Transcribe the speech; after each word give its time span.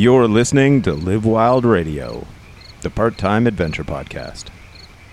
You're 0.00 0.28
listening 0.28 0.80
to 0.84 0.94
Live 0.94 1.26
Wild 1.26 1.66
Radio, 1.66 2.26
the 2.80 2.88
part 2.88 3.18
time 3.18 3.46
adventure 3.46 3.84
podcast. 3.84 4.46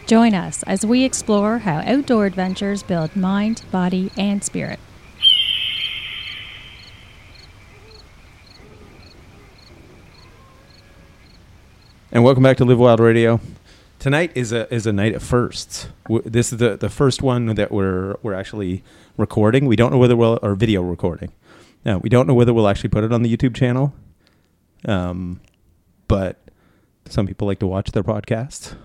Join 0.05 0.33
us 0.33 0.63
as 0.63 0.85
we 0.85 1.03
explore 1.03 1.57
how 1.57 1.79
outdoor 1.79 2.25
adventures 2.25 2.83
build 2.83 3.13
mind, 3.13 3.63
body, 3.69 4.09
and 4.17 4.41
spirit. 4.41 4.79
And 12.13 12.23
welcome 12.23 12.43
back 12.43 12.55
to 12.55 12.63
Live 12.63 12.79
Wild 12.79 13.01
Radio. 13.01 13.41
Tonight 13.99 14.31
is 14.35 14.53
a 14.53 14.73
is 14.73 14.87
a 14.87 14.93
night 14.93 15.13
of 15.13 15.21
firsts. 15.21 15.89
W- 16.05 16.21
This 16.29 16.53
is 16.53 16.59
the, 16.59 16.77
the 16.77 16.87
first 16.87 17.21
one 17.21 17.47
that 17.55 17.73
we're 17.73 18.15
we're 18.23 18.33
actually 18.33 18.83
recording. 19.17 19.65
We 19.65 19.75
don't 19.75 19.91
know 19.91 19.97
whether 19.97 20.15
we'll 20.15 20.39
or 20.41 20.55
video 20.55 20.81
recording. 20.81 21.33
No, 21.83 21.97
we 21.97 22.07
don't 22.07 22.25
know 22.25 22.33
whether 22.33 22.53
we'll 22.53 22.69
actually 22.69 22.89
put 22.89 23.03
it 23.03 23.11
on 23.11 23.21
the 23.23 23.35
YouTube 23.35 23.53
channel. 23.53 23.93
Um, 24.85 25.41
but 26.07 26.37
some 27.09 27.27
people 27.27 27.47
like 27.47 27.59
to 27.59 27.67
watch 27.67 27.91
their 27.91 28.03
podcasts, 28.03 28.75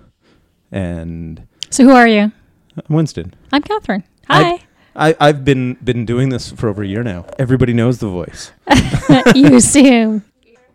and 0.70 1.46
So, 1.70 1.84
who 1.84 1.90
are 1.90 2.08
you? 2.08 2.32
I'm 2.76 2.96
Winston. 2.96 3.34
I'm 3.52 3.62
Catherine. 3.62 4.04
Hi. 4.28 4.60
I, 4.94 5.16
I've 5.20 5.44
been 5.44 5.74
been 5.82 6.04
doing 6.04 6.28
this 6.28 6.52
for 6.52 6.68
over 6.68 6.82
a 6.82 6.86
year 6.86 7.02
now. 7.02 7.24
Everybody 7.38 7.72
knows 7.72 7.98
the 7.98 8.08
voice. 8.08 8.52
you 9.34 9.54
assume. 9.56 10.22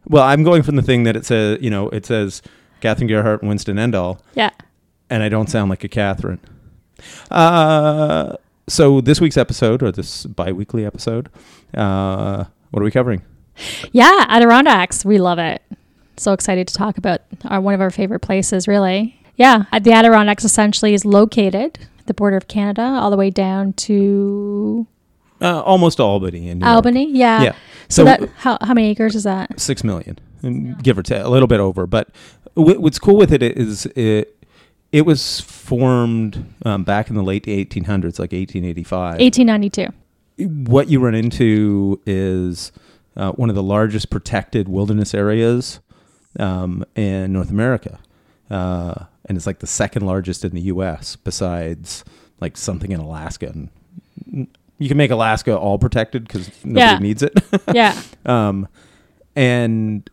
Well, 0.08 0.24
I'm 0.24 0.44
going 0.44 0.64
from 0.64 0.76
the 0.76 0.82
thing 0.82 1.04
that 1.04 1.16
it 1.16 1.26
says, 1.26 1.60
you 1.62 1.70
know, 1.70 1.90
it 1.90 2.06
says 2.06 2.42
Catherine 2.82 3.08
Gerhardt 3.08 3.42
and 3.42 3.50
Winston 3.50 3.78
Endall, 3.78 4.20
Yeah. 4.36 4.52
and 5.10 5.22
I 5.22 5.30
don't 5.30 5.50
sound 5.50 5.70
like 5.70 5.84
a 5.84 5.88
Catherine. 5.88 6.40
Uh, 7.30 8.36
so 8.68 9.02
this 9.02 9.20
week's 9.22 9.38
episode, 9.38 9.84
or 9.84 9.92
this 9.92 10.26
bi-weekly 10.26 10.86
episode, 10.86 11.30
uh, 11.74 12.46
what 12.72 12.82
are 12.82 12.86
we 12.86 12.92
covering? 12.92 13.22
Yeah, 13.92 14.26
Adirondacks. 14.30 15.04
We 15.06 15.18
love 15.20 15.40
it. 15.40 15.62
So 16.18 16.34
excited 16.34 16.68
to 16.68 16.74
talk 16.74 16.98
about 16.98 17.22
our, 17.46 17.62
one 17.62 17.74
of 17.74 17.82
our 17.82 17.92
favorite 17.92 18.20
places, 18.22 18.68
really. 18.68 19.20
Yeah, 19.36 19.66
uh, 19.72 19.80
the 19.80 19.92
Adirondacks 19.92 20.44
essentially 20.44 20.94
is 20.94 21.06
located 21.06 21.78
at 22.00 22.08
the 22.08 22.14
border 22.14 22.38
of 22.38 22.48
Canada 22.48 22.82
all 22.82 23.12
the 23.12 23.18
way 23.18 23.30
down 23.30 23.74
to 23.74 24.88
Uh, 25.42 25.62
almost 25.62 26.00
Albany 26.00 26.50
in 26.50 26.60
New 26.60 26.66
York. 26.66 26.76
Albany. 26.76 27.12
Yeah. 27.12 27.44
Yeah. 27.44 27.52
So, 27.52 27.58
So, 27.90 28.04
that 28.06 28.30
how, 28.38 28.58
how 28.62 28.74
many 28.74 28.90
acres 28.90 29.16
is 29.16 29.24
that? 29.26 29.60
six 29.60 29.84
million, 29.84 30.18
mm, 30.44 30.82
give 30.82 30.98
or 30.98 31.04
take, 31.04 31.24
a 31.24 31.30
little 31.30 31.48
bit 31.48 31.60
over. 31.60 31.86
But 31.86 32.10
w- 32.56 32.80
what's 32.80 32.98
cool 33.00 33.16
with 33.18 33.32
it 33.32 33.44
is 33.44 33.86
it 33.96 34.34
it 34.92 35.06
was 35.06 35.40
formed 35.42 36.54
um, 36.66 36.84
back 36.84 37.10
in 37.10 37.16
the 37.16 37.22
late 37.24 37.46
1800s, 37.46 38.18
like 38.20 38.32
1885. 38.32 39.20
1892. 39.20 39.92
what 40.72 40.88
you 40.90 41.00
run 41.00 41.14
into 41.16 42.00
is 42.06 42.72
uh, 43.18 43.32
one 43.34 43.50
of 43.50 43.56
the 43.56 43.64
largest 43.64 44.10
protected 44.10 44.70
wilderness 44.70 45.14
areas 45.14 45.80
um, 46.40 46.86
in 46.96 47.34
North 47.34 47.50
America, 47.50 48.00
uh, 48.50 49.06
and 49.26 49.36
it's 49.38 49.46
like 49.48 49.60
the 49.60 49.68
second 49.68 50.06
largest 50.06 50.46
in 50.46 50.52
the 50.54 50.62
U.S. 50.62 51.16
besides 51.18 52.06
like 52.40 52.56
something 52.56 52.92
in 52.92 53.00
Alaska. 53.00 53.48
And 53.48 54.48
you 54.80 54.88
can 54.88 54.98
make 54.98 55.12
Alaska 55.12 55.58
all 55.58 55.80
protected 55.80 56.28
because 56.28 56.50
nobody 56.64 56.80
Yeah. 56.94 57.00
needs 57.00 57.24
it. 57.24 57.34
Yeah. 57.74 58.00
um, 58.26 58.68
and 59.36 60.10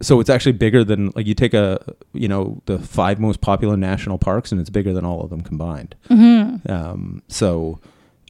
so 0.00 0.20
it's 0.20 0.30
actually 0.30 0.52
bigger 0.52 0.84
than 0.84 1.10
like 1.16 1.26
you 1.26 1.34
take 1.34 1.54
a 1.54 1.94
you 2.12 2.28
know 2.28 2.62
the 2.66 2.78
five 2.78 3.18
most 3.18 3.40
popular 3.40 3.76
national 3.76 4.18
parks 4.18 4.52
and 4.52 4.60
it's 4.60 4.70
bigger 4.70 4.92
than 4.92 5.04
all 5.04 5.22
of 5.22 5.30
them 5.30 5.40
combined. 5.40 5.94
hmm 6.08 6.56
Um, 6.68 7.22
so 7.28 7.80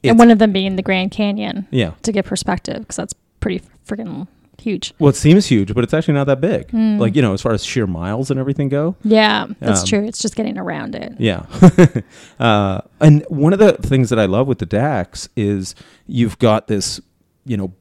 And 0.05 0.19
one 0.19 0.31
of 0.31 0.39
them 0.39 0.53
being 0.53 0.77
the 0.77 0.83
Grand 0.83 1.11
Canyon 1.11 1.67
yeah. 1.71 1.93
to 2.03 2.13
get 2.13 2.25
perspective 2.25 2.81
because 2.81 2.97
that's 2.97 3.15
pretty 3.41 3.63
freaking 3.87 4.27
huge. 4.61 4.93
Well, 4.99 5.09
it 5.09 5.17
seems 5.17 5.47
huge, 5.47 5.73
but 5.75 5.85
it's 5.85 5.95
actually 5.95 6.15
not 6.15 6.25
that 6.27 6.41
big. 6.41 6.69
Mm. 6.69 6.99
Like 6.99 7.15
you 7.17 7.23
know, 7.23 7.33
as 7.33 7.41
far 7.43 7.53
as 7.53 7.65
sheer 7.65 7.87
miles 7.87 8.31
and 8.31 8.39
everything 8.41 8.69
go. 8.69 8.97
Yeah, 9.05 9.47
that's 9.61 9.83
Um, 9.83 9.87
true. 9.87 10.05
It's 10.05 10.19
just 10.19 10.35
getting 10.37 10.59
around 10.59 10.95
it. 10.95 11.15
Yeah. 11.19 11.47
uh, 12.41 12.81
and 13.01 13.25
one 13.29 13.53
of 13.53 13.59
the 13.59 13.73
things 13.75 14.11
that 14.11 14.19
I 14.19 14.27
love 14.27 14.47
with 14.47 14.59
the 14.59 14.67
Dax 14.67 15.29
is 15.37 15.75
you've 16.07 16.39
got 16.39 16.67
this, 16.67 17.01
you 17.45 17.57
know, 17.57 17.73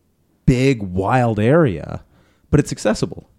big 0.46 0.82
wild 0.84 1.40
area, 1.40 2.04
but 2.52 2.60
it's 2.60 2.72
accessible. 2.72 3.30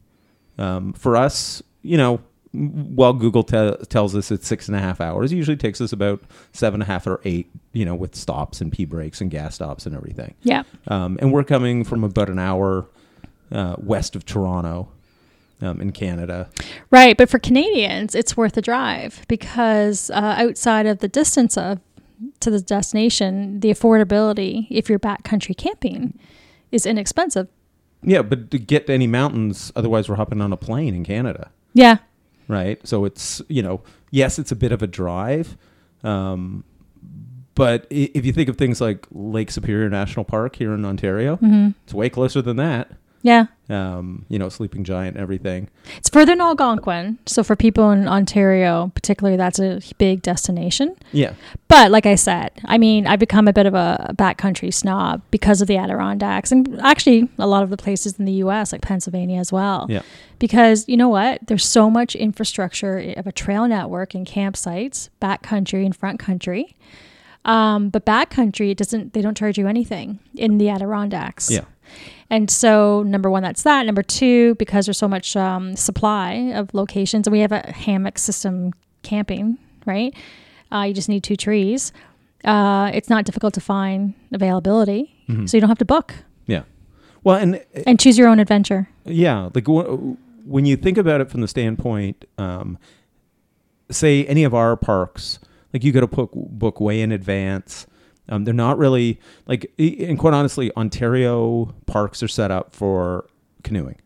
Um, 0.59 0.93
for 0.93 1.17
us, 1.17 1.63
you 1.83 1.97
know, 1.97 2.21
while 2.53 3.13
Google 3.13 3.43
te- 3.43 3.77
tells 3.89 4.15
us 4.15 4.31
it's 4.31 4.47
six 4.47 4.69
and 4.69 4.77
a 4.77 4.81
half 4.81 5.01
hours, 5.01 5.33
it 5.33 5.37
usually 5.37 5.57
takes 5.57 5.81
us 5.81 5.93
about 5.93 6.23
seven 6.53 6.81
and 6.81 6.89
a 6.89 6.93
half 6.93 7.07
or 7.07 7.21
eight, 7.25 7.51
you 7.73 7.85
know, 7.85 7.95
with 7.95 8.15
stops 8.15 8.61
and 8.61 8.73
pee 8.73 8.85
breaks 8.85 9.21
and 9.21 9.31
gas 9.31 9.55
stops 9.57 9.87
and 9.87 9.95
everything. 9.95 10.35
Yeah. 10.43 10.63
Um, 10.87 11.19
and 11.21 11.33
we're 11.33 11.45
coming 11.45 11.85
from 11.85 12.05
about 12.05 12.31
an 12.31 12.39
hour 12.39 12.87
uh, 13.53 13.77
west 13.79 14.17
of 14.17 14.25
Toronto 14.25 14.89
um, 15.61 15.81
in 15.81 15.93
Canada. 15.93 16.49
Right, 16.91 17.17
but 17.17 17.29
for 17.29 17.39
Canadians, 17.39 18.15
it's 18.15 18.37
worth 18.37 18.55
the 18.55 18.63
drive 18.63 19.25
because 19.29 20.11
uh, 20.11 20.37
outside 20.39 20.87
of 20.87 20.99
the 20.99 21.09
distance 21.09 21.57
of 21.57 21.81
to 22.41 22.51
the 22.51 22.61
destination, 22.61 23.61
the 23.61 23.71
affordability 23.71 24.67
if 24.71 24.89
you're 24.89 24.99
backcountry 24.99 25.57
camping 25.57 26.19
is 26.73 26.85
inexpensive. 26.87 27.49
Yeah, 28.03 28.23
but 28.23 28.51
to 28.53 28.59
get 28.59 28.87
to 28.87 28.93
any 28.93 29.07
mountains, 29.07 29.73
otherwise 29.75 30.09
we're 30.09 30.17
hopping 30.17 30.41
on 30.41 30.53
a 30.53 30.57
plane 30.57 30.95
in 30.95 31.05
Canada, 31.05 31.51
Yeah, 31.75 31.99
right? 32.49 32.85
So 32.87 33.05
it's 33.05 33.41
you 33.49 33.63
know, 33.63 33.83
yes, 34.11 34.39
it's 34.39 34.51
a 34.51 34.57
bit 34.57 34.73
of 34.73 34.83
a 34.83 34.87
drive, 34.87 35.57
um, 36.03 36.65
but 37.55 37.87
if 37.91 38.25
you 38.25 38.33
think 38.33 38.49
of 38.49 38.57
things 38.57 38.81
like 38.81 39.07
Lake 39.11 39.51
Superior 39.51 39.89
National 39.89 40.25
Park 40.25 40.57
here 40.57 40.73
in 40.75 40.85
Ontario, 40.85 41.37
hmm 41.37 41.69
it's 41.85 41.95
way 41.95 42.09
closer 42.11 42.43
than 42.43 42.57
that. 42.57 42.91
Yeah. 43.23 43.47
Um, 43.71 44.25
you 44.31 44.39
know, 44.39 44.49
Sleeping 44.49 44.83
Giant, 44.83 45.19
everything. 45.19 45.69
It's 45.99 46.09
further 46.09 46.33
than 46.33 46.41
Algonquin, 46.41 47.19
so 47.27 47.43
for 47.45 47.55
people 47.55 47.91
in 47.91 48.09
Ontario, 48.09 48.91
particularly, 48.95 49.37
that's 49.37 49.59
a 49.59 49.83
big 49.99 50.23
destination. 50.23 50.97
Yeah, 51.13 51.35
But 51.69 51.91
like 51.91 52.07
I 52.07 52.15
said, 52.15 52.51
I 52.65 52.79
mean, 52.79 53.07
I've 53.07 53.19
become 53.19 53.47
a 53.47 53.53
bit 53.53 53.67
of 53.67 53.75
a 53.75 54.15
backcountry 54.17 54.73
snob 54.73 55.21
because 55.31 55.61
of 55.61 55.69
the 55.69 55.77
Adirondacks 55.77 56.51
and 56.51 56.81
actually 56.81 57.29
a 57.39 57.47
lot 57.47 57.63
of 57.63 57.69
the 57.69 57.77
places 57.77 58.19
in 58.19 58.25
the 58.25 58.33
US, 58.45 58.73
like 58.73 58.81
Pennsylvania 58.81 59.39
as 59.39 59.53
well. 59.53 59.87
yeah, 59.91 60.01
Because 60.39 60.89
you 60.89 60.97
know 60.97 61.11
what? 61.11 61.41
There's 61.47 61.67
so 61.67 61.91
much 61.91 62.15
infrastructure 62.17 63.13
of 63.19 63.27
a 63.27 63.33
trail 63.33 63.69
network 63.69 64.15
and 64.15 64.27
campsites, 64.27 65.11
backcountry 65.21 65.85
and 65.85 65.95
front 65.95 66.19
country. 66.19 66.75
Um, 67.45 67.91
but 67.91 68.05
backcountry, 68.05 68.71
it 68.71 68.79
doesn't. 68.79 69.13
They 69.13 69.23
don't 69.23 69.37
charge 69.37 69.57
you 69.59 69.67
anything 69.69 70.19
in 70.35 70.59
the 70.59 70.69
Adirondacks. 70.69 71.51
yeah, 71.51 71.65
And 72.31 72.51
so, 72.51 73.03
number 73.05 73.31
one, 73.31 73.43
that's 73.43 73.63
that. 73.63 73.87
Number 73.87 74.03
two, 74.03 74.55
because 74.57 74.87
there's 74.87 74.99
so 74.99 75.09
much 75.09 75.35
um, 75.37 75.77
supply 75.77 76.53
of 76.55 76.73
locations, 76.75 77.27
and 77.27 77.33
we 77.33 77.41
have 77.41 77.53
a 77.53 77.71
hammock 77.73 78.19
system 78.19 78.73
camping, 79.03 79.59
right? 79.87 80.15
Uh, 80.71 80.83
you 80.89 80.95
just 80.95 81.09
need 81.09 81.23
two 81.23 81.37
trees. 81.37 81.93
Uh, 82.45 82.91
it's 82.95 83.09
not 83.09 83.25
difficult 83.25 83.55
to 83.55 83.61
find 83.61 84.15
availability, 84.33 85.15
Mhm. 85.29 85.49
so 85.49 85.57
you 85.57 85.61
don't 85.61 85.69
have 85.71 85.79
to 85.79 85.85
book 85.85 86.15
yeah. 86.47 86.63
Well, 87.25 87.37
and 87.37 87.61
and 87.87 87.99
choose 87.99 88.17
your 88.17 88.29
own 88.29 88.39
adventure. 88.39 88.89
Yeah, 89.05 89.49
like 89.55 89.67
wh- 89.67 90.15
when 90.47 90.65
you 90.67 90.77
think 90.77 90.97
about 90.99 91.21
it 91.21 91.31
from 91.31 91.41
the 91.41 91.49
standpoint, 91.49 92.25
um, 92.39 92.79
say 93.91 94.25
any 94.27 94.45
of 94.45 94.55
our 94.55 94.77
parks, 94.77 95.39
like 95.73 95.83
you 95.85 95.93
got 95.93 96.01
to 96.01 96.07
book 96.07 96.31
book 96.35 96.81
way 96.81 97.01
in 97.01 97.13
advance. 97.13 97.87
Um, 98.29 98.45
they're 98.45 98.55
not 98.55 98.79
really 98.79 99.21
like, 99.47 99.73
and 99.79 100.19
quite 100.19 100.35
honestly, 100.35 100.71
Ontario 100.77 101.75
parks 101.87 102.23
are 102.23 102.29
set 102.29 102.51
up 102.51 102.75
for 102.75 103.27
canoeing. 103.63 103.97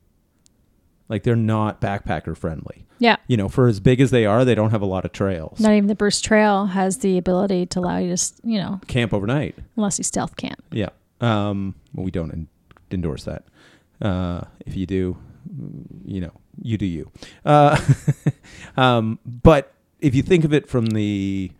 Like 1.08 1.24
they're 1.24 1.36
not 1.36 1.80
backpacker 1.80 2.36
friendly. 2.36 2.86
Yeah. 2.98 3.16
You 3.26 3.36
know, 3.36 3.48
for 3.48 3.66
as 3.66 3.80
big 3.80 4.00
as 4.00 4.10
they 4.12 4.24
are, 4.26 4.44
they 4.44 4.54
don't 4.54 4.70
have 4.70 4.80
a 4.82 4.86
lot 4.86 5.04
of 5.04 5.12
trails. 5.12 5.58
Not 5.58 5.72
even 5.72 5.88
the 5.88 5.94
Bruce 5.96 6.20
Trail 6.20 6.66
has 6.66 6.98
the 6.98 7.18
ability 7.18 7.66
to 7.66 7.80
allow 7.80 7.98
you 7.98 8.16
to, 8.16 8.32
you 8.44 8.58
know, 8.58 8.80
Camp 8.86 9.12
overnight. 9.12 9.56
unless 9.76 9.98
you 9.98 10.04
stealth 10.04 10.36
camp. 10.36 10.62
Yeah. 10.70 10.90
Um, 11.20 11.74
well, 11.92 12.04
we 12.04 12.10
don't 12.12 12.30
en- 12.30 12.48
endorse 12.92 13.24
that. 13.24 13.44
Uh, 14.00 14.42
if 14.64 14.76
you 14.76 14.86
do, 14.86 15.16
you 16.04 16.20
know, 16.20 16.32
you 16.62 16.78
do 16.78 16.86
you. 16.86 17.10
Uh, 17.44 17.76
um, 18.76 19.18
but 19.26 19.72
if 20.00 20.14
you 20.14 20.22
think 20.22 20.44
of 20.44 20.52
it 20.52 20.68
from 20.68 20.86
the 20.86 21.50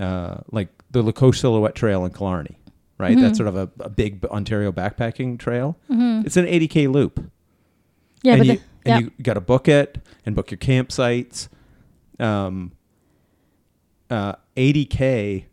uh, 0.00 0.38
like 0.50 0.68
the 0.90 1.02
La 1.02 1.12
Cloche 1.12 1.40
Silhouette 1.40 1.74
Trail 1.74 2.04
in 2.04 2.12
Killarney, 2.12 2.58
right? 2.98 3.16
Mhm. 3.16 3.20
That's 3.20 3.38
sort 3.38 3.48
of 3.48 3.56
a, 3.56 3.70
a 3.80 3.90
big 3.90 4.24
Ontario 4.26 4.72
backpacking 4.72 5.38
trail. 5.38 5.76
Mm-hmm. 5.90 6.26
It's 6.26 6.36
an 6.36 6.46
80k 6.46 6.90
loop. 6.90 7.30
Yeah, 8.22 8.34
and 8.34 8.40
but 8.40 8.46
you, 8.46 8.52
the, 8.54 8.60
and 8.90 9.04
yeah. 9.04 9.10
you 9.16 9.22
got 9.22 9.34
to 9.34 9.40
book 9.40 9.68
it 9.68 9.98
and 10.26 10.34
book 10.34 10.50
your 10.50 10.58
campsites. 10.58 11.48
Um, 12.18 12.72
uh, 14.10 14.34
ADK, 14.56 15.44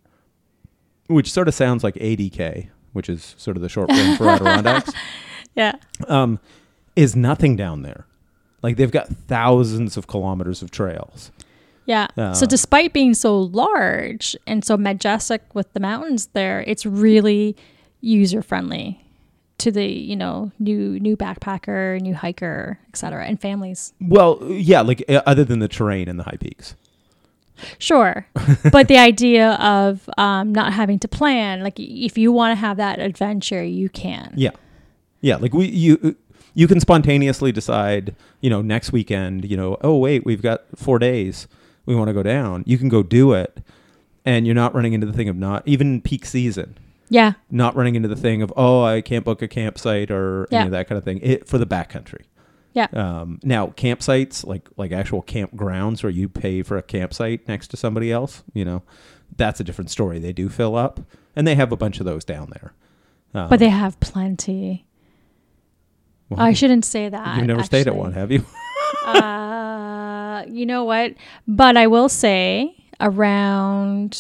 which 1.08 1.32
sort 1.32 1.48
of 1.48 1.54
sounds 1.54 1.84
like 1.84 1.96
80k, 1.96 2.70
which 2.94 3.10
is 3.10 3.36
sort 3.38 3.58
of 3.58 3.62
the 3.62 3.70
short 3.70 3.92
form 3.92 4.16
for 4.18 4.30
Adirondacks, 4.30 4.92
yeah. 5.56 5.76
um, 6.08 6.40
is 6.96 7.16
nothing 7.16 7.56
down 7.56 7.82
there. 7.82 8.08
Like 8.64 8.78
they've 8.78 8.92
got 8.92 9.08
thousands 9.08 9.98
of 9.98 10.08
kilometers 10.08 10.62
of 10.62 10.72
trails. 10.72 11.32
Yeah. 11.86 12.08
Uh, 12.18 12.34
so 12.34 12.46
despite 12.46 12.94
being 12.94 13.14
so 13.14 13.40
large 13.40 14.36
and 14.48 14.66
so 14.66 14.78
majestic 14.78 15.44
with 15.54 15.72
the 15.74 15.80
mountains 15.80 16.28
there, 16.34 16.64
it's 16.66 16.86
really 16.86 17.56
user 18.02 18.42
friendly 18.42 19.06
to 19.58 19.72
the 19.72 19.86
you 19.86 20.16
know 20.16 20.52
new 20.60 21.00
new 21.00 21.16
backpacker, 21.16 22.00
new 22.02 22.14
hiker, 22.14 22.80
etc., 22.90 23.26
and 23.26 23.40
families. 23.40 23.94
Well, 24.02 24.40
yeah, 24.44 24.82
like 24.82 25.04
uh, 25.10 25.22
other 25.26 25.44
than 25.44 25.60
the 25.60 25.68
terrain 25.68 26.08
and 26.08 26.20
the 26.20 26.24
high 26.24 26.38
peaks. 26.40 26.76
Sure, 27.78 28.28
but 28.72 28.88
the 28.88 28.98
idea 28.98 29.54
of 29.54 30.10
um, 30.18 30.54
not 30.54 30.74
having 30.74 31.00
to 31.00 31.08
plan, 31.08 31.64
like 31.64 31.80
if 31.80 32.18
you 32.18 32.32
want 32.32 32.52
to 32.52 32.56
have 32.56 32.78
that 32.78 33.00
adventure, 33.00 33.64
you 33.64 33.90
can. 33.90 34.34
Yeah, 34.36 34.52
yeah. 35.22 35.38
Like 35.38 35.54
we 35.54 35.68
you 35.68 36.16
you 36.54 36.68
can 36.68 36.80
spontaneously 36.80 37.52
decide. 37.52 38.16
You 38.42 38.50
know, 38.50 38.62
next 38.62 38.92
weekend. 38.92 39.50
You 39.50 39.58
know, 39.58 39.78
oh 39.82 39.98
wait, 39.98 40.26
we've 40.26 40.42
got 40.42 40.66
four 40.76 41.00
days. 41.00 41.48
We 41.86 41.96
want 41.96 42.08
to 42.10 42.14
go 42.14 42.24
down. 42.24 42.64
You 42.66 42.78
can 42.78 42.90
go 42.90 43.04
do 43.04 43.34
it, 43.34 43.60
and 44.26 44.46
you're 44.46 44.56
not 44.56 44.74
running 44.76 44.94
into 44.94 45.06
the 45.08 45.14
thing 45.14 45.30
of 45.30 45.36
not 45.36 45.64
even 45.68 46.02
peak 46.02 46.26
season. 46.26 46.78
Yeah, 47.08 47.34
Not 47.52 47.76
running 47.76 47.94
into 47.96 48.08
the 48.08 48.16
thing 48.16 48.42
of 48.42 48.52
oh 48.58 48.82
I 48.84 49.02
can't 49.02 49.24
book 49.24 49.44
a 49.44 49.48
campsite 49.48 50.10
or 50.10 50.48
Yeah. 50.50 50.60
any 50.62 50.66
of 50.68 50.72
that 50.72 50.88
kind 50.90 50.98
of 50.98 51.04
thing. 51.04 51.20
It 51.22 51.48
for 51.48 51.60
the 51.60 51.66
backcountry. 51.68 52.24
yeah, 52.74 52.88
Um, 52.94 53.40
now 53.44 53.68
campsites 53.68 54.44
like 54.46 54.68
like 54.76 54.92
actual 54.92 55.22
campgrounds 55.22 56.02
where 56.02 56.10
you 56.10 56.28
pay 56.28 56.64
for 56.64 56.78
a 56.78 56.82
campsite 56.82 57.48
next 57.48 57.68
to 57.68 57.78
somebody 57.78 58.12
else, 58.12 58.44
you 58.56 58.66
know, 58.66 58.82
that's 59.38 59.60
a 59.60 59.64
different 59.64 59.92
story. 59.92 60.18
They 60.18 60.34
do 60.34 60.50
fill 60.50 60.76
up, 60.76 61.00
and 61.36 61.46
they 61.48 61.54
have 61.54 61.72
a 61.72 61.78
bunch 61.78 62.00
of 62.00 62.08
those 62.08 62.26
down 62.26 62.50
there. 62.52 62.74
Um, 63.36 63.50
but 63.50 63.60
they 63.60 63.70
have 63.70 64.00
plenty. 64.00 64.88
well, 66.30 66.42
I 66.42 66.54
shouldn't 66.54 66.86
say 66.86 67.08
that. 67.08 67.38
You've 67.38 67.46
never 67.46 67.64
stayed 67.64 67.86
at 67.88 67.96
one, 67.96 68.14
have 68.14 68.32
you? 68.32 68.44
uh, 69.08 70.46
you 70.48 70.66
know 70.66 70.84
what? 70.84 71.14
But 71.48 71.78
I 71.78 71.88
will 71.88 72.10
say 72.10 72.76
around 73.00 74.18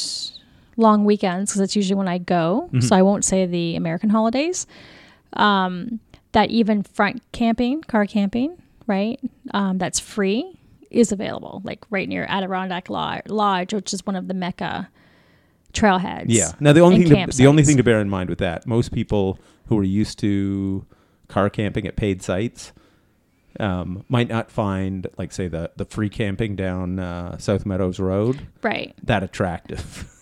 long 0.77 1.05
weekends, 1.05 1.51
because 1.51 1.59
that's 1.59 1.75
usually 1.75 1.95
when 1.97 2.07
I 2.07 2.17
go. 2.17 2.69
Mhm. 2.73 2.83
So 2.83 2.95
I 2.95 3.01
won't 3.01 3.23
say 3.23 3.45
the 3.45 3.75
American 3.75 4.09
holidays. 4.09 4.67
Um, 5.33 5.99
that 6.33 6.49
even 6.49 6.83
front 6.83 7.21
camping, 7.31 7.81
car 7.83 8.05
camping, 8.05 8.57
right? 8.87 9.19
Um, 9.53 9.77
that's 9.77 9.99
free 9.99 10.59
is 10.91 11.11
available, 11.11 11.61
like 11.63 11.85
right 11.89 12.07
near 12.07 12.25
Adirondack 12.29 12.89
Lodge, 12.89 13.73
which 13.73 13.93
is 13.93 14.05
one 14.05 14.15
of 14.15 14.27
the 14.27 14.33
Mecca 14.33 14.89
trailheads. 15.73 16.25
yeah. 16.27 16.51
Now 16.59 16.73
the 16.73 16.79
only 16.81 17.03
thing 17.05 17.27
to, 17.27 17.38
the 17.38 17.47
only 17.47 17.63
thing 17.63 17.77
to 17.77 17.83
bear 17.83 17.99
in 17.99 18.09
mind 18.09 18.29
with 18.29 18.39
that, 18.39 18.65
most 18.65 18.91
people 18.91 19.39
who 19.67 19.77
are 19.77 19.83
used 19.83 20.19
to 20.19 20.85
car 21.27 21.49
camping 21.49 21.85
at 21.88 21.95
paid 21.95 22.21
sites 22.21 22.71
um, 23.59 24.03
might 24.09 24.27
not 24.29 24.51
find 24.51 25.07
like 25.17 25.31
say 25.31 25.47
the 25.47 25.71
the 25.75 25.85
free 25.85 26.09
camping 26.09 26.55
down 26.55 26.99
uh, 26.99 27.37
South 27.37 27.65
Meadows 27.65 27.99
Road 27.99 28.47
Right. 28.61 28.93
that 29.03 29.23
attractive. 29.23 30.11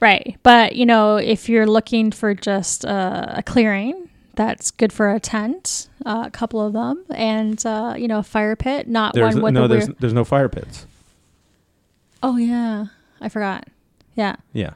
Right. 0.00 0.36
But, 0.44 0.76
you 0.76 0.86
know, 0.86 1.16
if 1.16 1.48
you're 1.48 1.66
looking 1.66 2.12
for 2.12 2.32
just 2.32 2.84
uh, 2.84 3.26
a 3.34 3.42
clearing, 3.42 4.08
that's 4.36 4.70
good 4.70 4.92
for 4.92 5.10
a 5.12 5.18
tent, 5.18 5.88
uh, 6.06 6.22
a 6.26 6.30
couple 6.30 6.64
of 6.64 6.72
them, 6.72 7.04
and, 7.10 7.60
uh, 7.66 7.94
you 7.98 8.06
know, 8.06 8.20
a 8.20 8.22
fire 8.22 8.54
pit, 8.54 8.86
not 8.86 9.14
There's 9.14 9.34
one 9.34 9.42
with 9.42 9.54
no 9.54 9.66
there's 9.66 9.88
weird. 9.88 9.98
there's 9.98 10.12
no 10.12 10.24
fire 10.24 10.48
pits. 10.48 10.86
Oh, 12.22 12.36
yeah. 12.36 12.86
I 13.20 13.28
forgot. 13.28 13.66
Yeah. 14.14 14.36
Yeah. 14.52 14.74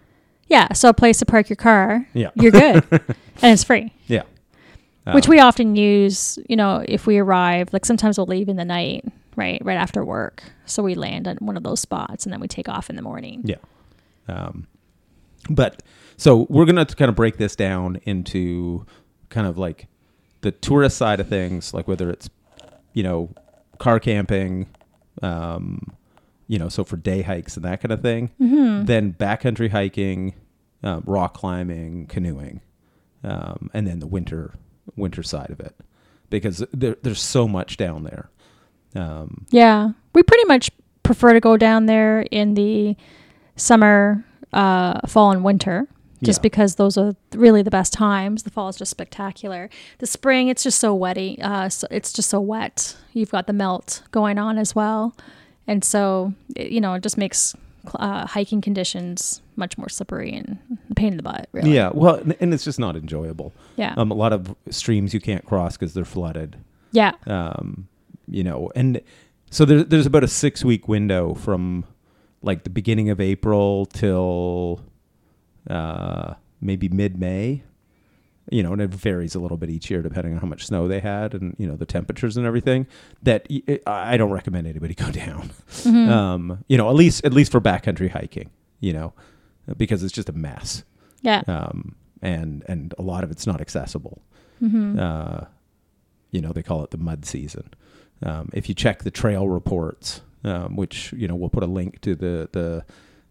Yeah. 0.48 0.72
So 0.72 0.88
a 0.88 0.92
place 0.92 1.18
to 1.20 1.24
park 1.26 1.48
your 1.48 1.56
car, 1.56 2.04
Yeah. 2.14 2.30
you're 2.34 2.50
good. 2.50 2.82
and 2.90 3.52
it's 3.52 3.62
free, 3.62 3.92
Yeah. 4.08 4.22
Which 5.10 5.26
we 5.28 5.40
often 5.40 5.74
use, 5.74 6.38
you 6.48 6.56
know, 6.56 6.84
if 6.88 7.06
we 7.06 7.18
arrive, 7.18 7.72
like 7.72 7.84
sometimes 7.84 8.18
we'll 8.18 8.26
leave 8.26 8.48
in 8.48 8.56
the 8.56 8.64
night, 8.64 9.04
right? 9.36 9.60
Right 9.64 9.76
after 9.76 10.04
work. 10.04 10.44
So 10.66 10.82
we 10.82 10.94
land 10.94 11.26
at 11.26 11.42
one 11.42 11.56
of 11.56 11.64
those 11.64 11.80
spots 11.80 12.24
and 12.24 12.32
then 12.32 12.40
we 12.40 12.48
take 12.48 12.68
off 12.68 12.88
in 12.88 12.96
the 12.96 13.02
morning. 13.02 13.42
Yeah. 13.44 13.56
Um, 14.28 14.68
but 15.50 15.82
so 16.16 16.46
we're 16.48 16.64
going 16.66 16.84
to 16.86 16.94
kind 16.94 17.08
of 17.08 17.16
break 17.16 17.36
this 17.36 17.56
down 17.56 18.00
into 18.04 18.86
kind 19.28 19.46
of 19.46 19.58
like 19.58 19.88
the 20.42 20.52
tourist 20.52 20.96
side 20.96 21.18
of 21.18 21.28
things, 21.28 21.74
like 21.74 21.88
whether 21.88 22.08
it's, 22.10 22.30
you 22.92 23.02
know, 23.02 23.30
car 23.78 23.98
camping, 23.98 24.68
um, 25.22 25.80
you 26.46 26.58
know, 26.58 26.68
so 26.68 26.84
for 26.84 26.96
day 26.96 27.22
hikes 27.22 27.56
and 27.56 27.64
that 27.64 27.80
kind 27.80 27.90
of 27.92 28.02
thing, 28.02 28.30
Mm-hmm. 28.40 28.84
then 28.84 29.12
backcountry 29.14 29.70
hiking, 29.70 30.34
um, 30.84 31.02
rock 31.06 31.34
climbing, 31.34 32.06
canoeing, 32.06 32.60
um, 33.24 33.70
and 33.74 33.86
then 33.86 33.98
the 34.00 34.06
winter 34.06 34.54
winter 34.96 35.22
side 35.22 35.50
of 35.50 35.60
it, 35.60 35.74
because 36.30 36.64
there, 36.72 36.96
there's 37.02 37.20
so 37.22 37.46
much 37.48 37.76
down 37.76 38.04
there. 38.04 38.30
Um, 38.94 39.46
Yeah. 39.50 39.92
We 40.14 40.22
pretty 40.22 40.44
much 40.44 40.70
prefer 41.02 41.32
to 41.32 41.40
go 41.40 41.56
down 41.56 41.86
there 41.86 42.22
in 42.30 42.54
the 42.54 42.96
summer, 43.56 44.24
uh, 44.52 45.06
fall, 45.06 45.30
and 45.32 45.42
winter. 45.44 45.86
Just 46.22 46.38
Yeah. 46.38 46.42
because 46.42 46.74
those 46.76 46.96
are 46.96 47.16
really 47.34 47.62
the 47.62 47.70
best 47.70 47.92
times. 47.92 48.44
The 48.44 48.50
fall 48.50 48.68
is 48.68 48.76
just 48.76 48.90
spectacular. 48.92 49.68
The 49.98 50.06
spring, 50.06 50.46
it's 50.48 50.62
just 50.62 50.78
so 50.78 50.96
wetty. 50.96 51.42
Uh, 51.42 51.68
so 51.68 51.88
it's 51.90 52.12
just 52.12 52.30
so 52.30 52.38
wet. 52.40 52.96
You've 53.12 53.30
got 53.32 53.46
the 53.48 53.52
melt 53.52 54.02
going 54.12 54.38
on 54.38 54.56
as 54.58 54.74
well, 54.74 55.16
and 55.66 55.82
so 55.84 56.32
it, 56.54 56.70
you 56.70 56.80
know 56.80 56.94
it 56.94 57.02
just 57.02 57.18
makes 57.18 57.56
uh, 57.96 58.26
hiking 58.26 58.60
conditions 58.60 59.42
much 59.56 59.76
more 59.78 59.88
slippery 59.88 60.32
and 60.32 60.58
a 60.90 60.94
pain 60.94 61.12
in 61.12 61.16
the 61.16 61.22
butt. 61.22 61.48
Really. 61.52 61.74
Yeah, 61.74 61.90
well, 61.92 62.16
and- 62.40 62.54
it's 62.54 62.64
just 62.64 62.78
not 62.78 62.96
enjoyable. 62.96 63.52
Yeah. 63.76 63.94
Um, 63.96 64.10
a 64.10 64.14
lot 64.14 64.32
of 64.32 64.54
streams 64.70 65.12
you 65.14 65.20
can't 65.20 65.44
cross 65.44 65.76
because 65.76 65.94
they're 65.94 66.04
flooded. 66.04 66.56
yeah. 66.92 67.12
Um, 67.26 67.88
you 68.28 68.44
know, 68.44 68.70
and 68.76 69.00
so 69.50 69.64
there, 69.64 69.82
there's 69.82 70.06
about 70.06 70.24
a 70.24 70.28
six 70.28 70.64
week 70.64 70.88
window 70.88 71.34
from 71.34 71.84
like 72.40 72.64
the 72.64 72.70
beginning 72.70 73.10
of 73.10 73.20
April 73.20 73.86
till 73.86 74.80
uh, 75.68 76.34
maybe 76.60 76.88
mid 76.88 77.18
May. 77.18 77.62
You 78.50 78.62
know, 78.64 78.72
and 78.72 78.82
it 78.82 78.90
varies 78.90 79.34
a 79.36 79.38
little 79.38 79.56
bit 79.56 79.70
each 79.70 79.88
year 79.90 80.02
depending 80.02 80.34
on 80.34 80.40
how 80.40 80.48
much 80.48 80.66
snow 80.66 80.88
they 80.88 80.98
had 81.00 81.32
and 81.32 81.54
you 81.58 81.66
know 81.66 81.76
the 81.76 81.86
temperatures 81.86 82.36
and 82.36 82.44
everything. 82.44 82.86
That 83.22 83.46
I 83.86 84.16
don't 84.16 84.32
recommend 84.32 84.66
anybody 84.66 84.94
go 85.06 85.10
down. 85.12 85.50
Mhm. 85.68 86.08
Um, 86.08 86.64
you 86.68 86.76
know, 86.76 86.88
at 86.88 86.96
least 86.96 87.24
at 87.24 87.32
least 87.32 87.52
for 87.52 87.60
backcountry 87.60 88.10
hiking. 88.10 88.50
You 88.80 88.92
know, 88.94 89.12
because 89.76 90.02
it's 90.02 90.12
just 90.12 90.28
a 90.28 90.32
mess 90.32 90.82
yeah. 91.22 91.42
um, 91.46 91.94
and 92.20 92.64
and 92.66 92.94
a 92.98 93.02
lot 93.02 93.22
of 93.22 93.30
it's 93.30 93.46
not 93.46 93.60
accessible. 93.60 94.22
hmm 94.58 94.98
Uh, 94.98 95.44
you 96.32 96.40
know, 96.40 96.52
they 96.52 96.62
call 96.62 96.82
it 96.82 96.90
the 96.90 96.98
mud 96.98 97.24
season. 97.24 97.68
Um, 98.24 98.48
if 98.52 98.68
you 98.68 98.74
check 98.74 99.02
the 99.04 99.10
trail 99.10 99.48
reports, 99.48 100.22
um, 100.44 100.74
which 100.76 101.12
you 101.12 101.28
know 101.28 101.36
we'll 101.36 101.50
put 101.50 101.62
a 101.62 101.66
link 101.66 102.00
to 102.00 102.14
the 102.16 102.48
the 102.52 102.84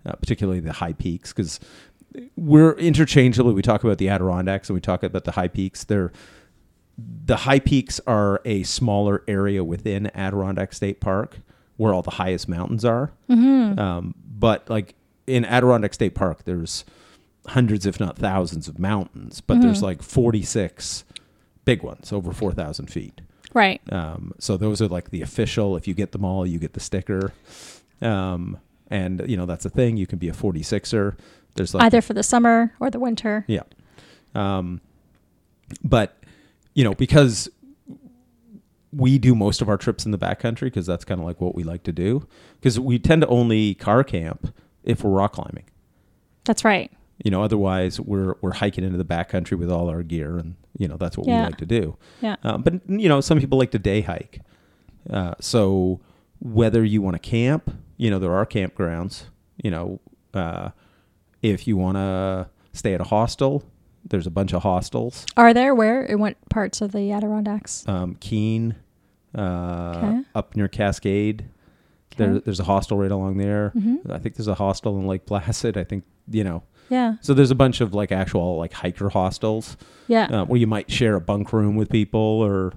uh, 0.06 0.14
particularly 0.14 0.60
the 0.62 0.72
high 0.74 0.94
peaks 0.94 1.34
because 1.34 1.60
we're 2.36 2.74
interchangeably. 2.74 3.54
We 3.54 3.62
talk 3.62 3.84
about 3.84 3.98
the 3.98 4.10
Adirondacks 4.10 4.70
and 4.70 4.76
we 4.76 4.82
talk 4.82 5.04
about 5.04 5.24
the 5.24 5.32
high 5.32 5.48
peaks. 5.48 5.84
They're 5.84 6.12
the 7.26 7.38
high 7.38 7.60
peaks 7.60 8.00
are 8.06 8.42
a 8.46 8.64
smaller 8.64 9.24
area 9.28 9.64
within 9.64 10.12
Adirondack 10.16 10.74
State 10.74 11.00
Park 11.00 11.38
where 11.78 11.94
all 11.94 12.02
the 12.04 12.12
highest 12.12 12.48
mountains 12.48 12.86
are. 12.86 13.12
hmm 13.28 13.80
Um, 13.80 14.14
but 14.38 14.70
like 14.70 14.94
in 15.26 15.46
Adirondack 15.46 15.94
State 15.94 16.14
Park, 16.14 16.44
there's 16.44 16.84
hundreds, 17.48 17.86
if 17.88 18.00
not 18.00 18.18
thousands, 18.18 18.68
of 18.68 18.78
mountains, 18.78 19.42
but 19.42 19.62
there's 19.62 19.80
Mhm. 19.80 19.84
like 19.84 20.04
46 20.04 21.06
big 21.66 21.82
ones 21.82 22.12
over 22.14 22.32
4,000 22.34 22.88
feet. 22.88 23.22
Right. 23.54 23.82
Um, 23.92 24.34
so 24.38 24.58
those 24.58 24.82
are 24.82 24.88
like 24.88 25.10
the 25.10 25.22
official. 25.22 25.76
If 25.76 25.88
you 25.88 25.94
get 25.96 26.12
them 26.12 26.24
all, 26.24 26.46
you 26.46 26.60
get 26.60 26.74
the 26.74 26.80
sticker. 26.80 27.34
Um, 28.02 28.58
and 28.90 29.24
you 29.28 29.38
know 29.38 29.46
that's 29.46 29.66
a 29.66 29.70
thing. 29.70 29.98
You 29.98 30.06
can 30.06 30.20
be 30.20 30.28
a 30.30 30.34
46er. 30.34 31.16
There's 31.56 31.74
like 31.74 31.84
Either 31.84 32.02
for 32.02 32.14
the 32.14 32.24
summer 32.24 32.74
or 32.80 32.90
the 32.90 33.00
winter. 33.00 33.46
yeah. 33.48 33.64
Um, 34.34 34.82
but 35.84 36.18
you 36.74 36.84
know, 36.84 36.94
because 36.94 37.50
we 38.94 39.18
do 39.18 39.36
most 39.36 39.62
of 39.62 39.70
our 39.70 39.78
trips 39.78 40.06
in 40.06 40.12
the 40.12 40.18
backcountry, 40.18 40.62
because 40.62 40.86
that's 40.86 41.06
kind 41.06 41.20
of 41.20 41.26
like 41.26 41.40
what 41.40 41.56
we 41.56 41.64
like 41.64 41.84
to 41.84 41.92
do. 41.92 42.28
Because 42.60 42.80
we 42.80 43.00
tend 43.00 43.22
to 43.22 43.28
only 43.28 43.74
car 43.76 44.04
camp 44.04 44.54
if 44.84 45.04
we're 45.04 45.12
rock 45.12 45.34
climbing. 45.34 45.66
That's 46.46 46.66
right. 46.66 46.92
You 47.24 47.32
know, 47.32 47.44
otherwise 47.44 48.00
we're 48.00 48.36
we're 48.42 48.54
hiking 48.54 48.84
into 48.84 48.98
the 48.98 49.06
backcountry 49.06 49.58
with 49.58 49.70
all 49.72 49.90
our 49.90 50.02
gear, 50.04 50.38
and 50.38 50.56
you 50.78 50.88
know 50.88 50.98
that's 50.98 51.18
what 51.18 51.28
we 51.28 51.34
like 51.34 51.58
to 51.58 51.66
do. 51.66 51.98
Yeah. 52.22 52.36
Um, 52.44 52.64
but 52.64 52.82
you 52.90 53.08
know, 53.08 53.22
some 53.22 53.40
people 53.40 53.60
like 53.60 53.72
to 53.72 53.80
day 53.80 54.02
hike. 54.02 54.42
Uh, 55.10 55.36
so 55.40 56.00
whether 56.40 56.84
you 56.84 57.02
want 57.02 57.16
to 57.16 57.20
camp, 57.20 57.76
you 57.98 58.10
know, 58.10 58.18
there 58.20 58.34
are 58.34 58.46
campgrounds. 58.46 59.26
You 59.64 59.70
know, 59.72 60.00
uh, 60.34 60.72
if 61.42 61.68
you 61.68 61.78
want 61.78 61.98
to 61.98 62.50
stay 62.74 62.94
at 62.94 63.02
a 63.02 63.06
hostel, 63.06 63.64
there's 64.08 64.28
a 64.28 64.32
bunch 64.32 64.54
of 64.54 64.64
hostels. 64.64 65.26
Are 65.38 65.54
there 65.54 65.74
where 65.76 66.04
in 66.04 66.20
what 66.20 66.36
parts 66.50 66.82
of 66.82 66.92
the 66.92 67.12
Adirondacks? 67.12 67.88
Um, 67.88 68.16
Keene, 68.20 68.76
uh, 69.36 70.22
up 70.36 70.56
near 70.56 70.68
Cascade. 70.68 71.46
There, 72.18 72.40
there's 72.40 72.60
a 72.60 72.66
hostel 72.66 72.98
right 72.98 73.12
along 73.12 73.38
there. 73.38 73.70
hmm 73.70 73.96
I 74.10 74.18
think 74.18 74.36
there's 74.36 74.48
a 74.50 74.56
hostel 74.56 74.98
in 75.00 75.08
Lake 75.08 75.26
Placid. 75.26 75.78
I 75.78 75.84
think 75.84 76.04
you 76.30 76.44
know. 76.44 76.64
Yeah. 76.90 77.16
So 77.22 77.34
there's 77.34 77.52
a 77.52 77.56
bunch 77.56 77.80
of 77.80 77.94
like 77.94 78.12
actual 78.12 78.58
like 78.58 78.74
hiker 78.74 79.08
hostels 79.10 79.78
Yeah. 80.08 80.26
uh, 80.26 80.46
where 80.46 80.60
you 80.60 80.68
might 80.68 80.92
share 80.92 81.16
a 81.16 81.22
bunk 81.22 81.54
room 81.54 81.76
with 81.78 81.90
people, 81.90 82.20
or 82.20 82.74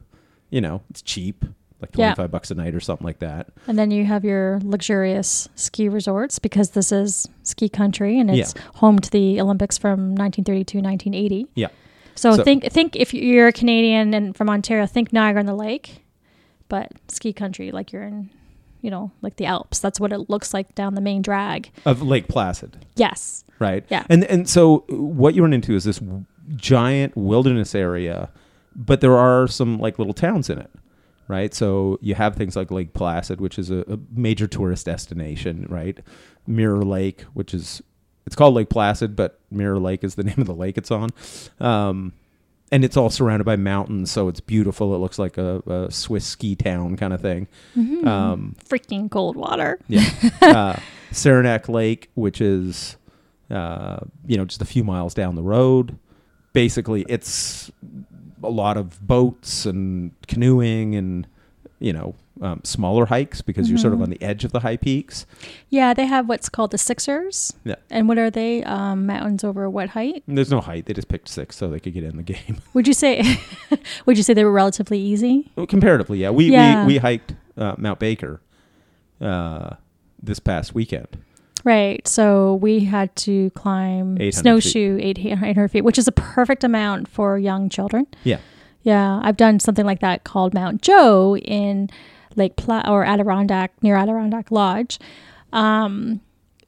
you 0.50 0.60
know, 0.60 0.82
it's 0.88 1.02
cheap, 1.02 1.44
like 1.80 1.90
Yeah. 1.96 2.06
twenty 2.14 2.16
five 2.16 2.30
bucks 2.30 2.50
a 2.50 2.54
night 2.54 2.74
or 2.74 2.80
something 2.80 3.04
like 3.04 3.18
that. 3.18 3.48
And 3.66 3.78
then 3.78 3.90
you 3.90 4.04
have 4.04 4.24
your 4.24 4.60
luxurious 4.64 5.48
ski 5.54 5.88
resorts 5.88 6.38
because 6.38 6.70
this 6.70 6.92
is 6.92 7.28
ski 7.42 7.68
country 7.68 8.18
and 8.18 8.30
it's 8.30 8.54
home 8.76 8.98
to 9.00 9.10
the 9.10 9.40
Olympics 9.40 9.76
from 9.78 10.14
1932, 10.14 10.78
1980. 10.80 11.46
Yeah. 11.54 11.68
So, 12.14 12.36
So- 12.36 12.44
think 12.44 12.64
think 12.72 12.96
if 12.96 13.12
you're 13.12 13.48
a 13.48 13.52
Canadian 13.52 14.14
and 14.14 14.36
from 14.36 14.48
Ontario, 14.48 14.86
think 14.86 15.12
Niagara 15.12 15.40
on 15.40 15.46
the 15.46 15.54
Lake, 15.54 16.04
but 16.68 16.92
ski 17.08 17.32
country 17.32 17.70
like 17.72 17.92
you're 17.92 18.04
in, 18.04 18.30
you 18.80 18.90
know, 18.90 19.10
like 19.20 19.36
the 19.36 19.46
Alps. 19.46 19.80
That's 19.80 19.98
what 19.98 20.12
it 20.12 20.30
looks 20.30 20.54
like 20.54 20.74
down 20.74 20.94
the 20.94 21.00
main 21.00 21.22
drag. 21.22 21.70
Of 21.84 22.02
Lake 22.02 22.28
Placid. 22.28 22.86
Yes. 22.96 23.44
right? 23.60 23.84
Yeah. 23.88 24.04
And 24.08 24.24
and 24.24 24.48
so 24.48 24.84
what 24.88 25.34
you 25.34 25.42
run 25.42 25.52
into 25.52 25.74
is 25.74 25.84
this 25.84 26.00
giant 26.56 27.16
wilderness 27.16 27.74
area, 27.74 28.28
but 28.76 29.00
there 29.00 29.16
are 29.16 29.46
some 29.48 29.78
like 29.78 29.98
little 29.98 30.12
towns 30.14 30.48
in 30.50 30.58
it, 30.58 30.70
right? 31.28 31.54
So 31.54 31.98
you 32.00 32.14
have 32.14 32.36
things 32.36 32.56
like 32.56 32.70
Lake 32.70 32.92
Placid, 32.94 33.40
which 33.40 33.58
is 33.58 33.70
a, 33.70 33.80
a 33.88 33.98
major 34.10 34.46
tourist 34.46 34.86
destination, 34.86 35.66
right? 35.68 35.98
Mirror 36.46 36.84
Lake, 36.84 37.22
which 37.32 37.54
is 37.54 37.82
it's 38.26 38.36
called 38.36 38.54
Lake 38.54 38.70
Placid, 38.70 39.16
but 39.16 39.40
Mirror 39.50 39.80
Lake 39.80 40.04
is 40.04 40.14
the 40.14 40.24
name 40.24 40.38
of 40.38 40.46
the 40.46 40.54
lake 40.54 40.78
it's 40.78 40.90
on. 40.90 41.10
Um, 41.60 42.12
and 42.72 42.84
it's 42.84 42.96
all 42.96 43.10
surrounded 43.10 43.44
by 43.44 43.56
mountains, 43.56 44.10
so 44.10 44.28
it's 44.28 44.40
beautiful. 44.40 44.94
It 44.94 44.98
looks 44.98 45.18
like 45.18 45.38
a, 45.38 45.62
a 45.66 45.90
Swiss 45.90 46.24
ski 46.24 46.56
town 46.56 46.96
kind 46.96 47.12
of 47.12 47.20
thing. 47.20 47.46
Mm-hmm. 47.76 48.08
Um, 48.08 48.56
Freaking 48.68 49.10
cold 49.10 49.36
water. 49.36 49.78
yeah. 49.86 50.08
uh, 50.42 50.76
Saranac 51.12 51.68
Lake, 51.68 52.10
which 52.14 52.40
is, 52.40 52.96
uh, 53.50 54.00
you 54.26 54.36
know, 54.36 54.44
just 54.44 54.62
a 54.62 54.64
few 54.64 54.82
miles 54.82 55.14
down 55.14 55.36
the 55.36 55.42
road. 55.42 55.98
Basically, 56.52 57.04
it's 57.08 57.70
a 58.44 58.48
lot 58.48 58.76
of 58.76 59.04
boats 59.06 59.66
and 59.66 60.12
canoeing 60.28 60.94
and, 60.94 61.26
you 61.78 61.92
know, 61.92 62.14
um, 62.42 62.60
smaller 62.64 63.06
hikes 63.06 63.40
because 63.42 63.68
you're 63.68 63.78
sort 63.78 63.92
of 63.92 64.00
Mhm. 64.00 64.02
on 64.02 64.10
the 64.10 64.20
edge 64.20 64.44
of 64.44 64.50
the 64.50 64.60
high 64.60 64.76
peaks. 64.76 65.24
Yeah, 65.70 65.94
they 65.94 66.06
have 66.06 66.28
what's 66.28 66.48
called 66.48 66.72
the 66.72 66.78
Sixers. 66.78 67.52
Yeah. 67.64 67.76
And 67.90 68.08
what 68.08 68.18
are 68.18 68.28
they? 68.30 68.64
Um, 68.64 69.06
mountains 69.06 69.44
over 69.44 69.70
what 69.70 69.90
height? 69.90 70.24
There's 70.26 70.50
no 70.50 70.60
height. 70.60 70.86
They 70.86 70.94
just 70.94 71.06
picked 71.08 71.28
six 71.28 71.56
so 71.56 71.68
they 71.70 71.78
could 71.78 71.94
get 71.94 72.02
in 72.02 72.16
the 72.16 72.24
game. 72.24 72.58
Would 72.74 72.88
you 72.88 72.92
say? 72.94 73.38
would 74.06 74.16
you 74.16 74.24
say 74.24 74.34
they 74.34 74.42
were 74.44 74.50
relatively 74.52 74.98
easy? 74.98 75.50
Well, 75.54 75.66
Comparatively, 75.66 76.18
yeah. 76.18 76.30
We, 76.30 76.50
Yeah. 76.50 76.84
we, 76.86 76.94
we 76.94 76.98
hiked 76.98 77.34
uh, 77.56 77.76
Mount 77.78 78.00
Baker 78.00 78.40
uh, 79.20 79.76
this 80.22 80.40
past 80.40 80.74
weekend. 80.74 81.06
Right. 81.64 82.06
So 82.06 82.54
we 82.56 82.80
had 82.84 83.14
to 83.16 83.50
climb 83.50 84.18
snowshoe 84.32 84.98
eight 85.00 85.18
800 85.24 85.68
feet, 85.70 85.80
which 85.82 85.98
is 85.98 86.06
a 86.06 86.12
perfect 86.12 86.62
amount 86.62 87.08
for 87.08 87.38
young 87.38 87.68
children. 87.68 88.06
Yeah. 88.22 88.38
Yeah, 88.82 89.18
I've 89.22 89.38
done 89.38 89.60
something 89.60 89.86
like 89.86 90.00
that 90.00 90.24
called 90.24 90.52
Mount 90.52 90.82
Jo 90.82 91.38
in 91.38 91.88
Lake 92.36 92.56
Pla- 92.56 92.84
or 92.86 93.02
Adirondack 93.02 93.72
near 93.82 93.96
Adirondack 93.96 94.50
Lodge, 94.50 94.98
um, 95.54 96.20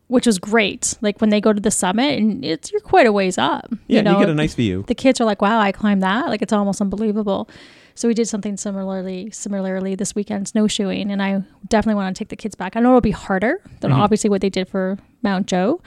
which 0.09 0.25
was 0.25 0.38
great. 0.38 0.95
Like 1.03 1.21
when 1.21 1.29
they 1.29 1.43
go 1.43 1.53
to 1.53 1.61
the 1.61 1.71
summit, 1.71 2.19
and 2.19 2.43
it's 2.43 2.73
you're 2.73 2.81
quite 2.81 3.07
a 3.07 3.12
ways 3.12 3.37
up. 3.37 3.67
Yeah, 3.87 3.99
you 3.99 4.03
know, 4.03 4.12
you 4.12 4.21
get 4.21 4.31
a 4.31 4.35
nice 4.35 4.55
view. 4.55 4.85
the 4.87 4.95
kids 4.95 5.21
are 5.21 5.26
like, 5.26 5.43
"Wow, 5.43 5.59
I 5.61 5.73
climbed 5.73 6.03
that! 6.03 6.29
Like 6.29 6.41
it's 6.41 6.55
almost 6.55 6.81
unbelievable." 6.81 7.50
So 7.97 8.07
we 8.09 8.15
did 8.15 8.29
something 8.29 8.57
similarly, 8.57 9.31
similarly 9.33 9.95
this 9.97 10.15
weekend, 10.15 10.47
snowshoeing, 10.49 11.11
and 11.11 11.21
I 11.23 11.43
definitely 11.69 11.97
want 11.97 12.15
to 12.15 12.19
take 12.19 12.29
the 12.29 12.37
kids 12.37 12.55
back. 12.55 12.76
I 12.76 12.81
know 12.81 12.91
it'll 12.91 13.00
be 13.00 13.11
harder 13.11 13.61
than 13.81 13.91
Mhm. 13.91 13.97
obviously 13.99 14.31
what 14.31 14.43
they 14.43 14.50
did 14.50 14.69
for 14.69 14.99
Mount 15.23 15.47
Jo, 15.47 15.81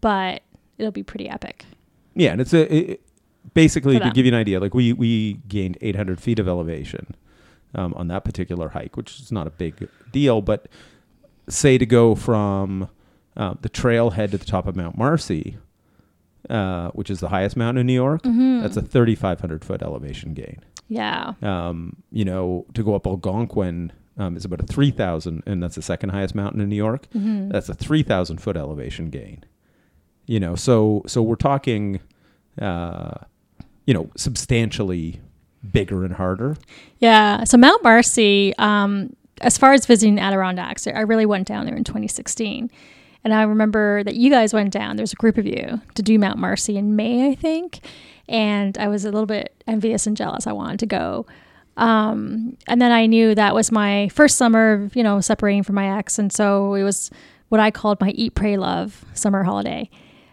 but 0.00 0.42
it'll 0.78 0.92
be 0.92 1.02
pretty 1.02 1.28
epic. 1.28 1.64
Yeah, 2.14 2.32
and 2.32 2.40
it's 2.40 2.54
a 2.54 2.72
it, 2.74 3.00
basically 3.52 3.98
to 3.98 4.10
give 4.10 4.24
you 4.26 4.32
an 4.32 4.38
idea. 4.38 4.60
Like 4.60 4.74
we 4.74 4.92
we 4.92 5.34
gained 5.48 5.76
800 5.80 6.20
feet 6.20 6.38
of 6.38 6.46
elevation 6.48 7.14
um, 7.74 7.94
on 7.94 8.08
that 8.08 8.24
particular 8.24 8.70
hike, 8.70 8.96
which 8.96 9.20
is 9.20 9.30
not 9.32 9.46
a 9.46 9.50
big 9.50 9.88
deal. 10.12 10.40
But 10.42 10.68
say 11.48 11.78
to 11.78 11.86
go 11.86 12.14
from 12.14 12.88
uh, 13.36 13.54
the 13.60 13.68
trailhead 13.68 14.30
to 14.32 14.38
the 14.38 14.44
top 14.44 14.66
of 14.66 14.76
Mount 14.76 14.96
Marcy, 14.98 15.56
uh, 16.48 16.90
which 16.90 17.10
is 17.10 17.20
the 17.20 17.28
highest 17.28 17.56
mountain 17.56 17.80
in 17.80 17.86
New 17.86 17.92
York, 17.92 18.22
Mm-hmm. 18.22 18.60
that's 18.62 18.76
a 18.76 18.82
3,500 18.82 19.64
foot 19.64 19.82
elevation 19.82 20.34
gain. 20.34 20.58
Yeah, 20.90 21.32
Um, 21.42 21.96
you 22.12 22.24
know, 22.26 22.66
to 22.74 22.82
go 22.82 22.94
up 22.94 23.06
Algonquin 23.06 23.92
um, 24.18 24.36
is 24.36 24.44
about 24.44 24.60
a 24.60 24.66
3,000, 24.66 25.42
and 25.46 25.62
that's 25.62 25.76
the 25.76 25.82
second 25.82 26.10
highest 26.10 26.34
mountain 26.34 26.60
in 26.60 26.68
New 26.68 26.76
York. 26.76 27.06
hmm 27.12 27.48
That's 27.48 27.68
a 27.70 27.74
3,000 27.74 28.38
foot 28.38 28.56
elevation 28.56 29.08
gain. 29.08 29.44
You 30.26 30.40
know, 30.40 30.54
so 30.56 31.02
so 31.06 31.22
we're 31.22 31.36
talking, 31.36 32.00
uh, 32.60 33.12
you 33.86 33.94
know, 33.94 34.10
substantially 34.16 35.20
bigger 35.72 36.04
and 36.04 36.14
harder. 36.14 36.56
yeah. 36.98 37.44
So 37.44 37.56
Mount 37.56 37.82
Marcy, 37.82 38.52
um, 38.58 39.14
as 39.40 39.56
far 39.58 39.72
as 39.72 39.86
visiting 39.86 40.18
Adirondacks, 40.18 40.86
I 40.86 41.00
really 41.00 41.26
went 41.26 41.46
down 41.48 41.66
there 41.66 41.74
in 41.76 41.84
2016. 41.84 42.70
And 43.22 43.34
I 43.34 43.42
remember 43.42 44.02
that 44.04 44.14
you 44.16 44.30
guys 44.30 44.54
went 44.54 44.72
down. 44.72 44.96
There's 44.96 45.12
a 45.12 45.16
group 45.16 45.36
of 45.36 45.46
you 45.46 45.80
to 45.94 46.02
do 46.02 46.18
Mount 46.18 46.38
Marcy 46.38 46.76
in 46.78 46.96
May, 46.96 47.30
I 47.30 47.34
think. 47.34 47.80
And 48.30 48.78
I 48.78 48.88
was 48.88 49.04
a 49.04 49.10
little 49.10 49.26
bit 49.26 49.62
envious 49.66 50.06
and 50.06 50.16
jealous. 50.16 50.46
I 50.46 50.52
wanted 50.52 50.78
to 50.80 50.86
go. 50.86 51.26
Um, 51.76 52.56
and 52.66 52.80
then 52.80 52.92
I 52.92 53.06
knew 53.06 53.34
that 53.34 53.54
was 53.54 53.70
my 53.72 54.08
first 54.08 54.36
summer, 54.38 54.72
of, 54.72 54.96
you 54.96 55.02
know, 55.02 55.20
separating 55.20 55.62
from 55.64 55.74
my 55.74 55.98
ex. 55.98 56.18
And 56.18 56.32
so 56.32 56.74
it 56.74 56.82
was 56.82 57.10
what 57.48 57.60
I 57.60 57.70
called 57.70 58.00
my 58.00 58.10
eat, 58.10 58.34
pray, 58.34 58.56
love 58.56 59.04
summer 59.14 59.42
holiday. 59.42 59.90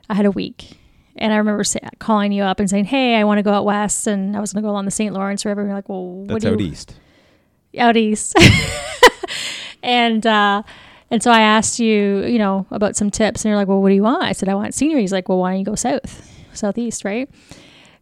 I 0.10 0.14
had 0.14 0.26
a 0.26 0.32
week. 0.32 0.78
And 1.16 1.34
I 1.34 1.38
remember 1.38 1.64
sa- 1.64 1.80
calling 2.00 2.32
you 2.32 2.44
up 2.44 2.60
and 2.60 2.70
saying, 2.70 2.86
Hey, 2.86 3.16
I 3.16 3.24
want 3.24 3.40
to 3.40 3.44
go 3.44 3.52
out 3.52 3.66
west. 3.66 4.06
And 4.06 4.38
I 4.38 4.40
was 4.40 4.54
going 4.54 4.62
to 4.62 4.68
go 4.68 4.72
along 4.72 4.86
the 4.86 4.92
St. 4.92 5.14
Lawrence 5.14 5.44
River. 5.44 5.62
And 5.62 5.70
you're 5.70 5.78
like, 5.78 5.90
Well, 5.90 6.06
what 6.06 6.28
That's 6.28 6.44
do 6.44 6.54
out 6.54 6.60
you, 6.60 6.68
east. 6.68 6.96
out 7.80 7.98
east. 7.98 8.36
and 9.84 10.26
uh, 10.26 10.62
and 11.10 11.24
so 11.24 11.32
I 11.32 11.40
asked 11.40 11.80
you, 11.80 12.26
you 12.26 12.38
know, 12.38 12.66
about 12.70 12.96
some 12.96 13.10
tips, 13.10 13.44
and 13.44 13.50
you're 13.50 13.58
like, 13.58 13.68
"Well, 13.68 13.82
what 13.82 13.90
do 13.90 13.96
you 13.96 14.04
want?" 14.04 14.24
I 14.24 14.34
said, 14.34 14.50
"I 14.50 14.56
want 14.56 14.74
scenery." 14.74 15.02
He's 15.02 15.14
like, 15.14 15.30
"Well, 15.30 15.38
why 15.40 15.52
don't 15.52 15.60
you 15.60 15.66
go 15.66 15.76
south, 15.76 16.30
southeast, 16.54 17.06
right?" 17.06 17.30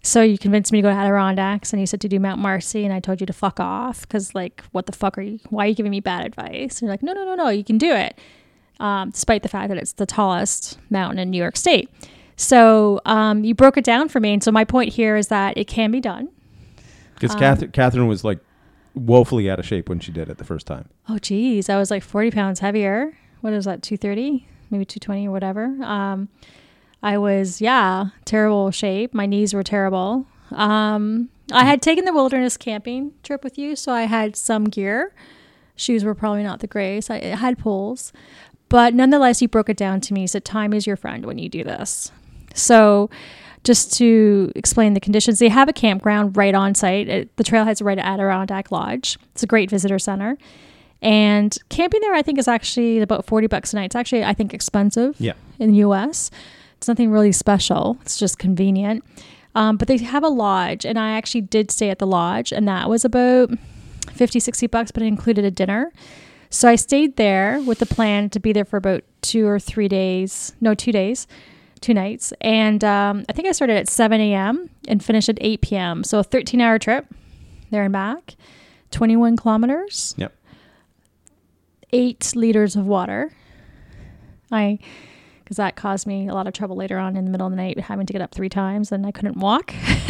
So 0.05 0.21
you 0.21 0.38
convinced 0.38 0.71
me 0.71 0.79
to 0.79 0.81
go 0.83 0.89
to 0.89 0.95
Adirondacks, 0.95 1.74
and 1.74 1.79
you 1.79 1.88
said 1.88 2.00
to 2.01 2.07
do 2.07 2.19
Mount 2.19 2.39
Marcy, 2.39 2.85
and 2.85 2.93
I 2.93 3.00
told 3.00 3.19
you 3.21 3.25
to 3.27 3.33
fuck 3.33 3.59
off 3.59 4.01
because, 4.01 4.35
like, 4.35 4.63
what 4.71 4.85
the 4.85 4.91
fuck 4.91 5.17
are 5.17 5.21
you? 5.21 5.39
Why 5.50 5.65
are 5.65 5.69
you 5.69 5.75
giving 5.75 5.89
me 5.89 6.00
bad 6.00 6.25
advice? 6.25 6.79
And 6.79 6.81
you're 6.83 6.91
like, 6.91 7.01
"No, 7.01 7.13
no, 7.13 7.25
no, 7.25 7.33
no, 7.35 7.50
you 7.50 7.63
can 7.63 7.79
do 7.79 7.91
it," 7.91 8.17
um, 8.79 9.09
despite 9.09 9.41
the 9.41 9.50
fact 9.50 9.69
that 9.69 9.77
it's 9.77 9.93
the 9.93 10.05
tallest 10.05 10.77
mountain 10.91 11.17
in 11.17 11.31
New 11.31 11.39
York 11.39 11.57
State. 11.57 11.89
So 12.38 13.01
um, 13.05 13.43
you 13.43 13.55
broke 13.55 13.77
it 13.77 13.83
down 13.83 14.07
for 14.09 14.19
me, 14.19 14.33
and 14.33 14.43
so 14.43 14.51
my 14.51 14.63
point 14.63 14.93
here 14.93 15.15
is 15.15 15.29
that 15.29 15.57
it 15.57 15.67
can 15.67 15.89
be 15.89 16.00
done. 16.01 16.29
Because 17.15 17.31
Um, 17.33 17.39
Catherine, 17.39 17.71
Catherine 17.71 18.07
was 18.07 18.24
like 18.24 18.39
woefully 18.93 19.50
out 19.50 19.57
of 19.59 19.65
shape 19.65 19.89
when 19.89 20.00
she 20.00 20.12
did 20.12 20.29
it 20.29 20.38
the 20.38 20.43
first 20.43 20.67
time. 20.67 20.88
Oh 21.09 21.17
geez, 21.17 21.67
I 21.69 21.77
was 21.77 21.89
like 21.89 22.03
40 22.03 22.29
pounds 22.31 22.59
heavier. 22.59 23.17
What 23.41 23.53
is 23.53 23.65
that, 23.65 23.81
230? 23.81 24.47
Maybe 24.69 24.85
220 24.85 25.27
or 25.27 25.31
whatever. 25.31 25.65
Um, 25.81 26.29
I 27.05 27.17
was, 27.19 27.62
yeah, 27.62 28.05
terrible 28.25 28.71
shape. 28.71 29.13
My 29.13 29.25
knees 29.27 29.53
were 29.53 29.63
terrible. 29.63 30.25
Um, 30.51 31.29
I 31.51 31.63
had 31.63 31.81
taken 31.81 32.05
the 32.05 32.13
wilderness 32.13 32.57
camping 32.57 33.13
trip 33.21 33.43
with 33.43 33.57
you, 33.57 33.75
so 33.75 33.91
I 33.91 34.03
had 34.03 34.35
some 34.35 34.65
gear. 34.65 35.13
Shoes 35.75 36.03
were 36.03 36.15
probably 36.15 36.41
not 36.43 36.62
the 36.62 36.67
greatest. 36.67 37.12
I, 37.12 37.17
I 37.17 37.35
had 37.35 37.59
poles. 37.59 38.12
But 38.69 38.95
nonetheless, 38.95 39.41
you 39.41 39.47
broke 39.47 39.69
it 39.69 39.77
down 39.77 40.01
to 40.01 40.13
me. 40.13 40.21
You 40.21 40.27
said 40.27 40.43
time 40.45 40.74
is 40.74 40.88
your 40.88 40.95
friend 40.95 41.25
when 41.25 41.38
you 41.38 41.47
do 41.47 41.63
this. 41.63 42.12
So 42.55 43.12
just 43.63 43.93
to 43.97 44.51
explain 44.55 44.93
the 44.93 45.00
conditions, 45.00 45.38
they 45.38 45.50
have 45.50 45.69
a 45.69 45.74
campground 45.74 46.35
right 46.35 46.55
on 46.55 46.74
site. 46.74 47.07
It, 47.07 47.35
the 47.38 47.43
trailhead's 47.43 47.81
are 47.81 47.85
right 47.85 48.00
at 48.00 48.05
Adirondack 48.05 48.71
Lodge. 48.71 49.19
It's 49.33 49.43
a 49.43 49.47
great 49.47 49.69
visitor 49.69 50.00
center. 50.00 50.38
And 51.01 51.55
camping 51.69 52.01
there, 52.01 52.15
I 52.15 52.24
think, 52.24 52.39
is 52.39 52.47
actually 52.47 53.00
about 53.01 53.25
40 53.25 53.45
bucks 53.47 53.74
a 53.74 53.75
night. 53.75 53.85
It's 53.85 53.95
actually, 53.95 54.24
I 54.24 54.33
think, 54.33 54.53
expensive 54.55 55.15
Yeah. 55.19 55.33
in 55.59 55.71
the 55.71 55.77
US. 55.79 56.31
It's 56.77 56.88
nothing 56.88 57.12
really 57.12 57.32
special, 57.32 57.98
it's 58.01 58.17
just 58.17 58.39
convenient. 58.39 59.03
Um, 59.55 59.77
but 59.77 59.88
they 59.88 59.98
have 59.98 60.24
a 60.24 60.29
lodge, 60.29 60.86
and 60.86 61.00
I 61.00 61.12
actually 61.12 61.41
did 61.41 61.72
stay 61.72 61.89
at 61.89 62.00
the 62.00 62.08
lodge, 62.08 62.51
and 62.51 62.67
that 62.67 62.89
was 62.89 63.05
about 63.05 63.51
50, 64.12 64.39
60 64.39 64.67
bucks, 64.67 64.91
but 64.91 65.01
it 65.01 65.05
included 65.05 65.46
a 65.46 65.51
dinner. 65.51 65.91
So 66.50 66.70
I 66.70 66.75
stayed 66.75 67.15
there 67.15 67.62
with 67.62 67.79
the 67.79 67.86
plan 67.86 68.29
to 68.32 68.39
be 68.39 68.53
there 68.53 68.65
for 68.65 68.77
about 68.77 69.03
two 69.22 69.48
or 69.48 69.60
three 69.60 69.88
days. 69.88 70.53
No, 70.62 70.74
two 70.74 70.91
days, 70.91 71.27
two 71.82 71.94
nights. 71.94 72.34
And 72.41 72.84
um, 72.84 73.25
I 73.27 73.34
think 73.34 73.48
I 73.48 73.51
started 73.51 73.77
at 73.77 73.89
7 73.89 74.20
a.m. 74.22 74.70
and 74.88 75.03
finished 75.03 75.29
at 75.29 75.38
8 75.41 75.62
p.m. 75.62 76.03
So 76.03 76.20
a 76.20 76.24
13 76.24 76.62
hour 76.62 76.79
trip 76.79 77.08
there 77.72 77.84
and 77.84 77.94
back, 77.94 78.36
21 78.91 79.38
kilometers. 79.38 80.15
Yep. 80.17 80.34
Eight 81.91 82.34
liters 82.36 82.75
of 82.75 82.86
water. 82.86 83.34
I, 84.51 84.79
because 85.45 85.55
that 85.57 85.75
caused 85.77 86.05
me 86.05 86.27
a 86.27 86.33
lot 86.33 86.45
of 86.47 86.53
trouble 86.53 86.75
later 86.75 86.97
on 86.97 87.15
in 87.15 87.23
the 87.23 87.31
middle 87.31 87.47
of 87.47 87.51
the 87.51 87.57
night, 87.57 87.79
having 87.79 88.05
to 88.07 88.11
get 88.13 88.21
up 88.21 88.33
three 88.35 88.49
times 88.49 88.91
and 88.91 89.05
I 89.05 89.11
couldn't 89.11 89.37
walk. 89.37 89.73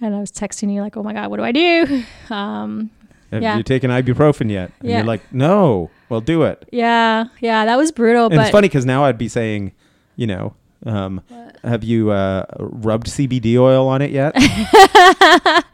and 0.00 0.14
I 0.14 0.20
was 0.20 0.30
texting 0.30 0.72
you 0.72 0.80
like, 0.82 0.96
"Oh 0.96 1.02
my 1.02 1.12
god, 1.14 1.28
what 1.30 1.38
do 1.38 1.42
I 1.42 1.52
do?" 1.52 2.04
Um, 2.32 2.90
Have 3.32 3.42
Yeah. 3.42 3.56
you 3.56 3.62
taken 3.64 3.90
ibuprofen 3.90 4.50
yet? 4.50 4.70
And 4.80 4.90
Yeah. 4.90 4.96
you're 4.98 5.06
like, 5.06 5.32
no. 5.32 5.90
Well, 6.08 6.20
do 6.20 6.42
it. 6.44 6.68
yeah, 6.70 7.24
yeah, 7.40 7.64
that 7.64 7.76
was 7.76 7.90
brutal. 7.90 8.26
And 8.26 8.36
but 8.36 8.42
it's 8.42 8.50
funny 8.50 8.68
because 8.68 8.86
now 8.86 9.04
I'd 9.04 9.18
be 9.18 9.26
saying, 9.28 9.72
you 10.14 10.28
know, 10.28 10.54
um, 10.84 11.20
have 11.64 11.82
you 11.82 12.10
uh, 12.12 12.44
rubbed 12.60 13.08
CBD 13.08 13.56
oil 13.58 13.88
on 13.88 14.02
it 14.02 14.10
yet? 14.12 14.34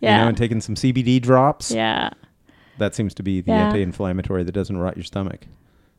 You 0.00 0.10
know, 0.10 0.16
yeah, 0.16 0.28
and 0.28 0.36
taken 0.36 0.60
some 0.60 0.74
CBD 0.74 1.20
drops. 1.22 1.70
yeah, 1.70 2.10
That 2.76 2.94
seems 2.94 3.14
to 3.14 3.22
be 3.22 3.40
the 3.40 3.52
Yeah. 3.52 3.66
anti-inflammatory 3.68 4.42
that 4.44 4.52
doesn't 4.52 4.76
rot 4.76 4.96
your 4.98 5.04
stomach. 5.04 5.46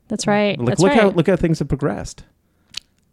That's 0.07 0.27
right. 0.27 0.57
Like, 0.57 0.67
that's 0.67 0.81
look 0.81 0.91
right. 0.91 1.01
how 1.01 1.09
look 1.09 1.27
how 1.27 1.35
things 1.35 1.59
have 1.59 1.67
progressed. 1.67 2.23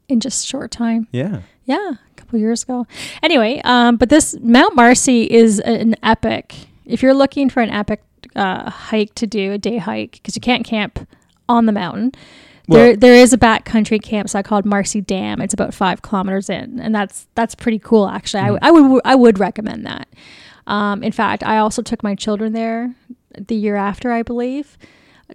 in 0.08 0.20
just 0.20 0.46
short 0.46 0.70
time. 0.70 1.08
Yeah. 1.10 1.40
Yeah, 1.64 1.92
a 1.92 2.14
couple 2.16 2.38
years 2.38 2.62
ago. 2.62 2.86
Anyway, 3.22 3.60
um, 3.64 3.96
but 3.96 4.08
this 4.08 4.36
Mount 4.40 4.74
Marcy 4.74 5.30
is 5.30 5.60
an 5.60 5.94
epic. 6.02 6.54
If 6.84 7.02
you're 7.02 7.14
looking 7.14 7.48
for 7.48 7.60
an 7.60 7.70
epic 7.70 8.02
uh, 8.34 8.68
hike 8.68 9.14
to 9.16 9.26
do, 9.26 9.52
a 9.52 9.58
day 9.58 9.78
hike, 9.78 10.12
because 10.12 10.34
you 10.34 10.40
can't 10.40 10.64
camp 10.64 11.08
on 11.48 11.66
the 11.66 11.72
mountain. 11.72 12.12
there, 12.68 12.96
there 12.96 13.14
is 13.14 13.32
a 13.32 13.38
backcountry 13.38 14.02
campsite 14.02 14.44
called 14.44 14.64
Marcy 14.64 15.00
Dam. 15.00 15.40
It's 15.40 15.54
about 15.54 15.72
five 15.74 16.02
kilometers 16.02 16.50
in, 16.50 16.80
and 16.80 16.94
that's 16.94 17.26
that's 17.34 17.54
pretty 17.54 17.78
cool. 17.78 18.08
Actually, 18.08 18.42
I 18.42 18.46
w 18.46 18.60
I 18.62 18.68
I, 18.68 18.70
would 18.70 19.02
I 19.04 19.14
would 19.14 19.38
recommend 19.38 19.86
that. 19.86 20.08
Um, 20.66 21.02
in 21.02 21.12
fact, 21.12 21.42
I 21.44 21.58
also 21.58 21.82
took 21.82 22.02
my 22.02 22.14
children 22.14 22.52
there 22.52 22.94
the 23.36 23.56
year 23.56 23.76
after, 23.76 24.12
I 24.12 24.22
believe, 24.22 24.78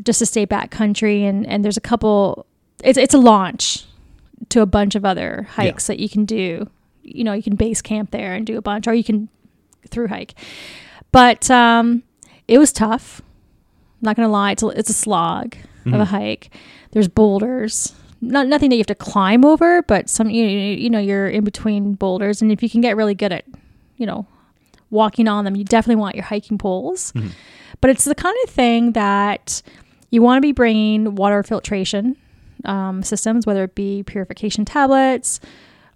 just 0.04 0.20
to 0.20 0.26
stay 0.26 0.46
backcountry, 0.46 1.22
and 1.24 1.46
and 1.48 1.64
there's 1.64 1.78
a 1.78 1.82
couple. 1.82 2.46
It's 2.84 2.98
it's 2.98 3.14
a 3.14 3.18
launch 3.18 3.86
to 4.50 4.62
a 4.62 4.66
bunch 4.66 4.96
of 4.96 5.04
other 5.04 5.48
hikes 5.52 5.88
that 5.88 6.00
you 6.00 6.10
can 6.10 6.26
do. 6.26 6.70
You 7.04 7.24
know, 7.24 7.34
you 7.34 7.44
can 7.44 7.56
base 7.56 7.82
camp 7.82 8.12
there 8.12 8.34
and 8.34 8.46
do 8.46 8.58
a 8.58 8.62
bunch, 8.62 8.88
or 8.88 8.94
you 8.94 9.04
can 9.04 9.30
through 9.90 10.08
hike. 10.08 10.36
But 11.12 11.50
um, 11.50 12.04
it 12.48 12.58
was 12.58 12.72
tough. 12.74 13.22
I'm 13.22 14.06
not 14.06 14.16
gonna 14.16 14.30
lie, 14.30 14.52
it's 14.52 14.64
a, 14.64 14.68
it's 14.68 14.90
a 14.90 14.94
slog 14.94 15.56
of 15.86 15.94
a 16.02 16.06
hike. 16.06 16.50
There's 16.92 17.08
boulders, 17.08 17.94
not 18.22 18.48
nothing 18.48 18.70
that 18.70 18.76
you 18.76 18.82
have 18.82 18.88
to 18.88 18.96
climb 18.96 19.46
over, 19.46 19.82
but 19.84 20.10
some 20.10 20.30
you 20.30 20.46
you 20.46 20.90
know 20.90 21.00
you're 21.00 21.30
in 21.30 21.44
between 21.44 21.94
boulders, 21.94 22.42
and 22.42 22.52
if 22.52 22.62
you 22.62 22.70
can 22.70 22.82
get 22.82 22.96
really 22.98 23.16
good 23.16 23.32
at 23.32 23.46
you 23.96 24.06
know 24.06 24.28
walking 24.90 25.28
on 25.28 25.46
them, 25.46 25.56
you 25.56 25.64
definitely 25.64 26.00
want 26.00 26.16
your 26.16 26.26
hiking 26.26 26.58
poles. 26.58 27.12
But 27.82 27.90
it's 27.90 28.06
the 28.06 28.16
kind 28.16 28.36
of 28.44 28.50
thing 28.50 28.92
that 28.94 29.62
you 30.10 30.22
want 30.22 30.38
to 30.38 30.42
be 30.42 30.52
bringing 30.52 31.16
water 31.16 31.44
filtration 31.44 32.16
um, 32.66 33.04
systems, 33.04 33.46
whether 33.46 33.64
it 33.64 33.76
be 33.76 34.04
purification 34.04 34.66
tablets 34.66 35.40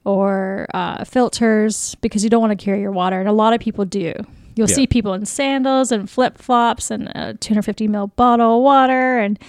or 0.04 0.68
uh, 0.74 1.04
filters, 1.06 1.96
because 2.02 2.24
you 2.24 2.30
don't 2.30 2.42
want 2.42 2.58
to 2.58 2.64
carry 2.66 2.82
your 2.82 2.92
water. 2.92 3.20
And 3.20 3.30
a 3.30 3.34
lot 3.34 3.54
of 3.54 3.60
people 3.60 3.86
do. 3.86 4.14
You'll 4.56 4.70
Yeah. 4.70 4.76
see 4.76 4.88
people 4.88 5.14
in 5.14 5.26
sandals 5.26 5.92
and 5.92 6.10
flip 6.10 6.38
flops 6.38 6.92
and 6.92 7.08
a 7.16 7.36
250 7.36 7.88
ml 7.88 8.16
bottle 8.16 8.58
of 8.58 8.64
water. 8.64 9.18
And 9.20 9.40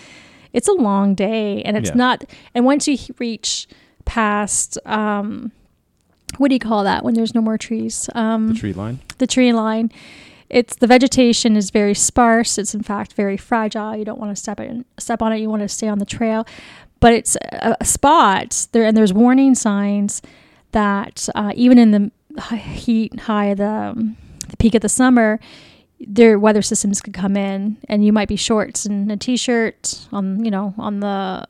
it's 0.52 0.68
a 0.68 0.72
long 0.72 1.14
day. 1.14 1.62
And 1.62 1.76
it's 1.76 1.90
Yeah. 1.90 1.96
not, 1.96 2.24
and 2.54 2.64
once 2.64 2.86
you 2.86 2.98
reach 3.18 3.66
past, 4.04 4.78
um, 4.86 5.52
what 6.38 6.48
do 6.48 6.54
you 6.54 6.60
call 6.60 6.84
that 6.84 7.04
when 7.04 7.14
there's 7.14 7.34
no 7.34 7.40
more 7.40 7.58
trees? 7.58 8.08
Um, 8.14 8.48
The 8.48 8.54
tree 8.54 8.72
line. 8.72 9.00
the 9.18 9.26
tree 9.26 9.52
line. 9.52 9.90
It's 10.52 10.76
the 10.76 10.86
vegetation 10.86 11.56
is 11.56 11.70
very 11.70 11.94
sparse. 11.94 12.58
It's 12.58 12.74
in 12.74 12.82
fact 12.82 13.14
very 13.14 13.36
fragile. 13.38 13.96
You 13.96 14.04
don't 14.04 14.20
want 14.20 14.30
to 14.30 14.36
step 14.36 14.60
in, 14.60 14.84
step 14.98 15.22
on 15.22 15.32
it. 15.32 15.38
You 15.38 15.48
want 15.48 15.62
to 15.62 15.68
stay 15.68 15.88
on 15.88 15.98
the 15.98 16.04
trail, 16.04 16.46
but 17.00 17.12
it's 17.14 17.36
a, 17.36 17.74
a 17.80 17.84
spot 17.84 18.66
there, 18.72 18.84
and 18.84 18.94
there's 18.96 19.12
warning 19.14 19.54
signs 19.54 20.20
that 20.72 21.28
uh, 21.34 21.52
even 21.54 21.78
in 21.78 21.90
the 21.90 22.56
heat 22.56 23.18
high 23.20 23.46
of 23.46 23.58
the 23.58 23.66
um, 23.66 24.16
the 24.50 24.56
peak 24.58 24.74
of 24.74 24.82
the 24.82 24.88
summer, 24.90 25.40
their 25.98 26.38
weather 26.38 26.62
systems 26.62 27.00
could 27.00 27.14
come 27.14 27.34
in, 27.36 27.78
and 27.88 28.04
you 28.04 28.12
might 28.12 28.28
be 28.28 28.36
shorts 28.36 28.84
and 28.84 29.10
a 29.10 29.16
t-shirt 29.16 30.06
on 30.12 30.44
you 30.44 30.50
know 30.50 30.74
on 30.76 31.00
the 31.00 31.06
uh, 31.06 31.44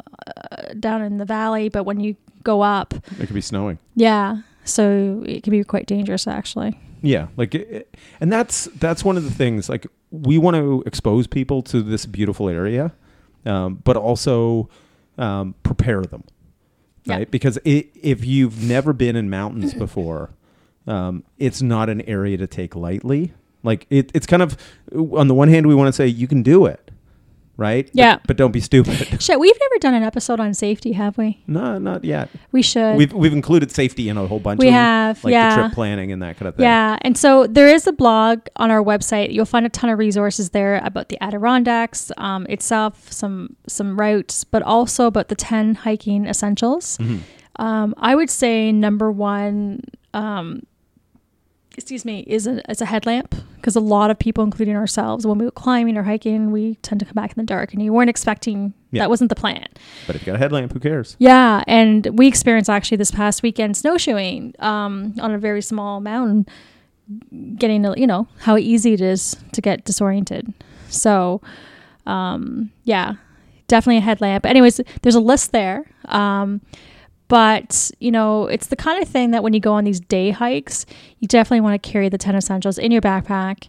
down 0.79 1.03
in 1.03 1.19
the 1.19 1.25
valley, 1.25 1.69
but 1.69 1.83
when 1.85 1.99
you 1.99 2.15
go 2.45 2.63
up, 2.63 2.95
It 3.19 3.27
could 3.27 3.35
be 3.35 3.41
snowing. 3.41 3.79
yeah, 3.97 4.43
so 4.65 5.23
it 5.27 5.43
can 5.43 5.51
be 5.51 5.65
quite 5.65 5.87
dangerous 5.87 6.29
actually. 6.29 6.79
Yeah, 7.03 7.27
like, 7.37 7.55
it, 7.55 7.95
and 8.21 8.33
that's 8.33 8.65
that's 8.77 9.05
one 9.05 9.17
of 9.17 9.25
the 9.25 9.31
things. 9.31 9.69
Like, 9.69 9.87
we 10.11 10.39
want 10.39 10.57
to 10.57 10.83
expose 10.87 11.27
people 11.27 11.63
to 11.65 11.83
this 11.83 12.07
beautiful 12.07 12.49
area, 12.49 12.93
um, 13.45 13.77
but 13.85 13.97
also 13.97 14.69
um, 15.19 15.55
prepare 15.65 16.03
them, 16.03 16.23
Yeah. 17.05 17.17
right? 17.17 17.31
Because 17.31 17.59
i 17.67 17.87
if 17.95 18.25
you've 18.25 18.63
never 18.63 18.93
been 18.93 19.17
in 19.17 19.29
mountains 19.31 19.75
before, 19.87 20.31
um, 20.87 21.25
it's 21.39 21.61
not 21.61 21.89
an 21.89 22.01
area 22.03 22.37
to 22.37 22.47
take 22.47 22.75
lightly. 22.77 23.33
Like, 23.65 23.87
it, 23.91 24.11
it's 24.15 24.27
kind 24.27 24.43
of 24.43 24.57
on 24.95 25.29
the 25.29 25.35
one 25.35 25.49
hand, 25.49 25.67
we 25.67 25.75
want 25.75 25.89
to 25.89 25.93
say 25.93 26.07
you 26.07 26.27
can 26.27 26.43
do 26.43 26.67
it, 26.67 26.82
right? 27.57 27.91
Yeah. 27.93 28.19
but, 28.27 28.37
don't 28.37 28.53
be 28.53 28.61
stupid. 28.61 29.23
Shit, 29.23 29.39
we've 29.39 29.59
never 29.61 29.79
done 29.81 29.95
an 29.95 30.03
episode 30.03 30.41
on 30.41 30.55
safety, 30.55 30.93
have 30.93 31.19
we? 31.19 31.43
no, 31.47 31.79
not 31.79 32.05
yet. 32.05 32.29
We 32.51 32.63
should. 32.63 32.97
We've 32.97 33.13
we've 33.13 33.33
included 33.33 33.71
safety 33.71 34.09
in 34.09 34.17
a 34.17 34.27
whole 34.27 34.41
bunch. 34.41 34.59
We 34.59 34.69
of 34.69 34.75
have, 34.75 35.25
like 35.25 35.33
yeah. 35.33 35.57
the 35.57 35.63
trip 35.63 35.75
planning 35.75 36.13
and 36.13 36.23
that 36.23 36.37
kind 36.37 36.49
of 36.49 36.57
thing. 36.57 36.65
yeah, 36.65 36.99
and 37.03 37.17
so 37.17 37.47
there 37.47 37.69
is 37.69 37.87
a 37.87 37.93
blog 37.93 38.47
on 38.57 38.71
our 38.71 38.83
website. 38.83 39.33
You'll 39.33 39.45
find 39.45 39.67
a 39.67 39.69
ton 39.69 39.91
of 39.91 39.99
resources 39.99 40.51
there 40.51 40.81
about 40.85 41.09
the 41.09 41.23
Adirondacks 41.23 42.11
um, 42.17 42.47
itself, 42.49 43.13
some 43.13 43.57
some 43.67 43.99
routes, 43.99 44.45
but 44.45 44.63
also 44.63 45.07
about 45.07 45.29
the 45.29 45.37
ten 45.37 45.75
hiking 45.75 46.27
essentials. 46.27 46.99
Mhm. 46.99 47.21
Um, 47.57 47.95
I 47.99 48.15
would 48.15 48.31
say 48.31 48.73
number 48.73 49.13
one, 49.13 49.83
um, 50.15 50.63
excuse 51.75 52.05
me, 52.05 52.21
is 52.27 52.47
a 52.47 52.69
is 52.71 52.81
a 52.81 52.87
headlamp 52.87 53.35
because 53.57 53.77
a 53.77 53.81
lot 53.81 54.11
of 54.11 54.19
people, 54.19 54.45
including 54.45 54.77
ourselves, 54.77 55.27
when 55.27 55.39
we 55.39 55.47
go 55.47 55.51
climbing 55.51 55.97
or 55.97 56.03
hiking, 56.03 56.51
we 56.51 56.77
tend 56.77 56.99
to 57.01 57.07
come 57.07 57.15
back 57.15 57.31
in 57.31 57.37
the 57.37 57.47
dark, 57.47 57.73
and 57.73 57.83
you 57.83 57.93
weren't 57.93 58.11
expecting. 58.11 58.75
Yeah. 58.91 59.05
That 59.05 59.11
wasn't 59.11 59.31
the 59.31 59.37
plan. 59.37 59.67
But 60.07 60.17
if 60.17 60.23
you 60.23 60.27
got 60.27 60.35
a 60.35 60.39
headlamp, 60.39 60.73
who 60.73 60.79
cares? 60.79 61.17
Yeah, 61.19 61.65
and 61.67 62.07
we 62.13 62.29
experienced 62.29 62.69
actually 62.69 62.99
this 62.99 63.11
past 63.11 63.43
weekend 63.43 63.75
snowshoeing 63.77 64.55
um, 64.59 65.15
on 65.19 65.33
a 65.33 65.39
very 65.39 65.63
small 65.63 66.01
mountain, 66.01 66.47
getting 67.57 67.83
to, 67.85 67.95
you 67.97 68.07
know 68.07 68.29
how 68.41 68.59
easy 68.59 68.93
it 68.93 69.01
is 69.01 69.35
to 69.53 69.63
get 69.63 69.85
disoriented. 69.85 70.53
So, 70.91 71.41
um, 72.05 72.71
yeah, 72.85 73.15
definitely 73.67 73.97
a 73.97 74.03
headlamp. 74.03 74.45
Anyways, 74.45 74.79
there's 75.01 75.15
a 75.15 75.21
list 75.21 75.53
there. 75.53 75.87
Um, 76.05 76.61
but 77.33 77.91
you 77.99 78.11
know, 78.11 78.47
it's 78.47 78.67
the 78.67 78.77
kind 78.77 79.03
of 79.03 79.09
thing 79.09 79.31
that 79.31 79.43
when 79.43 79.55
you 79.55 79.61
go 79.61 79.73
on 79.73 79.85
these 79.85 80.01
day 80.01 80.33
hikes, 80.33 80.85
you 81.19 81.27
definitely 81.27 81.63
want 81.63 81.83
to 81.83 81.91
carry 81.91 82.11
the 82.11 82.19
ten 82.19 82.37
essentials 82.37 82.77
in 82.77 82.93
your 82.93 83.01
backpack. 83.01 83.69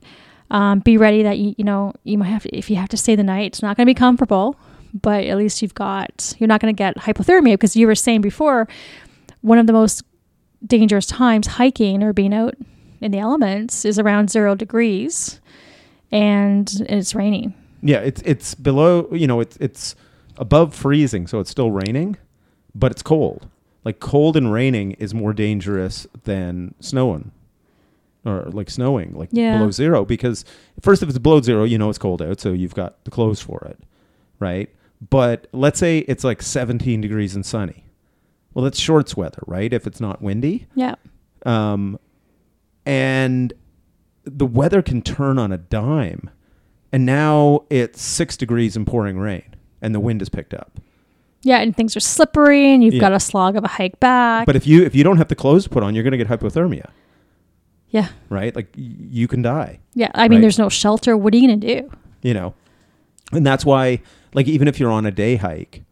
Um, 0.51 0.79
be 0.79 0.97
ready 0.97 1.23
that 1.23 1.37
you 1.37 1.55
you 1.57 1.63
know 1.63 1.93
you 2.03 2.17
might 2.17 2.27
have 2.27 2.43
to, 2.43 2.53
if 2.53 2.69
you 2.69 2.75
have 2.75 2.89
to 2.89 2.97
stay 2.97 3.15
the 3.15 3.23
night. 3.23 3.45
It's 3.45 3.61
not 3.61 3.77
going 3.77 3.87
to 3.87 3.89
be 3.89 3.97
comfortable, 3.97 4.57
but 4.93 5.23
at 5.23 5.37
least 5.37 5.61
you've 5.61 5.75
got 5.75 6.33
you're 6.39 6.49
not 6.49 6.59
going 6.59 6.75
to 6.75 6.77
get 6.77 6.97
hypothermia 6.97 7.53
because 7.53 7.73
you 7.73 7.87
were 7.87 7.95
saying 7.95 8.19
before 8.19 8.67
one 9.39 9.59
of 9.59 9.65
the 9.65 9.71
most 9.71 10.03
dangerous 10.67 11.05
times 11.05 11.47
hiking 11.47 12.03
or 12.03 12.11
being 12.11 12.33
out 12.33 12.55
in 12.99 13.11
the 13.11 13.19
elements 13.19 13.85
is 13.85 13.97
around 13.97 14.29
zero 14.29 14.55
degrees, 14.55 15.39
and 16.11 16.69
it's 16.89 17.15
raining. 17.15 17.53
Yeah, 17.81 17.99
it's 17.99 18.21
it's 18.23 18.55
below. 18.55 19.07
You 19.13 19.27
know, 19.27 19.39
it's 19.39 19.55
it's 19.61 19.95
above 20.35 20.75
freezing, 20.75 21.27
so 21.27 21.39
it's 21.39 21.49
still 21.49 21.71
raining, 21.71 22.17
but 22.75 22.91
it's 22.91 23.01
cold. 23.01 23.47
Like 23.85 23.99
cold 23.99 24.37
and 24.37 24.51
raining 24.51 24.91
is 24.93 25.13
more 25.13 25.33
dangerous 25.33 26.07
than 26.23 26.73
snowing, 26.79 27.31
or 28.25 28.43
like 28.51 28.69
snowing, 28.69 29.13
like 29.13 29.29
Yeah. 29.31 29.57
below 29.57 29.71
zero. 29.71 30.05
Because 30.05 30.45
first, 30.81 31.03
if 31.03 31.09
it's 31.09 31.17
below 31.17 31.41
zero, 31.41 31.63
you 31.65 31.77
know 31.77 31.89
it's 31.89 31.97
cold 31.97 32.21
out, 32.21 32.39
so 32.39 32.53
you've 32.53 32.75
got 32.75 33.03
the 33.03 33.11
clothes 33.11 33.41
for 33.41 33.65
it, 33.69 33.79
right? 34.39 34.69
But 35.09 35.47
let's 35.51 35.79
say 35.79 35.99
it's 35.99 36.23
like 36.23 36.41
17 36.41 37.01
degrees 37.01 37.35
and 37.35 37.45
sunny. 37.45 37.83
Well, 38.53 38.63
that's 38.63 38.79
shorts 38.79 39.17
weather, 39.17 39.41
right? 39.47 39.73
If 39.73 39.85
it's 39.87 39.99
not 39.99 40.21
windy, 40.21 40.67
Yeah, 40.75 40.95
um, 41.45 41.99
and 42.85 43.51
the 44.23 44.45
weather 44.45 44.81
can 44.81 45.01
turn 45.01 45.37
on 45.37 45.51
a 45.51 45.57
dime. 45.57 46.29
And 46.91 47.05
now 47.05 47.63
it's 47.69 48.01
six 48.01 48.37
degrees 48.37 48.75
and 48.75 48.85
pouring 48.85 49.17
rain, 49.17 49.55
and 49.81 49.93
the 49.95 49.99
wind 49.99 50.21
has 50.21 50.29
picked 50.29 50.53
up. 50.53 50.79
Yeah, 51.43 51.59
and 51.59 51.75
things 51.75 51.95
are 51.95 51.99
slippery, 51.99 52.73
and 52.73 52.83
you've 52.83 52.95
Yeah. 52.95 53.01
got 53.01 53.13
a 53.13 53.19
slog 53.19 53.55
of 53.55 53.63
a 53.63 53.67
hike 53.67 53.99
back. 53.99 54.45
But 54.45 54.55
if 54.55 54.65
you 54.65 54.83
if 54.83 54.95
you 54.95 55.03
don't 55.03 55.17
have 55.17 55.27
the 55.27 55.35
clothes 55.35 55.67
put 55.67 55.83
on, 55.83 55.93
you're 55.93 56.03
going 56.03 56.17
to 56.17 56.17
get 56.17 56.27
hypothermia, 56.27 56.89
yeah, 57.89 58.09
right? 58.29 58.55
Like 58.55 58.69
y- 58.77 58.83
you 59.11 59.27
can 59.27 59.41
die, 59.41 59.79
yeah. 59.93 60.09
I 60.15 60.27
mean, 60.27 60.37
Right. 60.37 60.41
there's 60.41 60.57
no 60.59 60.69
shelter. 60.69 61.15
What 61.17 61.33
are 61.33 61.37
you 61.37 61.47
gonna 61.47 61.57
do? 61.57 61.89
you 62.21 62.33
know. 62.33 62.53
And 63.31 63.45
that's 63.45 63.65
why, 63.65 64.01
like, 64.33 64.47
even 64.47 64.67
if 64.67 64.79
you're 64.79 64.91
on 64.91 65.05
a 65.05 65.11
day 65.11 65.35
hike, 65.37 65.83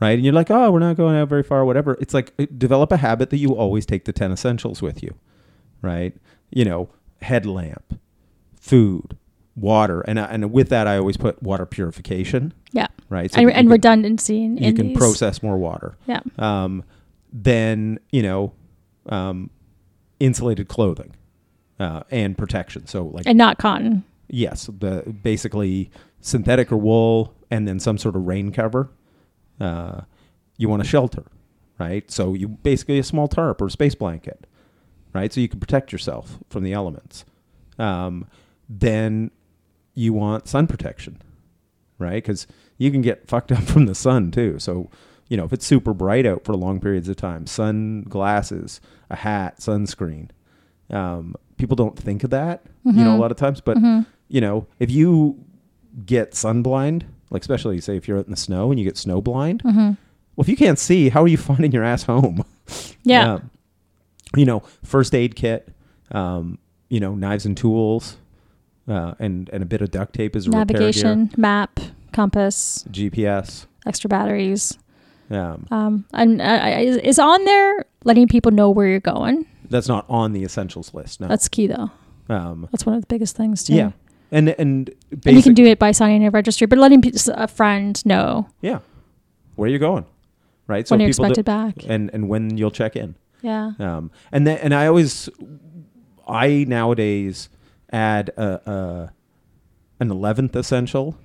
right, 0.00 0.12
and 0.12 0.24
you're 0.24 0.32
like, 0.32 0.50
oh, 0.50 0.70
we're 0.70 0.78
not 0.78 0.96
going 0.96 1.14
out 1.16 1.28
very 1.28 1.42
far, 1.42 1.64
whatever. 1.64 1.96
It's 2.00 2.14
like 2.14 2.32
uh, 2.38 2.46
develop 2.56 2.90
a 2.92 2.96
habit 2.96 3.30
that 3.30 3.36
you 3.38 3.54
always 3.54 3.84
take 3.86 4.06
the 4.06 4.12
ten 4.12 4.32
essentials 4.32 4.80
with 4.82 5.02
you, 5.02 5.14
right? 5.82 6.14
You 6.50 6.64
know, 6.64 6.88
headlamp, 7.22 8.00
food, 8.60 9.16
water, 9.56 10.02
and 10.02 10.18
uh, 10.18 10.28
and 10.30 10.52
with 10.52 10.68
that, 10.68 10.86
I 10.86 10.96
always 10.98 11.16
put 11.16 11.42
water 11.42 11.66
purification, 11.66 12.52
Yeah, 12.72 12.86
right? 13.08 13.34
and, 13.36 13.46
and 13.50 13.54
can- 13.56 13.68
redundancy 13.68 14.44
in, 14.44 14.56
you 14.58 14.68
in 14.68 14.76
can 14.76 14.88
these. 14.88 14.96
process 14.98 15.42
more 15.42 15.56
water. 15.56 15.96
Yeah, 16.06 16.20
Um, 16.38 16.84
then 17.32 17.98
you 18.12 18.22
know, 18.22 18.52
um, 19.08 19.50
insulated 20.20 20.68
clothing 20.68 21.14
uh, 21.80 22.02
and 22.10 22.36
protection. 22.36 22.86
So 22.86 23.06
like 23.06 23.26
and 23.26 23.38
not 23.38 23.58
cotton. 23.58 24.04
yes, 24.28 24.66
the 24.78 25.02
basically 25.22 25.90
synthetic 26.20 26.70
or 26.72 26.76
wool, 26.76 27.34
and 27.50 27.66
then 27.66 27.78
some 27.80 27.98
sort 27.98 28.16
of 28.16 28.26
rain 28.26 28.52
cover. 28.52 28.90
Uh, 29.60 30.02
you 30.58 30.68
want 30.68 30.82
a 30.82 30.84
shelter, 30.84 31.24
right? 31.78 32.10
So 32.10 32.34
you 32.34 32.48
basically 32.48 32.98
a 32.98 33.02
small 33.02 33.28
tarp 33.28 33.60
or 33.62 33.68
space 33.70 33.94
blanket, 33.94 34.46
right? 35.14 35.32
So 35.32 35.40
you 35.40 35.48
can 35.48 35.60
protect 35.60 35.92
yourself 35.92 36.38
from 36.50 36.62
the 36.62 36.72
elements. 36.74 37.24
Um, 37.78 38.26
then 38.68 39.30
you 39.96 40.12
want 40.12 40.46
sun 40.46 40.68
protection, 40.68 41.20
right? 41.98 42.22
Because 42.22 42.46
you 42.78 42.92
can 42.92 43.02
get 43.02 43.26
fucked 43.26 43.50
up 43.56 43.64
from 43.64 43.86
the 43.86 43.94
sun 43.96 44.30
too. 44.30 44.60
So 44.60 44.90
you 45.28 45.36
know, 45.36 45.44
if 45.44 45.52
it's 45.52 45.66
super 45.66 45.92
bright 45.92 46.24
out 46.24 46.44
for 46.44 46.54
long 46.54 46.78
periods 46.78 47.08
of 47.08 47.16
time, 47.16 47.48
sunglasses, 47.48 48.80
a 49.10 49.16
hat, 49.16 49.58
sunscreen. 49.58 50.28
Um, 50.88 51.34
people 51.56 51.74
don't 51.74 51.98
think 51.98 52.22
of 52.22 52.30
that, 52.30 52.62
you 52.84 52.92
know, 53.04 53.16
a 53.16 53.18
lot 53.18 53.32
of 53.32 53.36
times. 53.36 53.60
But 53.60 53.76
you 54.28 54.40
know, 54.40 54.68
if 54.78 54.88
you 54.90 55.42
get 56.04 56.32
sunblind, 56.32 57.02
like 57.30 57.42
especially 57.42 57.80
say 57.80 57.96
if 57.96 58.06
you're 58.06 58.18
out 58.18 58.26
in 58.26 58.30
the 58.30 58.36
snow 58.36 58.70
and 58.70 58.78
you 58.78 58.84
get 58.84 58.96
snow 58.96 59.20
blind, 59.20 59.62
well, 60.36 60.44
if 60.44 60.48
you 60.48 60.56
can't 60.56 60.78
see, 60.78 61.08
how 61.08 61.24
are 61.24 61.28
you 61.28 61.36
finding 61.50 61.72
your 61.72 61.82
ass 61.84 62.04
home? 62.04 62.44
Yeah. 63.02 63.34
Um, 63.34 63.50
you 64.36 64.44
know, 64.44 64.60
first 64.84 65.14
aid 65.14 65.34
kit, 65.34 65.68
um, 66.12 66.58
you 66.88 67.00
know, 67.00 67.14
knives 67.14 67.46
and 67.46 67.56
tools, 67.56 68.16
uh, 68.88 69.14
and 69.18 69.48
and 69.52 69.62
a 69.62 69.66
bit 69.66 69.80
of 69.82 69.90
duct 69.90 70.14
tape 70.14 70.34
repair 70.34 70.50
Navigation, 70.60 71.30
map, 71.36 71.80
compass, 72.12 72.84
GPS. 72.90 73.66
extra 73.86 74.08
batteries. 74.08 74.78
Yeah. 75.30 75.56
Um, 75.72 76.04
and 76.12 76.40
uh, 76.40 76.76
is, 76.78 76.96
is 76.98 77.18
on 77.18 77.44
there 77.44 77.84
letting 78.04 78.28
people 78.28 78.52
know 78.52 78.70
where 78.70 78.86
you're 78.86 79.00
going. 79.00 79.44
that's 79.68 79.88
not 79.88 80.04
on 80.08 80.32
the 80.32 80.44
essentials 80.44 80.94
list. 80.94 81.20
No. 81.20 81.26
That's 81.26 81.48
key 81.48 81.66
though. 81.66 81.90
um, 82.28 82.68
That's 82.70 82.86
one 82.86 82.94
of 82.94 83.00
the 83.02 83.08
biggest 83.08 83.36
things 83.36 83.64
too. 83.64 83.74
yeah, 83.74 83.90
and 84.30 84.50
and 84.50 84.86
basic, 85.10 85.26
And 85.26 85.36
you 85.36 85.42
can 85.42 85.54
do 85.54 85.64
it 85.66 85.78
by 85.80 85.90
signing 85.92 86.24
a 86.24 86.30
registry, 86.30 86.66
but 86.68 86.78
letting 86.78 87.02
a 87.34 87.48
friend 87.48 88.04
know 88.06 88.48
yeah, 88.60 88.78
where 89.56 89.68
you're 89.68 89.80
going, 89.80 90.06
right? 90.68 90.86
So 90.86 90.92
when 90.94 91.00
you're 91.00 91.10
people 91.10 91.24
do- 91.26 91.30
expected 91.32 91.44
back. 91.44 91.74
and 91.88 92.08
and 92.14 92.28
when 92.28 92.56
you'll 92.56 92.70
check 92.70 92.94
in. 92.94 93.16
Yeah. 93.42 93.72
Um, 93.80 94.10
and 94.32 94.46
then 94.46 94.58
and 94.58 94.72
I 94.74 94.86
always, 94.86 95.28
I 96.26 96.64
nowadays 96.68 97.48
add 97.92 98.30
a, 98.36 98.70
a 98.70 99.12
an 100.00 100.10
eleventh 100.10 100.54
essential, 100.56 101.16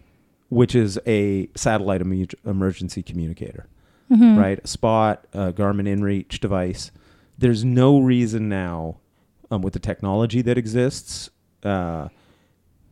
which 0.50 0.76
is 0.76 1.00
a 1.06 1.50
satellite 1.56 2.02
emer- 2.02 2.26
emergency 2.46 3.02
communicator, 3.04 3.68
Mm-hmm. 4.12 4.38
right? 4.38 4.60
A 4.64 4.68
Spot, 4.68 5.26
a 5.34 5.54
Garmin 5.54 5.88
InReach 5.88 6.40
device. 6.40 6.92
There's 7.38 7.64
no 7.64 8.00
reason 8.00 8.50
now, 8.50 8.98
um, 9.50 9.62
with 9.62 9.74
the 9.74 9.80
technology 9.80 10.42
that 10.42 10.58
exists, 10.58 11.30
uh, 11.64 12.10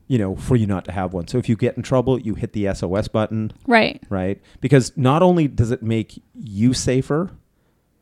you 0.07 0.17
know, 0.17 0.35
for 0.35 0.55
you 0.55 0.65
not 0.65 0.85
to 0.85 0.91
have 0.91 1.13
one. 1.13 1.27
So 1.27 1.37
if 1.37 1.47
you 1.49 1.55
get 1.55 1.75
in 1.77 1.83
trouble, 1.83 2.19
you 2.19 2.35
hit 2.35 2.53
the 2.53 2.73
SOS 2.73 3.07
button 3.09 3.51
Right. 3.67 4.01
right? 4.09 4.41
Because 4.61 4.95
not 4.97 5.21
only 5.21 5.47
does 5.47 5.71
it 5.71 5.83
make 5.83 6.21
you 6.33 6.73
safer, 6.73 7.29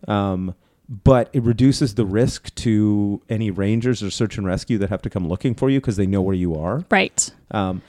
um, 0.08 0.54
but 0.90 1.30
it 1.34 1.44
reduces 1.44 1.96
the 1.96 2.06
risk 2.06 2.54
to 2.56 3.22
any 3.30 3.52
rangers 3.52 4.02
or 4.02 4.10
search 4.10 4.38
and 4.38 4.48
rescue 4.48 4.78
that 4.78 4.90
have 4.90 5.02
to 5.02 5.10
come 5.10 5.28
looking 5.28 5.54
for 5.54 5.70
you 5.70 5.80
because 5.82 5.98
they 5.98 6.08
know 6.08 6.22
where 6.22 6.36
you 6.36 6.56
are. 6.56 6.86
Right. 6.90 7.30
Um, 7.52 7.82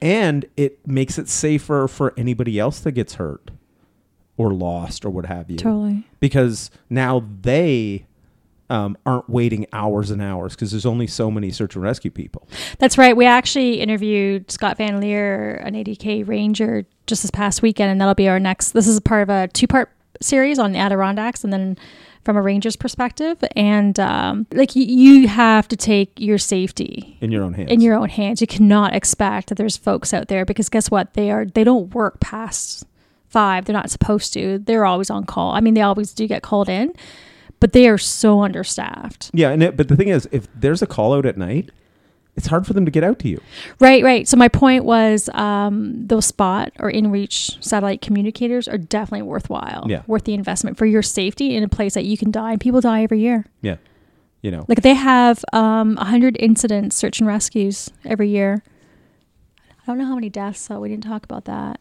and 0.00 0.44
it 0.56 0.86
makes 0.86 1.18
it 1.18 1.28
safer 1.28 1.88
for 1.88 2.12
anybody 2.16 2.58
else 2.58 2.80
that 2.80 2.92
gets 2.92 3.14
hurt 3.14 3.50
or 4.36 4.52
lost 4.52 5.04
or 5.04 5.10
what 5.10 5.26
have 5.26 5.50
you. 5.50 5.56
Totally. 5.56 6.04
Because 6.20 6.70
now 6.90 7.24
they 7.40 8.06
um, 8.70 8.96
aren't 9.04 9.28
waiting 9.28 9.66
hours 9.72 10.10
and 10.10 10.22
hours 10.22 10.54
because 10.54 10.70
there's 10.70 10.86
only 10.86 11.06
so 11.06 11.30
many 11.30 11.50
search 11.50 11.74
and 11.74 11.82
rescue 11.82 12.10
people. 12.10 12.48
That's 12.78 12.96
right. 12.98 13.16
We 13.16 13.26
actually 13.26 13.80
interviewed 13.80 14.50
Scott 14.50 14.78
Van 14.78 15.00
Laer, 15.00 15.56
an 15.56 15.74
ADK 15.74 16.26
ranger, 16.26 16.84
just 17.06 17.22
this 17.22 17.30
past 17.30 17.62
weekend, 17.62 17.90
and 17.90 18.00
that'll 18.00 18.14
be 18.14 18.28
our 18.28 18.40
next. 18.40 18.72
This 18.72 18.86
is 18.86 18.96
a 18.96 19.00
part 19.00 19.22
of 19.22 19.28
a 19.28 19.48
two 19.48 19.66
part 19.66 19.90
series 20.20 20.58
on 20.58 20.72
the 20.72 20.78
Adirondacks, 20.78 21.44
and 21.44 21.52
then 21.52 21.76
from 22.24 22.36
a 22.36 22.42
ranger's 22.42 22.76
perspective. 22.76 23.42
And 23.54 23.98
um, 24.00 24.46
like 24.52 24.74
you 24.74 25.28
have 25.28 25.68
to 25.68 25.76
take 25.76 26.18
your 26.18 26.38
safety 26.38 27.16
In 27.20 27.30
your 27.30 27.42
own 27.44 27.54
hands. 27.54 27.70
in 27.70 27.80
your 27.80 27.94
own 27.94 28.08
hands. 28.08 28.40
You 28.40 28.46
cannot 28.46 28.94
expect 28.94 29.48
that 29.48 29.56
there's 29.56 29.76
folks 29.76 30.12
out 30.14 30.28
there 30.28 30.44
because 30.44 30.68
guess 30.68 30.90
what? 30.90 31.14
They 31.14 31.30
are 31.30 31.44
they 31.44 31.64
don't 31.64 31.94
work 31.94 32.20
past 32.20 32.84
five. 33.28 33.64
They're 33.64 33.74
not 33.74 33.90
supposed 33.90 34.32
to. 34.34 34.58
They're 34.58 34.84
always 34.86 35.10
on 35.10 35.24
call. 35.24 35.52
I 35.52 35.60
mean, 35.60 35.74
they 35.74 35.82
always 35.82 36.12
do 36.14 36.26
get 36.28 36.42
called 36.42 36.68
in, 36.68 36.92
but 37.60 37.72
they 37.72 37.88
are 37.88 37.98
so 37.98 38.42
understaffed. 38.42 39.30
yeah, 39.34 39.50
and 39.50 39.62
it, 39.62 39.76
but 39.76 39.88
the 39.88 39.96
thing 39.96 40.08
is, 40.08 40.28
if 40.32 40.46
there's 40.54 40.82
a 40.82 40.86
call 40.86 41.14
out 41.14 41.26
at 41.26 41.36
night, 41.36 41.70
it's 42.36 42.46
hard 42.48 42.66
for 42.66 42.72
them 42.72 42.84
to 42.84 42.90
get 42.90 43.04
out 43.04 43.18
to 43.20 43.28
you. 43.28 43.40
Right, 43.78 44.02
right. 44.02 44.26
So 44.26 44.36
my 44.36 44.48
point 44.48 44.84
was, 44.84 45.28
um, 45.34 46.06
those 46.06 46.26
spot 46.26 46.72
or 46.80 46.90
in-reach 46.90 47.62
satellite 47.64 48.00
communicators 48.00 48.66
are 48.66 48.78
definitely 48.78 49.22
worthwhile. 49.22 49.86
Yeah. 49.88 50.02
worth 50.06 50.24
the 50.24 50.34
investment 50.34 50.76
for 50.76 50.86
your 50.86 51.02
safety 51.02 51.54
in 51.54 51.62
a 51.62 51.68
place 51.68 51.94
that 51.94 52.04
you 52.04 52.16
can 52.16 52.30
die. 52.30 52.52
And 52.52 52.60
people 52.60 52.80
die 52.80 53.02
every 53.04 53.20
year. 53.20 53.46
Yeah, 53.62 53.76
you 54.42 54.50
know. 54.50 54.64
Like 54.68 54.82
they 54.82 54.94
have 54.94 55.44
um, 55.52 55.96
hundred 55.96 56.36
incidents, 56.40 56.96
search 56.96 57.20
and 57.20 57.28
rescues 57.28 57.90
every 58.04 58.28
year. 58.28 58.62
I 59.58 59.86
don't 59.86 59.98
know 59.98 60.06
how 60.06 60.14
many 60.14 60.30
deaths, 60.30 60.60
so 60.60 60.80
we 60.80 60.88
didn't 60.88 61.04
talk 61.04 61.24
about 61.24 61.44
that. 61.44 61.78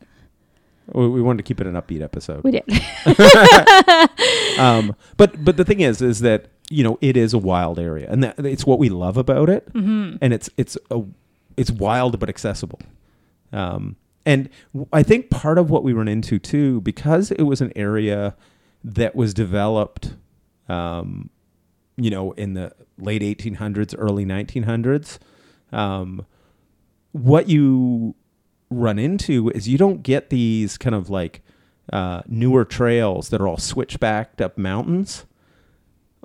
We, 0.92 1.08
we 1.08 1.22
wanted 1.22 1.38
to 1.38 1.44
keep 1.44 1.62
it 1.62 1.68
an 1.68 1.74
upbeat 1.74 2.02
episode. 2.02 2.44
We 2.44 2.52
did. 2.52 2.64
um, 4.60 4.96
but 5.18 5.44
but 5.44 5.58
the 5.58 5.66
thing 5.66 5.80
is, 5.82 6.02
is 6.02 6.20
that 6.22 6.48
you 6.70 6.84
know 6.84 6.98
it 7.02 7.16
is 7.18 7.34
a 7.34 7.38
wild 7.38 7.80
area, 7.80 8.08
and 8.10 8.24
that, 8.24 8.40
it's 8.46 8.66
what 8.66 8.80
we 8.80 8.90
love 8.90 9.18
about 9.18 9.50
it, 9.50 9.72
Mm-hmm. 9.74 10.18
and 10.22 10.34
it's 10.34 10.50
it's 10.58 10.78
a 10.92 11.02
it's 11.58 11.72
wild 11.72 12.20
but 12.20 12.30
accessible. 12.30 12.80
Um, 13.52 13.96
and 14.26 14.50
w- 14.74 14.88
I 14.92 15.04
think 15.04 15.30
part 15.30 15.58
of 15.58 15.70
what 15.70 15.84
we 15.84 15.94
run 15.94 16.08
into 16.08 16.40
too, 16.40 16.82
because 16.82 17.32
it 17.32 17.44
was 17.44 17.62
an 17.62 17.72
area 17.76 18.36
that 18.84 19.16
was 19.16 19.34
developed, 19.34 20.16
um, 20.68 21.30
you 21.98 22.10
know, 22.10 22.32
in 22.34 22.54
the 22.56 22.74
late 22.98 23.22
1800s, 23.22 23.94
early 23.98 24.26
1900s. 24.26 25.20
Um, 25.72 26.26
what 27.12 27.48
you 27.50 28.16
run 28.70 29.00
into 29.00 29.50
is 29.50 29.68
you 29.68 29.78
don't 29.78 30.04
get 30.04 30.30
these 30.30 30.78
kind 30.78 30.96
of 30.96 31.10
like 31.10 31.42
uh, 31.92 32.22
newer 32.28 32.66
trails 32.66 33.30
that 33.30 33.42
are 33.42 33.48
all 33.48 33.58
switchbacked 33.58 34.42
up 34.42 34.58
mountains. 34.58 35.26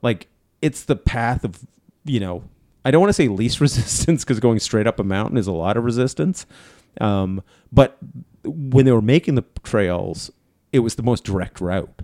Like 0.03 0.29
it's 0.63 0.85
the 0.85 0.97
path 0.97 1.45
of, 1.45 1.67
you 2.05 2.21
know, 2.21 2.45
I 2.85 2.91
don't 2.91 3.01
want 3.01 3.11
to 3.11 3.15
say 3.15 3.29
least 3.29 3.61
resistance 3.61 4.25
because 4.25 4.41
going 4.41 4.61
straight 4.61 4.87
up 4.87 4.99
a 4.99 5.05
mountain 5.05 5.37
is 5.37 5.47
a 5.47 5.53
lot 5.53 5.77
of 5.77 5.85
resistance. 5.85 6.47
Um, 7.01 7.43
but 7.73 7.99
when 8.45 8.85
they 8.85 8.93
were 8.93 9.03
making 9.03 9.35
the 9.35 9.45
trails, 9.63 10.31
it 10.73 10.81
was 10.81 10.95
the 10.95 11.03
most 11.03 11.25
direct 11.25 11.61
route, 11.61 12.03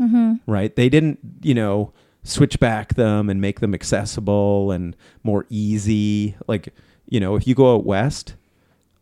mm-hmm. 0.00 0.34
right? 0.46 0.74
They 0.74 0.88
didn't, 0.88 1.18
you 1.42 1.54
know, 1.54 1.92
switch 2.22 2.60
back 2.60 2.94
them 2.94 3.30
and 3.30 3.40
make 3.40 3.60
them 3.60 3.74
accessible 3.74 4.70
and 4.70 4.96
more 5.22 5.46
easy. 5.48 6.36
Like, 6.46 6.74
you 7.08 7.20
know, 7.20 7.36
if 7.36 7.46
you 7.46 7.54
go 7.54 7.74
out 7.74 7.84
west, 7.84 8.34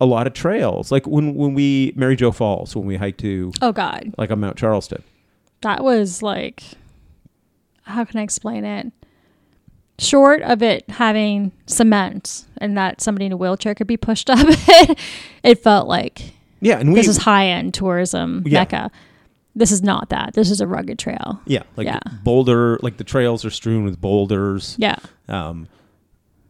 a 0.00 0.06
lot 0.06 0.26
of 0.26 0.32
trails. 0.32 0.90
Like 0.92 1.06
when 1.06 1.34
when 1.34 1.54
we 1.54 1.92
Mary 1.96 2.16
Jo 2.16 2.30
Falls, 2.32 2.74
when 2.76 2.86
we 2.86 2.96
hiked 2.96 3.20
to 3.20 3.52
Oh 3.62 3.72
God, 3.72 4.14
like 4.18 4.30
on 4.30 4.40
Mount 4.40 4.56
Charleston. 4.56 5.02
that 5.62 5.82
was 5.82 6.22
like, 6.22 6.62
how 7.82 8.04
can 8.04 8.20
I 8.20 8.22
explain 8.22 8.64
it? 8.64 8.92
Short 10.00 10.42
of 10.42 10.62
it 10.62 10.88
having 10.88 11.50
cement 11.66 12.44
and 12.58 12.78
that 12.78 13.00
somebody 13.00 13.26
in 13.26 13.32
a 13.32 13.36
wheelchair 13.36 13.74
could 13.74 13.88
be 13.88 13.96
pushed 13.96 14.30
up, 14.30 14.38
it 14.48 14.98
it 15.42 15.58
felt 15.62 15.88
like 15.88 16.32
Yeah, 16.60 16.78
and 16.78 16.90
we 16.92 17.00
this 17.00 17.08
is 17.08 17.16
high 17.16 17.46
end 17.48 17.74
tourism 17.74 18.44
Yeah. 18.46 18.60
mecca. 18.60 18.90
This 19.56 19.72
is 19.72 19.82
not 19.82 20.10
that. 20.10 20.34
This 20.34 20.52
is 20.52 20.60
a 20.60 20.68
rugged 20.68 21.00
trail. 21.00 21.40
yeah, 21.46 21.64
like 21.76 21.86
Yeah. 21.86 21.98
boulder, 22.22 22.78
like 22.80 22.96
the 22.98 23.02
trails 23.02 23.44
are 23.44 23.50
strewn 23.50 23.82
with 23.84 24.00
boulders. 24.00 24.76
Yeah. 24.78 24.94
Um, 25.28 25.66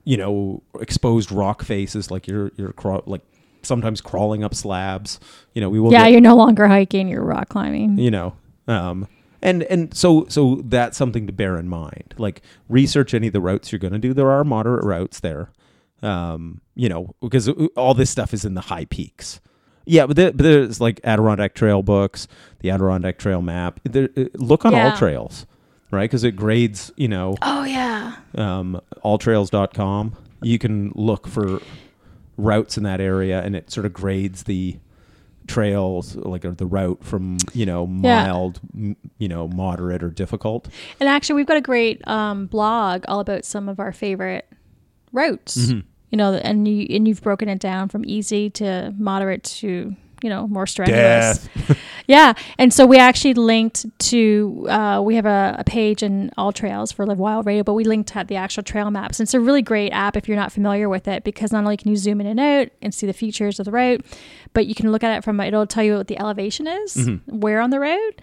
you 0.05 0.19
know, 0.19 0.63
exposed 0.79 1.33
rock 1.33 1.63
faces, 1.63 2.11
like 2.11 2.27
you're 2.29 2.51
you're 2.57 2.73
craw- 2.75 3.01
like 3.07 3.23
sometimes 3.63 4.01
crawling 4.01 4.43
up 4.45 4.55
slabs. 4.55 5.19
You 5.55 5.61
know, 5.61 5.71
we 5.71 5.81
will. 5.81 5.93
yeah, 5.93 6.05
get- 6.05 6.13
you're 6.13 6.21
no 6.21 6.37
longer 6.37 6.67
hiking, 6.69 7.09
you're 7.09 7.25
rock 7.25 7.49
climbing. 7.49 7.99
you 7.99 8.11
know 8.11 8.35
um 8.69 9.07
and 9.41 9.63
and 9.65 9.95
so 9.95 10.27
so 10.29 10.61
that's 10.67 10.99
something 10.99 11.27
to 11.27 11.33
bear 11.33 11.57
in 11.57 11.67
mind 11.69 12.13
like 12.19 12.43
research 12.69 13.15
any 13.15 13.29
of 13.29 13.33
the 13.33 13.41
routes 13.41 13.73
you're 13.73 13.79
going 13.79 13.95
to 13.95 13.99
do 13.99 14.13
there 14.13 14.31
are 14.31 14.45
moderate 14.45 14.85
routes 14.85 15.21
there 15.21 15.51
um 16.03 16.61
you 16.75 16.87
know 16.89 17.15
because 17.23 17.49
all 17.77 17.95
this 17.95 18.11
stuff 18.11 18.35
is 18.35 18.45
in 18.45 18.53
the 18.55 18.61
high 18.63 18.85
peaks 18.85 19.41
yeah 19.87 20.05
but, 20.07 20.17
there, 20.17 20.33
but 20.33 20.43
there's 20.43 20.81
like 20.83 21.01
adirondack 21.03 21.55
trail 21.55 21.83
books 21.83 22.29
the 22.61 22.69
adirondack 22.71 23.17
trail 23.19 23.41
map 23.41 23.81
there, 23.85 24.11
uh, 24.19 24.25
look 24.35 24.67
on 24.67 24.75
all 24.75 24.95
trails 24.97 25.47
right 25.91 26.11
because 26.11 26.25
it 26.25 26.33
grades 26.33 26.91
you 26.99 27.09
know 27.09 27.35
Oh 27.41 27.65
yeah. 27.65 28.17
um, 28.35 28.79
alltrails.com 29.05 30.15
you 30.43 30.59
can 30.59 30.93
look 30.95 31.27
for 31.27 31.61
routes 32.39 32.79
in 32.79 32.85
that 32.85 33.01
area 33.01 33.43
and 33.43 33.55
it 33.55 33.71
sort 33.71 33.85
of 33.85 33.93
grades 33.93 34.45
the 34.45 34.79
trails 35.47 36.15
like 36.17 36.45
or 36.45 36.53
the 36.53 36.67
route 36.67 37.03
from 37.03 37.39
you 37.55 37.65
know 37.67 37.83
Yeah. 37.87 38.25
mild 38.27 38.61
m- 38.75 38.97
you 39.19 39.29
know 39.29 39.49
moderate 39.49 40.03
or 40.03 40.11
difficult 40.11 40.69
And 41.01 41.09
actually, 41.09 41.37
we've 41.37 41.47
got 41.47 41.57
a 41.57 41.61
great 41.63 42.07
um, 42.09 42.47
blog 42.47 43.05
all 43.09 43.21
about 43.21 43.45
some 43.45 43.69
of 43.69 43.81
our 43.81 43.93
favorite 43.93 44.47
routes. 45.13 45.57
Mhm. 45.57 45.85
You 46.11 46.17
know, 46.17 46.33
and 46.35 46.67
you 46.67 46.87
and 46.91 47.07
you've 47.07 47.23
broken 47.23 47.49
it 47.51 47.59
down 47.59 47.89
from 47.91 48.03
easy 48.07 48.49
to 48.51 48.95
moderate 48.99 49.43
to 49.61 49.95
you 50.23 50.31
know 50.31 50.47
more 50.49 50.67
strenuous. 50.67 51.49
Yeah, 52.11 52.33
and 52.57 52.73
so 52.73 52.87
we 52.87 52.97
actually 52.97 53.35
linked 53.35 53.85
to 53.99 54.67
uh, 54.71 55.03
we 55.05 55.17
have 55.17 55.27
a, 55.27 55.57
a 55.59 55.65
page 55.65 56.03
in 56.03 56.31
All 56.39 56.53
Trails 56.55 56.91
for 56.91 57.05
Live 57.05 57.19
Wild 57.19 57.45
Radio, 57.45 57.63
but 57.63 57.75
we 57.75 57.85
linked 57.85 58.09
to 58.15 58.25
the 58.27 58.37
actual 58.37 58.63
trail 58.63 58.91
maps. 58.91 59.21
And 59.21 59.27
it's 59.27 59.35
a 59.35 59.41
really 59.41 59.61
great 59.61 59.91
app 59.91 60.17
if 60.17 60.27
you're 60.27 60.35
not 60.39 60.51
familiar 60.51 60.89
with 60.89 61.07
it 61.07 61.23
because 61.23 61.53
not 61.53 61.65
only 61.65 61.77
can 61.77 61.91
you 61.91 61.99
zoom 61.99 62.23
in 62.23 62.27
and 62.27 62.41
out 62.41 62.69
and 62.81 62.95
see 62.95 63.07
the 63.07 63.13
features 63.13 63.59
of 63.59 63.67
the 63.67 63.73
route, 63.73 64.07
but 64.55 64.67
you 64.67 64.75
can 64.75 64.91
look 64.91 65.05
at 65.05 65.19
it 65.19 65.23
from 65.23 65.39
it'll 65.41 65.67
tell 65.67 65.85
you 65.85 65.97
what 65.99 66.07
the 66.07 66.19
elevation 66.19 66.67
is, 66.67 66.95
Mm-hmm. 66.97 67.41
where 67.41 67.61
on 67.61 67.69
the 67.69 67.79
road. 67.79 68.23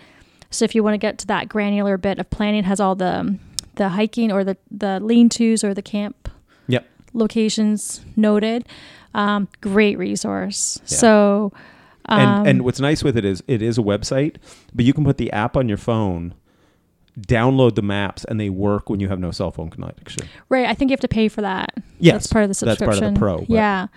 So 0.50 0.66
if 0.66 0.74
you 0.74 0.84
want 0.84 0.96
to 0.96 0.98
get 0.98 1.20
to 1.20 1.28
that 1.28 1.48
granular 1.48 1.96
bit 2.00 2.18
of 2.18 2.28
planning, 2.32 2.62
it 2.62 2.66
has 2.66 2.80
all 2.80 2.96
the 2.96 3.38
the 3.76 3.90
hiking 3.90 4.32
or 4.32 4.44
the 4.44 4.58
the 4.72 5.00
lean 5.00 5.30
tos 5.30 5.64
or 5.64 5.76
the 5.76 5.84
camp 5.84 6.28
Yep. 6.70 6.88
locations 7.14 8.02
noted. 8.16 8.66
Um, 9.14 9.48
great 9.62 10.00
resource. 10.00 10.80
Yeah. 10.82 10.98
So. 10.98 11.54
Um, 12.08 12.20
and 12.20 12.48
and 12.48 12.62
what's 12.66 12.80
nice 12.80 13.04
with 13.04 13.18
it 13.18 13.26
is 13.26 13.44
it 13.48 13.62
is 13.62 13.78
a 13.78 13.82
website, 13.82 14.36
but 14.74 14.86
you 14.86 14.94
can 14.94 15.04
put 15.04 15.18
the 15.18 15.32
app 15.32 15.58
on 15.58 15.68
your 15.68 15.78
phone, 15.78 16.34
download 17.20 17.76
the 17.76 17.82
maps, 17.82 18.26
and 18.26 18.40
they 18.40 18.50
work 18.50 18.90
when 18.90 19.00
you 19.00 19.08
have 19.10 19.20
no 19.20 19.32
cell 19.32 19.52
phone 19.52 19.70
connection. 19.70 20.28
Right. 20.50 20.68
I 20.68 20.74
think 20.74 20.90
you 20.90 20.94
have 20.94 21.00
to 21.02 21.08
pay 21.08 21.28
for 21.30 21.42
that. 21.42 21.74
Yes, 22.00 22.14
That's 22.14 22.28
part 22.28 22.44
of 22.44 22.50
the 22.50 22.54
subscription. 22.54 22.88
that's 22.90 23.00
part 23.20 23.38
of 23.38 23.46
the 23.46 23.46
pro, 23.48 23.56
Yeah. 23.56 23.88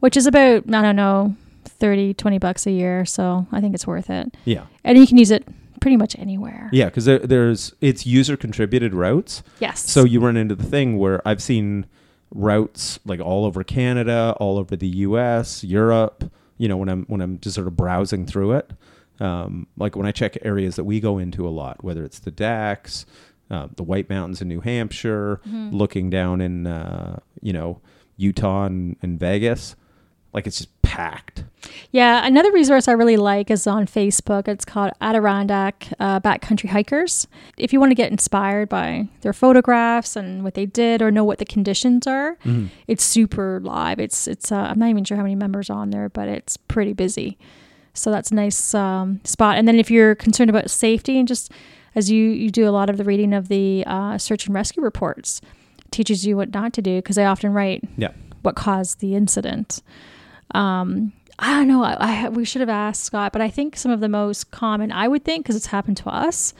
Which 0.00 0.16
is 0.16 0.26
about, 0.26 0.64
I 0.74 0.82
don't 0.82 0.94
know, 0.96 1.34
30, 1.64 2.14
20 2.14 2.38
bucks 2.38 2.66
a 2.66 2.70
year. 2.70 3.04
So 3.06 3.46
I 3.50 3.60
think 3.60 3.74
it's 3.74 3.86
worth 3.86 4.10
it. 4.10 4.34
Yeah, 4.44 4.66
And 4.84 4.98
you 4.98 5.06
can 5.06 5.16
use 5.16 5.30
it 5.30 5.48
pretty 5.80 5.96
much 5.96 6.16
anywhere. 6.18 6.68
yeah, 6.72 6.84
because 6.86 7.06
there, 7.06 7.18
there's 7.18 7.72
it's 7.80 8.06
user 8.06 8.36
contributed 8.36 8.92
routes, 8.94 9.42
Yes. 9.60 9.80
so 9.88 10.04
you 10.04 10.20
run 10.20 10.36
into 10.36 10.54
the 10.54 10.64
thing 10.64 10.98
where 10.98 11.26
I've 11.26 11.42
seen 11.42 11.86
routes 12.30 12.98
like 13.06 13.20
all 13.20 13.44
over 13.44 13.62
Canada, 13.64 14.34
all 14.38 14.58
over 14.58 14.76
the 14.76 14.88
U.S., 14.88 15.64
Europe. 15.64 16.30
You 16.58 16.68
know, 16.68 16.76
when 16.76 16.88
I'm 16.88 17.04
when 17.06 17.20
I'm 17.20 17.38
just 17.40 17.54
sort 17.54 17.66
of 17.66 17.76
browsing 17.76 18.26
through 18.26 18.52
it, 18.52 18.70
um, 19.20 19.66
like 19.76 19.96
when 19.96 20.06
I 20.06 20.12
check 20.12 20.36
areas 20.42 20.76
that 20.76 20.84
we 20.84 21.00
go 21.00 21.18
into 21.18 21.46
a 21.46 21.50
lot, 21.50 21.82
whether 21.84 22.04
it's 22.04 22.18
the 22.18 22.30
Dax, 22.30 23.06
uh, 23.50 23.68
the 23.76 23.82
White 23.82 24.08
Mountains 24.10 24.40
in 24.42 24.48
New 24.48 24.60
Hampshire, 24.60 25.40
Mm-hmm. 25.46 25.76
looking 25.76 26.10
down 26.10 26.40
in 26.40 26.66
uh, 26.66 27.18
you 27.42 27.52
know 27.52 27.80
Utah 28.16 28.64
and, 28.64 28.96
and 29.02 29.18
Vegas, 29.20 29.76
like 30.36 30.46
it's 30.46 30.58
just 30.58 30.82
packed. 30.82 31.42
Yeah, 31.90 32.24
another 32.24 32.52
resource 32.52 32.86
I 32.86 32.92
really 32.92 33.16
like 33.16 33.50
is 33.50 33.66
on 33.66 33.86
Facebook. 33.86 34.46
It's 34.46 34.64
called 34.64 34.92
Adirondack 35.00 35.88
uh, 35.98 36.20
Backcountry 36.20 36.68
Hikers. 36.68 37.26
If 37.58 37.72
you 37.72 37.80
want 37.80 37.90
to 37.90 37.94
get 37.96 38.12
inspired 38.12 38.68
by 38.68 39.08
their 39.22 39.32
photographs 39.32 40.14
and 40.14 40.44
what 40.44 40.54
they 40.54 40.66
did, 40.66 41.02
or 41.02 41.10
know 41.10 41.24
what 41.24 41.38
the 41.38 41.44
conditions 41.44 42.06
are, 42.06 42.36
it's 42.86 43.02
super 43.02 43.60
live. 43.64 43.98
It's 43.98 44.28
it's. 44.28 44.52
Uh, 44.52 44.56
I'm 44.70 44.78
not 44.78 44.90
even 44.90 45.02
sure 45.04 45.16
how 45.16 45.24
many 45.24 45.34
members 45.34 45.70
on 45.70 45.90
there, 45.90 46.08
but 46.08 46.28
it's 46.28 46.56
pretty 46.56 46.92
busy. 46.92 47.36
So 47.94 48.10
that's 48.10 48.30
a 48.30 48.34
nice 48.34 48.74
um, 48.74 49.20
spot. 49.24 49.56
And 49.56 49.66
then 49.66 49.76
if 49.80 49.90
you're 49.90 50.14
concerned 50.14 50.50
about 50.50 50.70
safety 50.70 51.18
and 51.18 51.26
just 51.26 51.50
as 51.94 52.10
you 52.10 52.28
you 52.28 52.50
do 52.50 52.68
a 52.68 52.70
lot 52.70 52.90
of 52.90 52.98
the 52.98 53.04
reading 53.04 53.32
of 53.32 53.48
the 53.48 53.82
uh, 53.86 54.18
search 54.18 54.46
and 54.46 54.54
rescue 54.54 54.82
reports, 54.82 55.40
teaches 55.90 56.26
you 56.26 56.36
what 56.36 56.52
not 56.52 56.72
to 56.74 56.82
do 56.82 56.96
because 56.96 57.16
they 57.16 57.24
often 57.24 57.52
write 57.54 57.82
Yeah. 57.96 58.10
what 58.42 58.54
caused 58.54 59.00
the 59.00 59.14
incident. 59.16 59.82
Um, 60.54 61.12
I 61.38 61.52
don't 61.54 61.68
know. 61.68 61.82
I, 61.84 61.96
I 62.24 62.28
we 62.30 62.44
should 62.44 62.60
have 62.60 62.68
asked 62.70 63.04
Scott, 63.04 63.32
but 63.32 63.42
I 63.42 63.50
think 63.50 63.76
some 63.76 63.90
of 63.90 64.00
the 64.00 64.08
most 64.08 64.50
common, 64.50 64.90
I 64.92 65.06
would 65.08 65.24
think, 65.24 65.44
because 65.44 65.56
it's 65.56 65.66
happened 65.66 65.96
to 65.98 66.08
us. 66.08 66.54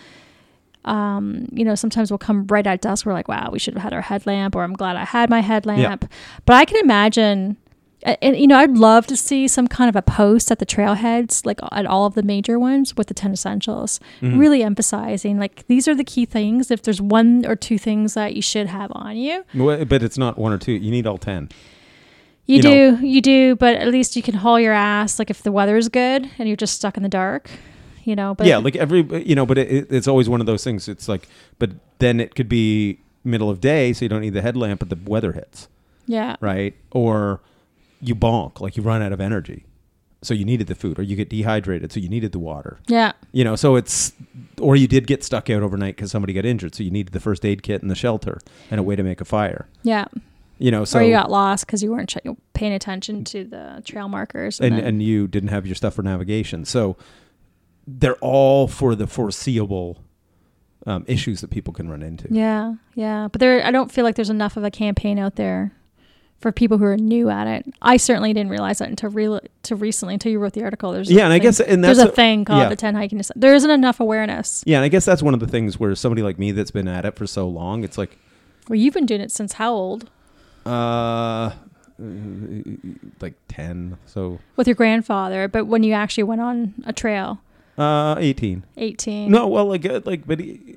Um, 0.85 1.49
you 1.51 1.65
know, 1.65 1.75
sometimes 1.75 2.11
we'll 2.11 2.19
come 2.19 2.47
right 2.47 2.67
at 2.67 2.81
dusk. 2.81 3.07
We're 3.07 3.13
like, 3.13 3.27
"Wow, 3.29 3.51
we 3.53 3.59
should 3.59 3.75
have 3.75 3.83
had 3.83 3.93
our 3.93 4.03
headlamp," 4.03 4.55
or 4.55 4.63
"I'm 4.63 4.75
glad 4.75 4.97
I 4.97 5.05
had 5.05 5.31
my 5.31 5.41
headlamp." 5.41 6.11
But 6.45 6.55
I 6.55 6.65
can 6.65 6.79
imagine, 6.85 7.57
and 8.05 8.37
you 8.37 8.47
know, 8.47 8.57
I'd 8.59 8.79
love 8.79 9.07
to 9.09 9.17
see 9.17 9.49
some 9.49 9.67
kind 9.67 9.89
of 9.89 9.97
a 9.97 10.03
post 10.03 10.53
at 10.53 10.61
the 10.61 10.67
trailheads, 10.67 11.45
like 11.45 11.59
at 11.73 11.87
all 11.87 12.07
of 12.07 12.15
the 12.15 12.23
major 12.23 12.57
ones, 12.59 12.97
with 12.97 13.09
the 13.09 13.15
ten 13.15 13.33
essentials, 13.33 13.99
Mm-hmm. 14.21 14.39
really 14.39 14.63
emphasizing 14.63 15.39
like 15.41 15.67
these 15.67 15.89
are 15.89 15.95
the 15.95 16.05
key 16.05 16.25
things. 16.25 16.71
If 16.71 16.83
there's 16.83 17.01
one 17.01 17.45
or 17.47 17.57
two 17.57 17.79
things 17.79 18.15
that 18.15 18.37
you 18.37 18.43
should 18.43 18.69
have 18.69 18.93
on 18.95 19.17
you, 19.17 19.45
Well, 19.55 19.85
But 19.87 20.05
it's 20.05 20.19
not 20.19 20.39
one 20.39 20.53
or 20.53 20.59
two. 20.59 20.73
You 20.73 20.91
need 20.93 21.07
all 21.09 21.19
ten. 21.19 21.49
You, 22.47 22.57
You 22.57 22.63
do, 22.63 22.93
know- 22.93 22.99
you 23.01 23.21
do, 23.21 23.57
but 23.57 23.77
at 23.77 23.89
least 23.89 24.17
you 24.17 24.23
can 24.23 24.35
haul 24.35 24.59
your 24.61 24.73
ass. 24.73 25.19
Like 25.19 25.31
if 25.31 25.43
the 25.43 25.53
weather's 25.53 25.89
good 25.89 26.31
and 26.39 26.49
you're 26.49 26.57
just 26.57 26.75
stuck 26.75 26.97
in 26.97 27.03
the 27.03 27.09
dark, 27.09 27.51
you 28.05 28.15
know. 28.17 28.35
But 28.35 28.47
yeah, 28.47 28.59
like 28.59 28.77
every 28.77 29.01
you 29.27 29.35
know, 29.35 29.45
but 29.47 29.59
it, 29.59 29.71
it, 29.71 29.87
it's 29.91 30.09
always 30.09 30.29
one 30.29 30.41
of 30.41 30.47
those 30.47 30.63
things. 30.65 30.89
It's 30.89 31.09
like, 31.09 31.29
but 31.59 31.71
then 31.99 32.21
it 32.21 32.35
could 32.35 32.49
be 32.49 33.01
middle 33.25 33.51
of 33.51 33.61
day, 33.61 33.93
so 33.93 34.05
you 34.05 34.09
don't 34.09 34.21
need 34.21 34.35
the 34.35 34.43
headlamp, 34.43 34.79
but 34.79 34.89
the 34.91 34.99
weather 35.11 35.33
hits, 35.33 35.69
yeah, 36.07 36.37
right? 36.41 36.75
Or 36.93 37.41
you 38.01 38.15
bonk, 38.15 38.61
like 38.61 38.77
you 38.77 38.83
run 38.85 39.03
out 39.03 39.11
of 39.13 39.21
energy, 39.21 39.65
so 40.23 40.33
you 40.35 40.45
needed 40.45 40.69
the 40.69 40.77
food, 40.77 40.99
or 41.01 41.03
you 41.03 41.17
get 41.17 41.29
dehydrated, 41.29 41.91
so 41.91 41.99
you 41.99 42.09
needed 42.09 42.31
the 42.31 42.39
water. 42.39 42.79
yeah, 42.87 43.13
You 43.33 43.43
know, 43.43 43.57
so 43.57 43.75
it's, 43.75 44.13
or 44.61 44.77
you 44.77 44.87
did 44.87 45.09
get 45.09 45.25
stuck 45.25 45.51
out 45.51 45.63
overnight 45.65 45.97
because 45.97 46.13
somebody 46.13 46.33
got 46.35 46.45
injured, 46.45 46.75
so 46.77 46.85
you 46.85 46.91
needed 46.93 47.13
the 47.15 47.19
first 47.19 47.45
aid 47.45 47.65
kit 47.65 47.83
and 47.83 47.91
the 47.91 47.97
shelter 47.97 48.39
and 48.71 48.79
a 48.79 48.83
way 48.85 48.95
to 48.95 49.03
make 49.03 49.21
a 49.21 49.25
fire. 49.25 49.67
yeah. 49.83 50.05
You 50.59 50.71
know, 50.71 50.85
so 50.85 50.99
or 50.99 51.03
you 51.03 51.11
got 51.13 51.31
lost 51.31 51.67
because 51.67 51.83
you 51.83 51.91
weren't 51.91 52.09
ch- 52.09 52.19
paying 52.55 52.73
attention 52.73 53.25
to 53.25 53.45
the 53.45 53.83
trail 53.85 54.09
markers. 54.09 54.59
and 54.61 54.75
then- 54.77 54.85
and 54.85 55.03
you 55.03 55.29
didn't 55.29 55.51
have 55.51 55.67
your 55.67 55.75
stuff 55.75 55.95
for 55.95 56.03
navigation. 56.03 56.65
So 56.65 56.97
they're 57.87 58.17
all 58.17 58.67
for 58.67 58.95
the 58.95 59.07
foreseeable 59.07 59.99
um, 60.87 61.05
issues 61.09 61.41
that 61.41 61.51
people 61.51 61.73
can 61.75 61.89
run 61.91 62.03
into. 62.03 62.29
yeah, 62.31 62.75
yeah. 62.95 63.29
But 63.31 63.41
there, 63.41 63.65
I 63.67 63.71
don't 63.71 63.91
feel 63.91 64.05
like 64.05 64.15
there's 64.15 64.31
enough 64.31 64.57
of 64.57 64.63
a 64.65 64.71
campaign 64.71 65.19
out 65.19 65.35
there 65.37 65.73
for 66.41 66.53
people 66.53 66.79
who 66.79 66.85
are 66.85 66.97
new 66.97 67.29
at 67.29 67.47
it. 67.49 67.67
I 67.83 67.97
certainly 67.97 68.33
didn't 68.33 68.51
realize 68.51 68.79
that 68.79 68.89
until 68.89 69.41
to 69.65 69.77
recently 69.77 70.15
until 70.15 70.31
you 70.33 70.39
wrote 70.39 70.53
the 70.53 70.63
article. 70.63 70.93
There's 70.93 71.11
Yeah, 71.11 71.25
and 71.25 71.33
I 71.33 71.37
thing- 71.37 71.43
guess 71.43 71.61
and 71.61 71.83
there's 71.83 71.97
that's 71.97 72.11
a 72.11 72.15
thing 72.15 72.45
called 72.45 72.61
yeah. 72.63 72.69
the 72.69 72.77
ten 72.77 72.95
hiking. 72.95 73.21
There 73.35 73.55
isn't 73.55 73.71
enough 73.71 73.99
awareness. 74.01 74.63
Yeah, 74.67 74.77
and 74.79 74.85
I 74.85 74.89
guess 74.89 75.05
that's 75.05 75.23
one 75.23 75.35
of 75.35 75.41
the 75.41 75.47
things 75.49 75.79
where 75.81 75.95
somebody 75.95 76.23
like 76.23 76.39
me 76.39 76.53
that's 76.53 76.71
been 76.71 76.89
at 76.89 77.05
it 77.05 77.17
for 77.17 77.27
so 77.27 77.49
long, 77.49 77.83
it's 77.85 77.99
like, 77.99 78.17
Well, 78.69 78.77
you've 78.79 78.95
been 78.95 79.07
doing 79.07 79.21
it 79.21 79.33
since 79.33 79.55
how 79.55 79.73
old? 79.73 80.09
Uh, 80.67 81.53
like 83.21 83.35
ten, 83.49 83.97
so 84.07 84.39
With 84.57 84.67
your 84.67 84.75
grandfather, 84.77 85.49
but 85.49 85.67
when 85.67 85.83
you 85.83 85.93
actually 85.93 86.25
went 86.25 86.41
on 86.41 86.75
a 86.87 86.93
trail, 86.93 87.41
uh, 87.79 88.17
eighteen. 88.19 88.65
18. 88.77 89.31
No, 89.31 89.47
well, 89.49 89.67
like, 89.67 89.85
uh, 89.87 90.01
like, 90.05 90.27
but, 90.27 90.41
he- 90.41 90.77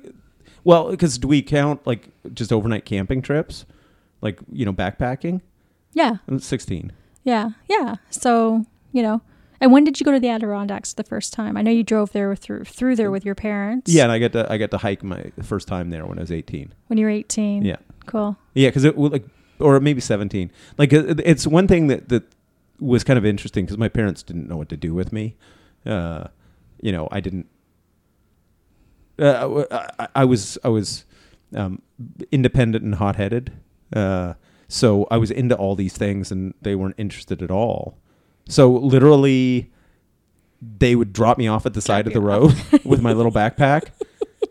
well, 0.64 0.90
because 0.90 1.16
do 1.18 1.28
we 1.28 1.40
count 1.42 1.86
like 1.86 2.08
just 2.34 2.52
overnight 2.52 2.84
camping 2.84 3.22
trips, 3.22 3.64
like 4.20 4.38
you 4.52 4.64
know, 4.66 4.72
backpacking? 4.72 5.40
Yeah, 5.92 6.16
I'm 6.28 6.38
Sixteen. 6.38 6.92
yeah, 7.24 7.50
yeah. 7.68 7.96
So 8.10 8.66
you 8.92 9.02
know, 9.02 9.22
and 9.60 9.72
when 9.72 9.84
did 9.84 9.98
you 9.98 10.04
go 10.04 10.12
to 10.12 10.20
the 10.20 10.28
Adirondacks 10.28 10.92
the 10.92 11.02
first 11.04 11.32
time? 11.32 11.56
I 11.56 11.62
know 11.62 11.70
you 11.70 11.82
drove 11.82 12.12
there 12.12 12.36
through 12.36 12.64
through 12.64 12.96
there 12.96 13.10
with 13.10 13.24
your 13.24 13.34
parents. 13.34 13.90
Yeah, 13.92 14.02
and 14.04 14.12
I 14.12 14.18
got 14.18 14.32
to 14.32 14.52
I 14.52 14.58
got 14.58 14.70
to 14.72 14.78
hike 14.78 15.02
my 15.02 15.32
first 15.42 15.66
time 15.66 15.88
there 15.90 16.04
when 16.06 16.18
I 16.18 16.20
was 16.20 16.30
eighteen. 16.32 16.74
when 16.88 16.98
you 16.98 17.06
were 17.06 17.10
18. 17.10 17.64
Yeah. 17.64 17.76
cool. 18.06 18.36
Yeah, 18.54 18.68
because 18.68 18.84
it 18.84 18.96
was 18.96 19.10
like, 19.12 19.24
or 19.60 19.80
maybe 19.80 20.00
seventeen. 20.00 20.50
Like 20.78 20.92
it, 20.92 21.20
it's 21.24 21.46
one 21.46 21.68
thing 21.68 21.86
that 21.88 22.08
that 22.08 22.24
was 22.80 23.04
kind 23.04 23.18
of 23.18 23.24
interesting 23.24 23.66
because 23.66 23.78
my 23.78 23.88
parents 23.88 24.22
didn't 24.22 24.48
know 24.48 24.56
what 24.56 24.68
to 24.70 24.76
do 24.76 24.94
with 24.94 25.12
me. 25.12 25.36
Uh, 25.84 26.24
you 26.80 26.92
know, 26.92 27.08
I 27.10 27.20
didn't. 27.20 27.46
Uh, 29.18 29.64
I, 29.98 30.08
I 30.16 30.24
was 30.24 30.58
I 30.64 30.68
was 30.68 31.04
um, 31.54 31.82
independent 32.32 32.84
and 32.84 32.94
hot 32.94 33.16
headed, 33.16 33.52
uh, 33.94 34.34
so 34.68 35.06
I 35.10 35.18
was 35.18 35.30
into 35.30 35.54
all 35.54 35.74
these 35.74 35.96
things, 35.96 36.30
and 36.30 36.54
they 36.62 36.74
weren't 36.74 36.94
interested 36.96 37.42
at 37.42 37.50
all. 37.50 37.98
So 38.48 38.70
literally, 38.72 39.70
they 40.60 40.96
would 40.96 41.12
drop 41.12 41.36
me 41.38 41.48
off 41.48 41.66
at 41.66 41.74
the 41.74 41.82
side 41.82 42.06
of 42.06 42.14
the 42.14 42.20
road 42.20 42.54
with 42.84 43.02
my 43.02 43.12
little 43.12 43.32
backpack, 43.32 43.90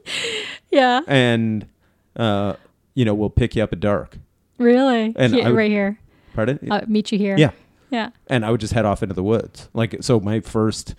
Yeah, 0.71 1.01
and 1.07 1.67
uh, 2.15 2.53
you 2.93 3.05
know, 3.05 3.15
we'll 3.15 3.31
pick 3.31 3.55
you 3.55 3.63
up 3.63 3.73
at 3.73 3.79
dark. 3.79 4.17
Really. 4.59 5.13
And 5.15 5.33
I 5.35 5.49
would- 5.49 5.55
right 5.57 5.71
here. 5.71 5.99
Pardon? 6.33 6.59
I'll 6.71 6.85
meet 6.87 7.11
you 7.11 7.17
here. 7.17 7.35
Yeah. 7.37 7.51
yeah. 7.89 8.11
and 8.27 8.45
I 8.45 8.51
would 8.51 8.61
just 8.61 8.73
head 8.73 8.85
off 8.85 9.01
into 9.01 9.15
the 9.15 9.23
woods. 9.23 9.67
Like 9.73 9.97
so, 10.01 10.19
my 10.19 10.39
first, 10.41 10.93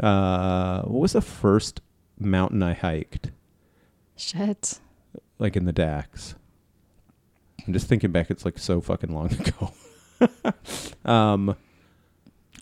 uh, 0.00 0.82
what 0.82 1.00
was 1.00 1.12
the 1.14 1.20
first 1.22 1.80
mountain 2.18 2.62
I 2.62 2.74
hiked? 2.74 3.30
Shit. 4.16 4.78
Like 5.38 5.56
in 5.56 5.64
the 5.64 5.72
Dax. 5.72 6.34
I'm 7.66 7.72
just 7.72 7.86
thinking 7.88 8.12
back; 8.12 8.30
it's 8.30 8.44
like 8.44 8.58
so 8.58 8.80
fucking 8.82 9.12
long 9.12 9.32
ago. 10.20 10.30
um, 11.10 11.56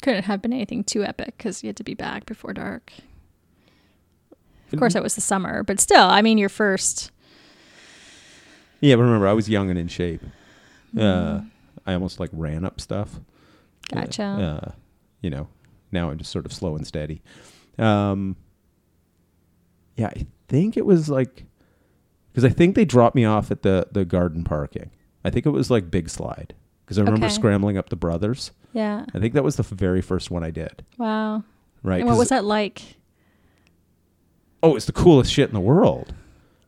Couldn't 0.00 0.24
have 0.24 0.40
been 0.40 0.52
anything 0.52 0.84
too 0.84 1.02
epic 1.04 1.34
because 1.36 1.62
you 1.62 1.68
had 1.68 1.76
to 1.76 1.84
be 1.84 1.94
back 1.94 2.24
before 2.24 2.52
dark. 2.52 2.92
Of 4.72 4.78
course, 4.78 4.94
it 4.94 5.02
was 5.02 5.16
the 5.16 5.20
summer, 5.20 5.62
but 5.64 5.80
still, 5.80 6.04
I 6.06 6.22
mean, 6.22 6.38
your 6.38 6.48
first. 6.48 7.10
yeah, 8.80 8.94
but 8.96 9.02
remember, 9.02 9.26
I 9.28 9.32
was 9.34 9.48
young 9.50 9.68
and 9.68 9.78
in 9.78 9.88
shape. 9.88 10.22
Uh. 10.98 11.40
I 11.86 11.94
almost 11.94 12.20
like 12.20 12.30
ran 12.32 12.64
up 12.64 12.80
stuff. 12.80 13.18
Gotcha. 13.92 14.22
Uh, 14.22 14.70
you 15.20 15.30
know, 15.30 15.48
now 15.90 16.10
I'm 16.10 16.18
just 16.18 16.30
sort 16.30 16.46
of 16.46 16.52
slow 16.52 16.76
and 16.76 16.86
steady. 16.86 17.22
Um, 17.78 18.36
yeah, 19.96 20.08
I 20.08 20.26
think 20.48 20.76
it 20.76 20.86
was 20.86 21.08
like 21.08 21.44
because 22.30 22.44
I 22.44 22.50
think 22.50 22.74
they 22.76 22.84
dropped 22.84 23.14
me 23.16 23.24
off 23.24 23.50
at 23.50 23.62
the 23.62 23.88
the 23.90 24.04
garden 24.04 24.44
parking. 24.44 24.90
I 25.24 25.30
think 25.30 25.44
it 25.46 25.50
was 25.50 25.70
like 25.70 25.90
Big 25.90 26.08
Slide 26.08 26.54
because 26.84 26.98
I 26.98 27.02
remember 27.02 27.26
Okay. 27.26 27.34
scrambling 27.34 27.76
up 27.76 27.88
the 27.88 27.96
brothers. 27.96 28.52
Yeah. 28.72 29.04
I 29.14 29.18
think 29.18 29.34
that 29.34 29.44
was 29.44 29.56
the 29.56 29.62
very 29.62 30.00
first 30.00 30.30
one 30.30 30.42
I 30.44 30.50
did. 30.50 30.84
Wow. 30.98 31.42
right? 31.82 32.00
And 32.00 32.08
what 32.08 32.16
was 32.18 32.28
that 32.30 32.44
like? 32.44 32.80
oh, 34.62 34.76
it's 34.76 34.86
the 34.86 34.92
coolest 34.92 35.32
shit 35.32 35.48
in 35.48 35.54
the 35.54 35.60
world, 35.60 36.14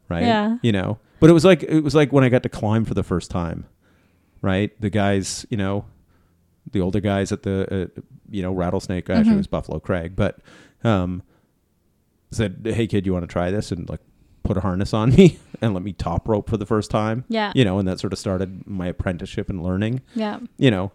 right? 0.08 0.22
Yeah. 0.24 0.58
You 0.62 0.72
know, 0.72 0.98
but 1.20 1.30
it 1.30 1.32
was 1.32 1.44
like 1.44 1.62
it 1.62 1.80
was 1.80 1.94
like 1.94 2.12
when 2.12 2.24
I 2.24 2.28
got 2.28 2.42
to 2.42 2.48
climb 2.48 2.84
for 2.84 2.94
the 2.94 3.02
first 3.04 3.30
time, 3.30 3.66
right? 4.44 4.78
The 4.80 4.90
guys, 4.90 5.46
you 5.50 5.57
know, 5.57 5.87
the 6.70 6.80
older 6.80 7.00
guys 7.00 7.33
at 7.33 7.42
the, 7.42 7.90
uh, 7.96 8.00
you 8.30 8.42
know, 8.42 8.52
rattlesnake. 8.52 9.09
Actually, 9.11 9.30
Mhm. 9.33 9.35
it 9.35 9.38
was 9.38 9.46
Buffalo 9.46 9.80
Crag, 9.80 10.14
but 10.16 10.38
um, 10.85 11.22
said, 12.30 12.61
"Hey, 12.64 12.87
kid, 12.87 13.07
you 13.07 13.12
want 13.12 13.22
to 13.22 13.33
try 13.33 13.50
this?" 13.50 13.72
And 13.72 13.88
like 13.88 14.00
put 14.42 14.57
a 14.57 14.61
harness 14.61 14.92
on 14.92 15.11
me 15.14 15.38
and 15.62 15.72
let 15.72 15.83
me 15.83 15.92
top 15.94 16.28
rope 16.28 16.50
for 16.50 16.57
the 16.59 16.66
first 16.66 16.90
time. 16.90 17.24
Yeah. 17.28 17.52
You 17.54 17.64
know, 17.64 17.78
and 17.78 17.88
that 17.88 17.98
sort 18.00 18.12
of 18.12 18.18
started 18.18 18.66
my 18.66 18.88
apprenticeship 18.88 19.48
and 19.48 19.62
learning. 19.62 20.02
Yeah. 20.14 20.40
You 20.59 20.70
know, 20.70 20.92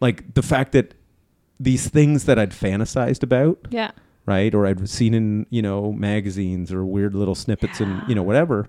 like 0.00 0.32
the 0.34 0.42
fact 0.42 0.72
that 0.72 0.94
these 1.58 1.88
things 1.88 2.24
that 2.24 2.38
I'd 2.38 2.52
fantasized 2.52 3.22
about 3.22 3.68
Yeah. 3.70 3.90
right? 4.24 4.54
Or 4.54 4.66
I'd 4.66 4.88
seen 4.88 5.12
in 5.12 5.46
you 5.50 5.60
know 5.60 5.92
magazines 5.92 6.72
or 6.72 6.84
weird 6.86 7.14
little 7.14 7.34
snippets 7.34 7.80
and 7.80 8.02
you 8.08 8.14
know 8.14 8.22
whatever. 8.22 8.68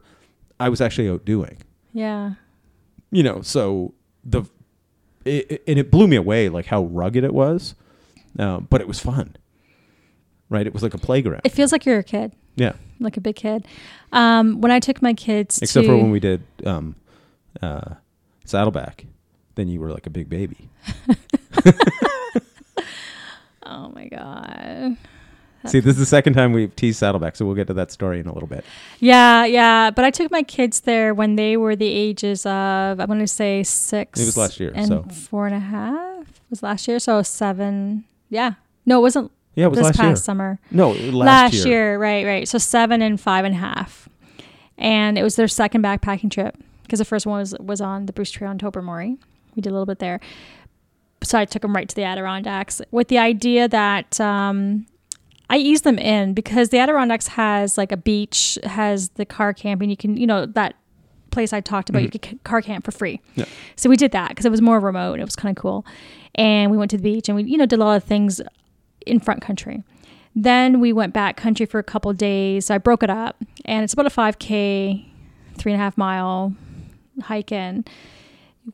I 0.60 0.68
was 0.70 0.82
actually 0.82 1.08
out 1.10 1.24
doing, 1.26 1.58
Yeah. 1.94 2.34
you 3.12 3.24
know. 3.24 3.42
So 3.42 3.94
the 4.24 4.44
it, 5.26 5.52
it- 5.52 5.64
and 5.68 5.80
it 5.80 5.92
blew 5.92 6.08
me 6.08 6.16
away 6.16 6.50
like 6.50 6.66
how 6.68 6.84
rugged 6.84 7.24
it 7.24 7.34
was, 7.34 7.76
um, 8.40 8.68
but 8.70 8.82
it 8.82 8.88
was 8.88 9.00
fun, 9.00 9.36
right? 10.50 10.66
It 10.66 10.74
was 10.74 10.84
like 10.84 10.94
a 10.94 10.98
playground. 10.98 11.42
It 11.44 11.52
feels 11.52 11.72
like 11.72 11.86
you're 11.86 12.00
a 12.00 12.04
kid, 12.04 12.34
yeah, 12.56 12.74
like 13.00 13.18
a 13.18 13.22
big 13.22 13.36
kid. 13.36 13.66
Um, 14.12 14.62
when 14.62 14.72
I 14.72 14.80
took 14.80 15.02
my 15.02 15.14
kids 15.14 15.60
except 15.62 15.86
to 15.86 15.90
for 15.92 15.98
when 15.98 16.12
we 16.12 16.20
did 16.20 16.44
um, 16.66 16.96
uh, 17.62 17.96
Saddleback, 18.46 19.06
then 19.56 19.68
you 19.68 19.80
were 19.80 19.92
like 19.92 20.08
a 20.08 20.10
big 20.12 20.30
baby. 20.30 20.70
Oh 23.64 23.90
my 23.96 24.08
god. 24.08 24.98
See, 25.66 25.80
this 25.80 25.94
is 25.94 26.00
the 26.00 26.06
second 26.06 26.34
time 26.34 26.54
we've 26.54 26.76
teased 26.76 27.00
Saddleback, 27.00 27.36
so 27.36 27.46
we'll 27.46 27.56
get 27.56 27.68
to 27.68 27.74
that 27.76 27.92
story 27.92 28.20
in 28.20 28.28
a 28.28 28.34
little 28.34 28.48
bit. 28.48 28.66
Yeah, 29.00 29.46
yeah. 29.46 29.92
But 29.92 30.06
I 30.06 30.12
took 30.12 30.32
my 30.32 30.44
kids 30.44 30.82
there 30.82 31.14
when 31.14 31.36
they 31.36 31.56
were 31.58 31.76
the 31.76 31.88
ages 31.88 32.46
of 32.46 33.00
I'm 33.00 33.08
gonna 33.08 33.28
say 33.28 33.64
six. 33.64 34.20
It 34.20 34.26
was 34.26 34.38
last 34.38 34.60
year, 34.60 34.72
and 34.74 34.88
so. 34.88 35.04
four 35.04 35.46
and 35.46 35.56
a 35.56 35.60
half 35.60 36.42
was 36.50 36.64
last 36.64 36.88
year. 36.88 37.00
So 37.00 37.22
seven. 37.22 38.06
Yeah. 38.30 38.54
No, 38.86 39.00
it 39.00 39.02
wasn't 39.02 39.32
Yeah, 39.56 39.66
it 39.66 39.70
was 39.70 39.78
this 39.78 39.86
last 39.86 39.98
past 39.98 40.08
year. 40.08 40.16
summer. 40.16 40.60
No, 40.72 40.92
last, 40.92 41.54
year. 41.66 42.00
right, 42.00 42.26
right. 42.26 42.48
So 42.48 42.58
seven 42.58 43.02
and 43.02 43.20
five 43.20 43.46
and 43.46 43.54
a 43.54 43.58
half, 43.60 44.10
and 44.78 45.18
it 45.18 45.24
was 45.24 45.36
their 45.36 45.48
second 45.48 45.84
backpacking 45.84 46.32
trip 46.32 46.58
because 46.84 47.00
the 47.00 47.06
first 47.06 47.26
one 47.28 47.40
was 47.40 47.56
was 47.60 47.82
on 47.82 48.08
the 48.08 48.14
Bruce 48.14 48.32
Trail 48.32 48.52
in 48.52 48.58
Tobermory. 48.58 49.18
We 49.56 49.62
did 49.62 49.70
a 49.70 49.74
little 49.74 49.86
bit 49.86 50.00
there, 50.00 50.20
so 51.24 51.38
I 51.38 51.46
took 51.46 51.62
them 51.62 51.76
right 51.76 51.88
to 51.88 51.96
the 51.96 52.04
Adirondacks 52.04 52.82
with 52.90 53.10
the 53.10 53.18
idea 53.20 53.68
that 53.68 54.20
um, 54.20 54.88
I 55.52 55.58
eased 55.58 55.84
them 55.84 56.00
in 56.00 56.34
because 56.34 56.70
the 56.70 56.80
Adirondacks 56.80 57.28
has 57.28 57.78
like 57.78 57.92
a 57.92 57.98
beach, 57.98 58.58
has 58.64 59.10
the 59.10 59.26
car 59.26 59.54
camping. 59.54 59.90
You 59.90 59.98
can, 59.98 60.16
you 60.16 60.26
know, 60.26 60.46
that 60.46 60.76
place 61.30 61.52
I 61.52 61.60
talked 61.60 61.90
about, 61.90 62.04
you 62.04 62.10
mm-hmm. 62.10 62.30
could 62.30 62.44
car 62.46 62.62
camp 62.62 62.86
for 62.86 62.92
free. 62.92 63.20
Yeah. 63.36 63.44
So 63.76 63.90
we 63.90 63.98
did 63.98 64.14
that 64.14 64.30
because 64.30 64.46
it 64.46 64.50
was 64.50 64.62
more 64.62 64.80
remote. 64.80 65.20
It 65.20 65.26
was 65.26 65.36
kind 65.36 65.56
of 65.56 65.62
cool, 65.62 65.86
and 66.36 66.72
we 66.72 66.78
went 66.78 66.90
to 66.92 66.98
the 66.98 67.04
beach 67.04 67.28
and 67.28 67.36
we, 67.36 67.44
you 67.44 67.58
know, 67.58 67.66
did 67.66 67.80
a 67.80 67.84
lot 67.84 67.98
of 67.98 68.04
things 68.06 68.42
in 69.06 69.20
front 69.20 69.42
country. 69.42 69.84
Then 70.34 70.80
we 70.80 70.94
went 70.94 71.14
back 71.14 71.36
country 71.36 71.66
for 71.66 71.80
a 71.80 71.84
couple 71.84 72.14
days. 72.14 72.68
So 72.68 72.76
I 72.76 72.78
broke 72.78 73.04
it 73.04 73.10
up, 73.10 73.44
and 73.66 73.84
it's 73.84 73.92
about 73.92 74.06
a 74.06 74.10
5K, 74.10 75.06
three 75.58 75.74
and 75.74 75.82
a 75.82 75.84
half 75.84 75.98
mile 75.98 76.56
hike 77.24 77.52
in 77.52 77.84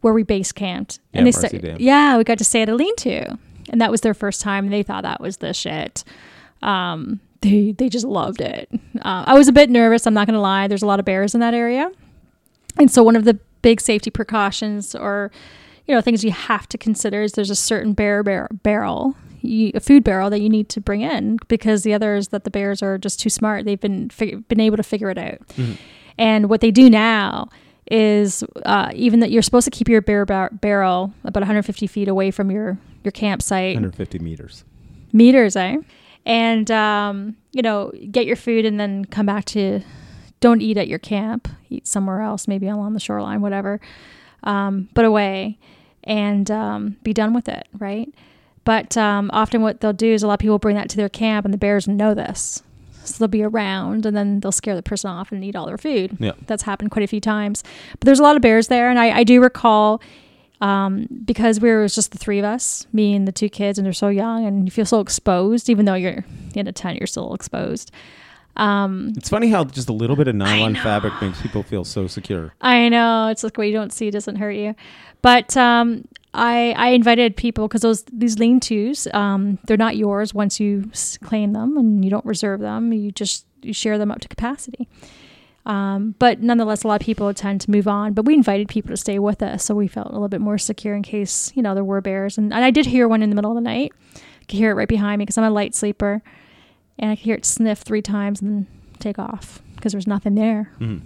where 0.01 0.13
we 0.13 0.21
base 0.21 0.51
camped. 0.51 0.99
Yeah, 1.11 1.17
and 1.17 1.27
they 1.27 1.31
said, 1.31 1.81
yeah, 1.81 2.17
we 2.17 2.23
got 2.23 2.37
to 2.37 2.43
stay 2.43 2.61
at 2.61 2.69
a 2.69 2.75
lean 2.75 2.95
to. 2.97 3.37
And 3.69 3.81
that 3.81 3.89
was 3.89 4.01
their 4.01 4.13
first 4.13 4.41
time, 4.41 4.65
and 4.65 4.73
they 4.73 4.83
thought 4.83 5.01
that 5.01 5.19
was 5.19 5.37
the 5.37 5.53
shit. 5.53 6.03
Um, 6.61 7.19
they, 7.41 7.71
they 7.71 7.89
just 7.89 8.05
loved 8.05 8.41
it. 8.41 8.69
Uh, 9.01 9.23
I 9.27 9.35
was 9.35 9.47
a 9.47 9.51
bit 9.51 9.69
nervous, 9.69 10.07
I'm 10.07 10.13
not 10.13 10.27
going 10.27 10.33
to 10.33 10.41
lie. 10.41 10.67
There's 10.67 10.81
a 10.81 10.87
lot 10.87 10.99
of 10.99 11.05
bears 11.05 11.33
in 11.33 11.39
that 11.41 11.53
area. 11.53 11.91
And 12.77 12.91
so 12.91 13.03
one 13.03 13.15
of 13.15 13.25
the 13.25 13.39
big 13.61 13.81
safety 13.81 14.09
precautions 14.09 14.95
or 14.95 15.31
you 15.87 15.95
know 15.95 16.01
things 16.01 16.23
you 16.23 16.31
have 16.31 16.67
to 16.69 16.77
consider 16.77 17.21
is 17.21 17.33
there's 17.33 17.49
a 17.49 17.55
certain 17.55 17.93
bear, 17.93 18.23
bear 18.23 18.47
barrel 18.63 19.15
you, 19.41 19.71
a 19.75 19.79
food 19.79 20.03
barrel 20.03 20.29
that 20.29 20.39
you 20.39 20.49
need 20.49 20.69
to 20.69 20.81
bring 20.81 21.01
in 21.01 21.37
because 21.47 21.83
the 21.83 21.93
others 21.93 22.29
that 22.29 22.43
the 22.43 22.49
bears 22.49 22.81
are 22.81 22.97
just 22.97 23.19
too 23.19 23.29
smart 23.29 23.65
they've 23.65 23.79
been 23.79 24.09
fig- 24.09 24.47
been 24.47 24.59
able 24.59 24.77
to 24.77 24.83
figure 24.83 25.09
it 25.09 25.17
out 25.17 25.39
and 26.17 26.49
what 26.49 26.61
they 26.61 26.71
do 26.71 26.89
now 26.89 27.49
is 27.89 28.43
uh, 28.65 28.91
even 28.93 29.21
that 29.21 29.31
you're 29.31 29.41
supposed 29.41 29.65
to 29.65 29.71
keep 29.71 29.87
your 29.87 30.01
bear 30.01 30.25
bar- 30.25 30.51
barrel 30.51 31.13
about 31.23 31.41
150 31.41 31.87
feet 31.87 32.07
away 32.07 32.31
from 32.31 32.51
your 32.51 32.77
your 33.03 33.11
campsite 33.11 33.75
150 33.75 34.19
meters. 34.19 34.65
meters, 35.13 35.55
eh? 35.55 35.77
And 36.27 36.69
um, 36.69 37.37
you 37.53 37.63
know, 37.63 37.91
get 38.11 38.27
your 38.27 38.35
food 38.35 38.65
and 38.65 38.79
then 38.79 39.05
come 39.05 39.25
back 39.25 39.45
to. 39.45 39.81
Don't 40.39 40.61
eat 40.61 40.77
at 40.77 40.87
your 40.87 40.99
camp. 40.99 41.47
Eat 41.69 41.87
somewhere 41.87 42.21
else, 42.21 42.47
maybe 42.47 42.67
along 42.67 42.93
the 42.93 42.99
shoreline, 42.99 43.41
whatever. 43.41 43.79
Um, 44.43 44.87
but 44.93 45.03
away, 45.03 45.57
and 46.03 46.51
um, 46.51 46.97
be 47.01 47.11
done 47.11 47.33
with 47.33 47.49
it, 47.49 47.67
right? 47.79 48.07
But 48.63 48.95
um, 48.95 49.31
often, 49.33 49.63
what 49.63 49.81
they'll 49.81 49.93
do 49.93 50.13
is 50.13 50.21
a 50.21 50.27
lot 50.27 50.35
of 50.35 50.39
people 50.39 50.59
bring 50.59 50.75
that 50.75 50.89
to 50.89 50.97
their 50.97 51.09
camp, 51.09 51.45
and 51.45 51.53
the 51.53 51.57
bears 51.57 51.87
know 51.87 52.13
this, 52.13 52.61
so 53.03 53.15
they'll 53.17 53.27
be 53.29 53.41
around, 53.41 54.05
and 54.05 54.15
then 54.15 54.41
they'll 54.41 54.51
scare 54.51 54.75
the 54.75 54.83
person 54.83 55.09
off 55.09 55.31
and 55.31 55.43
eat 55.43 55.55
all 55.55 55.65
their 55.65 55.77
food. 55.77 56.17
Yeah. 56.19 56.33
That's 56.45 56.63
happened 56.63 56.91
quite 56.91 57.03
a 57.03 57.07
few 57.07 57.21
times. 57.21 57.63
But 57.93 58.01
there's 58.01 58.19
a 58.19 58.23
lot 58.23 58.35
of 58.35 58.43
bears 58.43 58.67
there, 58.67 58.89
and 58.89 58.99
I, 58.99 59.19
I 59.19 59.23
do 59.23 59.41
recall 59.41 60.01
um, 60.61 61.07
because 61.25 61.59
we 61.59 61.69
were 61.69 61.87
just 61.87 62.11
the 62.11 62.17
three 62.17 62.39
of 62.39 62.45
us, 62.45 62.87
me 62.93 63.15
and 63.15 63.27
the 63.27 63.31
two 63.31 63.49
kids, 63.49 63.77
and 63.77 63.85
they're 63.85 63.93
so 63.93 64.09
young, 64.09 64.45
and 64.45 64.65
you 64.65 64.71
feel 64.71 64.85
so 64.85 64.99
exposed, 64.99 65.69
even 65.69 65.85
though 65.85 65.93
you're 65.93 66.25
in 66.55 66.67
a 66.67 66.71
tent, 66.71 66.99
you're 66.99 67.07
still 67.07 67.33
exposed. 67.33 67.91
Um, 68.55 69.13
It's 69.15 69.29
funny 69.29 69.49
how 69.49 69.65
just 69.65 69.87
a 69.87 69.93
little 69.93 70.15
bit 70.15 70.27
of 70.27 70.35
nylon 70.35 70.75
fabric 70.75 71.13
makes 71.21 71.39
people 71.41 71.61
feel 71.61 71.83
so 71.83 72.07
secure. 72.07 72.53
I 72.59 72.89
know 72.89 73.27
it's 73.27 73.43
like 73.43 73.55
what 73.57 73.67
you 73.67 73.73
don't 73.73 73.93
see 73.93 74.09
doesn't 74.09 74.37
hurt 74.37 74.51
you, 74.53 74.73
but 75.21 75.55
um, 75.55 76.07
I 76.33 76.73
I 76.75 76.89
invited 76.89 77.37
people 77.37 77.67
because 77.67 77.81
those 77.81 78.03
these 78.11 78.39
lean-tos 78.39 79.07
um, 79.13 79.59
they're 79.65 79.77
not 79.77 79.95
yours 79.95 80.33
once 80.33 80.59
you 80.59 80.89
claim 81.23 81.53
them 81.53 81.77
and 81.77 82.03
you 82.03 82.09
don't 82.09 82.25
reserve 82.25 82.59
them. 82.59 82.91
You 82.91 83.11
just 83.11 83.45
you 83.61 83.73
share 83.73 83.99
them 83.99 84.09
up 84.09 84.21
to 84.21 84.27
capacity. 84.27 84.87
Um, 85.67 86.15
but 86.17 86.41
nonetheless, 86.41 86.83
a 86.83 86.87
lot 86.87 87.01
of 87.01 87.05
people 87.05 87.33
tend 87.33 87.59
to 87.61 87.69
move 87.71 87.87
on. 87.89 88.13
But 88.13 88.23
we 88.25 88.33
invited 88.33 88.69
people 88.69 88.89
to 88.91 88.97
stay 88.97 89.19
with 89.19 89.43
us, 89.43 89.65
so 89.65 89.75
we 89.75 89.87
felt 89.87 90.07
a 90.07 90.13
little 90.13 90.29
bit 90.29 90.39
more 90.39 90.57
secure 90.57 90.95
in 90.95 91.03
case 91.03 91.51
you 91.55 91.61
know 91.61 91.75
there 91.75 91.83
were 91.83 91.99
bears. 92.01 92.37
And, 92.37 92.53
and 92.53 92.63
I 92.63 92.71
did 92.71 92.85
hear 92.85 93.07
one 93.07 93.21
in 93.21 93.29
the 93.29 93.35
middle 93.35 93.51
of 93.51 93.55
the 93.55 93.61
night. 93.61 93.91
I 94.15 94.45
could 94.47 94.57
hear 94.57 94.71
it 94.71 94.75
right 94.75 94.87
behind 94.87 95.19
me 95.19 95.25
because 95.25 95.37
I'm 95.37 95.43
a 95.43 95.49
light 95.51 95.75
sleeper, 95.75 96.23
and 96.97 97.11
I 97.11 97.15
could 97.15 97.25
hear 97.25 97.35
it 97.35 97.45
sniff 97.45 97.79
three 97.79 98.01
times 98.01 98.41
and 98.41 98.49
then 98.49 98.67
take 98.99 99.19
off 99.19 99.61
because 99.75 99.91
there 99.91 99.97
was 99.97 100.07
nothing 100.07 100.35
there. 100.35 100.71
Mhm. 100.79 101.01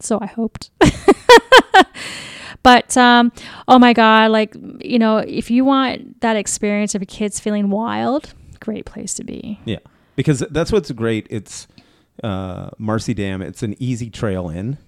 So 0.00 0.18
I 0.20 0.26
hoped. 0.26 0.70
but 2.62 2.96
um, 2.98 3.32
oh 3.66 3.78
my 3.78 3.94
god, 3.94 4.30
like 4.30 4.54
you 4.80 4.98
know, 4.98 5.18
if 5.18 5.50
you 5.50 5.64
want 5.64 6.20
that 6.20 6.36
experience 6.36 6.94
of 6.94 7.00
your 7.00 7.06
kids 7.06 7.40
feeling 7.40 7.70
wild, 7.70 8.34
great 8.60 8.84
place 8.84 9.14
to 9.14 9.24
be. 9.24 9.58
Yeah, 9.64 9.78
because 10.16 10.40
that's 10.50 10.70
what's 10.70 10.90
great. 10.92 11.26
It's 11.30 11.66
uh, 12.22 12.70
Marcy 12.78 13.14
Dam. 13.14 13.42
It's 13.42 13.62
an 13.62 13.74
easy 13.78 14.10
trail 14.10 14.48
in. 14.48 14.78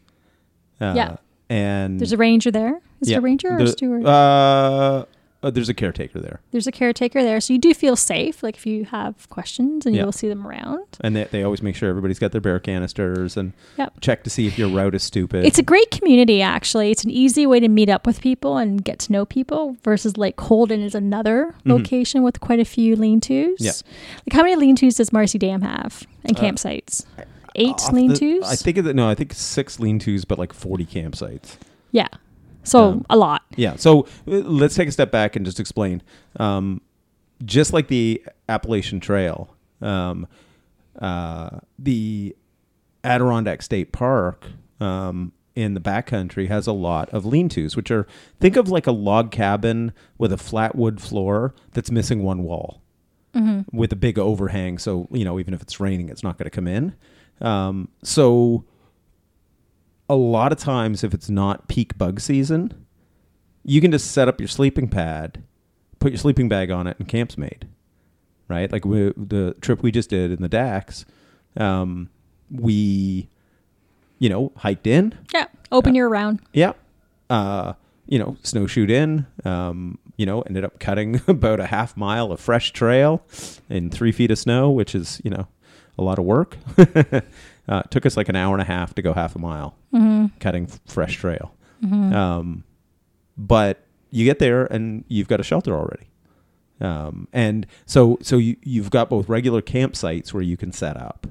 Uh, 0.81 0.93
Yeah. 0.97 1.17
and 1.49 1.99
There's 2.01 2.13
a 2.13 2.17
ranger 2.17 2.51
there. 2.51 2.81
Is 3.01 3.11
yeah, 3.11 3.17
it 3.17 3.19
a 3.19 3.23
ranger 3.23 3.49
or 3.49 3.59
a 3.59 3.65
the- 3.65 3.71
steward? 3.73 4.05
Uh, 4.07 5.05
uh, 5.43 5.51
there's 5.51 5.69
a 5.69 5.75
caretaker 5.75 6.19
there, 6.21 6.41
There's 6.51 6.67
a 6.67 6.73
caretaker 6.73 7.23
there, 7.23 7.41
so 7.41 7.53
you 7.53 7.59
do 7.61 7.73
feel 7.75 7.95
safe. 7.97 8.43
Like 8.43 8.57
if 8.57 8.67
you 8.67 8.85
have 8.87 9.29
questions, 9.29 9.87
and 9.87 9.95
Yeah. 9.95 10.03
you'll 10.03 10.13
see 10.13 10.29
them 10.29 10.47
around. 10.47 10.85
and 11.01 11.15
they, 11.15 11.25
they 11.25 11.43
always 11.45 11.63
make 11.63 11.77
sure 11.77 11.89
everybody's 11.89 12.19
got 12.19 12.33
their 12.33 12.41
bear 12.41 12.59
canisters 12.59 13.37
and 13.37 13.53
Yep. 13.79 14.01
check 14.01 14.25
to 14.25 14.31
see 14.31 14.47
if 14.49 14.59
your 14.59 14.69
route 14.69 14.95
is 14.97 15.03
stupid. 15.05 15.45
It's 15.45 15.59
a 15.59 15.63
great 15.63 15.91
community, 15.93 16.43
actually. 16.43 16.91
It's 16.91 17.05
an 17.05 17.11
easy 17.11 17.47
way 17.47 17.61
to 17.61 17.69
meet 17.69 17.89
up 17.89 18.07
with 18.07 18.21
people 18.21 18.57
and 18.57 18.83
get 18.85 18.99
to 19.01 19.13
know 19.13 19.25
people. 19.25 19.77
Versus 19.85 20.17
like 20.17 20.35
Colden 20.37 20.81
is 20.83 20.95
another 20.95 21.55
Mhm. 21.65 21.71
location 21.73 22.23
with 22.25 22.41
quite 22.41 22.59
a 22.61 22.65
few 22.65 22.97
lean-tos. 22.97 23.59
Yeah. 23.61 23.73
Like 24.27 24.33
how 24.33 24.43
many 24.43 24.57
lean-tos 24.57 24.97
does 24.97 25.13
Marcy 25.13 25.39
Dam 25.39 25.63
have 25.63 26.03
and 26.25 26.37
Uh, 26.37 26.41
campsites? 26.43 27.05
Eight 27.55 27.81
lean-tos. 27.93 28.43
I 28.45 28.57
think 28.57 28.77
it, 28.79 28.95
no, 28.97 29.09
I 29.09 29.15
think 29.15 29.33
six 29.35 29.79
lean-tos, 29.81 30.25
but 30.25 30.39
like 30.39 30.53
40 30.53 30.85
campsites. 30.85 31.57
Yeah. 31.93 32.09
So 32.69 32.93
Um, 32.93 33.07
a 33.11 33.17
lot. 33.17 33.43
Yeah. 33.57 33.77
So 33.77 34.03
uh, 34.27 34.43
let's 34.61 34.75
take 34.75 34.89
a 34.89 34.93
step 34.93 35.11
back 35.11 35.37
and 35.37 35.45
just 35.45 35.59
explain. 35.61 36.03
Um, 36.37 36.81
just 37.45 37.73
like 37.73 37.89
the 37.89 38.23
Appalachian 38.49 39.01
Trail, 39.01 39.55
um, 39.81 40.27
uh, 41.01 41.61
the 41.79 42.35
Adirondack 43.05 43.63
State 43.63 43.93
Park 43.93 44.45
um, 44.81 45.33
in 45.55 45.75
the 45.75 45.81
backcountry 45.81 46.49
has 46.49 46.67
a 46.67 46.73
lot 46.73 47.09
of 47.11 47.25
lean-tos, 47.25 47.77
which 47.77 47.91
are 47.91 48.07
think 48.41 48.57
of 48.57 48.69
like 48.69 48.87
a 48.87 48.93
log 48.93 49.31
cabin 49.31 49.93
with 50.19 50.33
a 50.33 50.37
flat 50.37 50.75
wood 50.75 51.01
floor 51.01 51.55
that's 51.73 51.91
missing 51.91 52.23
one 52.23 52.43
wall 52.43 52.83
with 53.73 53.93
a 53.93 53.97
big 53.97 54.19
overhang. 54.19 54.79
So 54.79 55.07
you 55.13 55.25
know, 55.25 55.39
even 55.39 55.55
if 55.55 55.63
it's 55.63 55.79
raining, 55.79 56.09
it's 56.09 56.25
not 56.25 56.39
going 56.39 56.45
to 56.47 56.51
come 56.51 56.67
in. 56.67 56.95
Um, 57.41 57.89
so 58.03 58.65
a 60.09 60.15
lot 60.17 60.53
of 60.53 60.59
times 60.59 61.05
if 61.05 61.13
it's 61.15 61.29
not 61.31 61.69
peak 61.69 61.97
bug 61.99 62.21
season, 62.21 62.73
you 63.65 63.81
can 63.81 63.91
just 63.93 64.11
set 64.11 64.29
up 64.29 64.41
your 64.41 64.49
sleeping 64.49 64.89
pad, 64.89 65.43
put 65.99 66.13
your 66.13 66.19
sleeping 66.19 66.49
bag 66.49 66.71
on 66.71 66.87
it, 66.87 66.97
and 66.99 67.07
camp's 67.09 67.37
made. 67.37 67.67
right? 68.49 68.71
Like 68.73 68.85
we, 68.85 69.13
the 69.17 69.55
trip 69.61 69.83
we 69.83 69.91
just 69.91 70.09
did 70.11 70.31
in 70.33 70.41
the 70.41 70.49
Dax, 70.49 71.05
um, 71.57 72.09
we, 72.51 73.29
you 74.19 74.29
know, 74.31 74.53
hiked 74.57 74.87
in. 74.87 75.15
Yeah. 75.35 75.47
Open 75.71 75.95
year 75.95 76.09
round. 76.09 76.41
Yeah. 76.53 76.73
Uh, 77.29 77.75
you 78.07 78.19
know, 78.19 78.37
snowshoed 78.43 78.91
in. 78.91 79.27
Um, 79.45 79.99
you 80.17 80.25
know, 80.25 80.41
ended 80.43 80.65
up 80.65 80.81
cutting 80.81 81.21
about 81.29 81.61
a 81.61 81.67
half 81.67 81.97
mile 81.97 82.33
of 82.33 82.41
fresh 82.41 82.73
trail 82.73 83.23
in 83.69 83.91
three 83.91 84.13
feet 84.13 84.31
of 84.31 84.39
snow, 84.39 84.71
which 84.71 84.95
is 84.95 85.21
you 85.25 85.31
know 85.31 85.47
a 85.99 86.03
lot 86.03 86.19
of 86.19 86.25
work. 86.25 86.57
uh, 87.69 87.83
it 87.85 87.91
took 87.91 88.07
us 88.07 88.17
like 88.17 88.29
an 88.29 88.37
hour 88.37 88.55
and 88.55 88.63
a 88.63 88.65
half 88.65 88.95
to 88.95 89.03
go 89.03 89.13
half 89.13 89.37
a 89.37 89.39
mile 89.39 89.77
cutting 90.41 90.65
f- 90.65 90.81
fresh 90.87 91.17
trail. 91.17 91.55
Um, 92.13 92.65
but 93.37 93.85
you 94.11 94.25
get 94.25 94.39
there 94.39 94.65
and 94.67 95.05
you've 95.09 95.29
got 95.29 95.39
a 95.41 95.43
shelter 95.43 95.75
already. 95.77 96.09
Um, 96.81 97.29
and 97.33 97.67
so 97.87 98.19
so 98.23 98.37
you, 98.39 98.57
you've 98.63 98.91
got 98.91 99.09
both 99.11 99.29
regular 99.29 99.61
campsites 99.63 100.33
where 100.33 100.43
you 100.43 100.57
can 100.57 100.73
set 100.73 100.97
up 100.97 101.27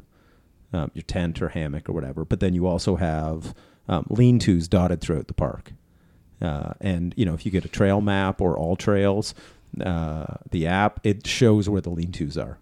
um, 0.74 0.92
your 0.94 1.04
tent 1.04 1.42
or 1.42 1.50
hammock 1.50 1.88
or 1.90 1.94
whatever, 1.94 2.26
but 2.26 2.40
then 2.40 2.54
you 2.54 2.68
also 2.68 2.98
have 2.98 3.54
um, 3.88 4.06
lean-tos 4.10 4.68
dotted 4.68 5.00
throughout 5.02 5.28
the 5.28 5.34
park. 5.34 5.72
Uh, 6.42 6.74
and 6.82 7.14
you 7.18 7.26
know 7.26 7.34
if 7.34 7.46
you 7.46 7.52
get 7.52 7.66
a 7.66 7.70
trail 7.70 8.00
map 8.02 8.42
or 8.42 8.58
all 8.58 8.76
trails, 8.76 9.34
uh, 9.84 10.36
the 10.52 10.68
app 10.68 11.00
it 11.04 11.26
shows 11.26 11.68
where 11.70 11.82
the 11.82 11.90
lean-tos 11.90 12.38
are. 12.38 12.60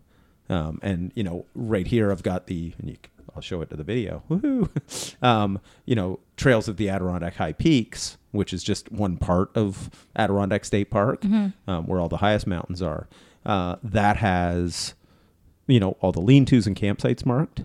Um, 0.50 0.80
and 0.84 1.12
you 1.16 1.24
know 1.24 1.46
right 1.56 1.88
here 1.88 2.12
I've 2.12 2.24
got 2.24 2.46
the 2.48 2.74
and 2.80 2.90
you, 2.92 2.98
I'll 3.36 3.42
show 3.42 3.62
it 3.62 3.70
to 3.70 3.76
the 3.76 3.84
video. 3.84 4.24
Woohoo! 4.30 5.24
um, 5.24 5.60
you 5.86 5.96
know 5.96 6.20
trails 6.38 6.68
of 6.68 6.78
the 6.78 6.90
Adirondack 6.90 7.36
High 7.36 7.54
Peaks, 7.54 8.18
which 8.32 8.54
is 8.54 8.64
just 8.64 8.92
one 8.92 9.18
part 9.18 9.50
of 9.56 9.90
Adirondack 10.16 10.66
State 10.66 10.90
Park, 10.90 11.24
um, 11.68 11.86
where 11.88 12.00
all 12.00 12.10
the 12.10 12.18
highest 12.18 12.48
mountains 12.48 12.82
are. 12.82 13.08
Uh, 13.46 13.76
that 13.84 14.18
has 14.18 14.96
you 15.68 15.80
know 15.80 15.98
all 16.02 16.12
the 16.12 16.22
lean-tos 16.22 16.66
and 16.68 16.76
campsites 16.76 17.26
marked. 17.26 17.64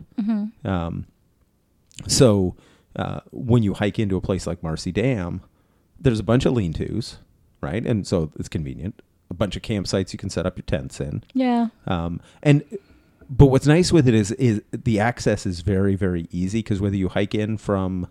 Um, 0.64 1.07
so 2.07 2.57
uh, 2.97 3.21
when 3.31 3.62
you 3.62 3.75
hike 3.75 3.99
into 3.99 4.16
a 4.16 4.21
place 4.21 4.47
like 4.47 4.62
Marcy 4.62 4.93
Dam, 4.93 5.43
there's 5.99 6.18
a 6.21 6.23
bunch 6.25 6.47
of 6.47 6.53
lean-tos, 6.55 7.18
right? 7.61 7.85
And 7.87 8.07
so 8.07 8.31
it's 8.39 8.49
convenient. 8.49 9.01
A 9.31 9.35
bunch 9.35 9.55
of 9.55 9.62
campsites 9.62 10.12
you 10.12 10.18
can 10.18 10.29
set 10.31 10.45
up 10.47 10.57
your 10.57 10.64
tents 10.64 11.01
in. 11.01 11.23
Yeah. 11.35 11.68
Um, 11.87 12.21
and 12.43 12.64
but 13.31 13.47
what's 13.47 13.66
nice 13.66 13.93
with 13.93 14.07
it 14.09 14.14
is 14.14 14.33
is 14.33 14.61
the 14.72 14.99
access 15.01 15.47
is 15.47 15.61
very 15.61 15.95
very 15.95 16.26
easy 16.31 16.59
because 16.59 16.81
whether 16.81 16.97
you 16.97 17.09
hike 17.09 17.35
in 17.35 17.57
from 17.57 18.07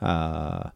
uh, 0.00 0.70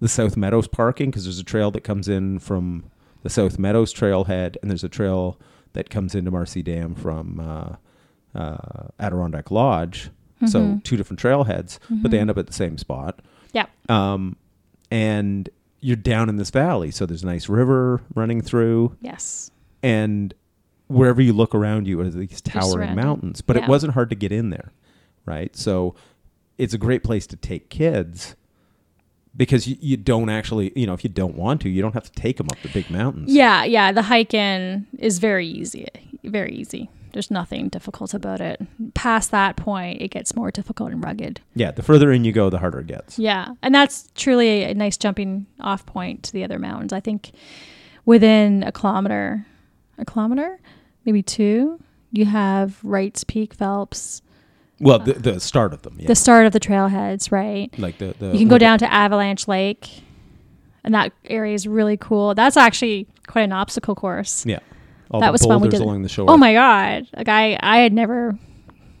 the 0.00 0.08
South 0.08 0.36
Meadows 0.36 0.68
parking 0.68 1.10
because 1.10 1.24
there's 1.24 1.38
a 1.40 1.44
trail 1.44 1.70
that 1.72 1.82
comes 1.82 2.08
in 2.08 2.38
from 2.38 2.84
the 3.22 3.30
South 3.30 3.58
Meadows 3.58 3.92
trailhead 3.92 4.56
and 4.62 4.70
there's 4.70 4.84
a 4.84 4.88
trail 4.88 5.40
that 5.72 5.90
comes 5.90 6.14
into 6.14 6.30
Marcy 6.30 6.62
Dam 6.62 6.94
from 6.94 7.40
uh, 7.40 8.38
uh, 8.38 8.88
Adirondack 9.00 9.50
Lodge. 9.50 10.10
So 10.46 10.80
two 10.84 10.96
different 10.96 11.18
trailheads, 11.20 11.80
but 11.90 12.12
they 12.12 12.18
end 12.20 12.30
up 12.30 12.38
at 12.38 12.46
the 12.46 12.52
same 12.52 12.78
spot 12.78 13.18
Yeah. 13.52 13.66
um, 13.88 14.36
and 14.88 15.48
you're 15.80 15.96
down 15.96 16.28
in 16.28 16.36
this 16.36 16.50
valley, 16.50 16.92
so 16.92 17.06
there's 17.06 17.24
a 17.24 17.26
nice 17.26 17.48
river 17.48 18.00
running 18.14 18.40
through, 18.40 18.96
Yes. 19.00 19.50
and 19.82 20.32
wherever 20.88 21.22
you 21.22 21.32
look 21.32 21.54
around 21.54 21.86
you 21.86 22.00
are 22.00 22.08
these 22.10 22.40
towering 22.40 22.94
mountains. 22.94 23.40
But 23.40 23.56
Yeah. 23.56 23.64
it 23.64 23.68
wasn't 23.68 23.94
hard 23.94 24.10
to 24.10 24.16
get 24.16 24.32
in 24.32 24.50
there, 24.50 24.72
right? 25.26 25.54
So 25.56 25.94
it's 26.58 26.74
a 26.74 26.78
great 26.78 27.04
place 27.04 27.26
to 27.28 27.36
take 27.36 27.68
kids 27.70 28.34
because 29.36 29.68
you, 29.68 29.76
you 29.80 29.96
don't 29.96 30.28
actually, 30.30 30.72
you 30.74 30.86
know, 30.86 30.94
if 30.94 31.04
you 31.04 31.10
don't 31.10 31.36
want 31.36 31.60
to, 31.62 31.68
you 31.68 31.80
don't 31.82 31.94
have 31.94 32.10
to 32.10 32.20
take 32.20 32.38
them 32.38 32.48
up 32.50 32.58
the 32.62 32.68
big 32.70 32.90
mountains. 32.90 33.32
Yeah. 33.32 33.64
Yeah. 33.64 33.92
The 33.92 34.02
hike 34.02 34.34
in 34.34 34.86
is 34.98 35.18
very 35.18 35.46
easy. 35.46 35.86
Very 36.24 36.52
easy. 36.52 36.90
There's 37.12 37.30
nothing 37.30 37.68
difficult 37.68 38.12
about 38.12 38.40
it. 38.40 38.60
Past 38.94 39.30
that 39.30 39.56
point, 39.56 40.02
it 40.02 40.08
gets 40.10 40.36
more 40.36 40.50
difficult 40.50 40.92
and 40.92 41.02
rugged. 41.02 41.40
Yeah, 41.54 41.70
the 41.70 41.82
further 41.82 42.12
in 42.12 42.24
you 42.24 42.32
go, 42.32 42.50
the 42.50 42.58
harder 42.58 42.80
it 42.80 42.86
gets. 42.86 43.18
Yeah. 43.18 43.54
And 43.62 43.74
that's 43.74 44.10
truly 44.14 44.64
a 44.64 44.74
nice 44.74 44.96
jumping 44.96 45.46
off 45.58 45.86
point 45.86 46.22
to 46.24 46.32
the 46.32 46.44
other 46.44 46.58
mountains. 46.58 46.92
I 46.92 47.00
think 47.00 47.32
within 48.04 48.62
a 48.62 48.72
kilometer, 48.72 49.46
a 49.96 50.04
kilometer, 50.04 50.60
maybe 51.04 51.22
two, 51.22 51.80
you 52.10 52.24
have 52.24 52.82
Wrights 52.82 53.24
Peak, 53.24 53.54
Phelps, 53.54 54.22
Well, 54.80 54.98
the, 54.98 55.14
the 55.14 55.40
start 55.40 55.72
of 55.72 55.82
them, 55.82 55.96
yeah. 55.98 56.06
the 56.06 56.14
start 56.14 56.46
of 56.46 56.52
the 56.52 56.60
trailheads, 56.60 57.32
right? 57.32 57.76
like 57.78 57.98
the, 57.98 58.14
the 58.18 58.32
You 58.32 58.38
can 58.38 58.48
go 58.48 58.58
down 58.58 58.78
to 58.78 58.92
Avalanche 58.92 59.48
Lake, 59.48 60.02
and 60.84 60.94
that 60.94 61.12
area 61.24 61.54
is 61.54 61.66
really 61.66 61.96
cool. 61.96 62.34
That's 62.34 62.56
actually 62.56 63.06
quite 63.26 63.42
an 63.42 63.52
obstacle 63.52 63.94
course. 63.94 64.46
Yeah, 64.46 64.60
all 65.10 65.20
that 65.20 65.32
was 65.32 65.44
fun. 65.44 65.60
We 65.60 65.68
did. 65.68 65.80
along 65.80 66.02
the 66.02 66.08
shore. 66.08 66.26
Oh 66.28 66.36
my 66.36 66.52
god! 66.52 67.06
Like 67.16 67.28
I, 67.28 67.58
I 67.60 67.78
had 67.78 67.92
never 67.92 68.38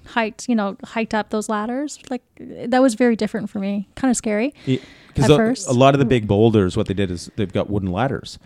hiked, 0.08 0.48
you 0.48 0.54
know, 0.54 0.76
hiked 0.84 1.14
up 1.14 1.30
those 1.30 1.48
ladders. 1.48 1.98
Like 2.10 2.22
that 2.38 2.82
was 2.82 2.94
very 2.94 3.16
different 3.16 3.50
for 3.50 3.58
me. 3.58 3.88
Kind 3.94 4.10
of 4.10 4.16
scary. 4.16 4.54
Because 4.64 5.24
at 5.24 5.30
a, 5.30 5.36
first. 5.36 5.68
a 5.68 5.72
lot 5.72 5.94
of 5.94 5.98
the 5.98 6.04
big 6.04 6.26
boulders, 6.26 6.76
what 6.76 6.86
they 6.86 6.94
did 6.94 7.10
is 7.10 7.30
they've 7.36 7.52
got 7.52 7.70
wooden 7.70 7.90
ladders, 7.90 8.38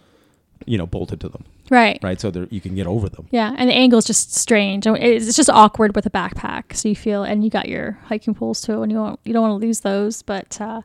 you 0.67 0.77
know, 0.79 0.87
bolted 0.87 1.21
to 1.21 1.29
them, 1.29 1.45
Right. 1.71 1.99
right? 2.03 2.21
So 2.21 2.31
you 2.51 2.61
can 2.61 2.75
get 2.75 2.87
over 2.87 3.09
them. 3.09 3.29
Yeah, 3.31 3.55
and 3.57 3.71
the 3.71 3.75
angle 3.75 3.99
is 3.99 4.05
just 4.05 4.35
strange. 4.35 4.87
And 4.87 4.97
It's 4.99 5.35
just 5.37 5.49
awkward 5.49 5.95
with 5.95 6.05
a 6.07 6.11
backpack. 6.11 6.75
So 6.77 6.89
you 6.89 6.97
feel, 6.97 7.23
and 7.23 7.43
you 7.45 7.51
got 7.51 7.69
your 7.69 7.93
hiking 8.05 8.35
poles 8.35 8.61
too, 8.61 8.83
and 8.83 8.91
you 8.93 8.99
don't 8.99 9.19
you 9.25 9.33
don't 9.33 9.43
want 9.49 9.61
to 9.61 9.67
lose 9.67 9.81
those. 9.81 10.23
But 10.23 10.61
uh, 10.61 10.83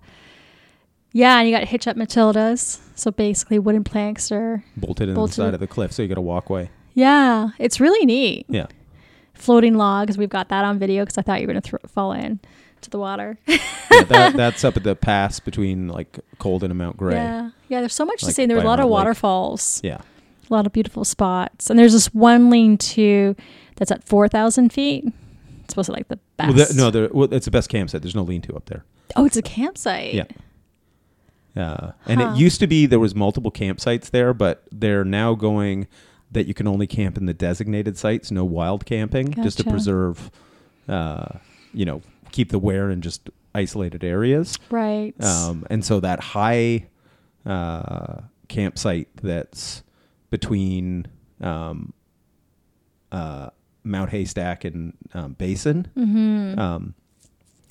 yeah, 1.13 1.39
and 1.39 1.49
you 1.49 1.55
got 1.55 1.63
hitch 1.67 1.87
up 1.87 1.97
Matildas. 1.97 2.79
So 2.95 3.11
basically, 3.11 3.59
wooden 3.59 3.83
planks 3.83 4.31
are 4.31 4.63
Bolted 4.77 5.09
in 5.09 5.15
Bolted. 5.15 5.31
the 5.31 5.35
side 5.45 5.53
of 5.53 5.59
the 5.59 5.67
cliff, 5.67 5.91
so 5.91 6.01
you 6.03 6.07
got 6.07 6.17
a 6.17 6.21
walkway. 6.21 6.69
yeah, 6.93 7.49
it's 7.59 7.79
really 7.79 8.05
neat. 8.05 8.45
Yeah, 8.49 8.67
Floating 9.33 9.75
logs, 9.75 10.17
we've 10.17 10.29
got 10.29 10.49
that 10.49 10.63
on 10.65 10.79
video 10.79 11.03
because 11.03 11.17
I 11.17 11.21
thought 11.21 11.41
you 11.41 11.47
were 11.47 11.53
gonna 11.53 11.61
throw, 11.61 11.79
fall 11.87 12.11
in 12.13 12.39
to 12.81 12.89
the 12.89 12.99
water. 12.99 13.37
yeah 13.47 13.57
that, 14.09 14.35
that's 14.35 14.63
up 14.63 14.77
at 14.77 14.83
the 14.83 14.95
pass 14.95 15.39
between 15.39 15.87
like 15.87 16.19
Colden 16.39 16.71
and 16.71 16.77
Mount 16.77 16.97
Gray. 16.97 17.15
Yeah, 17.15 17.49
yeah. 17.67 17.79
There's 17.81 17.93
so 17.95 18.05
much 18.05 18.21
to 18.21 18.31
see. 18.31 18.43
and 18.43 18.51
There's 18.51 18.63
a 18.63 18.65
lot 18.65 18.79
of 18.79 18.85
Lake. 18.85 18.91
waterfalls, 18.91 19.81
Yeah. 19.83 19.99
A 20.49 20.53
lot 20.53 20.65
of 20.65 20.73
beautiful 20.73 21.03
spots, 21.05 21.69
and 21.69 21.77
there's 21.79 21.93
this 21.93 22.13
one 22.13 22.49
lean-to 22.49 23.35
that's 23.75 23.91
at 23.91 24.03
four 24.03 24.27
thousand 24.27 24.71
feet. 24.73 25.05
It's 25.63 25.73
supposed 25.73 25.87
to 25.87 25.91
like 25.93 26.07
the 26.07 26.19
best. 26.37 26.55
Well, 26.55 26.67
the, 26.67 26.73
no, 26.73 26.89
the, 26.91 27.09
well, 27.13 27.33
it's 27.33 27.45
the 27.45 27.51
best 27.51 27.69
campsite. 27.69 28.01
There's 28.01 28.15
no 28.15 28.23
lean-to 28.23 28.55
up 28.55 28.65
there. 28.65 28.85
oh, 29.15 29.25
it's 29.25 29.37
a 29.37 29.41
campsite. 29.41 30.13
Yeah. 30.13 30.23
Uh, 31.55 31.91
and 32.05 32.21
Huh. 32.21 32.33
it 32.33 32.37
used 32.37 32.59
to 32.59 32.67
be 32.67 32.85
there 32.85 32.99
was 32.99 33.15
multiple 33.15 33.51
campsites 33.51 34.11
there, 34.11 34.33
but 34.33 34.63
they're 34.71 35.03
now 35.03 35.33
going 35.33 35.87
that 36.31 36.45
you 36.45 36.53
can 36.53 36.67
only 36.67 36.85
camp 36.87 37.17
in 37.17 37.25
the 37.25 37.33
designated 37.33 37.97
sites, 37.97 38.29
no 38.31 38.45
wild 38.45 38.85
camping, 38.85 39.33
just 39.43 39.57
to 39.57 39.63
preserve, 39.63 40.29
uh, 40.87 41.25
you 41.73 41.85
know, 41.85 42.01
keep 42.31 42.49
the 42.51 42.59
wear 42.59 42.89
in 42.91 43.01
just 43.01 43.29
isolated 43.55 44.03
areas. 44.03 44.59
Right. 44.69 45.13
Um, 45.23 45.65
and 45.69 45.83
so 45.83 45.99
that 46.01 46.19
high 46.19 46.87
uh, 47.45 48.21
campsite 48.49 49.07
that's 49.21 49.83
between 50.29 51.07
um, 51.41 51.93
uh, 53.11 53.49
Mount 53.83 54.09
Haystack 54.11 54.65
and 54.65 54.93
um, 55.13 55.33
Basin, 55.33 55.87
Mm-hmm. 55.97 56.59
um, 56.59 56.93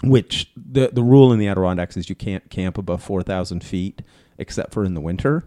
which 0.04 0.50
the 0.56 0.90
the 0.92 1.02
rule 1.02 1.32
in 1.32 1.38
the 1.38 1.48
Adirondacks 1.48 1.96
is 1.96 2.08
you 2.08 2.14
can't 2.14 2.48
camp 2.50 2.76
above 2.78 3.02
four 3.02 3.22
thousand 3.22 3.64
feet 3.64 4.02
except 4.38 4.72
for 4.74 4.84
in 4.84 4.94
the 4.94 5.00
winter. 5.00 5.44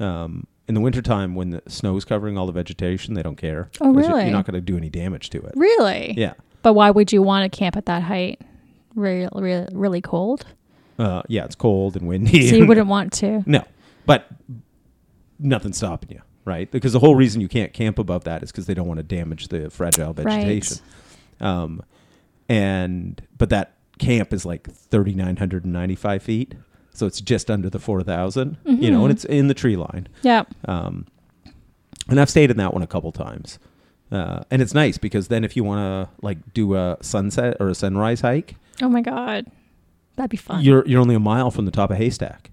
Um, 0.00 0.46
in 0.68 0.74
the 0.74 0.80
wintertime, 0.80 1.36
when 1.36 1.50
the 1.50 1.62
snow 1.68 1.96
is 1.96 2.04
covering 2.04 2.36
all 2.36 2.46
the 2.46 2.52
vegetation, 2.52 3.14
they 3.14 3.22
don't 3.22 3.36
care. 3.36 3.70
Oh, 3.80 3.92
really? 3.92 4.24
You're 4.24 4.32
not 4.32 4.44
going 4.44 4.54
to 4.56 4.60
do 4.60 4.76
any 4.76 4.90
damage 4.90 5.30
to 5.30 5.38
it. 5.40 5.52
really? 5.54 6.12
Yeah. 6.16 6.34
But 6.62 6.72
why 6.72 6.90
would 6.90 7.12
you 7.12 7.22
want 7.22 7.50
to 7.50 7.56
camp 7.56 7.76
at 7.76 7.86
that 7.86 8.02
height? 8.02 8.40
Really, 8.96 9.28
really, 9.40 9.68
really 9.72 10.00
cold. 10.00 10.44
Uh, 10.98 11.22
yeah, 11.28 11.44
it's 11.44 11.54
cold 11.54 11.94
and 11.96 12.08
windy. 12.08 12.48
So 12.48 12.56
you 12.56 12.66
wouldn't 12.68 12.88
want 12.88 13.12
to. 13.14 13.44
No, 13.46 13.62
but 14.06 14.26
nothing's 15.38 15.76
stopping 15.76 16.10
you, 16.10 16.22
right? 16.46 16.70
Because 16.70 16.94
the 16.94 17.00
whole 17.00 17.14
reason 17.14 17.42
you 17.42 17.48
can't 17.48 17.74
camp 17.74 17.98
above 17.98 18.24
that 18.24 18.42
is 18.42 18.50
because 18.50 18.64
they 18.64 18.72
don't 18.72 18.86
want 18.88 18.96
to 18.98 19.02
damage 19.04 19.48
the 19.48 19.68
fragile 19.68 20.14
vegetation. 20.14 20.78
Um, 21.40 21.82
and 22.48 23.20
but 23.36 23.50
that 23.50 23.74
camp 23.98 24.32
is 24.32 24.46
like 24.46 24.66
thirty 24.70 25.12
nine 25.14 25.36
hundred 25.36 25.64
and 25.64 25.72
ninety 25.72 25.94
five 25.96 26.22
feet, 26.22 26.54
so 26.94 27.06
it's 27.06 27.20
just 27.20 27.50
under 27.50 27.68
the 27.68 27.78
four 27.78 28.02
thousand. 28.02 28.56
You 28.64 28.90
know, 28.90 29.04
and 29.04 29.12
it's 29.12 29.24
in 29.24 29.48
the 29.48 29.54
tree 29.54 29.76
line. 29.76 30.08
Yeah. 30.22 30.44
Um, 30.66 31.06
and 32.08 32.20
I've 32.20 32.30
stayed 32.30 32.50
in 32.50 32.56
that 32.58 32.72
one 32.72 32.82
a 32.82 32.86
couple 32.86 33.10
times. 33.12 33.58
Uh, 34.12 34.44
and 34.52 34.62
it's 34.62 34.72
nice 34.72 34.96
because 34.98 35.26
then 35.26 35.42
if 35.42 35.56
you 35.56 35.64
want 35.64 35.80
to 35.80 36.14
like 36.24 36.54
do 36.54 36.76
a 36.76 36.96
sunset 37.00 37.56
or 37.58 37.68
a 37.68 37.74
sunrise 37.74 38.20
hike, 38.20 38.54
Oh 38.80 38.88
my 38.88 39.00
god, 39.00 39.46
that'd 40.14 40.30
be 40.30 40.36
fun. 40.36 40.62
you're 40.62 40.86
you're 40.86 41.00
only 41.00 41.16
a 41.16 41.20
mile 41.20 41.50
from 41.50 41.64
the 41.64 41.72
top 41.72 41.90
of 41.90 41.96
Haystack. 41.96 42.50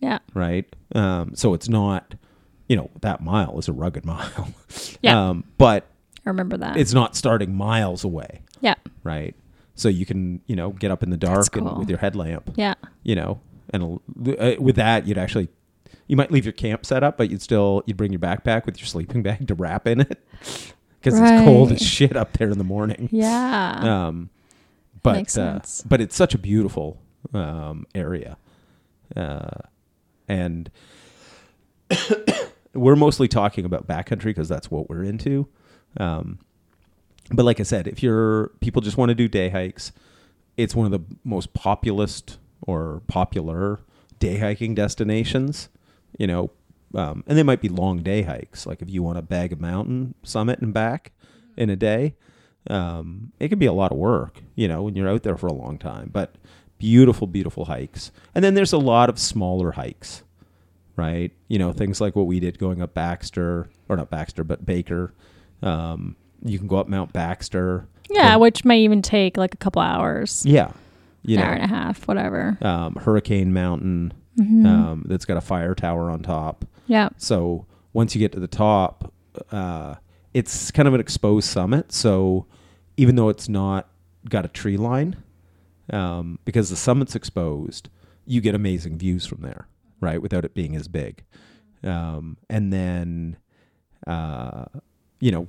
yeah. 0.00 0.20
right? 0.32 0.64
Um, 0.94 1.34
so 1.34 1.52
it's 1.52 1.68
not, 1.68 2.14
you 2.68 2.76
know, 2.76 2.90
that 3.00 3.20
mile 3.22 3.58
is 3.58 3.68
a 3.68 3.72
rugged 3.72 4.04
mile. 4.12 4.52
Yeah. 5.00 5.28
Um, 5.28 5.44
but 5.58 5.86
I 6.26 6.30
remember 6.30 6.56
that. 6.58 6.76
it's 6.76 6.92
not 6.92 7.16
starting 7.16 7.54
miles 7.54 8.04
away, 8.04 8.42
yeah. 8.60 8.74
right? 9.02 9.34
So 9.74 9.88
you 9.88 10.04
can, 10.06 10.40
you 10.46 10.56
know, 10.56 10.70
get 10.70 10.90
up 10.90 11.02
in 11.02 11.10
the 11.10 11.16
dark 11.16 11.52
cool. 11.52 11.68
and 11.68 11.78
with 11.78 11.88
your 11.88 11.98
headlamp, 11.98 12.50
Yeah. 12.56 12.74
you 13.04 13.14
know, 13.14 13.40
and 13.70 14.00
uh, 14.38 14.54
with 14.58 14.76
that 14.76 15.06
you'd 15.06 15.18
actually 15.18 15.48
you 16.06 16.16
might 16.16 16.30
leave 16.30 16.44
your 16.46 16.52
camp 16.52 16.86
set 16.86 17.02
up, 17.04 17.16
but 17.18 17.30
you'd 17.30 17.42
still 17.42 17.82
you'd 17.86 17.96
bring 17.96 18.12
your 18.12 18.18
backpack 18.18 18.64
with 18.66 18.78
your 18.78 18.86
sleeping 18.86 19.22
bag 19.22 19.46
to 19.48 19.54
wrap 19.54 19.86
in 19.86 20.00
it 20.00 20.18
because 21.00 21.18
it's 21.20 21.44
cold 21.44 21.70
as 21.72 21.80
shit 21.82 22.16
up 22.16 22.32
there 22.38 22.50
in 22.50 22.58
the 22.58 22.64
morning. 22.64 23.08
Yeah. 23.12 24.06
Um, 24.06 24.30
but 25.02 25.16
Makes 25.16 25.38
uh, 25.38 25.52
sense. 25.54 25.84
but 25.88 26.00
it's 26.00 26.16
such 26.16 26.34
a 26.34 26.38
beautiful 26.38 27.00
um, 27.32 27.86
area, 27.94 28.36
uh, 29.14 29.60
and 30.28 30.70
we're 32.78 32.96
mostly 32.96 33.28
talking 33.28 33.64
about 33.64 33.86
backcountry 33.86 34.26
because 34.26 34.48
that's 34.48 34.70
what 34.70 34.88
we're 34.88 35.04
into. 35.04 35.48
Um, 35.98 36.38
but 37.30 37.44
like 37.44 37.60
I 37.60 37.64
said, 37.64 37.86
if 37.86 38.02
you're 38.02 38.48
people 38.60 38.82
just 38.82 38.96
want 38.96 39.10
to 39.10 39.14
do 39.14 39.28
day 39.28 39.50
hikes, 39.50 39.92
it's 40.56 40.74
one 40.74 40.86
of 40.86 40.92
the 40.92 41.16
most 41.24 41.52
populous 41.54 42.22
or 42.62 43.02
popular 43.06 43.80
day 44.18 44.38
hiking 44.38 44.74
destinations. 44.74 45.68
You 46.18 46.26
know, 46.26 46.50
um, 46.94 47.22
and 47.26 47.36
they 47.36 47.42
might 47.42 47.60
be 47.60 47.68
long 47.68 48.02
day 48.02 48.22
hikes. 48.22 48.66
Like 48.66 48.82
if 48.82 48.90
you 48.90 49.02
want 49.02 49.18
to 49.18 49.22
bag 49.22 49.52
a 49.52 49.56
mountain 49.56 50.14
summit 50.22 50.60
and 50.60 50.72
back 50.72 51.12
in 51.56 51.70
a 51.70 51.76
day, 51.76 52.14
um, 52.70 53.32
it 53.38 53.48
can 53.48 53.58
be 53.58 53.66
a 53.66 53.72
lot 53.72 53.92
of 53.92 53.98
work. 53.98 54.40
You 54.54 54.68
know, 54.68 54.82
when 54.82 54.96
you're 54.96 55.08
out 55.08 55.22
there 55.22 55.36
for 55.36 55.48
a 55.48 55.52
long 55.52 55.78
time. 55.78 56.10
But 56.12 56.34
beautiful, 56.78 57.26
beautiful 57.26 57.66
hikes. 57.66 58.10
And 58.34 58.44
then 58.44 58.54
there's 58.54 58.72
a 58.72 58.78
lot 58.78 59.08
of 59.08 59.18
smaller 59.18 59.72
hikes, 59.72 60.22
right? 60.98 61.32
You 61.48 61.58
know, 61.58 61.72
things 61.72 62.00
like 62.00 62.14
what 62.16 62.26
we 62.26 62.40
did 62.40 62.58
going 62.58 62.82
up 62.82 62.92
Baxter, 62.94 63.68
or 63.88 63.96
not 63.96 64.10
Baxter, 64.10 64.44
but 64.44 64.66
Baker. 64.66 65.14
Um, 65.62 66.16
you 66.44 66.58
can 66.58 66.66
go 66.68 66.76
up 66.76 66.88
Mount 66.88 67.12
Baxter. 67.12 67.86
yeah, 68.10 68.34
Um, 68.34 68.40
which 68.40 68.64
may 68.64 68.80
even 68.82 69.00
take 69.02 69.36
like 69.36 69.54
a 69.54 69.56
couple 69.56 69.80
hours, 69.82 70.44
yeah. 70.46 70.72
You 71.22 71.36
an 71.36 71.40
know, 71.40 71.46
hour 71.48 71.54
and 71.54 71.64
a 71.64 71.66
half, 71.66 72.06
whatever. 72.08 72.56
um, 72.62 72.94
Hurricane 72.96 73.52
Mountain 73.52 74.12
Mhm. 74.38 74.66
um, 74.66 75.04
that's 75.08 75.24
got 75.24 75.36
a 75.36 75.40
fire 75.40 75.74
tower 75.74 76.10
on 76.10 76.20
top. 76.22 76.64
yeah. 76.86 77.08
So 77.16 77.66
once 77.92 78.14
you 78.14 78.18
get 78.20 78.32
to 78.32 78.40
the 78.40 78.46
top, 78.48 79.12
uh, 79.50 79.96
it's 80.32 80.70
kind 80.70 80.86
of 80.88 80.94
an 80.94 81.00
exposed 81.00 81.48
summit. 81.48 81.92
So 81.92 82.46
even 82.96 83.16
though 83.16 83.28
it's 83.28 83.48
not 83.48 83.88
got 84.28 84.44
a 84.44 84.48
tree 84.48 84.76
line, 84.76 85.16
um, 85.92 86.38
because 86.44 86.70
the 86.70 86.76
summit's 86.76 87.14
exposed, 87.16 87.88
you 88.26 88.40
get 88.40 88.54
amazing 88.54 88.96
views 88.98 89.26
from 89.26 89.40
there, 89.42 89.66
right? 90.00 90.20
Without 90.20 90.44
it 90.44 90.54
being 90.54 90.74
as 90.76 90.88
big. 90.88 91.22
Um, 91.84 92.36
and 92.50 92.72
then, 92.72 93.36
uh, 94.06 94.64
you 95.20 95.30
know, 95.30 95.48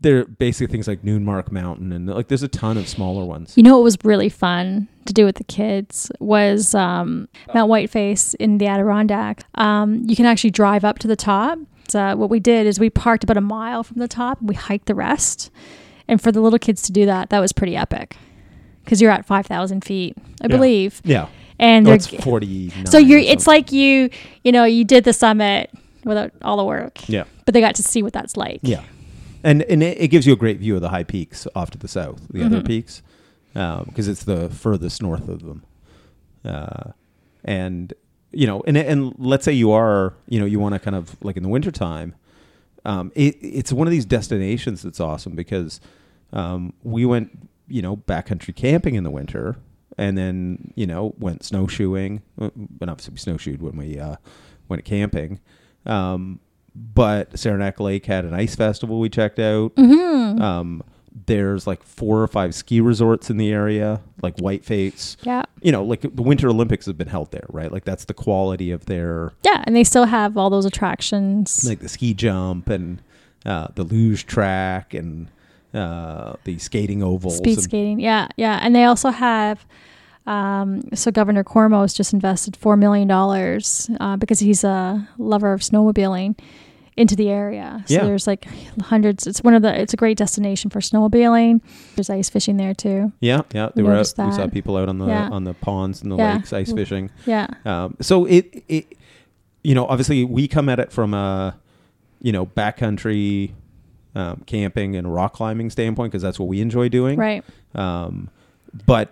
there 0.00 0.18
are 0.18 0.24
basically 0.24 0.66
things 0.72 0.88
like 0.88 1.02
Noonmark 1.02 1.52
Mountain, 1.52 1.92
and 1.92 2.08
like 2.08 2.26
there's 2.28 2.42
a 2.42 2.48
ton 2.48 2.76
of 2.76 2.88
smaller 2.88 3.24
ones. 3.24 3.56
You 3.56 3.62
know 3.62 3.76
what 3.76 3.84
was 3.84 3.96
really 4.02 4.28
fun 4.28 4.88
to 5.06 5.12
do 5.12 5.24
with 5.24 5.36
the 5.36 5.44
kids 5.44 6.10
was 6.18 6.74
um, 6.74 7.28
Mount 7.54 7.70
Whiteface 7.70 8.34
in 8.34 8.58
the 8.58 8.66
Adirondack. 8.66 9.44
Um, 9.54 10.02
you 10.06 10.16
can 10.16 10.26
actually 10.26 10.50
drive 10.50 10.84
up 10.84 10.98
to 11.00 11.08
the 11.08 11.14
top. 11.16 11.58
So 11.88 12.16
what 12.16 12.30
we 12.30 12.40
did 12.40 12.66
is 12.66 12.80
we 12.80 12.90
parked 12.90 13.22
about 13.22 13.36
a 13.36 13.40
mile 13.42 13.84
from 13.84 13.98
the 13.98 14.08
top 14.08 14.40
and 14.40 14.48
we 14.48 14.54
hiked 14.56 14.86
the 14.86 14.94
rest. 14.94 15.50
And 16.08 16.20
for 16.20 16.32
the 16.32 16.40
little 16.40 16.58
kids 16.58 16.82
to 16.82 16.92
do 16.92 17.06
that, 17.06 17.30
that 17.30 17.38
was 17.38 17.52
pretty 17.52 17.76
epic 17.76 18.16
because 18.84 19.00
you're 19.00 19.10
at 19.10 19.24
5,000 19.24 19.84
feet, 19.84 20.16
I 20.40 20.46
Yeah. 20.46 20.48
believe. 20.48 21.00
Yeah, 21.04 21.28
And 21.62 21.86
they're 21.86 21.94
it's 21.94 22.08
forty. 22.08 22.70
so 22.86 22.98
you're 22.98 23.20
it's 23.20 23.46
like 23.46 23.72
you 23.72 24.10
you 24.44 24.52
know 24.52 24.64
you 24.64 24.84
did 24.84 25.04
the 25.04 25.12
summit 25.12 25.70
without 26.04 26.32
all 26.42 26.56
the 26.56 26.64
work, 26.64 27.08
yeah. 27.08 27.24
but 27.44 27.54
they 27.54 27.60
got 27.60 27.76
to 27.76 27.82
see 27.82 28.02
what 28.02 28.12
that's 28.12 28.36
like. 28.36 28.60
Yeah, 28.62 28.82
and 29.44 29.62
and 29.62 29.82
it, 29.82 30.00
it 30.00 30.08
gives 30.08 30.26
you 30.26 30.32
a 30.32 30.36
great 30.36 30.58
view 30.58 30.74
of 30.74 30.80
the 30.80 30.88
high 30.88 31.04
peaks 31.04 31.46
off 31.54 31.70
to 31.70 31.78
the 31.78 31.88
south, 31.88 32.20
the 32.28 32.42
other 32.44 32.60
Mhm. 32.60 32.66
peaks, 32.66 33.02
because 33.52 34.08
it's 34.08 34.24
the 34.24 34.48
furthest 34.50 35.00
north 35.02 35.28
of 35.28 35.42
them. 35.44 35.62
Uh, 36.44 36.90
and 37.44 37.94
you 38.32 38.46
know, 38.46 38.62
and 38.66 38.76
and 38.76 39.14
let's 39.18 39.44
say 39.44 39.52
you 39.52 39.70
are, 39.70 40.14
you 40.28 40.40
know, 40.40 40.46
you 40.46 40.58
want 40.58 40.74
to 40.74 40.78
kind 40.80 40.96
of 40.96 41.16
like 41.22 41.36
in 41.36 41.42
the 41.44 41.48
wintertime, 41.48 42.14
um, 42.84 43.12
it, 43.14 43.36
it's 43.40 43.72
one 43.72 43.86
of 43.86 43.92
these 43.92 44.04
destinations 44.06 44.82
that's 44.82 44.98
awesome 44.98 45.36
because 45.36 45.80
um, 46.32 46.72
we 46.82 47.04
went, 47.04 47.48
you 47.68 47.82
know, 47.82 47.96
backcountry 47.98 48.56
camping 48.56 48.94
in 48.96 49.04
the 49.04 49.10
winter, 49.10 49.56
and 49.98 50.16
then 50.18 50.72
you 50.74 50.86
know 50.86 51.14
went 51.18 51.44
snowshoeing. 51.44 52.22
But 52.36 52.88
obviously 52.88 53.12
we 53.14 53.18
snowshoed 53.18 53.62
when 53.62 53.76
we 53.76 53.98
uh, 53.98 54.16
went 54.68 54.84
camping. 54.84 55.40
Um, 55.86 56.40
but 56.74 57.38
Saranac 57.38 57.80
Lake 57.80 58.06
had 58.06 58.24
an 58.24 58.32
ice 58.34 58.54
festival 58.54 58.98
we 59.00 59.08
checked 59.08 59.38
out. 59.38 59.72
hmm 59.76 60.40
Um, 60.40 60.82
there's 61.26 61.66
like 61.66 61.82
four 61.82 62.22
or 62.22 62.26
five 62.26 62.54
ski 62.54 62.80
resorts 62.80 63.28
in 63.28 63.36
the 63.36 63.52
area, 63.52 64.00
like 64.22 64.36
Whiteface. 64.38 65.18
yeah. 65.22 65.42
You 65.60 65.70
know, 65.70 65.84
like 65.84 66.00
the 66.00 66.22
Winter 66.22 66.48
Olympics 66.48 66.86
have 66.86 66.96
been 66.96 67.08
held 67.08 67.30
there, 67.32 67.44
right? 67.50 67.70
Like 67.70 67.84
that's 67.84 68.06
the 68.06 68.14
quality 68.14 68.70
of 68.70 68.86
their 68.86 69.32
Yeah, 69.44 69.62
and 69.66 69.76
they 69.76 69.84
still 69.84 70.06
have 70.06 70.38
all 70.38 70.48
those 70.48 70.64
attractions. 70.64 71.68
like 71.68 71.80
the 71.80 71.88
ski 71.90 72.14
jump 72.14 72.70
and 72.70 73.02
uh, 73.44 73.68
the 73.74 73.84
luge 73.84 74.24
track 74.24 74.94
and 74.94 75.28
uh, 75.74 76.34
the 76.44 76.58
skating 76.58 77.02
ovals. 77.02 77.38
Speed 77.38 77.60
skating, 77.60 78.00
yeah, 78.00 78.28
yeah, 78.36 78.58
and 78.62 78.74
they 78.74 78.84
also 78.84 79.10
have. 79.10 79.64
Um, 80.24 80.82
so 80.94 81.10
Governor 81.10 81.42
Cuomo's 81.42 81.92
just 81.94 82.12
invested 82.12 82.56
four 82.56 82.76
million 82.76 83.08
dollars 83.08 83.90
uh, 84.00 84.16
because 84.16 84.38
he's 84.38 84.62
a 84.62 85.08
lover 85.18 85.52
of 85.52 85.62
snowmobiling 85.62 86.38
into 86.96 87.16
the 87.16 87.28
area. 87.28 87.82
So 87.86 87.94
Yeah. 87.94 88.04
there's 88.04 88.26
like 88.28 88.46
hundreds. 88.82 89.26
It's 89.26 89.42
one 89.42 89.54
of 89.54 89.62
the. 89.62 89.80
It's 89.80 89.92
a 89.94 89.96
great 89.96 90.16
destination 90.16 90.70
for 90.70 90.78
snowmobiling. 90.80 91.60
There's 91.96 92.08
ice 92.08 92.30
fishing 92.30 92.56
there 92.56 92.72
too. 92.74 93.10
Yeah, 93.20 93.40
yeah. 93.52 93.70
They 93.74 93.82
We 93.82 93.88
were 93.88 93.94
out, 93.96 94.12
we 94.16 94.32
saw 94.32 94.46
people 94.46 94.76
out 94.76 94.88
on 94.88 94.98
the 94.98 95.06
Yeah. 95.06 95.28
on 95.30 95.42
the 95.42 95.54
ponds 95.54 96.02
and 96.02 96.12
the 96.12 96.16
Yeah. 96.16 96.34
lakes 96.34 96.52
ice 96.52 96.72
fishing. 96.72 97.10
Yeah, 97.26 97.48
Um, 97.64 97.96
so 98.00 98.24
it, 98.26 98.62
it, 98.68 98.94
you 99.64 99.74
know, 99.74 99.86
obviously 99.86 100.22
we 100.24 100.46
come 100.46 100.68
at 100.68 100.78
it 100.78 100.92
from 100.92 101.14
a, 101.14 101.56
you 102.20 102.30
know, 102.30 102.46
backcountry 102.46 103.50
um, 104.14 104.42
camping 104.46 104.94
and 104.96 105.12
rock 105.12 105.32
climbing 105.34 105.70
standpoint 105.70 106.12
because 106.12 106.22
that's 106.22 106.38
what 106.38 106.48
we 106.48 106.60
enjoy 106.60 106.88
doing. 106.88 107.18
right. 107.18 107.44
Um, 107.74 108.28
but 108.86 109.10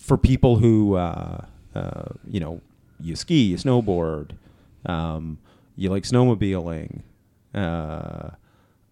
for 0.00 0.16
people 0.16 0.56
who, 0.56 0.94
uh, 0.94 1.44
uh, 1.74 2.04
you 2.28 2.40
know, 2.40 2.60
you 3.00 3.16
ski, 3.16 3.42
you 3.44 3.56
snowboard, 3.56 4.30
um, 4.86 5.38
you 5.76 5.90
like 5.90 6.04
snowmobiling, 6.04 7.00
uh, 7.54 8.30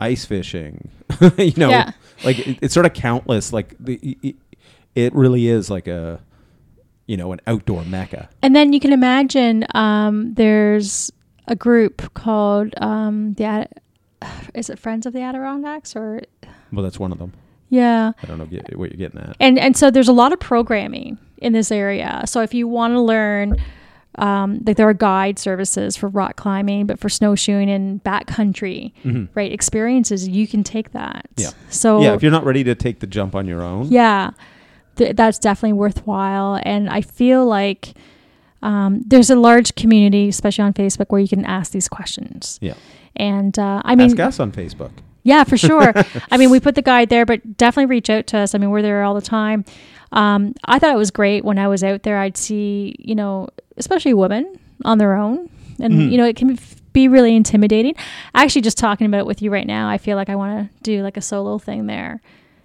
ice 0.01 0.25
fishing, 0.25 0.91
you 1.39 1.53
know, 1.57 1.71
Yeah. 1.71 1.93
like 2.25 2.39
it, 2.47 2.59
it's 2.63 2.75
sort 2.75 2.87
of 2.87 2.93
countless. 2.95 3.53
Like 3.53 3.75
the, 3.79 4.17
it, 4.23 4.37
it 4.95 5.15
really 5.15 5.47
is 5.49 5.71
like 5.71 5.87
a, 5.89 6.21
you 7.07 7.17
know, 7.17 7.33
an 7.33 7.41
outdoor 7.47 7.85
mecca. 7.85 8.29
And 8.43 8.55
then 8.57 8.73
you 8.73 8.81
can 8.81 8.93
imagine 8.93 9.65
um, 9.75 10.35
there's 10.35 11.11
a 11.47 11.55
group 11.57 12.13
called 12.15 12.75
um, 12.79 13.35
the 13.35 13.45
Ad- 13.45 13.81
is 14.55 14.71
it 14.71 14.79
Friends 14.79 15.07
of 15.07 15.13
the 15.13 15.21
Adirondacks 15.21 15.95
or 15.97 16.21
Well, 16.73 16.83
that's 16.83 16.99
one 16.99 17.13
of 17.13 17.19
them. 17.19 17.33
yeah. 17.71 18.13
I 18.23 18.27
don't 18.27 18.39
know 18.39 18.47
get- 18.47 18.77
what 18.79 18.91
you're 18.91 18.99
getting 19.09 19.21
at. 19.21 19.37
and 19.41 19.59
and 19.59 19.77
so 19.77 19.91
there's 19.91 20.09
a 20.09 20.13
lot 20.13 20.33
of 20.33 20.41
programming 20.41 21.19
in 21.39 21.53
this 21.53 21.71
area. 21.73 22.23
So 22.27 22.41
if 22.41 22.55
you 22.55 22.67
want 22.69 22.95
to 22.95 23.01
learn, 23.01 23.57
um, 24.17 24.61
like 24.65 24.77
there 24.77 24.89
are 24.89 24.95
guide 24.95 25.39
services 25.39 25.97
for 25.97 26.09
rock 26.09 26.37
climbing, 26.37 26.87
but 26.87 26.99
for 27.01 27.09
snowshoeing 27.09 27.69
and 27.69 28.03
backcountry, 28.05 28.93
Mhm. 29.05 29.29
right 29.35 29.51
experiences, 29.53 30.29
you 30.29 30.47
can 30.47 30.63
take 30.63 30.93
that. 30.93 31.27
Yeah. 31.37 31.51
So 31.71 32.01
Yeah, 32.01 32.15
if 32.15 32.23
you're 32.23 32.33
not 32.33 32.45
ready 32.45 32.63
to 32.65 32.75
take 32.75 33.01
the 33.01 33.07
jump 33.09 33.35
on 33.35 33.47
your 33.49 33.63
own. 33.63 33.89
yeah, 33.89 34.31
th- 34.97 35.17
that's 35.17 35.39
definitely 35.39 35.73
worthwhile. 35.75 36.61
And 36.63 36.89
I 36.89 37.01
feel 37.01 37.45
like 37.45 37.95
um, 38.65 39.03
there's 39.07 39.31
a 39.31 39.37
large 39.37 39.75
community, 39.77 40.29
especially 40.29 40.65
on 40.65 40.73
Facebook, 40.73 41.07
where 41.11 41.21
you 41.21 41.29
can 41.29 41.45
ask 41.45 41.71
these 41.73 41.89
questions. 41.89 42.59
Yeah. 42.61 42.75
And 43.17 43.57
uh, 43.59 43.83
I 43.85 43.95
mean, 43.95 44.09
Ask 44.11 44.19
us 44.21 44.41
on 44.41 44.51
Facebook. 44.51 44.91
yeah, 45.23 45.45
for 45.45 45.57
sure. 45.57 45.93
I 46.31 46.37
mean, 46.37 46.51
we 46.51 46.59
put 46.61 46.75
the 46.75 46.83
guide 46.83 47.09
there, 47.11 47.25
but 47.27 47.57
definitely 47.57 47.87
reach 47.91 48.11
out 48.11 48.27
to 48.29 48.39
us. 48.39 48.55
I 48.55 48.59
mean, 48.59 48.71
we're 48.71 48.83
there 48.83 49.05
all 49.05 49.15
the 49.15 49.21
time. 49.23 49.65
Um, 50.13 50.55
I 50.65 50.79
thought 50.79 50.95
it 50.95 50.99
was 50.99 51.11
great 51.11 51.45
when 51.45 51.59
I 51.59 51.69
was 51.69 51.85
out 51.85 52.03
there. 52.03 52.19
I'd 52.19 52.37
see, 52.37 52.97
you 52.99 53.15
know, 53.15 53.49
especially 53.77 54.15
women 54.15 54.59
on 54.85 54.99
their 54.99 55.15
own, 55.15 55.49
and 55.81 55.93
Mhm. 55.95 56.11
you 56.11 56.17
know, 56.17 56.25
it 56.25 56.37
can 56.37 56.59
be 56.93 57.09
really 57.09 57.35
intimidating. 57.35 57.95
Actually, 58.35 58.63
just 58.63 58.79
talking 58.79 59.07
about 59.07 59.19
it 59.19 59.27
with 59.27 59.43
you 59.43 59.51
right 59.51 59.67
now, 59.67 59.89
I 59.89 59.99
feel 59.99 60.17
like 60.17 60.29
I 60.29 60.37
want 60.37 60.71
to 60.73 60.83
do 60.85 61.03
like 61.03 61.17
a 61.17 61.21
solo 61.21 61.59
thing 61.59 61.87
there. 61.87 62.21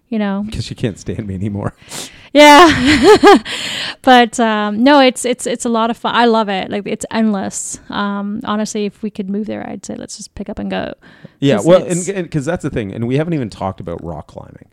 You 0.09 0.17
know, 0.17 0.43
Because 0.45 0.69
you 0.71 0.75
can't 0.75 0.97
stand 0.97 1.27
me 1.27 1.35
anymore. 1.35 1.75
yeah. 2.33 3.37
but 4.01 4.39
um, 4.39 4.83
no, 4.83 4.99
it's 4.99 5.23
it's 5.23 5.45
it's 5.45 5.65
a 5.65 5.69
lot 5.69 5.91
of 5.91 5.97
fun. 5.97 6.15
I 6.15 6.25
love 6.25 6.49
it. 6.49 6.71
Like 6.71 6.83
it's 6.87 7.05
endless. 7.11 7.79
Um, 7.89 8.41
honestly, 8.43 8.85
if 8.85 9.03
we 9.03 9.11
could 9.11 9.29
move 9.29 9.45
there, 9.45 9.67
I'd 9.69 9.85
say 9.85 9.95
let's 9.95 10.17
just 10.17 10.33
pick 10.35 10.49
up 10.49 10.57
and 10.59 10.69
go. 10.71 10.93
Yeah, 11.39 11.59
well, 11.63 11.83
and 11.83 12.03
because 12.23 12.43
that's 12.45 12.63
the 12.63 12.69
thing, 12.71 12.91
and 12.91 13.07
we 13.07 13.17
haven't 13.17 13.33
even 13.33 13.49
talked 13.51 13.79
about 13.79 14.03
rock 14.03 14.27
climbing. 14.27 14.65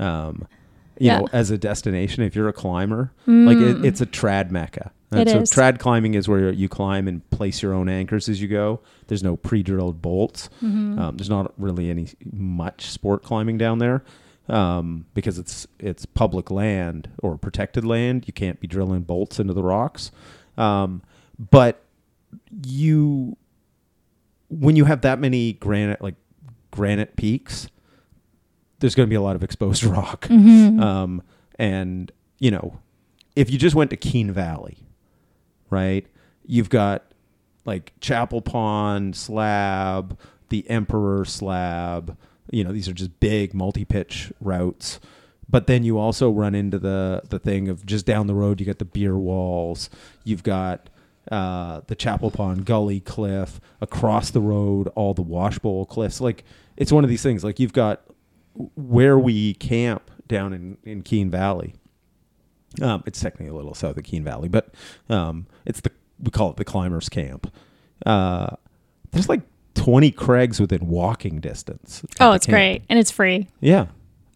Um, 0.00 0.46
you 0.98 1.06
Yeah. 1.06 1.20
know, 1.20 1.28
as 1.32 1.50
a 1.52 1.58
destination, 1.58 2.24
if 2.24 2.34
you're 2.34 2.48
a 2.48 2.52
climber, 2.52 3.12
like 3.26 3.58
it, 3.58 3.76
Mm. 3.78 3.84
it's 3.84 4.00
a 4.00 4.06
trad 4.06 4.50
mecca. 4.50 4.90
And 5.12 5.20
It 5.20 5.28
so 5.30 5.38
is. 5.40 5.50
trad 5.50 5.78
climbing 5.78 6.14
is 6.14 6.28
where 6.28 6.50
you 6.52 6.68
climb 6.68 7.06
and 7.08 7.28
place 7.30 7.62
your 7.62 7.72
own 7.72 7.88
anchors 7.88 8.28
as 8.28 8.42
you 8.42 8.48
go. 8.48 8.80
There's 9.06 9.22
no 9.22 9.36
pre-drilled 9.36 10.02
bolts. 10.02 10.50
Mhm. 10.62 10.98
Um, 10.98 11.16
there's 11.16 11.30
not 11.30 11.52
really 11.56 11.88
any 11.90 12.08
much 12.32 12.90
sport 12.90 13.22
climbing 13.22 13.56
down 13.56 13.78
there 13.78 14.02
um, 14.48 15.06
because 15.14 15.38
it's 15.38 15.66
it's 15.78 16.06
public 16.06 16.50
land 16.50 17.10
or 17.22 17.36
protected 17.36 17.84
land. 17.84 18.26
You 18.26 18.32
can't 18.32 18.60
be 18.60 18.66
drilling 18.66 19.02
bolts 19.02 19.38
into 19.38 19.52
the 19.52 19.62
rocks. 19.62 20.10
Um, 20.56 21.02
but 21.38 21.84
you 22.64 23.36
when 24.48 24.76
you 24.76 24.84
have 24.86 25.02
that 25.02 25.18
many 25.18 25.54
granite 25.54 26.00
like 26.00 26.14
granite 26.70 27.16
peaks, 27.16 27.68
there's 28.80 28.94
going 28.94 29.06
to 29.06 29.10
be 29.10 29.16
a 29.16 29.22
lot 29.22 29.36
of 29.36 29.42
exposed 29.42 29.84
rock. 29.84 30.26
Mm-hmm. 30.28 30.80
Um, 30.80 31.22
and 31.58 32.10
you 32.38 32.50
know, 32.50 32.78
if 33.36 33.50
you 33.50 33.58
just 33.58 33.74
went 33.74 33.90
to 33.90 33.96
Keene 33.96 34.32
Valley, 34.32 34.78
right? 35.70 36.06
You've 36.46 36.70
got 36.70 37.04
like 37.64 37.92
Chapel 38.00 38.40
Pond 38.40 39.14
slab, 39.14 40.18
the 40.48 40.68
Emperor 40.70 41.24
slab. 41.24 42.16
You 42.50 42.64
know, 42.64 42.72
these 42.72 42.88
are 42.88 42.92
just 42.92 43.20
big 43.20 43.54
multi-pitch 43.54 44.32
routes. 44.40 45.00
But 45.48 45.66
then 45.66 45.82
you 45.82 45.98
also 45.98 46.30
run 46.30 46.54
into 46.54 46.78
the 46.78 47.22
the 47.28 47.38
thing 47.38 47.68
of 47.68 47.86
just 47.86 48.04
down 48.04 48.26
the 48.26 48.34
road. 48.34 48.60
You 48.60 48.66
got 48.66 48.78
the 48.78 48.84
beer 48.84 49.16
walls. 49.16 49.88
You've 50.24 50.42
got 50.42 50.90
uh, 51.30 51.80
the 51.86 51.94
Chapel 51.94 52.30
Pond 52.30 52.66
Gully 52.66 53.00
Cliff 53.00 53.60
across 53.80 54.30
the 54.30 54.42
road. 54.42 54.88
All 54.88 55.14
the 55.14 55.24
Washbowl 55.24 55.88
Cliffs. 55.88 56.20
Like 56.20 56.44
it's 56.76 56.92
one 56.92 57.02
of 57.02 57.10
these 57.10 57.22
things. 57.22 57.44
Like 57.44 57.58
you've 57.58 57.72
got 57.72 58.02
where 58.76 59.18
we 59.18 59.54
camp 59.54 60.10
down 60.26 60.52
in 60.52 60.76
in 60.84 61.02
Keene 61.02 61.30
Valley. 61.30 61.74
Um, 62.82 63.02
it's 63.06 63.20
technically 63.20 63.48
a 63.48 63.54
little 63.54 63.74
south 63.74 63.96
of 63.96 64.04
Keene 64.04 64.24
Valley, 64.24 64.48
but 64.48 64.74
um, 65.08 65.46
it's 65.64 65.80
the 65.80 65.90
we 66.20 66.30
call 66.30 66.50
it 66.50 66.56
the 66.56 66.64
climbers 66.64 67.08
camp. 67.08 67.52
Uh, 68.04 68.56
there's 69.12 69.28
like 69.28 69.40
20 69.78 70.10
crags 70.10 70.60
within 70.60 70.86
walking 70.88 71.40
distance. 71.40 72.02
Oh, 72.20 72.32
it's 72.32 72.46
camp. 72.46 72.54
great. 72.54 72.82
And 72.88 72.98
it's 72.98 73.10
free. 73.10 73.48
Yeah, 73.60 73.86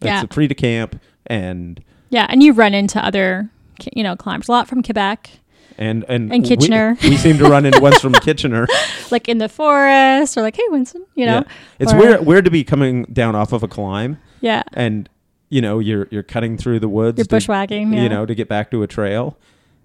Yeah. 0.00 0.22
it's 0.22 0.34
free 0.34 0.48
to 0.48 0.54
camp 0.54 1.00
and 1.26 1.82
Yeah. 2.10 2.26
And 2.28 2.42
you 2.42 2.52
run 2.52 2.74
into 2.74 3.04
other, 3.04 3.48
you 3.94 4.02
know, 4.02 4.16
climbers 4.16 4.48
a 4.48 4.52
lot 4.52 4.68
from 4.68 4.82
Quebec, 4.82 5.30
and 5.78 6.04
and 6.08 6.32
And 6.32 6.42
we- 6.42 6.48
Kitchener. 6.48 6.96
We, 7.02 7.16
seem 7.16 7.38
to 7.38 7.44
run 7.48 7.64
into 7.66 7.80
ones 7.80 7.98
from 8.00 8.12
Kitchener. 8.26 8.66
like 9.10 9.28
in 9.28 9.38
the 9.38 9.48
forest 9.48 10.36
or 10.36 10.42
like, 10.42 10.56
hey, 10.56 10.62
Winston, 10.68 11.04
you 11.14 11.26
know? 11.26 11.38
Yeah. 11.46 11.52
It's 11.78 11.92
Or- 11.92 11.98
weird 11.98 12.26
weird 12.26 12.44
to 12.44 12.50
be 12.50 12.64
coming 12.64 13.04
down 13.12 13.34
off 13.34 13.52
of 13.52 13.62
a 13.62 13.68
climb 13.68 14.18
Yeah. 14.40 14.62
and 14.74 15.08
you 15.48 15.60
know 15.60 15.78
you're 15.80 16.08
you're 16.10 16.22
cutting 16.22 16.56
through 16.56 16.80
the 16.80 16.88
woods. 16.88 17.18
You're 17.18 17.24
to- 17.24 17.36
bushwhacking. 17.36 17.92
Yeah. 17.92 18.02
you 18.02 18.08
know, 18.08 18.24
to 18.26 18.34
get 18.34 18.48
back 18.48 18.70
to 18.70 18.82
a 18.82 18.86
trail. 18.86 19.36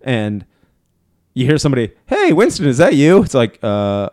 And 0.04 0.46
you 1.34 1.46
hear 1.46 1.58
somebody, 1.58 1.92
"Hey, 2.08 2.32
Winston, 2.34 2.66
is 2.68 2.78
that 2.78 2.96
you?" 2.96 3.22
It's 3.24 3.34
like, 3.34 3.60
"Uh, 3.64 4.10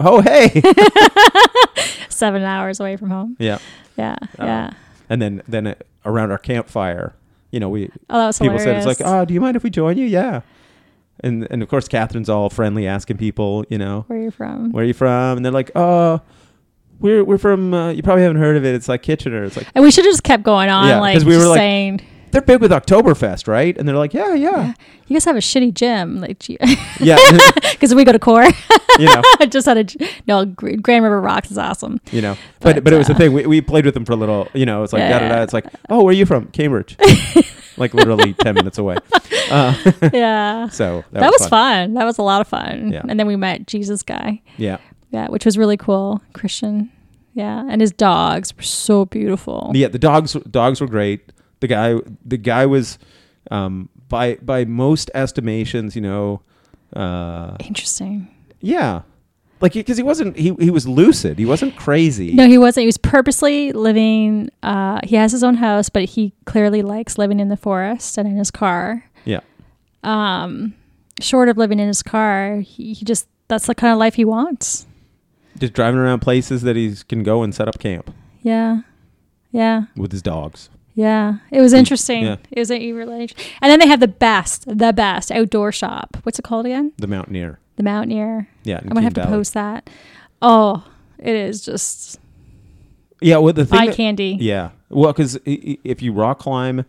oh, 0.00 0.20
hey." 0.20 0.60
Seven 2.08 2.42
hours 2.42 2.80
away 2.80 2.96
from 2.96 3.10
home. 3.10 3.36
yeah. 3.38 3.58
Yeah. 3.96 4.16
Uh, 4.38 4.44
yeah. 4.44 4.70
And 5.10 5.20
then 5.22 5.42
then 5.48 5.66
uh, 5.68 5.74
around 6.04 6.30
our 6.30 6.38
campfire, 6.38 7.14
you 7.50 7.60
know, 7.60 7.68
we 7.68 7.90
Oh, 8.10 8.18
that 8.18 8.26
was 8.26 8.38
people 8.38 8.58
hilarious. 8.58 8.84
said 8.84 8.90
it's 8.90 9.00
like, 9.00 9.08
"Oh, 9.08 9.24
do 9.24 9.34
you 9.34 9.40
mind 9.40 9.56
if 9.56 9.62
we 9.62 9.70
join 9.70 9.96
you?" 9.98 10.06
Yeah. 10.06 10.40
And 11.20 11.46
and 11.50 11.62
of 11.62 11.68
course 11.68 11.88
Catherine's 11.88 12.28
all 12.28 12.50
friendly 12.50 12.86
asking 12.86 13.16
people, 13.18 13.64
you 13.68 13.78
know, 13.78 14.04
Where 14.08 14.18
are 14.18 14.22
you 14.22 14.30
from? 14.30 14.70
"Where 14.72 14.84
are 14.84 14.86
you 14.86 14.94
from?" 14.94 15.36
And 15.36 15.44
they're 15.44 15.52
like, 15.52 15.70
"Oh, 15.74 16.20
we're 17.00 17.24
we're 17.24 17.38
from 17.38 17.72
uh, 17.74 17.90
you 17.90 18.02
probably 18.02 18.22
haven't 18.22 18.38
heard 18.40 18.56
of 18.56 18.64
it. 18.64 18.74
It's 18.74 18.88
like 18.88 19.02
Kitchener." 19.02 19.44
It's 19.44 19.56
like, 19.56 19.66
And 19.74 19.82
we 19.84 19.90
should 19.90 20.04
have 20.04 20.12
just 20.12 20.22
kept 20.24 20.42
going 20.44 20.68
on, 20.70 20.88
Yeah, 20.88 21.00
like 21.00 21.18
we 21.20 21.26
were 21.26 21.32
just 21.34 21.46
like- 21.48 21.58
saying, 21.58 22.00
"They're 22.30 22.42
big 22.42 22.60
with 22.60 22.70
Oktoberfest, 22.70 23.48
right?" 23.48 23.76
And 23.76 23.86
they're 23.88 23.96
like, 23.96 24.14
"Yeah, 24.14 24.34
yeah." 24.34 24.74
you 25.06 25.14
guys 25.14 25.24
have 25.24 25.36
a 25.36 25.40
shitty 25.40 25.72
gym, 25.74 26.20
like, 26.20 26.46
Yeah. 27.00 27.16
because 27.72 27.94
we 27.94 28.04
go 28.04 28.12
to 28.12 28.18
core. 28.18 28.44
you 28.98 29.06
know. 29.06 29.22
I 29.40 29.46
just 29.50 29.66
had 29.66 29.78
a 29.78 30.08
no. 30.26 30.44
Grand 30.44 31.02
River 31.04 31.20
Rocks 31.20 31.50
is 31.50 31.56
awesome. 31.58 32.00
you 32.12 32.20
know. 32.20 32.36
But 32.60 32.76
But, 32.76 32.84
but, 32.84 32.92
it 32.92 32.98
was 32.98 33.06
the 33.06 33.14
uh, 33.14 33.18
thing. 33.18 33.32
We, 33.32 33.46
we 33.46 33.60
played 33.60 33.84
with 33.84 33.94
them 33.94 34.04
for 34.04 34.12
a 34.12 34.16
little. 34.16 34.48
You 34.54 34.66
know, 34.66 34.82
it's 34.82 34.92
like 34.92 35.08
da 35.08 35.18
da 35.20 35.28
da. 35.28 35.42
It's 35.42 35.52
like, 35.54 35.66
oh, 35.88 36.02
where 36.04 36.10
are 36.10 36.12
you 36.12 36.26
from? 36.26 36.46
Cambridge. 36.48 36.96
like 37.78 37.94
literally 37.94 38.34
ten 38.34 38.54
minutes 38.54 38.76
away. 38.78 38.96
Uh, 39.50 39.74
Yeah, 40.12 40.68
so 40.68 41.04
that, 41.12 41.20
that, 41.20 41.30
was, 41.30 41.40
fun. 41.48 41.50
fun. 41.88 41.94
That 41.94 42.04
was 42.04 42.18
a 42.18 42.22
lot 42.22 42.40
of 42.40 42.48
fun. 42.48 42.92
Yeah. 42.92 43.02
And 43.08 43.18
then 43.18 43.26
we 43.26 43.36
met 43.36 43.66
Jesus 43.66 44.02
guy. 44.02 44.42
Yeah, 44.56 44.78
Yeah, 45.10 45.28
which 45.28 45.44
was 45.44 45.56
really 45.56 45.76
cool. 45.76 46.20
Christian. 46.34 46.90
Yeah, 47.34 47.64
and 47.68 47.80
his 47.80 47.92
dogs 47.92 48.54
were 48.56 48.62
so 48.64 49.04
beautiful. 49.04 49.70
yeah. 49.74 49.88
The 49.88 49.98
dogs 49.98 50.32
dogs 50.50 50.80
were 50.80 50.88
great. 50.88 51.32
The 51.60 51.66
guy 51.66 51.96
the 52.24 52.36
guy 52.36 52.66
was, 52.66 52.98
um, 53.50 53.88
by 54.08 54.36
by 54.42 54.64
most 54.64 55.10
estimations, 55.14 55.94
you 55.96 56.02
know, 56.02 56.42
uh, 56.94 57.56
Interesting. 57.60 58.28
yeah, 58.60 59.02
like 59.60 59.72
because 59.72 59.96
he 59.96 60.02
wasn't 60.02 60.36
he 60.36 60.54
he 60.54 60.70
was 60.70 60.86
lucid. 60.86 61.38
He 61.38 61.46
wasn't 61.46 61.76
crazy. 61.76 62.32
No, 62.32 62.46
he 62.46 62.58
wasn't. 62.58 62.82
He 62.82 62.86
was 62.86 62.98
purposely 62.98 63.72
living. 63.72 64.50
Uh, 64.62 65.00
he 65.04 65.16
has 65.16 65.32
his 65.32 65.42
own 65.42 65.54
house, 65.54 65.88
but 65.88 66.04
he 66.04 66.32
clearly 66.44 66.82
likes 66.82 67.18
living 67.18 67.40
in 67.40 67.48
the 67.48 67.56
forest 67.56 68.16
and 68.18 68.28
in 68.28 68.36
his 68.36 68.50
car. 68.50 69.04
Yeah. 69.24 69.40
Um, 70.04 70.74
short 71.20 71.48
of 71.48 71.56
living 71.58 71.80
in 71.80 71.88
his 71.88 72.02
car, 72.02 72.60
he, 72.60 72.92
he 72.94 73.04
just 73.04 73.26
that's 73.48 73.66
the 73.66 73.74
kind 73.74 73.92
of 73.92 73.98
life 73.98 74.14
he 74.14 74.24
wants. 74.24 74.86
Just 75.58 75.72
driving 75.72 75.98
around 75.98 76.20
places 76.20 76.62
that 76.62 76.76
he 76.76 76.94
can 77.08 77.24
go 77.24 77.42
and 77.42 77.52
set 77.52 77.66
up 77.66 77.80
camp 77.80 78.12
Yeah, 78.42 78.82
yeah, 79.50 79.84
with 79.96 80.12
his 80.12 80.22
dogs. 80.22 80.70
Yeah. 80.98 81.36
It 81.52 81.60
was 81.60 81.72
interesting. 81.72 82.24
yeah. 82.24 82.36
It 82.50 82.58
was 82.58 82.70
a 82.72 82.92
really, 82.92 83.30
and 83.62 83.70
then 83.70 83.78
they 83.78 83.86
have 83.86 84.00
the 84.00 84.08
best, 84.08 84.66
the 84.66 84.92
best 84.92 85.30
outdoor 85.30 85.70
shop. 85.70 86.16
What's 86.24 86.38
it 86.40 86.42
called 86.42 86.66
again? 86.66 86.92
The 86.98 87.06
mountaineer. 87.06 87.60
The 87.76 87.84
Mountaineer. 87.84 88.48
Yeah, 88.64 88.80
I'm 88.82 88.88
gonna 88.88 89.02
have 89.02 89.14
Keene 89.14 89.24
to 89.26 89.30
post 89.30 89.54
that. 89.54 89.88
Oh, 90.42 90.84
it 91.18 91.36
is 91.36 91.64
just 91.64 92.18
Yeah, 93.20 93.36
well, 93.38 93.52
the 93.52 93.64
thing 93.64 93.78
eye 93.78 93.86
that- 93.86 93.94
candy. 93.94 94.36
Yeah. 94.40 94.70
Well, 94.90 95.12
because 95.12 95.38
if 95.44 96.02
you 96.02 96.12
rock 96.12 96.40
climb 96.40 96.84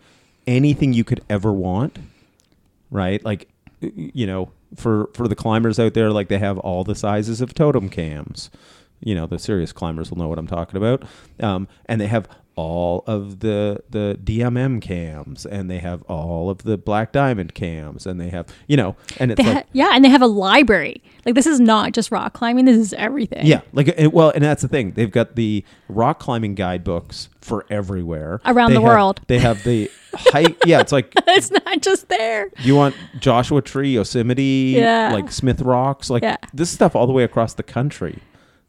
anything 0.48 0.94
you 0.94 1.04
could 1.04 1.22
ever 1.30 1.54
want, 1.54 2.00
right? 2.90 3.24
Like, 3.24 3.50
you 3.82 4.26
know, 4.26 4.52
for 4.76 5.10
for 5.14 5.28
the 5.28 5.36
climbers 5.36 5.78
out 5.80 5.94
there, 5.94 6.10
like 6.12 6.28
they 6.30 6.40
have 6.40 6.58
all 6.58 6.84
the 6.84 6.96
sizes 6.96 7.40
of 7.42 7.54
totem 7.54 7.88
cams. 7.90 8.50
You 9.02 9.14
know, 9.16 9.28
the 9.28 9.38
serious 9.40 9.72
climbers 9.72 10.10
will 10.10 10.18
know 10.18 10.28
what 10.28 10.40
I'm 10.40 10.48
talking 10.48 10.76
about. 10.78 11.04
Um, 11.40 11.68
and 11.86 12.02
they 12.02 12.08
have 12.08 12.28
all 12.60 13.04
of 13.08 13.40
the 13.40 13.82
the 13.90 14.20
DMM 14.24 14.82
cams, 14.82 15.46
and 15.46 15.70
they 15.72 15.80
have 15.80 16.02
all 16.04 16.50
of 16.50 16.64
the 16.64 16.78
Black 16.78 17.12
Diamond 17.14 17.54
cams, 17.54 18.06
and 18.06 18.20
they 18.20 18.30
have, 18.30 18.48
you 18.68 18.76
know, 18.76 18.96
and 19.18 19.32
it's 19.32 19.40
like. 19.42 19.54
ha- 19.54 19.64
yeah, 19.72 19.92
and 19.94 20.04
they 20.04 20.10
have 20.10 20.22
a 20.22 20.28
library. 20.28 21.02
Like 21.26 21.36
this 21.36 21.48
is 21.48 21.60
not 21.60 21.94
just 21.94 22.12
rock 22.12 22.34
climbing. 22.34 22.66
This 22.66 22.78
is 22.78 22.94
everything. 22.94 23.46
yeah, 23.46 23.62
like 23.74 23.96
well, 24.12 24.32
and 24.36 24.44
that's 24.44 24.62
the 24.62 24.68
thing. 24.68 24.92
They've 24.92 25.12
got 25.12 25.36
the 25.36 25.64
rock 25.88 26.20
climbing 26.20 26.56
guidebooks 26.56 27.30
for 27.42 27.66
everywhere 27.70 28.42
Around 28.46 28.72
They 28.72 28.76
the 28.76 28.82
have- 28.82 28.90
world. 28.90 29.22
They 29.28 29.40
have 29.40 29.64
the 29.64 29.90
height. 30.14 30.58
yeah, 30.66 30.82
it's 30.82 30.92
like 30.92 31.14
it's 31.28 31.52
not 31.52 31.82
just 31.82 32.10
there. 32.10 32.50
you 32.60 32.76
want 32.76 32.96
Joshua 33.20 33.62
Tree, 33.62 33.94
Yosemite, 33.94 34.74
Yeah. 34.78 35.12
like 35.14 35.32
Smith 35.32 35.62
Rocks, 35.62 36.10
like 36.10 36.24
Yeah. 36.24 36.38
this 36.54 36.70
stuff 36.70 36.96
all 36.96 37.08
the 37.08 37.14
way 37.14 37.24
across 37.24 37.54
the 37.54 37.64
country. 37.64 38.20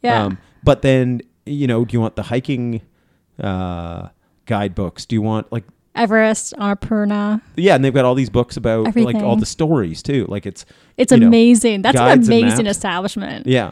Yeah. 0.01 0.23
Um, 0.25 0.37
but 0.63 0.81
then 0.81 1.21
you 1.45 1.65
know, 1.67 1.83
do 1.85 1.93
you 1.93 1.99
want 1.99 2.15
the 2.15 2.23
hiking 2.23 2.81
uh, 3.41 4.09
guidebooks? 4.45 5.05
Do 5.05 5.15
you 5.15 5.21
want 5.21 5.51
like 5.51 5.63
Everest, 5.95 6.53
Annapurna. 6.57 7.41
yeah? 7.55 7.75
And 7.75 7.83
they've 7.83 7.93
got 7.93 8.05
all 8.05 8.15
these 8.15 8.29
books 8.29 8.55
about 8.57 8.95
like 8.95 9.17
all 9.17 9.35
the 9.35 9.45
stories 9.45 10.01
too. 10.01 10.25
Like 10.29 10.45
it's 10.45 10.65
It's 10.97 11.11
you 11.11 11.19
know, 11.19 11.27
amazing. 11.27 11.81
That's 11.81 11.99
an 11.99 12.23
amazing 12.23 12.67
establishment. 12.67 13.45
yeah. 13.47 13.71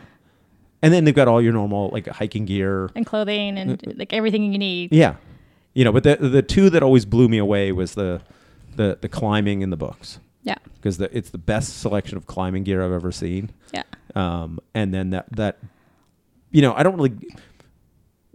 And 0.82 0.94
then 0.94 1.04
they've 1.04 1.16
got 1.16 1.28
all 1.28 1.42
your 1.42 1.52
normal 1.54 1.90
like 1.90 2.08
hiking 2.08 2.46
gear. 2.46 2.90
And 2.96 3.06
clothing 3.06 3.58
and 3.58 3.82
like 3.98 4.14
everything 4.14 4.52
you 4.52 4.58
need. 4.58 4.94
Yeah. 4.94 5.16
You 5.74 5.84
know, 5.86 5.92
but 5.92 6.04
the 6.04 6.16
the 6.18 6.42
two 6.42 6.70
that 6.72 6.84
always 6.84 7.06
blew 7.06 7.28
me 7.30 7.38
away 7.38 7.72
was 7.72 7.96
the 7.96 8.22
the 8.76 8.98
the 9.02 9.10
climbing 9.10 9.62
in 9.62 9.70
the 9.72 9.78
books 9.78 10.20
Yeah. 10.44 10.56
because 10.76 10.98
the, 10.98 11.16
it's 11.16 11.30
the 11.32 11.38
best 11.38 11.80
selection 11.80 12.18
of 12.18 12.28
climbing 12.28 12.64
gear 12.64 12.84
I've 12.84 12.92
ever 12.94 13.12
seen. 13.12 13.52
Yeah. 13.74 13.84
Um, 14.16 14.60
and 14.74 14.94
then 14.94 15.10
that 15.12 15.26
that 15.36 15.60
you 16.52 16.62
know 16.62 16.74
I 16.74 16.84
don't 16.84 16.96
really 16.96 17.14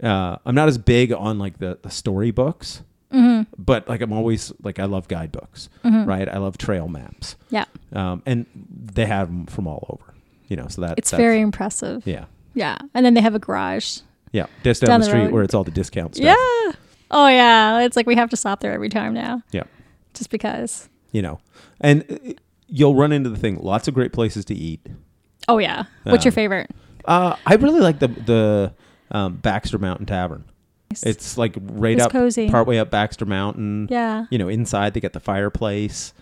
uh, 0.03 0.37
I'm 0.45 0.55
not 0.55 0.67
as 0.67 0.77
big 0.77 1.11
on 1.13 1.39
like 1.39 1.57
the 1.59 1.77
the 1.81 1.89
story 1.89 2.31
books, 2.31 2.81
Mm-hmm. 3.13 3.43
but 3.57 3.87
like 3.87 4.01
I'm 4.01 4.11
always 4.11 4.51
like 4.61 4.79
I 4.79 4.85
love 4.85 5.07
guidebooks, 5.07 5.69
right? 5.83 6.27
I 6.27 6.37
love 6.37 6.57
trail 6.57 6.87
maps, 6.89 7.35
Yeah. 7.49 7.65
um, 7.93 8.21
and 8.25 8.45
they 8.93 9.05
have 9.05 9.27
them 9.29 9.45
from 9.45 9.67
all 9.67 9.85
over. 9.89 10.13
You 10.47 10.57
know, 10.57 10.67
so 10.67 10.81
that 10.81 10.97
It's 10.97 11.11
that's- 11.11 11.23
very 11.23 11.39
impressive. 11.41 12.05
yeah 12.05 12.25
Yeah. 12.53 12.77
And 12.93 13.05
then 13.05 13.13
they 13.13 13.21
have 13.21 13.33
a 13.35 13.39
garage. 13.39 13.99
yeah 14.33 14.47
just 14.63 14.81
down, 14.81 14.89
Down 14.89 14.99
the 14.99 15.05
the 15.05 15.09
street 15.11 15.21
road. 15.25 15.31
where 15.33 15.43
it's 15.43 15.53
all 15.53 15.63
the 15.63 15.71
discount 15.71 16.15
stuff. 16.15 16.25
Yeah. 16.25 16.71
Oh 17.11 17.27
yeah. 17.27 17.81
It's 17.81 17.95
like 17.95 18.05
we 18.07 18.15
have 18.15 18.29
to 18.31 18.35
stop 18.37 18.59
there 18.59 18.73
every 18.73 18.89
time 18.89 19.13
now. 19.13 19.41
yeah. 19.51 19.63
Just 20.13 20.29
because. 20.29 20.89
you 21.11 21.21
know, 21.21 21.39
and 21.79 22.03
uh, 22.09 22.33
you'll 22.67 22.95
run 22.95 23.11
into 23.13 23.29
the 23.29 23.37
thing. 23.37 23.57
Lots 23.61 23.87
of 23.87 23.93
great 23.93 24.11
places 24.11 24.43
to 24.45 24.53
eat. 24.55 24.85
Oh 25.47 25.57
yeah. 25.59 25.83
What's 26.03 26.25
your 26.25 26.31
Um, 26.33 26.35
favorite? 26.35 26.71
Uh, 27.05 27.35
I 27.45 27.53
really 27.55 27.79
like 27.79 27.99
the 27.99 28.07
the 28.09 28.73
um, 29.15 29.35
Baxter 29.37 29.77
Mountain 29.77 30.05
Tavern. 30.05 30.43
It's 31.03 31.37
like 31.37 31.55
right 31.61 31.95
It's 31.95 32.05
up, 32.05 32.11
cozy. 32.11 32.49
partway 32.49 32.77
up 32.77 32.89
Baxter 32.91 33.25
Mountain. 33.25 33.87
Yeah. 33.89 34.25
You 34.29 34.37
know, 34.37 34.47
inside 34.47 34.93
they 34.93 34.99
got 34.99 35.13
the 35.13 35.19
fireplace. 35.19 36.13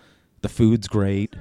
The 0.42 0.48
food's 0.48 0.88
great. 0.88 1.34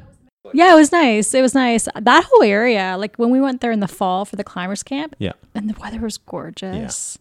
Yeah, 0.53 0.73
it 0.73 0.75
was 0.75 0.91
nice. 0.91 1.33
It 1.33 1.41
was 1.41 1.55
nice. 1.55 1.87
That 1.99 2.25
whole 2.29 2.43
area, 2.43 2.95
like 2.99 3.15
when 3.15 3.29
we 3.31 3.39
went 3.39 3.61
there 3.61 3.71
in 3.71 3.79
the 3.79 3.87
fall 3.87 4.25
for 4.25 4.35
the 4.35 4.43
climbers 4.43 4.83
camp, 4.83 5.15
Yeah, 5.19 5.31
and 5.55 5.69
the 5.69 5.79
weather 5.79 5.99
was 5.99 6.17
gorgeous. 6.17 7.17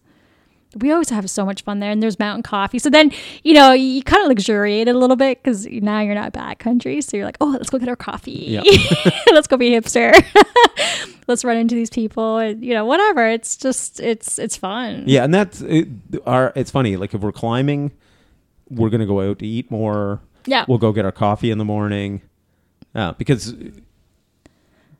We 0.75 0.91
always 0.91 1.09
have 1.09 1.29
so 1.29 1.45
much 1.45 1.61
fun 1.63 1.79
there. 1.79 1.91
And 1.91 2.01
there's 2.01 2.19
mountain 2.19 2.43
coffee. 2.43 2.79
So 2.79 2.89
then, 2.89 3.11
you 3.43 3.53
know, 3.53 3.71
you, 3.71 4.03
kind 4.03 4.21
of 4.23 4.29
luxuriate 4.29 4.87
a 4.87 4.93
little 4.93 5.15
bit 5.15 5.41
because 5.41 5.65
now 5.67 5.99
you're 6.01 6.15
not 6.15 6.33
backcountry. 6.33 7.03
So 7.03 7.17
you're 7.17 7.25
like, 7.25 7.37
oh, 7.41 7.47
let's 7.47 7.69
go 7.69 7.77
get 7.77 7.89
our 7.89 7.95
coffee. 7.95 8.61
Yeah. 8.61 8.61
let's 9.31 9.47
go 9.47 9.57
be 9.57 9.69
hipster. 9.71 10.13
let's 11.27 11.43
run 11.43 11.57
into 11.57 11.75
these 11.75 11.89
people 11.89 12.37
and, 12.37 12.63
you 12.63 12.73
know, 12.73 12.85
whatever. 12.85 13.27
It's 13.27 13.55
just, 13.55 13.99
it's, 13.99 14.39
it's 14.39 14.57
fun. 14.57 15.03
Yeah, 15.05 15.23
and 15.23 15.33
that's 15.33 15.61
it, 15.61 15.87
our. 16.25 16.53
It's 16.55 16.71
funny. 16.71 16.97
Like 16.97 17.13
if 17.13 17.21
we're 17.21 17.31
climbing, 17.31 17.91
we're 18.69 18.89
gonna 18.89 19.05
go 19.05 19.21
out 19.21 19.39
to 19.39 19.47
eat 19.47 19.69
more. 19.71 20.21
Yeah. 20.45 20.65
We'll 20.67 20.77
go 20.77 20.91
get 20.91 21.05
our 21.05 21.11
coffee 21.11 21.51
in 21.51 21.57
the 21.57 21.65
morning, 21.65 22.21
uh, 22.95 23.13
because 23.13 23.55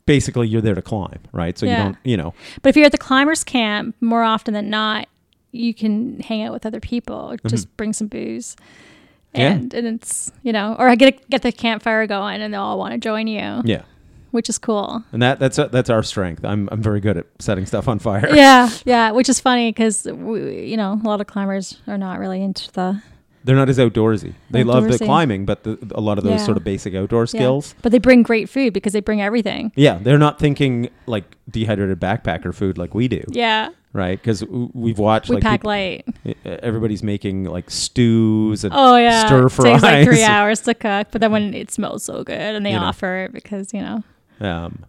basically 0.05 0.47
you're 0.47 0.61
there 0.61 0.75
to 0.75 0.81
climb, 0.81 1.19
right? 1.31 1.57
So 1.57 1.65
you 1.65 1.75
don't, 1.75 1.97
you 2.03 2.17
know, 2.17 2.33
But 2.61 2.69
if 2.69 2.75
you're 2.75 2.85
at 2.85 2.91
the 2.91 2.97
climbers 2.97 3.43
camp, 3.43 3.95
more 4.01 4.23
often 4.23 4.53
than 4.53 4.69
not, 4.69 5.07
you 5.53 5.73
can 5.73 6.19
hang 6.19 6.41
out 6.43 6.51
with 6.51 6.65
other 6.65 6.79
people. 6.79 7.35
Just 7.47 7.75
bring 7.77 7.93
some 7.93 8.07
booze. 8.07 8.55
Mm-hmm. 8.55 9.41
Yeah. 9.41 9.51
And, 9.53 9.73
and 9.73 9.87
it's 9.87 10.31
you 10.41 10.51
know, 10.51 10.75
or 10.77 10.89
I 10.89 10.95
get 10.95 11.15
a, 11.15 11.19
get 11.29 11.41
the 11.43 11.51
campfire 11.51 12.05
going, 12.07 12.41
and 12.41 12.53
they'll 12.53 12.61
all 12.61 12.79
want 12.79 12.93
to 12.93 12.97
join 12.97 13.27
you, 13.27 13.61
yeah. 13.63 13.83
which 14.31 14.49
is 14.49 14.57
cool. 14.57 15.03
And 15.11 15.21
that 15.21 15.39
that's 15.39 15.57
that's 15.57 15.89
our 15.89 16.03
strength. 16.03 16.43
I'm 16.43 16.67
I'm 16.71 16.81
very 16.81 16.99
good 16.99 17.17
at 17.17 17.27
setting 17.39 17.65
stuff 17.65 17.87
on 17.87 17.99
fire. 17.99 18.29
yeah, 18.35 18.69
yeah, 18.85 19.11
which 19.11 19.29
is 19.29 19.39
funny 19.39 19.71
because 19.71 20.05
you 20.05 20.75
know 20.75 20.99
a 21.01 21.07
lot 21.07 21.21
of 21.21 21.27
climbers 21.27 21.79
are 21.87 21.97
not 21.97 22.19
really 22.19 22.41
into 22.41 22.71
the 22.73 23.01
They're 23.45 23.55
not 23.55 23.67
as 23.69 23.77
outdoorsy. 23.77 24.33
They 24.49 24.63
love 24.63 24.85
the 24.85 24.91
Outdoorsy. 24.91 25.05
climbing, 25.05 25.45
but 25.45 25.63
the, 25.63 25.77
a 25.93 25.99
lot 26.01 26.17
of 26.17 26.23
those 26.23 26.39
Yeah. 26.39 26.45
sort 26.45 26.55
of 26.57 26.63
basic 26.63 26.95
outdoor 26.95 27.23
yeah. 27.23 27.25
skills. 27.25 27.75
but 27.81 27.91
they 27.91 27.99
bring 27.99 28.23
great 28.23 28.47
food 28.49 28.71
because 28.73 28.93
they 28.93 29.01
bring 29.01 29.21
everything. 29.21 29.71
Yeah, 29.75 29.97
they're 30.01 30.17
not 30.17 30.39
thinking 30.39 30.89
like 31.07 31.25
dehydrated 31.49 31.99
backpacker 31.99 32.53
food 32.55 32.77
like 32.77 32.93
we 32.95 33.07
do, 33.09 33.21
Yeah, 33.27 33.69
right? 33.91 34.17
Because 34.17 34.45
we've 34.45 34.97
watched 34.97 35.29
we 35.29 35.35
like 35.35 35.43
pack 35.43 35.59
peop- 35.61 35.65
light. 35.67 36.07
everybody's 36.45 37.03
making 37.03 37.43
like 37.45 37.69
stews 37.69 38.63
and 38.63 38.73
Oh 38.75 38.95
yeah, 38.95 39.25
stir 39.25 39.47
it 39.47 39.49
takes 39.51 39.83
like 39.83 40.05
three 40.05 40.23
hours 40.23 40.61
to 40.61 40.73
cook, 40.73 41.07
but 41.11 41.19
then 41.19 41.31
when 41.31 41.53
it 41.53 41.69
smells 41.69 42.05
so 42.05 42.23
good, 42.23 42.39
and 42.39 42.65
they 42.65 42.71
You 42.71 42.79
know. 42.79 42.85
offer 42.85 43.25
it 43.25 43.33
because 43.33 43.73
you 43.73 43.81
know. 43.81 44.03
um, 44.39 44.85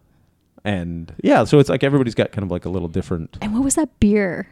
and 0.64 1.12
yeah, 1.22 1.44
so 1.44 1.58
it's 1.58 1.68
like 1.68 1.82
everybody's 1.84 2.14
got 2.14 2.32
kind 2.32 2.44
of 2.44 2.50
like 2.50 2.64
a 2.64 2.70
little 2.70 2.88
different. 2.88 3.36
And 3.42 3.52
what 3.52 3.62
was 3.64 3.74
that 3.74 3.98
beer 4.00 4.46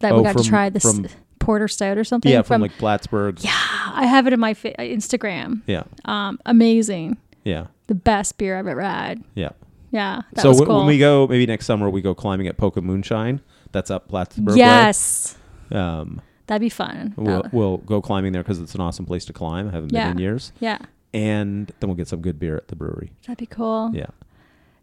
that 0.00 0.12
Oh, 0.12 0.18
we 0.18 0.22
got 0.24 0.32
from- 0.34 0.42
to 0.42 0.48
try? 0.48 0.68
This 0.70 0.82
from- 0.82 1.06
porter 1.44 1.68
stout 1.68 1.98
or 1.98 2.04
something? 2.04 2.30
Yeah, 2.32 2.42
from, 2.42 2.60
like 2.62 2.76
Plattsburgh. 2.78 3.38
yeah, 3.42 3.50
I 3.52 4.06
have 4.06 4.26
it 4.26 4.32
in 4.32 4.40
my 4.40 4.54
fa- 4.54 4.74
Instagram. 4.78 5.62
yeah, 5.66 5.84
Um, 6.04 6.38
amazing, 6.46 7.16
yeah, 7.44 7.66
the 7.86 7.94
best 7.94 8.38
beer 8.38 8.58
I've 8.58 8.66
ever 8.66 8.80
had. 8.82 9.22
yeah. 9.34 9.50
Yeah, 9.90 10.22
so 10.36 10.48
was 10.48 10.58
w- 10.58 10.66
cool. 10.66 10.78
when 10.78 10.86
we 10.88 10.98
go, 10.98 11.28
maybe 11.28 11.46
next 11.46 11.66
summer 11.66 11.88
we 11.88 12.02
go 12.02 12.16
climbing 12.16 12.48
at 12.48 12.56
Poke-O-Moonshine. 12.56 13.40
That's 13.70 13.92
up 13.92 14.08
Plattsburgh. 14.08 14.48
way. 14.48 14.56
yes, 14.56 15.36
Um, 15.70 16.20
that'd 16.48 16.60
be 16.60 16.68
fun. 16.68 17.14
we'll, 17.16 17.42
That- 17.42 17.54
we'll 17.54 17.76
go 17.76 18.02
climbing 18.02 18.32
there 18.32 18.42
because 18.42 18.58
it's 18.60 18.74
an 18.74 18.80
awesome 18.80 19.06
place 19.06 19.24
to 19.26 19.32
climb. 19.32 19.68
I 19.68 19.70
haven't 19.70 19.92
been 19.92 20.10
in 20.10 20.18
years. 20.18 20.50
yeah, 20.58 20.78
And 21.12 21.70
then 21.78 21.88
we'll 21.88 21.96
get 21.96 22.08
some 22.08 22.20
good 22.22 22.40
beer 22.40 22.56
at 22.56 22.66
the 22.68 22.74
brewery. 22.74 23.12
that'd 23.24 23.38
be 23.38 23.46
cool. 23.46 23.92
Yeah. 23.94 24.06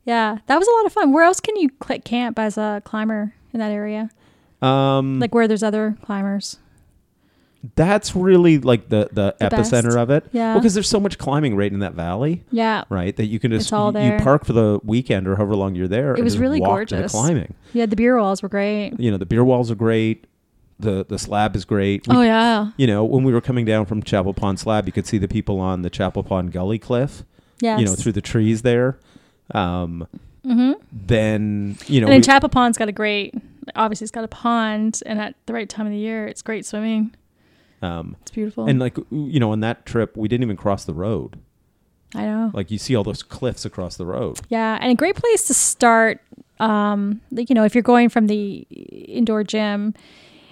Yeah, 0.05 0.37
that 0.47 0.57
was 0.57 0.67
a 0.67 0.71
lot 0.71 0.85
of 0.85 0.93
fun. 0.93 1.11
Where 1.11 1.25
else 1.25 1.41
can 1.41 1.57
you 1.57 1.69
cl- 1.85 1.99
camp 1.99 2.39
as 2.39 2.57
a 2.57 2.81
climber 2.85 3.33
in 3.53 3.59
that 3.59 3.71
area? 3.71 4.09
Um, 4.61 5.19
Like 5.19 5.33
where 5.33 5.47
there's 5.47 5.63
other 5.63 5.97
climbers? 6.03 6.57
that's 7.75 8.15
really 8.15 8.57
like 8.57 8.89
the 8.89 9.07
the, 9.11 9.35
The 9.39 9.45
epicenter 9.45 9.83
best. 9.83 9.97
of 9.97 10.09
it. 10.09 10.25
Yeah. 10.31 10.53
Well, 10.53 10.59
because 10.61 10.73
there's 10.73 10.89
so 10.89 10.99
much 10.99 11.19
climbing 11.19 11.55
right 11.55 11.71
in 11.71 11.79
that 11.79 11.93
valley, 11.93 12.43
Yeah, 12.51 12.85
right? 12.89 13.15
That 13.15 13.27
you 13.27 13.39
can 13.39 13.51
just 13.51 13.69
you- 13.71 13.77
you 13.99 14.17
park 14.19 14.45
for 14.45 14.53
the 14.53 14.79
weekend 14.83 15.27
or 15.27 15.35
however 15.35 15.55
long 15.55 15.75
you're 15.75 15.87
there. 15.87 16.15
and 16.15 16.23
was 16.23 16.39
really 16.39 16.59
walk 16.59 16.87
to 16.87 16.95
the 16.95 17.01
gorgeous. 17.01 17.11
climbing. 17.11 17.53
yeah. 17.73 17.85
The 17.85 17.95
beer 17.95 18.17
walls 18.19 18.41
were 18.41 18.49
great. 18.49 18.99
You 18.99 19.11
know, 19.11 19.17
the 19.17 19.27
beer 19.27 19.43
walls 19.43 19.69
are 19.69 19.75
great. 19.75 20.25
The 20.79 21.05
the 21.07 21.19
slab 21.19 21.55
is 21.55 21.63
great. 21.65 22.07
We- 22.07 22.15
oh 22.15 22.21
yeah, 22.23 22.71
You 22.77 22.87
know, 22.87 23.03
when 23.05 23.23
we 23.23 23.31
were 23.31 23.41
coming 23.41 23.65
down 23.65 23.85
from 23.85 24.01
Chapel 24.01 24.33
Pond 24.33 24.57
Slab, 24.59 24.87
you 24.87 24.91
could 24.91 25.05
see 25.05 25.19
the 25.19 25.27
people 25.27 25.59
on 25.59 25.83
the 25.83 25.91
Chapel 25.91 26.23
Pond 26.23 26.51
Gully 26.51 26.79
Cliff. 26.79 27.23
yes. 27.59 27.79
You 27.79 27.85
know, 27.85 27.93
through 27.93 28.13
the 28.13 28.21
trees 28.21 28.63
there. 28.63 28.97
Um, 29.53 30.07
hmm 30.43 30.71
then 30.91 31.77
you 31.85 32.01
know, 32.01 32.07
and 32.07 32.15
we- 32.15 32.21
Chapel 32.21 32.49
Pond's 32.49 32.79
got 32.79 32.89
a 32.89 32.91
great. 32.91 33.35
Obviously, 33.75 34.05
it's 34.05 34.11
got 34.11 34.23
a 34.23 34.27
pond, 34.27 35.01
and 35.05 35.19
at 35.19 35.35
the 35.45 35.53
right 35.53 35.69
time 35.69 35.85
of 35.85 35.91
the 35.91 35.97
year, 35.97 36.27
it's 36.27 36.41
great 36.41 36.65
swimming. 36.65 37.13
um, 37.81 38.15
It's 38.21 38.31
beautiful. 38.31 38.65
and 38.67 38.79
like 38.79 38.97
you 39.11 39.39
know, 39.39 39.51
on 39.51 39.59
that 39.61 39.85
trip, 39.85 40.15
we 40.17 40.27
didn't 40.27 40.43
even 40.43 40.57
cross 40.57 40.85
the 40.85 40.93
road. 40.93 41.39
I 42.13 42.23
know. 42.25 42.51
Like 42.53 42.71
you 42.71 42.77
see 42.77 42.95
all 42.95 43.03
those 43.03 43.23
cliffs 43.23 43.63
across 43.65 43.95
the 43.97 44.05
road. 44.05 44.39
Yeah, 44.49 44.77
and 44.81 44.91
a 44.91 44.95
great 44.95 45.15
place 45.15 45.45
to 45.47 45.53
start. 45.53 46.19
Um, 46.59 47.21
like 47.31 47.49
you 47.49 47.55
know, 47.55 47.63
if 47.63 47.73
you're 47.73 47.81
going 47.81 48.09
from 48.09 48.27
the 48.27 48.67
indoor 48.69 49.43
gym, 49.43 49.93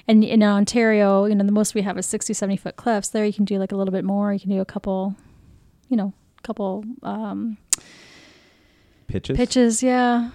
and 0.08 0.24
in 0.24 0.42
Ontario, 0.42 1.26
you 1.26 1.36
know, 1.36 1.44
the 1.46 1.52
most 1.52 1.76
we 1.76 1.82
have 1.82 1.98
is 1.98 2.06
60, 2.06 2.34
70 2.34 2.58
foot 2.58 2.76
cliffs. 2.78 3.10
There, 3.10 3.26
you 3.26 3.34
can 3.34 3.46
do 3.46 3.60
like 3.60 3.72
a 3.72 3.76
little 3.76 3.92
bit 3.92 4.06
more. 4.06 4.34
You 4.34 4.40
can 4.40 4.50
do 4.50 4.62
a 4.62 4.66
couple, 4.66 5.16
you 5.90 5.98
know, 5.98 6.14
couple 6.42 6.84
um, 7.04 7.58
Pitches. 9.08 9.36
pitches. 9.38 9.84
Yeah. 9.84 10.30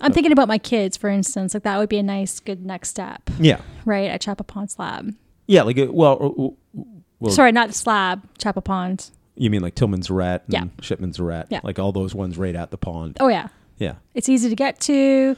I'm 0.00 0.12
thinking 0.12 0.32
about 0.32 0.48
my 0.48 0.58
kids, 0.58 0.96
for 0.96 1.08
instance. 1.08 1.54
Like 1.54 1.62
that 1.64 1.78
would 1.78 1.88
be 1.88 1.98
a 1.98 2.02
nice, 2.02 2.40
good 2.40 2.64
next 2.64 2.90
step, 2.90 3.28
Yeah. 3.38 3.60
right? 3.84 4.10
At 4.10 4.20
Chapel 4.20 4.44
Pond 4.44 4.70
Slab. 4.70 5.14
Yeah. 5.46 5.62
Like 5.62 5.78
uh, 5.78 5.86
well, 5.90 6.56
uh, 6.76 6.82
well, 7.18 7.32
Sorry, 7.32 7.52
not 7.52 7.72
Slab. 7.74 8.22
Chapel 8.38 8.62
Pond. 8.62 9.10
you 9.36 9.50
mean 9.50 9.62
like 9.62 9.74
Tilman's 9.74 10.10
Arete 10.10 10.42
and 10.46 10.52
Yeah. 10.52 10.64
Shipton's 10.80 11.18
Arete? 11.20 11.46
Yeah. 11.50 11.60
Like 11.62 11.78
all 11.78 11.92
those 11.92 12.14
ones 12.14 12.36
right 12.38 12.54
at 12.56 12.70
the 12.70 12.78
pond. 12.78 13.16
Oh 13.20 13.28
yeah, 13.28 13.48
Yeah. 13.78 13.94
it's 14.14 14.28
easy 14.28 14.48
to 14.48 14.54
get 14.56 14.80
to. 14.80 15.36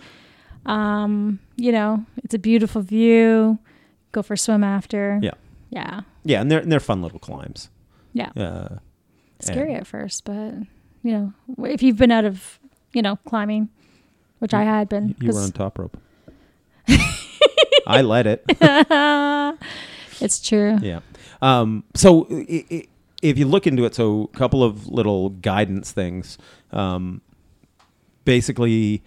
Um, 0.66 1.38
you 1.56 1.72
know, 1.72 2.04
it's 2.24 2.34
a 2.34 2.38
beautiful 2.38 2.82
view. 2.82 3.58
Go 4.12 4.22
for 4.22 4.34
a 4.34 4.38
swim 4.38 4.64
after. 4.64 5.18
Yeah. 5.22 5.32
Yeah. 5.70 6.00
Yeah, 6.24 6.40
and 6.40 6.50
they're 6.50 6.60
and 6.60 6.70
they're 6.72 6.80
fun 6.80 7.02
little 7.02 7.18
climbs. 7.18 7.70
Yeah. 8.12 8.30
Uh, 8.36 8.78
Scary 9.40 9.74
at 9.74 9.86
first, 9.86 10.24
but 10.24 10.54
you 11.02 11.12
know, 11.12 11.32
if 11.64 11.82
you've 11.82 11.96
been 11.96 12.10
out 12.10 12.24
of, 12.24 12.58
you 12.92 13.02
know, 13.02 13.16
climbing, 13.26 13.68
which 14.38 14.54
I 14.54 14.62
had 14.62 14.88
been, 14.88 15.14
you 15.20 15.32
were 15.32 15.40
on 15.40 15.52
top 15.52 15.78
rope. 15.78 15.96
I 17.86 18.02
let 18.02 18.26
it. 18.26 18.44
it's 20.20 20.40
true. 20.40 20.78
Yeah. 20.82 21.00
Um, 21.40 21.84
so 21.94 22.26
i 22.30 22.64
i 22.70 22.88
if 23.20 23.36
you 23.36 23.46
look 23.46 23.66
into 23.66 23.84
it, 23.84 23.96
so 23.96 24.30
a 24.32 24.36
couple 24.36 24.62
of 24.62 24.86
little 24.86 25.30
guidance 25.30 25.90
things. 25.90 26.38
Um, 26.70 27.20
basically, 28.24 29.02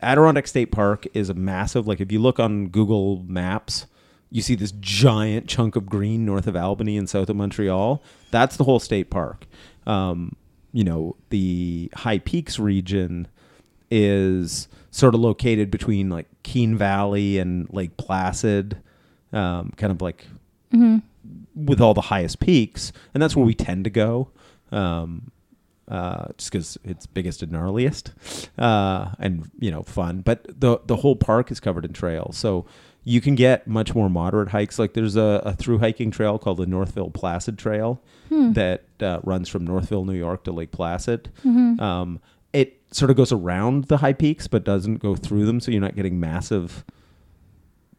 Adirondack 0.00 0.46
State 0.46 0.70
Park 0.70 1.06
is 1.12 1.28
a 1.28 1.34
massive. 1.34 1.88
Like 1.88 2.00
if 2.00 2.12
you 2.12 2.20
look 2.20 2.38
on 2.38 2.68
Google 2.68 3.24
Maps, 3.26 3.86
you 4.30 4.42
see 4.42 4.54
this 4.54 4.72
giant 4.80 5.48
chunk 5.48 5.74
of 5.74 5.86
green 5.86 6.24
north 6.24 6.46
of 6.46 6.54
Albany 6.54 6.96
and 6.96 7.08
south 7.08 7.28
of 7.28 7.36
Montreal. 7.36 8.02
That's 8.30 8.56
the 8.56 8.64
whole 8.64 8.78
state 8.78 9.10
park. 9.10 9.46
Um, 9.86 10.36
you 10.72 10.84
know, 10.84 11.16
the 11.30 11.90
High 11.94 12.18
Peaks 12.18 12.58
region 12.58 13.28
is 13.94 14.68
sort 14.90 15.14
of 15.14 15.20
located 15.20 15.70
between 15.70 16.08
like 16.08 16.26
Keene 16.42 16.76
Valley 16.76 17.38
and 17.38 17.68
Lake 17.72 17.96
Placid, 17.98 18.78
um, 19.32 19.72
kind 19.76 19.92
of 19.92 20.00
like 20.00 20.26
with 21.54 21.80
all 21.80 21.92
the 21.94 22.00
highest 22.00 22.40
peaks, 22.40 22.92
and 23.12 23.22
that's 23.22 23.36
where 23.36 23.44
we 23.44 23.54
tend 23.54 23.84
to 23.84 23.90
go, 23.90 24.30
um, 24.70 25.30
uh, 25.88 26.28
just 26.38 26.50
because 26.50 26.78
it's 26.84 27.06
biggest 27.06 27.42
and 27.42 27.52
gnarliest, 27.52 28.12
uh, 28.58 29.10
and 29.18 29.50
you 29.58 29.70
know, 29.70 29.82
fun. 29.82 30.20
But 30.22 30.46
the 30.48 30.78
the 30.86 30.96
whole 30.96 31.16
park 31.16 31.50
is 31.50 31.60
covered 31.60 31.84
in 31.84 31.92
trails, 31.92 32.36
so 32.38 32.64
you 33.04 33.20
can 33.20 33.34
get 33.34 33.66
much 33.66 33.94
more 33.94 34.08
moderate 34.08 34.48
hikes. 34.50 34.78
Like 34.78 34.94
there's 34.94 35.16
a, 35.16 35.42
a 35.44 35.52
through 35.54 35.78
hiking 35.78 36.10
trail 36.10 36.38
called 36.38 36.58
the 36.58 36.66
Northville 36.66 37.10
Placid 37.10 37.58
Trail 37.58 38.00
that 38.54 38.84
uh, 39.00 39.18
runs 39.24 39.48
from 39.48 39.66
Northville, 39.66 40.04
New 40.06 40.14
York, 40.14 40.44
to 40.44 40.52
Lake 40.52 40.70
Placid. 40.70 41.30
Um, 41.80 42.20
it 42.52 42.80
sort 42.90 43.10
of 43.10 43.16
goes 43.16 43.32
around 43.32 43.84
the 43.84 43.98
high 43.98 44.12
peaks, 44.12 44.46
but 44.48 44.64
doesn't 44.64 44.96
go 44.96 45.14
through 45.16 45.46
them, 45.46 45.60
so 45.60 45.70
you're 45.70 45.80
not 45.80 45.96
getting 45.96 46.20
massive 46.20 46.84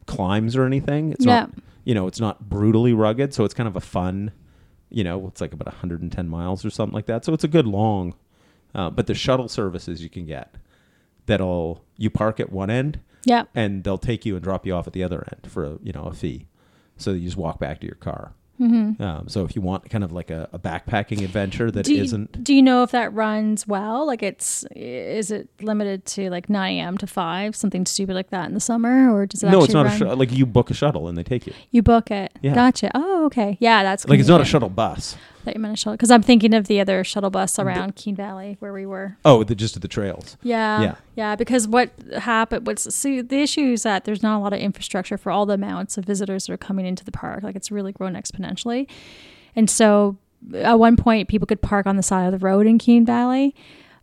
climbs 0.05 0.55
or 0.55 0.65
anything. 0.65 1.11
It's 1.11 1.25
not 1.25 1.49
Yeah. 1.49 1.61
you 1.85 1.93
know, 1.93 2.07
it's 2.07 2.19
not 2.19 2.49
brutally 2.49 2.93
rugged, 2.93 3.33
so 3.33 3.43
it's 3.45 3.53
kind 3.53 3.67
of 3.67 3.75
a 3.75 3.81
fun, 3.81 4.31
you 4.89 5.03
know, 5.03 5.27
it's 5.27 5.41
like 5.41 5.53
about 5.53 5.67
110 5.67 6.27
miles 6.29 6.63
or 6.63 6.69
something 6.69 6.93
like 6.93 7.07
that. 7.07 7.25
So 7.25 7.33
it's 7.33 7.43
a 7.43 7.47
good 7.47 7.65
long, 7.67 8.13
uh, 8.75 8.89
but 8.89 9.07
the 9.07 9.13
shuttle 9.15 9.47
services 9.47 10.01
you 10.03 10.09
can 10.09 10.25
get 10.25 10.55
that'll 11.25 11.83
you 11.97 12.09
park 12.09 12.39
at 12.39 12.51
one 12.51 12.69
end 12.69 12.99
Yeah. 13.25 13.43
and 13.55 13.83
they'll 13.83 13.97
take 13.97 14.25
you 14.25 14.35
and 14.35 14.43
drop 14.43 14.65
you 14.65 14.73
off 14.73 14.87
at 14.87 14.93
the 14.93 15.03
other 15.03 15.25
end 15.31 15.49
for 15.51 15.63
a 15.65 15.77
you 15.81 15.93
know 15.93 16.03
a 16.03 16.13
fee, 16.13 16.47
so 16.97 17.11
you 17.11 17.25
just 17.25 17.37
walk 17.37 17.59
back 17.59 17.79
to 17.81 17.85
your 17.87 17.95
car. 17.95 18.33
Mm-hmm. 18.63 19.03
Um, 19.03 19.27
so 19.27 19.43
if 19.43 19.55
you 19.55 19.61
want 19.61 19.89
kind 19.89 20.03
of 20.03 20.11
like 20.11 20.29
a, 20.29 20.49
a 20.53 20.59
backpacking 20.59 21.23
adventure 21.23 21.69
that 21.71 21.85
do 21.85 21.93
you, 21.93 22.17
not 22.17 22.43
do 22.43 22.53
you 22.53 22.61
know 22.61 22.83
if 22.83 22.91
that 22.91 23.13
runs 23.13 23.67
well? 23.67 24.07
Like 24.07 24.23
it's 24.23 24.65
is 24.75 25.31
it 25.31 25.49
limited 25.61 26.05
to 26.05 26.29
like 26.29 26.49
9 26.49 26.77
a.m. 26.77 26.97
to 26.99 27.07
5, 27.07 27.55
something 27.55 27.85
stupid 27.85 28.13
like 28.13 28.29
that 28.29 28.47
in 28.47 28.53
the 28.53 28.59
summer, 28.59 29.13
or 29.13 29.25
does 29.25 29.43
it 29.43 29.49
no, 29.49 29.63
it's 29.63 29.73
not 29.73 29.85
run? 29.85 29.93
a 29.93 29.97
sh- 29.97 30.17
like 30.17 30.31
you 30.31 30.45
book 30.45 30.71
a 30.71 30.73
shuttle 30.73 31.07
and 31.07 31.17
they 31.17 31.23
take 31.23 31.45
you. 31.47 31.53
you 31.71 31.81
book 31.81 32.11
it. 32.11 32.31
Yeah. 32.41 32.55
Gotcha. 32.55 32.91
Oh, 32.95 33.25
okay. 33.25 33.57
Yeah, 33.59 33.83
that's 33.83 34.07
Like 34.07 34.19
it's 34.19 34.29
not 34.29 34.41
a 34.41 34.45
shuttle 34.45 34.69
bus. 34.69 35.17
That 35.45 35.55
you 35.55 35.61
meant 35.61 35.73
a 35.73 35.77
shuttle 35.77 35.93
because 35.95 36.11
I'm 36.11 36.21
thinking 36.21 36.53
of 36.53 36.67
the 36.67 36.79
other 36.79 37.03
shuttle 37.03 37.29
bus 37.29 37.59
around 37.59 37.95
Keene 37.95 38.15
Valley 38.15 38.57
where 38.59 38.73
we 38.73 38.85
were. 38.85 39.17
Oh, 39.25 39.43
the 39.43 39.55
just 39.55 39.75
of 39.75 39.81
the 39.81 39.87
trails. 39.87 40.37
Yeah, 40.41 40.81
Yeah. 40.81 40.95
yeah. 41.15 41.35
Because 41.35 41.67
what 41.67 41.91
happened? 42.17 42.65
What's 42.67 42.93
see 42.93 43.21
the 43.21 43.39
issue 43.39 43.73
is 43.73 43.83
that 43.83 44.05
there's 44.05 44.23
not 44.23 44.37
a 44.37 44.41
lot 44.41 44.53
of 44.53 44.59
infrastructure 44.59 45.17
for 45.17 45.31
all 45.31 45.45
the 45.45 45.53
amounts 45.55 45.97
of 45.97 46.05
visitors 46.05 46.47
that 46.47 46.53
are 46.53 46.57
coming 46.57 46.85
into 46.85 47.03
the 47.03 47.11
park. 47.11 47.43
Like 47.43 47.55
it's 47.55 47.71
really 47.71 47.91
grown 47.91 48.13
exponentially, 48.13 48.87
and 49.55 49.69
so 49.69 50.17
at 50.55 50.77
one 50.79 50.95
point 50.97 51.29
people 51.29 51.45
could 51.45 51.61
park 51.61 51.85
on 51.87 51.95
the 51.97 52.03
side 52.03 52.25
of 52.25 52.31
the 52.37 52.45
road 52.45 52.65
in 52.67 52.77
Keene 52.77 53.05
Valley. 53.05 53.55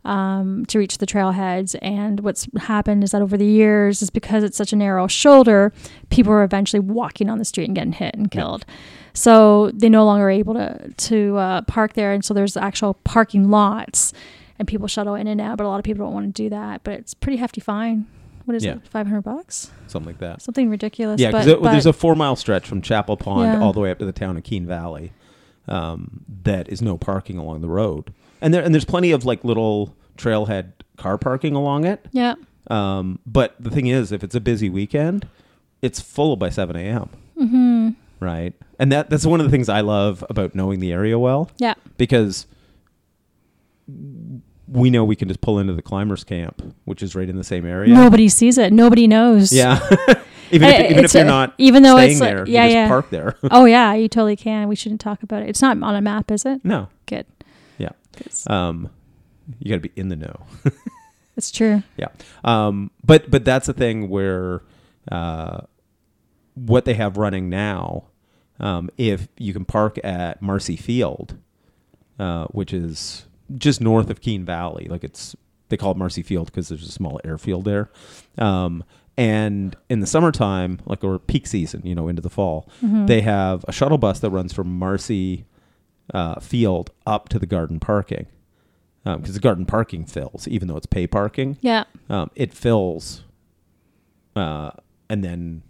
Um, 0.03 0.65
to 0.65 0.79
reach 0.79 0.97
the 0.97 1.05
trailheads, 1.05 1.75
and 1.79 2.21
what's 2.21 2.47
happened 2.57 3.03
is 3.03 3.11
that 3.11 3.21
over 3.21 3.37
the 3.37 3.45
years, 3.45 4.01
is 4.01 4.09
because 4.09 4.43
it's 4.43 4.57
such 4.57 4.73
a 4.73 4.75
narrow 4.75 5.05
shoulder, 5.05 5.71
people 6.09 6.33
are 6.33 6.41
eventually 6.43 6.79
walking 6.79 7.29
on 7.29 7.37
the 7.37 7.45
street 7.45 7.65
and 7.65 7.75
getting 7.75 7.91
hit 7.91 8.15
and 8.15 8.33
Yeah. 8.33 8.41
So 9.13 9.71
they 9.73 9.89
no 9.89 10.05
longer 10.05 10.25
are 10.27 10.29
able 10.31 10.53
to 10.55 10.91
to 10.95 11.37
uh, 11.37 11.61
park 11.63 11.93
there, 11.93 12.13
and 12.13 12.23
so 12.23 12.33
there's 12.33 12.55
actual 12.57 12.93
parking 13.03 13.49
lots, 13.49 14.13
and 14.59 14.67
people 14.67 14.87
shuttle 14.87 15.15
in 15.15 15.27
and 15.27 15.41
out. 15.41 15.57
But 15.57 15.65
a 15.65 15.67
lot 15.69 15.79
of 15.79 15.83
people 15.83 16.05
don't 16.05 16.13
want 16.13 16.33
to 16.35 16.43
do 16.43 16.49
that. 16.49 16.83
But 16.83 16.93
it's 16.95 17.13
pretty 17.13 17.37
hefty 17.37 17.61
fine. 17.61 18.05
What 18.45 18.55
is 18.55 18.63
Yeah. 18.65 18.73
it? 18.73 18.87
Five 18.87 19.07
hundred 19.07 19.21
bucks? 19.23 19.69
Something 19.87 20.07
like 20.13 20.19
that. 20.19 20.41
Something 20.41 20.69
ridiculous. 20.69 21.19
Yeah, 21.21 21.27
because 21.31 21.45
there's 21.61 21.85
a 21.85 21.93
four 21.93 22.15
mile 22.15 22.35
stretch 22.35 22.67
from 22.67 22.81
Chapel 22.81 23.17
Pond 23.17 23.43
Yeah. 23.45 23.61
all 23.61 23.73
the 23.73 23.79
way 23.79 23.91
up 23.91 23.99
to 23.99 24.05
the 24.05 24.11
town 24.11 24.37
of 24.37 24.43
Keene 24.43 24.65
Valley. 24.65 25.11
Um, 25.67 26.25
that 26.43 26.67
is 26.69 26.81
no 26.81 26.97
parking 26.97 27.37
along 27.37 27.61
the 27.61 27.69
road, 27.69 28.11
and 28.41 28.51
there 28.53 28.63
and 28.63 28.73
there's 28.73 28.83
plenty 28.85 29.11
of 29.11 29.25
like 29.25 29.43
little 29.43 29.95
trailhead 30.17 30.71
car 30.97 31.17
parking 31.19 31.53
along 31.55 31.85
it. 31.85 32.05
yeah, 32.11 32.33
Um, 32.67 33.19
but 33.27 33.55
the 33.59 33.69
thing 33.69 33.85
is, 33.87 34.11
if 34.11 34.23
it's 34.23 34.35
a 34.35 34.39
busy 34.41 34.69
weekend, 34.69 35.27
it's 35.81 35.99
full 36.01 36.35
by 36.35 36.49
seven 36.49 36.75
a.m. 36.75 37.09
mm-hmm. 37.39 37.89
Right, 38.21 38.53
and 38.79 38.91
that 38.91 39.09
that's 39.09 39.25
one 39.25 39.39
of 39.41 39.45
the 39.47 39.51
things 39.51 39.67
I 39.67 39.81
love 39.81 40.23
about 40.29 40.53
knowing 40.55 40.79
the 40.79 40.93
area 40.93 41.17
well 41.19 41.49
yeah, 41.57 41.73
because 41.97 42.45
we 44.67 44.89
know 44.89 45.03
we 45.03 45.15
can 45.15 45.27
just 45.27 45.41
pull 45.41 45.59
into 45.59 45.73
the 45.73 45.81
climbers 45.81 46.23
camp, 46.23 46.61
which 46.85 47.03
is 47.03 47.15
right 47.15 47.27
in 47.27 47.35
the 47.35 47.43
same 47.43 47.65
area. 47.65 47.93
Nobody 47.93 48.29
sees 48.29 48.57
it. 48.57 48.71
Nobody 48.71 49.07
knows. 49.07 49.51
Yeah, 49.51 49.79
even 50.51 50.67
Uh, 50.69 50.71
if 50.71 50.91
even 50.91 51.05
if 51.05 51.13
you're 51.13 51.23
not 51.25 51.53
even 51.57 51.83
though 51.83 51.95
staying 51.95 52.11
it's 52.11 52.21
like- 52.21 52.29
there, 52.29 52.47
yeah, 52.47 52.63
you 52.63 52.67
just 52.69 52.75
yeah. 52.75 52.87
park 52.87 53.09
there. 53.09 53.35
oh 53.51 53.65
yeah, 53.65 53.93
you 53.93 54.07
totally 54.07 54.35
can. 54.35 54.67
We 54.67 54.75
shouldn't 54.75 55.01
talk 55.01 55.23
about 55.23 55.41
it. 55.43 55.49
It's 55.49 55.61
not 55.61 55.81
on 55.81 55.95
a 55.95 56.01
map, 56.01 56.31
is 56.31 56.45
it? 56.45 56.63
no, 56.63 56.87
Good. 57.07 57.25
Yeah. 57.77 57.89
um, 58.47 58.89
you 59.59 59.69
got 59.69 59.81
to 59.81 59.89
be 59.89 59.91
in 59.99 60.09
the 60.09 60.15
know. 60.15 60.45
it's 61.35 61.49
true. 61.51 61.81
Yeah. 61.97 62.09
Um, 62.43 62.91
but 63.03 63.29
but 63.31 63.43
that's 63.43 63.65
the 63.67 63.73
thing 63.73 64.07
where 64.09 64.61
uh, 65.11 65.61
what 66.53 66.85
they 66.85 66.93
have 66.93 67.17
running 67.17 67.49
now, 67.49 68.03
um, 68.61 68.89
if 68.97 69.27
you 69.37 69.51
can 69.51 69.65
park 69.65 69.99
at 70.03 70.41
Marcy 70.41 70.77
Field, 70.77 71.35
uh, 72.19 72.45
which 72.47 72.71
is 72.73 73.25
just 73.57 73.81
north 73.81 74.09
of 74.09 74.21
Keene 74.21 74.45
Valley, 74.45 74.85
like 74.89 75.03
it's 75.03 75.35
they 75.69 75.75
call 75.77 75.91
it 75.91 75.97
Marcy 75.97 76.21
Field 76.23 76.45
because 76.47 76.69
there's 76.69 76.87
a 76.87 76.91
small 76.91 77.19
airfield 77.25 77.65
there. 77.65 77.89
Um, 78.37 78.83
and 79.17 79.75
in 79.89 79.99
the 79.99 80.07
summertime, 80.07 80.79
like 80.85 81.03
or 81.03 81.19
peak 81.19 81.45
season, 81.47 81.81
you 81.85 81.93
know, 81.95 82.07
into 82.07 82.21
the 82.21 82.29
fall, 82.29 82.67
Mhm. 82.81 83.07
they 83.07 83.21
have 83.21 83.65
a 83.67 83.71
shuttle 83.73 83.97
bus 83.97 84.19
that 84.19 84.29
runs 84.31 84.53
from 84.53 84.77
Marcy 84.79 85.45
uh, 86.13 86.39
Field 86.39 86.91
up 87.05 87.29
to 87.29 87.39
the 87.39 87.45
garden 87.45 87.79
parking 87.79 88.25
because 89.03 89.33
the 89.33 89.39
garden 89.39 89.65
parking 89.65 90.05
fills, 90.05 90.47
even 90.47 90.67
though 90.67 90.77
it's 90.77 90.85
pay 90.85 91.07
parking 91.07 91.57
Yeah. 91.61 91.85
um, 92.09 92.29
it 92.35 92.53
fills, 92.53 93.23
uh, 94.35 94.71
and 95.09 95.23
then, 95.23 95.63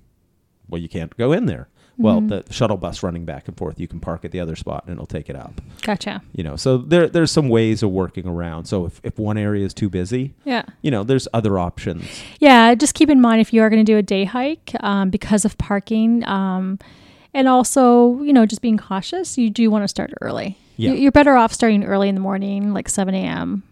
well, 0.68 0.82
you 0.82 0.90
can't 0.90 1.16
go 1.18 1.32
in 1.32 1.46
there. 1.46 1.68
Well, 2.02 2.22
Mhm. 2.22 2.30
the 2.46 2.54
shuttle 2.54 2.78
bus 2.78 3.04
running 3.04 3.26
back 3.26 3.48
and 3.48 3.56
forth, 3.58 3.80
you 3.80 3.88
can 3.88 4.00
park 4.00 4.26
at 4.26 4.32
the 4.32 4.40
other 4.40 4.56
spot 4.56 4.84
and 4.86 4.94
it'll 4.94 5.06
take 5.06 5.30
it 5.30 5.36
up. 5.36 5.62
Gotcha. 5.84 6.22
You 6.36 6.44
know, 6.44 6.56
so 6.56 6.78
there 6.78 7.08
there's 7.08 7.32
some 7.32 7.50
ways 7.50 7.84
of 7.84 7.90
working 7.92 8.28
around. 8.28 8.66
So 8.66 8.86
if, 8.86 9.00
if 9.04 9.18
one 9.20 9.38
area 9.38 9.66
is 9.66 9.74
too 9.74 9.90
busy, 9.90 10.34
Yeah. 10.46 10.64
you 10.82 10.92
know, 10.92 11.04
there's 11.04 11.28
other 11.34 11.58
options. 11.60 12.04
Yeah, 12.40 12.74
just 12.76 12.94
keep 12.94 13.10
in 13.10 13.22
mind 13.22 13.42
if 13.42 13.54
you 13.54 13.62
are 13.62 13.70
going 13.70 13.84
to 13.86 13.92
do 13.92 13.98
a 13.98 14.02
day 14.04 14.26
hike 14.26 14.74
um, 14.82 15.10
because 15.10 15.46
of 15.46 15.58
parking, 15.58 16.24
um, 16.28 16.80
and 17.34 17.48
also 17.48 18.22
you 18.24 18.34
know 18.34 18.46
just 18.46 18.62
being 18.62 18.78
cautious, 18.78 19.38
you 19.38 19.50
do 19.50 19.70
want 19.72 19.84
to 19.84 19.88
start 19.88 20.12
early. 20.22 20.58
Yeah. 20.78 20.92
You- 20.92 20.98
You're 20.98 21.12
better 21.12 21.36
off 21.36 21.54
starting 21.54 21.84
early 21.84 22.10
in 22.10 22.16
the 22.16 22.22
morning, 22.22 22.74
like 22.74 22.90
seven 22.90 23.14
a.m. 23.16 23.64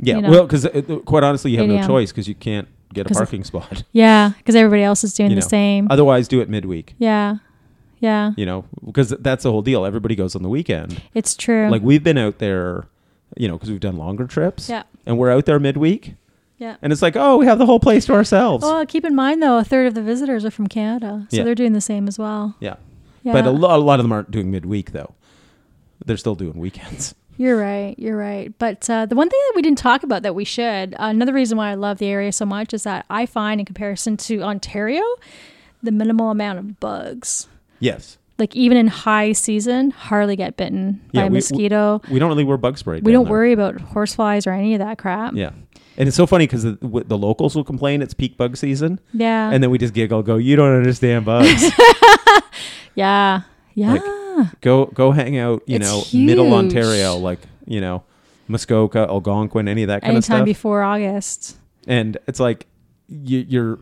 Yeah, 0.00 0.16
You 0.16 0.22
know. 0.22 0.30
well, 0.30 0.46
because 0.46 0.66
quite 1.06 1.24
honestly, 1.24 1.50
you 1.50 1.58
have 1.58 1.66
no 1.68 1.84
choice 1.86 2.12
because 2.12 2.28
you 2.28 2.34
can't 2.36 2.68
get 2.94 3.06
a 3.06 3.10
of- 3.10 3.16
parking 3.16 3.42
spot. 3.50 3.82
Yeah, 3.92 4.32
because 4.38 4.54
everybody 4.54 4.82
else 4.84 5.02
is 5.02 5.12
doing 5.14 5.30
You 5.30 5.36
the 5.36 5.40
know, 5.40 5.48
same. 5.48 5.88
Otherwise, 5.90 6.28
do 6.28 6.40
it 6.40 6.48
midweek. 6.48 6.94
yeah, 6.98 7.38
yeah, 8.00 8.32
You 8.36 8.46
know, 8.46 8.64
because 8.84 9.10
that's 9.10 9.42
the 9.44 9.50
whole 9.50 9.62
deal. 9.62 9.84
Everybody 9.84 10.14
goes 10.14 10.34
on 10.36 10.42
the 10.42 10.48
weekend. 10.48 11.00
it's 11.14 11.34
true. 11.36 11.68
Like 11.68 11.82
we've 11.82 12.02
been 12.04 12.18
out 12.18 12.38
there, 12.38 12.86
you 13.36 13.48
know, 13.48 13.54
because 13.54 13.70
we've 13.70 13.80
done 13.80 13.96
longer 13.96 14.26
trips. 14.26 14.68
Yeah. 14.68 14.82
and 15.06 15.18
we're 15.18 15.30
out 15.30 15.46
there 15.46 15.58
midweek. 15.58 16.14
yeah. 16.58 16.76
And 16.82 16.92
it's 16.92 17.02
like, 17.02 17.16
oh, 17.16 17.36
we 17.38 17.46
have 17.46 17.58
the 17.58 17.66
whole 17.66 17.80
place 17.80 18.06
to 18.06 18.12
ourselves. 18.14 18.62
Well, 18.64 18.84
keep 18.86 19.04
in 19.04 19.14
mind 19.14 19.42
though, 19.42 19.58
a 19.58 19.64
third 19.64 19.86
of 19.86 19.94
the 19.94 20.02
visitors 20.02 20.44
are 20.44 20.50
from 20.50 20.66
Canada, 20.66 21.26
so 21.30 21.36
Yeah. 21.38 21.44
they're 21.44 21.54
doing 21.54 21.72
the 21.72 21.80
same 21.80 22.08
as 22.08 22.18
well. 22.18 22.54
yeah. 22.60 22.76
Yeah, 23.24 23.32
But 23.32 23.46
a, 23.46 23.50
lo- 23.50 23.76
a 23.76 23.78
lot 23.78 23.98
of 23.98 24.04
them 24.04 24.12
aren't 24.12 24.30
doing 24.30 24.50
midweek, 24.50 24.92
though. 24.92 25.12
They're 26.06 26.16
still 26.16 26.36
doing 26.36 26.56
weekends. 26.56 27.14
You're 27.36 27.58
right. 27.58 27.96
You're 27.98 28.16
right. 28.16 28.52
But 28.58 28.88
uh, 28.88 29.06
the 29.06 29.16
one 29.16 29.28
thing 29.28 29.40
that 29.48 29.52
we 29.56 29.62
didn't 29.62 29.78
talk 29.78 30.04
about 30.04 30.22
that 30.22 30.34
we 30.36 30.44
should, 30.44 30.94
uh, 30.94 30.96
another 31.10 31.32
reason 31.32 31.58
why 31.58 31.70
I 31.70 31.74
love 31.74 31.98
the 31.98 32.06
area 32.06 32.30
so 32.32 32.46
much 32.46 32.72
is 32.72 32.84
that 32.84 33.06
I 33.10 33.26
find, 33.26 33.60
in 33.60 33.66
comparison 33.66 34.16
to 34.18 34.42
Ontario, 34.42 35.02
the 35.82 35.90
minimal 35.92 36.30
amount 36.30 36.58
of 36.60 36.78
bugs. 36.80 37.48
Yes. 37.80 38.18
Like 38.38 38.54
even 38.54 38.76
in 38.76 38.86
high 38.86 39.32
season, 39.32 39.90
hardly 39.90 40.36
get 40.36 40.56
bitten 40.56 41.00
Yeah, 41.12 41.22
by 41.22 41.26
a 41.26 41.28
we- 41.28 41.30
we- 41.30 41.36
mosquito. 41.38 42.00
We 42.10 42.18
don't 42.18 42.28
really 42.28 42.44
wear 42.44 42.56
bug 42.56 42.78
spray. 42.78 43.00
We, 43.00 43.10
don't 43.12 43.24
there. 43.24 43.32
worry 43.32 43.52
about 43.52 43.80
horseflies 43.80 44.46
or 44.46 44.52
any 44.52 44.74
of 44.74 44.78
that 44.80 44.98
crap. 44.98 45.34
Yeah. 45.34 45.50
And 45.96 46.06
it's 46.06 46.16
so 46.16 46.26
funny 46.26 46.46
because 46.46 46.62
the, 46.62 46.72
w- 46.74 47.04
the 47.04 47.18
locals 47.18 47.56
will 47.56 47.64
complain 47.64 48.00
it's 48.02 48.14
peak 48.14 48.36
bug 48.36 48.56
season. 48.56 49.00
Yeah. 49.12 49.50
And 49.50 49.60
then 49.62 49.70
we 49.70 49.78
just 49.78 49.92
giggle, 49.94 50.22
go, 50.22 50.36
you 50.36 50.54
don't 50.54 50.72
understand 50.76 51.24
bugs. 51.24 51.64
yeah. 52.94 53.42
Yeah. 53.74 53.92
Like, 53.94 54.60
go 54.60 54.86
go 54.86 55.10
hang 55.12 55.36
out, 55.38 55.62
you 55.66 55.76
It's 55.76 55.84
know, 56.14 56.24
middle. 56.24 56.52
Ontario, 56.54 57.16
like, 57.16 57.40
you 57.66 57.80
know, 57.80 58.04
Muskoka, 58.48 59.00
Algonquin, 59.08 59.68
any 59.68 59.82
of 59.82 59.88
that 59.88 60.02
kind 60.02 60.16
of 60.16 60.24
stuff. 60.24 60.34
Anytime 60.36 60.44
before 60.44 60.82
August. 60.82 61.56
and 61.86 62.16
it's 62.26 62.40
like 62.40 62.66
y- 63.08 63.46
your 63.48 63.78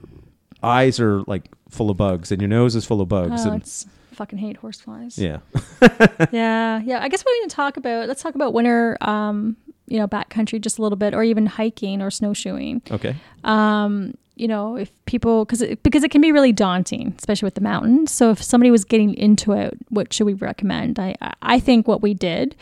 eyes 0.62 0.98
are 1.00 1.22
like 1.26 1.50
full 1.68 1.90
of 1.90 1.96
bugs 1.96 2.30
and 2.32 2.40
your 2.40 2.48
nose 2.48 2.74
is 2.76 2.84
full 2.84 3.00
of 3.00 3.08
bugs. 3.08 3.44
Oh, 3.46 3.52
and 3.52 3.62
it's 3.62 3.86
fucking 4.12 4.38
hate 4.38 4.56
horseflies. 4.58 5.18
yeah. 5.18 5.38
yeah, 6.32 6.80
yeah. 6.84 7.00
I 7.02 7.08
guess 7.08 7.24
we 7.24 7.40
need 7.40 7.50
to 7.50 7.54
talk 7.56 7.76
about. 7.76 8.08
Let's 8.08 8.22
talk 8.22 8.34
about 8.34 8.52
winter. 8.54 8.96
Um, 9.00 9.56
you 9.88 9.98
know, 9.98 10.08
backcountry 10.08 10.60
just 10.60 10.78
a 10.78 10.82
little 10.82 10.96
bit, 10.96 11.14
or 11.14 11.22
even 11.22 11.46
hiking 11.46 12.02
or 12.02 12.10
snowshoeing. 12.10 12.82
Okay. 12.90 13.14
Um, 13.44 14.14
you 14.34 14.48
know, 14.48 14.76
if 14.76 14.90
people 15.06 15.44
because 15.44 15.62
it, 15.62 15.82
because 15.82 16.02
it 16.02 16.10
can 16.10 16.20
be 16.20 16.32
really 16.32 16.52
daunting, 16.52 17.14
especially 17.18 17.46
with 17.46 17.54
the 17.54 17.60
mountains. 17.60 18.10
So 18.10 18.30
if 18.30 18.42
somebody 18.42 18.70
was 18.70 18.84
getting 18.84 19.14
into 19.14 19.52
it, 19.52 19.74
what 19.90 20.12
should 20.12 20.26
we 20.26 20.34
recommend? 20.34 20.98
I 20.98 21.14
I 21.42 21.60
think 21.60 21.86
what 21.88 22.02
we 22.02 22.14
did, 22.14 22.56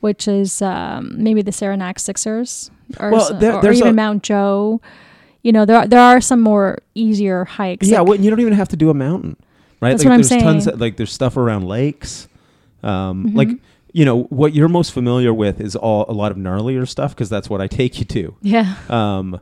which 0.00 0.28
is 0.28 0.60
um, 0.62 1.14
maybe 1.22 1.42
the 1.42 1.52
Saranac 1.52 1.98
Sixers, 1.98 2.70
or, 3.00 3.10
Well, 3.12 3.34
there- 3.38 3.54
or 3.56 3.72
even 3.72 3.88
a- 3.88 3.92
Mount 3.94 4.22
Jo. 4.22 4.80
You 5.42 5.52
know, 5.52 5.64
there 5.64 5.76
are, 5.78 5.86
there 5.86 6.00
are 6.00 6.20
some 6.20 6.40
more 6.40 6.78
easier 6.94 7.44
hikes. 7.44 7.86
Yeah, 7.88 8.00
like- 8.00 8.08
well, 8.08 8.20
you 8.20 8.28
don't 8.30 8.40
even 8.40 8.52
have 8.54 8.68
to 8.70 8.76
do 8.76 8.90
a 8.90 8.94
mountain, 8.94 9.36
right? 9.80 9.90
That's 9.90 10.02
like, 10.04 10.08
what 10.10 10.14
I'm 10.14 10.22
there's 10.22 10.42
Tons 10.42 10.64
saying. 10.64 10.74
of, 10.74 10.80
like 10.80 10.96
there's 10.96 11.12
stuff 11.12 11.36
around 11.36 11.66
lakes. 11.66 12.28
Um, 12.82 13.26
Mhm. 13.30 13.34
Like 13.36 13.48
you 13.92 14.04
know 14.04 14.24
what 14.24 14.54
you're 14.54 14.68
most 14.68 14.92
familiar 14.92 15.32
with 15.32 15.60
is 15.60 15.74
all 15.74 16.04
a 16.08 16.12
lot 16.12 16.30
of 16.30 16.36
gnarlier 16.36 16.86
stuff 16.86 17.14
because 17.14 17.28
that's 17.30 17.48
what 17.48 17.60
I 17.60 17.66
take 17.80 17.98
you 17.98 18.04
to. 18.06 18.36
yeah. 18.42 18.74
Um, 18.90 19.40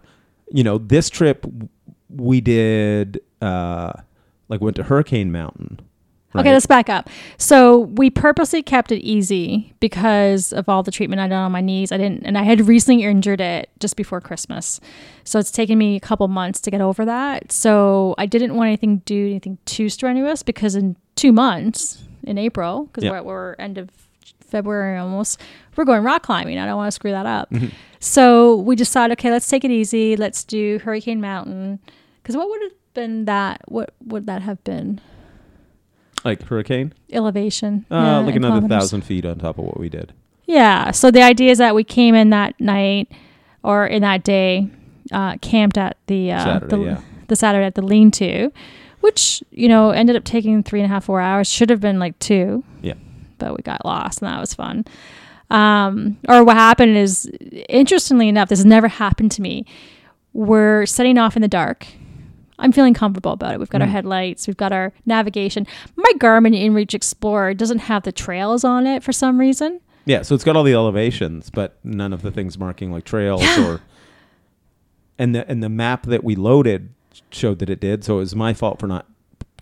you 0.53 0.63
know, 0.63 0.79
this 0.79 1.11
trip 1.11 1.45
we 2.09 2.41
did 2.41 3.21
uh, 3.43 3.93
like 4.49 4.61
went 4.61 4.77
to 4.77 4.85
Hurricane 4.85 5.33
Mountain. 5.33 5.81
Okay, 6.41 6.53
let's 6.53 6.67
back 6.67 6.89
up. 6.89 7.09
So 7.39 7.79
we 7.81 8.11
purposely 8.11 8.63
kept 8.63 8.93
it 8.93 9.01
easy 9.03 9.75
because 9.81 10.53
of 10.53 10.69
all 10.69 10.83
the 10.83 10.91
treatment 10.91 11.21
I 11.21 11.29
done 11.29 11.43
on 11.45 11.53
my 11.53 11.61
knees. 11.61 11.93
I 11.93 11.97
didn't, 11.97 12.25
and 12.25 12.37
I 12.39 12.43
had 12.43 12.67
recently 12.67 13.03
injured 13.05 13.41
it 13.41 13.71
just 13.81 13.97
before 13.97 14.21
Christmas, 14.21 14.81
so 15.25 15.39
it's 15.39 15.51
taken 15.51 15.79
me 15.79 15.97
a 15.97 16.01
couple 16.01 16.27
months 16.29 16.61
to 16.63 16.71
get 16.71 16.81
over 16.81 17.05
that. 17.05 17.51
So 17.53 18.15
I 18.19 18.27
didn't 18.27 18.55
want 18.55 18.69
anything 18.69 18.99
to 19.01 19.05
do 19.05 19.27
anything 19.31 19.59
too 19.67 19.89
strenuous 19.89 20.43
because 20.43 20.75
in 20.75 20.97
two 21.15 21.33
months, 21.33 22.03
in 22.25 22.39
April, 22.39 22.85
because 22.87 23.05
Yeah. 23.05 23.11
we're, 23.13 23.23
we're 23.23 23.55
end 23.59 23.79
of 23.79 23.91
February 24.41 24.99
almost, 24.99 25.41
we're 25.77 25.85
going 25.85 26.03
rock 26.05 26.23
climbing. 26.23 26.59
I 26.59 26.67
don't 26.67 26.77
want 26.77 26.89
to 26.89 26.93
screw 26.93 27.11
that 27.11 27.27
up. 27.27 27.51
Mhm. 27.51 27.73
So 28.01 28.57
we 28.57 28.77
decided, 28.77 29.19
okay, 29.19 29.31
let's 29.31 29.49
take 29.49 29.65
it 29.65 29.71
easy. 29.71 30.17
Let's 30.17 30.45
do 30.45 30.79
Hurricane 30.85 31.21
Mountain. 31.21 31.81
Because 32.23 32.37
what 32.37 32.49
would 32.49 32.63
have 32.63 32.73
been 32.95 33.25
that? 33.25 33.63
What 33.67 33.95
would 34.05 34.27
that 34.27 34.43
have 34.43 34.63
been? 34.65 35.01
Like 36.27 36.43
Hurricane, 36.43 36.93
elevation. 37.11 37.87
uh, 37.91 37.95
yeah, 37.95 38.19
like 38.19 38.37
another 38.37 38.61
kilometers. 38.61 38.79
thousand 38.79 39.03
feet 39.03 39.25
on 39.25 39.39
top 39.39 39.59
of 39.59 39.65
what 39.65 39.79
we 39.81 39.89
did. 39.89 40.13
Yeah. 40.45 40.91
So 40.91 41.11
the 41.11 41.23
idea 41.23 41.51
is 41.51 41.59
that 41.59 41.75
we 41.75 41.85
came 41.85 42.15
in 42.15 42.31
that 42.31 42.61
night 42.61 43.11
or 43.63 43.87
in 43.87 44.03
that 44.03 44.23
day, 44.23 44.69
uh, 45.13 45.37
camped 45.39 45.77
at 45.77 45.97
the 46.07 46.33
uh, 46.33 46.45
Saturday, 46.45 46.77
the, 46.77 46.83
yeah. 46.83 47.01
the 47.29 47.37
Saturday 47.37 47.67
at 47.67 47.75
the 47.75 47.83
lean-to, 47.83 48.53
which 49.01 49.43
you 49.51 49.69
know 49.69 49.91
ended 49.91 50.17
up 50.17 50.25
taking 50.25 50.63
three 50.63 50.81
and 50.81 50.91
a 50.91 50.95
half 50.95 51.05
four 51.05 51.21
hours. 51.21 51.49
Should 51.49 51.71
have 51.71 51.81
been 51.81 51.99
like 51.99 52.19
two. 52.19 52.63
Yeah. 52.83 52.95
but 53.39 53.57
we 53.57 53.63
got 53.63 53.85
lost, 53.85 54.23
and 54.23 54.29
that 54.29 54.41
was 54.41 54.55
fun. 54.55 54.85
Um, 55.51 56.19
or 56.29 56.43
what 56.45 56.57
happened 56.57 56.97
is, 56.97 57.27
interestingly 57.69 58.29
enough, 58.29 58.49
this 58.49 58.59
has 58.59 58.67
never 58.67 58.89
happened 58.89 59.31
to 59.33 59.43
me. 59.43 59.65
We're 60.33 60.87
setting 60.87 61.19
off 61.19 61.37
in 61.37 61.43
the 61.43 61.49
dark. 61.49 61.87
I'm 62.59 62.73
feeling 62.73 62.95
comfortable 62.95 63.33
about 63.33 63.55
it. 63.55 63.59
We've 63.61 63.69
got 63.71 63.83
our 63.83 63.87
Mm. 63.89 63.93
headlights, 63.93 64.47
we've 64.47 64.57
got 64.57 64.73
our 64.73 64.93
navigation. 65.05 65.67
My 65.97 66.11
Garmin 66.19 66.55
InReach 66.59 66.95
Explorer 66.95 67.55
doesn't 67.55 67.81
have 67.81 68.03
the 68.05 68.13
trails 68.13 68.65
on 68.65 68.87
it 68.87 69.03
for 69.03 69.13
some 69.13 69.39
reason. 69.39 69.81
Yeah, 70.07 70.23
so 70.23 70.35
it's 70.35 70.45
got 70.45 70.57
all 70.57 70.63
the 70.63 70.73
elevations, 70.73 71.51
but 71.51 71.79
none 71.85 72.13
of 72.13 72.23
the 72.23 72.31
things 72.31 72.59
marking 72.59 72.93
like 72.93 73.05
trails 73.05 73.43
or. 73.59 73.81
And 75.19 75.35
the 75.35 75.49
and 75.51 75.63
the 75.63 75.71
map 75.71 76.03
that 76.07 76.23
we 76.23 76.37
loaded 76.37 76.91
showed 77.31 77.59
that 77.61 77.71
it 77.71 77.81
did, 77.81 78.05
so 78.05 78.17
it 78.17 78.19
was 78.19 78.37
my 78.37 78.53
fault 78.53 78.79
for 78.79 78.87
not 78.87 79.07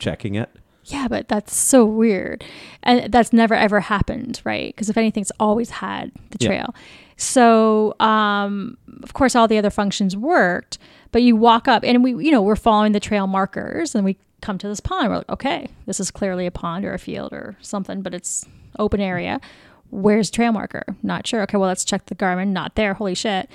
checking 0.01 0.35
it. 0.35 0.51
Yeah, 0.87 1.07
but 1.09 1.29
that's 1.29 1.55
so 1.57 1.85
weird. 1.87 2.43
And 2.83 3.13
that's 3.13 3.33
never 3.33 3.55
ever 3.55 3.79
happened, 3.81 4.41
right? 4.45 4.75
Because 4.75 4.91
if 4.91 4.97
anything, 4.97 5.21
it's 5.21 5.31
always 5.39 5.71
had 5.71 6.11
the 6.31 6.39
Yeah. 6.41 6.49
trail. 6.49 6.75
So, 7.17 7.95
um, 8.01 8.77
of 9.05 9.15
course, 9.15 9.37
all 9.37 9.47
the 9.47 9.57
other 9.57 9.71
functions 9.71 10.17
worked, 10.17 10.77
but 11.15 11.23
you 11.23 11.37
walk 11.37 11.69
up 11.69 11.85
and 11.85 12.03
we, 12.03 12.11
you 12.25 12.33
know, 12.33 12.43
we're 12.43 12.57
following 12.57 12.91
the 12.91 12.99
trail 12.99 13.29
markers 13.29 13.95
and 13.95 14.05
we 14.05 14.17
come 14.43 14.59
to 14.59 14.67
this 14.67 14.81
pond. 14.81 15.09
We're 15.11 15.19
like, 15.19 15.29
okay, 15.29 15.69
this 15.87 16.01
is 16.01 16.11
clearly 16.11 16.45
a 16.45 16.51
pond 16.51 16.85
or 16.85 16.93
a 16.93 16.99
field 16.99 17.33
or 17.33 17.57
something, 17.61 18.03
but 18.03 18.13
it's 18.15 18.45
open 18.81 19.01
area. 19.01 19.41
Where's 19.91 20.29
trail 20.29 20.51
marker? 20.51 20.83
Not 21.05 21.25
sure. 21.25 21.43
Okay, 21.43 21.57
well, 21.57 21.69
let's 21.69 21.85
check 21.85 22.07
the 22.07 22.17
Garmin. 22.17 22.49
Not 22.49 22.75
there. 22.75 22.95
Holy 22.95 23.15
shit. 23.15 23.49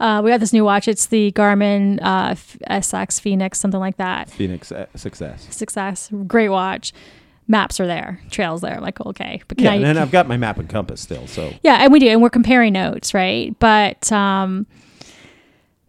Uh, 0.00 0.22
we 0.24 0.30
got 0.30 0.40
this 0.40 0.54
new 0.54 0.64
watch. 0.64 0.88
It's 0.88 1.04
the 1.04 1.30
Garmin 1.32 1.98
uh, 2.02 2.34
SX 2.70 3.20
Fenix, 3.20 3.60
something 3.60 3.78
like 3.80 3.98
that. 3.98 4.30
Fenix 4.30 4.72
uh, 4.72 4.86
success. 4.94 5.46
Success, 5.54 6.10
great 6.26 6.48
watch. 6.48 6.94
Maps 7.48 7.78
are 7.80 7.86
there, 7.86 8.20
trails 8.30 8.62
there. 8.62 8.76
I'm 8.76 8.82
like, 8.82 8.98
okay, 9.02 9.42
but 9.46 9.58
can 9.58 9.64
Yeah, 9.66 9.72
I? 9.72 9.90
and 9.90 9.98
I've 9.98 10.10
got 10.10 10.26
my 10.26 10.36
map 10.38 10.58
and 10.58 10.68
compass 10.70 11.02
still, 11.02 11.26
so 11.26 11.52
yeah, 11.62 11.76
and 11.84 11.92
we 11.92 12.00
do, 12.00 12.08
and 12.08 12.22
we're 12.22 12.30
comparing 12.30 12.72
notes, 12.72 13.12
right? 13.12 13.54
But 13.58 14.10
um, 14.10 14.66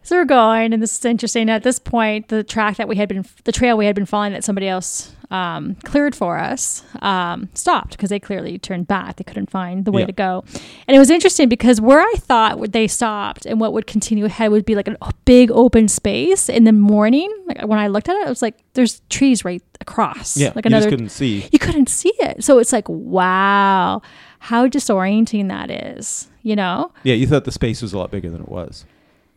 so 0.08 0.16
we're 0.16 0.24
going, 0.24 0.72
and 0.72 0.82
this 0.82 0.96
is 0.98 1.04
interesting. 1.04 1.50
At 1.50 1.62
this 1.64 1.78
point, 1.78 2.28
the 2.28 2.42
track 2.42 2.76
that 2.78 2.88
we 2.88 2.96
had 2.96 3.08
been, 3.10 3.26
the 3.44 3.52
trail 3.52 3.76
we 3.76 3.84
had 3.84 3.94
been 3.94 4.06
following 4.06 4.32
that 4.32 4.42
somebody 4.42 4.66
else 4.66 5.14
um, 5.30 5.74
cleared 5.84 6.16
for 6.16 6.38
us, 6.38 6.82
um, 7.02 7.50
stopped 7.52 7.90
because 7.90 8.08
they 8.08 8.18
clearly 8.18 8.58
turned 8.58 8.86
back. 8.88 9.16
They 9.16 9.24
couldn't 9.24 9.50
find 9.50 9.84
the 9.84 9.92
way 9.92 10.00
Yeah. 10.02 10.06
to 10.06 10.12
go, 10.12 10.44
and 10.86 10.96
it 10.96 10.98
was 10.98 11.10
interesting 11.10 11.50
because 11.50 11.78
where 11.80 12.00
I 12.00 12.14
thought 12.16 12.58
would 12.58 12.72
they 12.72 12.86
stopped 12.86 13.44
and 13.44 13.60
what 13.60 13.74
would 13.74 13.86
continue 13.86 14.24
ahead 14.24 14.50
would 14.50 14.64
be 14.64 14.74
like 14.74 14.88
a 14.88 14.96
big 15.26 15.50
open 15.50 15.88
space 15.88 16.48
in 16.48 16.64
the 16.64 16.72
morning. 16.72 17.30
Like 17.46 17.66
when 17.66 17.78
I 17.78 17.88
looked 17.88 18.08
at 18.08 18.16
it, 18.16 18.26
it 18.26 18.30
was 18.30 18.40
like 18.40 18.56
there's 18.72 19.00
trees 19.10 19.44
right 19.44 19.62
across. 19.82 20.38
yeah, 20.38 20.52
like 20.54 20.64
you 20.64 20.70
another 20.70 20.86
just 20.86 20.88
couldn't 20.90 21.10
see. 21.10 21.46
you 21.52 21.58
couldn't 21.58 21.90
see 21.90 22.12
it. 22.20 22.42
So 22.42 22.58
it's 22.58 22.72
like, 22.72 22.88
wow, 22.88 24.00
how 24.38 24.66
disorienting 24.68 25.48
that 25.48 25.70
is, 25.70 26.28
you 26.42 26.56
know? 26.56 26.92
Yeah, 27.02 27.14
you 27.14 27.26
thought 27.26 27.44
the 27.44 27.52
space 27.52 27.82
was 27.82 27.92
a 27.92 27.98
lot 27.98 28.10
bigger 28.10 28.30
than 28.30 28.40
it 28.40 28.48
was. 28.48 28.86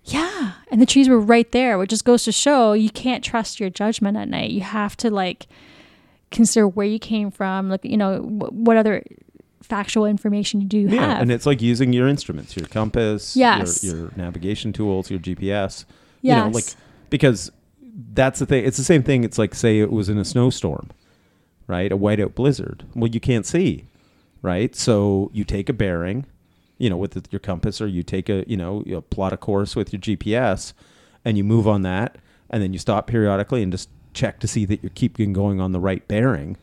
Yeah. 0.05 0.53
And 0.71 0.81
the 0.81 0.85
trees 0.85 1.07
were 1.09 1.19
right 1.19 1.51
there, 1.51 1.77
which 1.77 1.89
just 1.91 2.05
goes 2.05 2.23
to 2.23 2.31
show 2.31 2.73
you 2.73 2.89
can't 2.89 3.23
trust 3.23 3.59
your 3.59 3.69
judgment 3.69 4.17
at 4.17 4.27
night. 4.29 4.51
You 4.51 4.61
have 4.61 4.97
to 4.97 5.09
like 5.11 5.47
consider 6.31 6.67
where 6.67 6.87
you 6.87 6.97
came 6.99 7.29
from, 7.29 7.69
like, 7.69 7.83
you 7.85 7.97
know, 7.97 8.19
wh- 8.19 8.51
what 8.53 8.77
other 8.77 9.03
factual 9.61 10.05
information 10.05 10.59
you 10.61 10.67
do 10.67 10.79
Yeah, 10.79 11.01
have. 11.13 11.21
and 11.21 11.31
it's 11.31 11.45
like 11.45 11.61
using 11.61 11.93
your 11.93 12.07
instruments, 12.07 12.55
your 12.57 12.67
compass, 12.67 13.35
Yes. 13.37 13.83
your, 13.83 13.95
your 13.97 14.11
navigation 14.15 14.73
tools, 14.73 15.09
your 15.11 15.19
GPS. 15.19 15.85
yes. 16.21 16.35
You 16.35 16.35
know, 16.35 16.49
like 16.49 16.65
because 17.09 17.51
that's 18.13 18.39
the 18.39 18.45
thing. 18.45 18.65
It's 18.65 18.77
the 18.77 18.83
same 18.83 19.03
thing. 19.03 19.23
It's 19.23 19.37
like 19.37 19.53
say 19.53 19.79
it 19.79 19.91
was 19.91 20.09
in 20.09 20.17
a 20.17 20.25
snowstorm, 20.25 20.89
right? 21.67 21.91
A 21.91 21.97
whiteout 21.97 22.33
blizzard. 22.35 22.85
Well, 22.95 23.09
you 23.09 23.19
can't 23.19 23.45
see, 23.45 23.85
right? 24.41 24.73
So 24.75 25.29
you 25.33 25.43
take 25.43 25.69
a 25.69 25.73
bearing, 25.73 26.25
you 26.81 26.89
know, 26.89 26.97
with 26.97 27.27
your 27.31 27.39
compass, 27.39 27.79
or 27.79 27.87
you 27.87 28.03
take 28.03 28.27
a 28.29 28.43
you 28.47 28.57
know 28.57 28.83
you 28.85 28.99
plot 29.01 29.31
a 29.33 29.37
course 29.37 29.75
with 29.75 29.93
your 29.93 29.99
GPS, 30.01 30.73
and 31.23 31.37
you 31.37 31.43
move 31.43 31.67
on 31.67 31.81
that, 31.83 32.17
and 32.49 32.61
then 32.61 32.73
you 32.73 32.79
stop 32.79 33.07
periodically 33.07 33.61
and 33.63 33.71
just 33.71 33.89
check 34.13 34.39
to 34.41 34.47
see 34.47 34.65
that 34.65 34.81
you're 34.83 34.91
keeping 34.95 35.31
going 35.33 35.61
on 35.61 35.71
the 35.71 35.79
right 35.79 36.05
bearing 36.07 36.57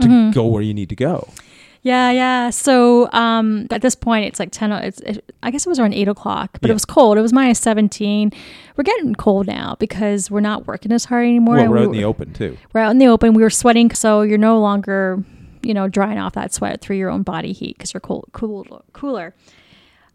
to 0.00 0.06
Mhm. 0.08 0.32
go 0.32 0.46
where 0.46 0.62
you 0.62 0.72
need 0.72 0.88
to 0.88 0.96
go. 0.96 1.28
Yeah, 1.82 2.10
yeah. 2.10 2.50
So 2.50 3.08
um, 3.12 3.66
at 3.70 3.82
this 3.82 3.94
point, 3.94 4.26
it's 4.26 4.40
like 4.40 4.50
ten. 4.50 4.72
It's 4.72 5.00
it, 5.00 5.24
I 5.42 5.50
guess 5.50 5.64
it 5.64 5.68
was 5.68 5.78
around 5.78 5.94
eight 5.94 6.08
o'clock, 6.08 6.58
but 6.60 6.68
Yeah. 6.68 6.72
it 6.72 6.74
was 6.74 6.84
cold. 6.84 7.16
It 7.18 7.22
was 7.22 7.32
minus 7.32 7.58
seventeen. 7.60 8.32
We're 8.76 8.84
getting 8.84 9.14
cold 9.14 9.46
now 9.46 9.76
because 9.78 10.30
we're 10.30 10.40
not 10.40 10.66
working 10.66 10.92
as 10.92 11.04
hard 11.06 11.24
anymore. 11.26 11.56
Well, 11.56 11.68
we're 11.68 11.76
we 11.76 11.82
out 11.82 11.86
in 11.86 11.92
the 11.92 12.04
open 12.04 12.32
too. 12.32 12.56
we're 12.72 12.80
out 12.80 12.90
in 12.90 12.98
the 12.98 13.06
open. 13.06 13.32
We 13.34 13.42
were 13.42 13.50
sweating, 13.50 13.90
so 13.92 14.22
you're 14.22 14.38
no 14.38 14.60
longer, 14.60 15.22
you 15.62 15.74
know, 15.74 15.88
drying 15.88 16.18
off 16.18 16.34
that 16.34 16.52
sweat 16.52 16.80
through 16.80 16.96
your 16.96 17.10
own 17.10 17.22
body 17.22 17.52
heat 17.52 17.76
because 17.76 17.92
you're 17.94 18.00
cool, 18.00 18.28
cool, 18.32 18.84
cooler. 18.92 19.34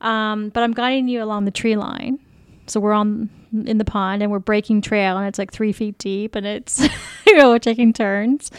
Um, 0.02 0.50
but 0.50 0.64
I'm 0.64 0.74
guiding 0.74 1.08
you 1.08 1.24
along 1.24 1.46
the 1.46 1.52
tree 1.52 1.76
line. 1.76 2.20
So 2.68 2.80
we're 2.80 2.94
on 2.94 3.30
in 3.66 3.78
the 3.78 3.86
pond 3.86 4.24
and 4.24 4.32
we're 4.32 4.40
breaking 4.40 4.82
trail, 4.82 5.18
and 5.18 5.28
it's 5.28 5.38
like 5.40 5.52
three 5.52 5.74
feet 5.74 5.98
deep, 5.98 6.36
and 6.36 6.46
it's 6.46 6.80
you 7.28 7.38
know 7.38 7.50
we're 7.50 7.60
taking 7.60 7.94
turns, 7.94 8.52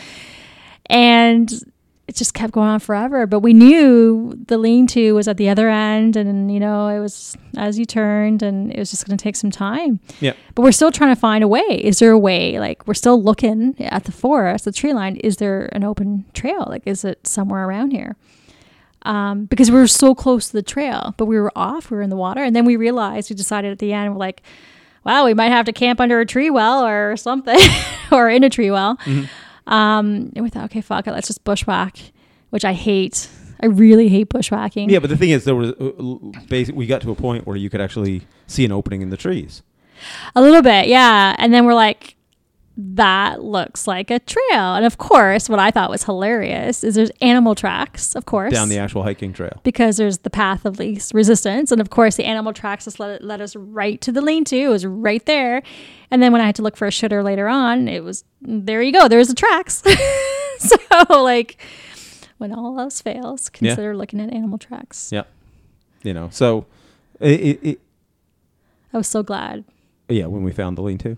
and 0.87 1.53
it 2.07 2.17
just 2.17 2.35
kept 2.35 2.53
going 2.53 2.69
on 2.69 2.81
forever. 2.81 3.27
But 3.27 3.41
we 3.41 3.55
knew 3.55 4.39
the 4.47 4.59
lean-to 4.59 5.15
was 5.15 5.27
at 5.27 5.37
the 5.37 5.49
other 5.49 5.69
end, 5.69 6.17
and 6.17 6.53
you 6.53 6.61
know 6.61 6.89
it 6.89 7.01
was 7.01 7.37
as 7.57 7.79
you 7.79 7.85
turned, 7.85 8.43
and 8.43 8.73
it 8.73 8.79
was 8.79 8.91
just 8.91 9.07
going 9.07 9.17
to 9.17 9.23
take 9.23 9.37
some 9.37 9.51
time. 9.51 10.01
Yeah. 10.21 10.35
But 10.55 10.63
we're 10.63 10.73
still 10.73 10.93
trying 10.93 11.15
to 11.15 11.21
find 11.21 11.43
a 11.43 11.49
way. 11.49 11.63
Is 11.83 11.99
there 11.99 12.11
a 12.11 12.19
way? 12.19 12.59
Like 12.59 12.87
we're 12.87 12.95
still 12.95 13.23
looking 13.23 13.75
at 13.81 14.05
the 14.05 14.13
forest, 14.13 14.65
the 14.67 14.73
tree 14.73 14.93
line. 14.93 15.17
Is 15.17 15.39
there 15.39 15.69
an 15.73 15.85
open 15.85 16.27
trail? 16.35 16.67
Like 16.69 16.83
is 16.87 17.05
it 17.05 17.27
somewhere 17.27 17.67
around 17.67 17.93
here? 17.93 18.17
Um, 19.03 19.45
because 19.47 19.71
we 19.71 19.79
were 19.79 19.87
so 19.87 20.15
close 20.15 20.47
to 20.49 20.53
the 20.55 20.63
trail, 20.63 21.15
but 21.19 21.27
we 21.27 21.39
were 21.39 21.53
off. 21.55 21.91
We 21.91 21.97
were 21.97 22.03
in 22.03 22.11
the 22.11 22.17
water, 22.17 22.43
and 22.43 22.57
then 22.57 22.65
we 22.65 22.77
realized 22.77 23.31
we 23.31 23.37
decided 23.37 23.71
at 23.73 23.79
the 23.79 23.93
end 23.93 24.13
we're 24.13 24.19
like, 24.19 24.43
"Wow, 25.05 25.25
we 25.27 25.35
might 25.35 25.51
have 25.51 25.67
to 25.67 25.73
camp 25.73 26.01
under 26.01 26.21
a 26.21 26.27
tree 26.27 26.51
well 26.51 26.85
or 26.85 27.17
something, 27.17 27.59
or 28.13 28.29
in 28.31 28.45
a 28.45 28.51
tree 28.51 28.71
well." 28.71 28.99
Um, 29.67 30.33
and 30.35 30.43
we 30.43 30.51
thought, 30.51 30.65
okay, 30.65 30.81
fuck 30.81 31.07
it, 31.07 31.13
let's 31.13 31.27
just 31.27 31.45
bushwhack, 31.45 31.99
which 32.51 32.65
I 32.65 32.73
hate. 32.73 33.29
I 33.61 33.67
really 33.67 34.09
hate 34.09 34.29
bushwhacking. 34.29 34.91
Yeah, 34.91 34.99
but 34.99 35.11
the 35.11 35.17
thing 35.17 35.31
is, 35.31 35.45
there 35.45 35.55
was 35.55 35.73
basically 36.49 36.79
we 36.79 36.87
got 36.87 37.01
to 37.03 37.11
a 37.11 37.15
point 37.15 37.47
where 37.47 37.57
you 37.57 37.71
could 37.71 37.81
actually 37.81 38.23
see 38.47 38.65
an 38.65 38.73
opening 38.73 39.01
in 39.01 39.11
the 39.11 39.17
trees. 39.17 39.63
A 40.35 40.43
little 40.43 40.63
bit, 40.63 40.89
yeah. 40.89 41.35
And 41.39 41.55
then 41.55 41.65
we're 41.65 41.75
like, 41.75 42.14
that 42.77 43.41
looks 43.43 43.87
like 43.87 44.11
a 44.11 44.19
trail. 44.19 44.75
And 44.75 44.85
of 44.85 44.99
course, 44.99 45.49
what 45.49 45.61
I 45.61 45.71
thought 45.71 45.91
was 45.91 46.05
hilarious 46.05 46.83
is 46.83 46.97
there's 46.97 47.11
animal 47.21 47.55
tracks, 47.55 48.17
of 48.17 48.27
course. 48.27 48.53
down 48.53 48.69
the 48.69 48.79
actual 48.79 49.05
hiking 49.05 49.33
trail. 49.33 49.61
because 49.63 49.97
there's 49.97 50.19
the 50.19 50.31
path 50.31 50.65
of 50.65 50.79
least 50.81 51.15
resistance. 51.15 51.71
And 51.71 51.81
of 51.81 51.91
course, 51.91 52.17
the 52.17 52.25
animal 52.25 52.53
tracks 52.53 52.87
just 52.87 52.99
let, 52.99 53.23
led 53.23 53.41
us 53.41 53.55
right 53.55 54.01
to 54.01 54.11
the 54.11 54.21
lean 54.21 54.45
to. 54.47 54.57
It 54.57 54.69
was 54.69 54.85
right 54.85 55.25
there. 55.25 55.63
And 56.11 56.21
then 56.21 56.33
when 56.33 56.41
I 56.41 56.47
had 56.47 56.57
to 56.57 56.63
look 56.63 56.77
for 56.77 56.87
a 56.87 56.91
shitter 56.91 57.23
later 57.23 57.47
on, 57.47 57.87
it 57.87 58.03
was 58.03 58.25
there 58.43 58.83
you 58.83 58.93
go. 58.93 59.07
There's 59.09 59.29
the 59.29 59.35
tracks. 59.35 59.83
so, 60.59 60.77
like, 61.23 61.57
when 62.39 62.53
all 62.53 62.79
else 62.81 63.01
fails, 63.01 63.51
Yeah. 63.61 63.71
consider 63.71 63.97
looking 63.97 64.21
at 64.21 64.33
animal 64.33 64.59
tracks. 64.59 65.11
Yeah, 65.13 65.23
you 66.03 66.13
know. 66.13 66.29
So, 66.33 66.67
it, 67.21 67.41
it, 67.41 67.61
it 67.63 67.81
I 68.93 68.97
was 68.97 69.07
so 69.09 69.23
glad. 69.23 69.65
yeah, 70.09 70.27
when 70.27 70.43
we 70.43 70.51
found 70.53 70.77
the 70.77 70.83
lean-to. 70.83 71.17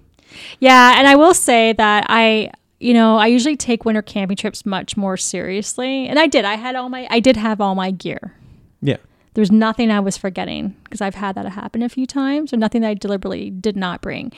Yeah, 0.61 0.95
and 0.99 1.07
I 1.07 1.17
will 1.17 1.35
say 1.35 1.73
that 1.75 2.07
I, 2.09 2.51
you 2.81 2.95
know, 2.95 3.17
I 3.17 3.27
usually 3.27 3.57
take 3.57 3.85
winter 3.85 4.03
camping 4.03 4.37
trips 4.37 4.67
much 4.67 4.97
more 4.97 5.17
seriously, 5.17 6.07
and 6.07 6.19
I 6.19 6.27
did. 6.27 6.45
I 6.45 6.55
had 6.55 6.77
all 6.77 6.89
my, 6.89 7.07
I 7.11 7.21
did 7.21 7.37
have 7.37 7.61
all 7.61 7.75
my 7.75 7.91
gear. 7.91 8.35
Yeah, 8.83 8.99
There's 9.35 9.51
nothing 9.51 9.91
I 9.91 10.01
was 10.01 10.17
forgetting 10.17 10.77
because 10.85 11.01
I've 11.01 11.15
had 11.15 11.35
that 11.37 11.47
happen 11.47 11.83
a 11.83 11.89
few 11.89 12.07
times, 12.07 12.53
or 12.53 12.57
nothing 12.57 12.83
that 12.83 12.89
I 12.89 12.95
deliberately 12.95 13.51
did 13.51 13.77
not 13.77 14.03
bring. 14.03 14.33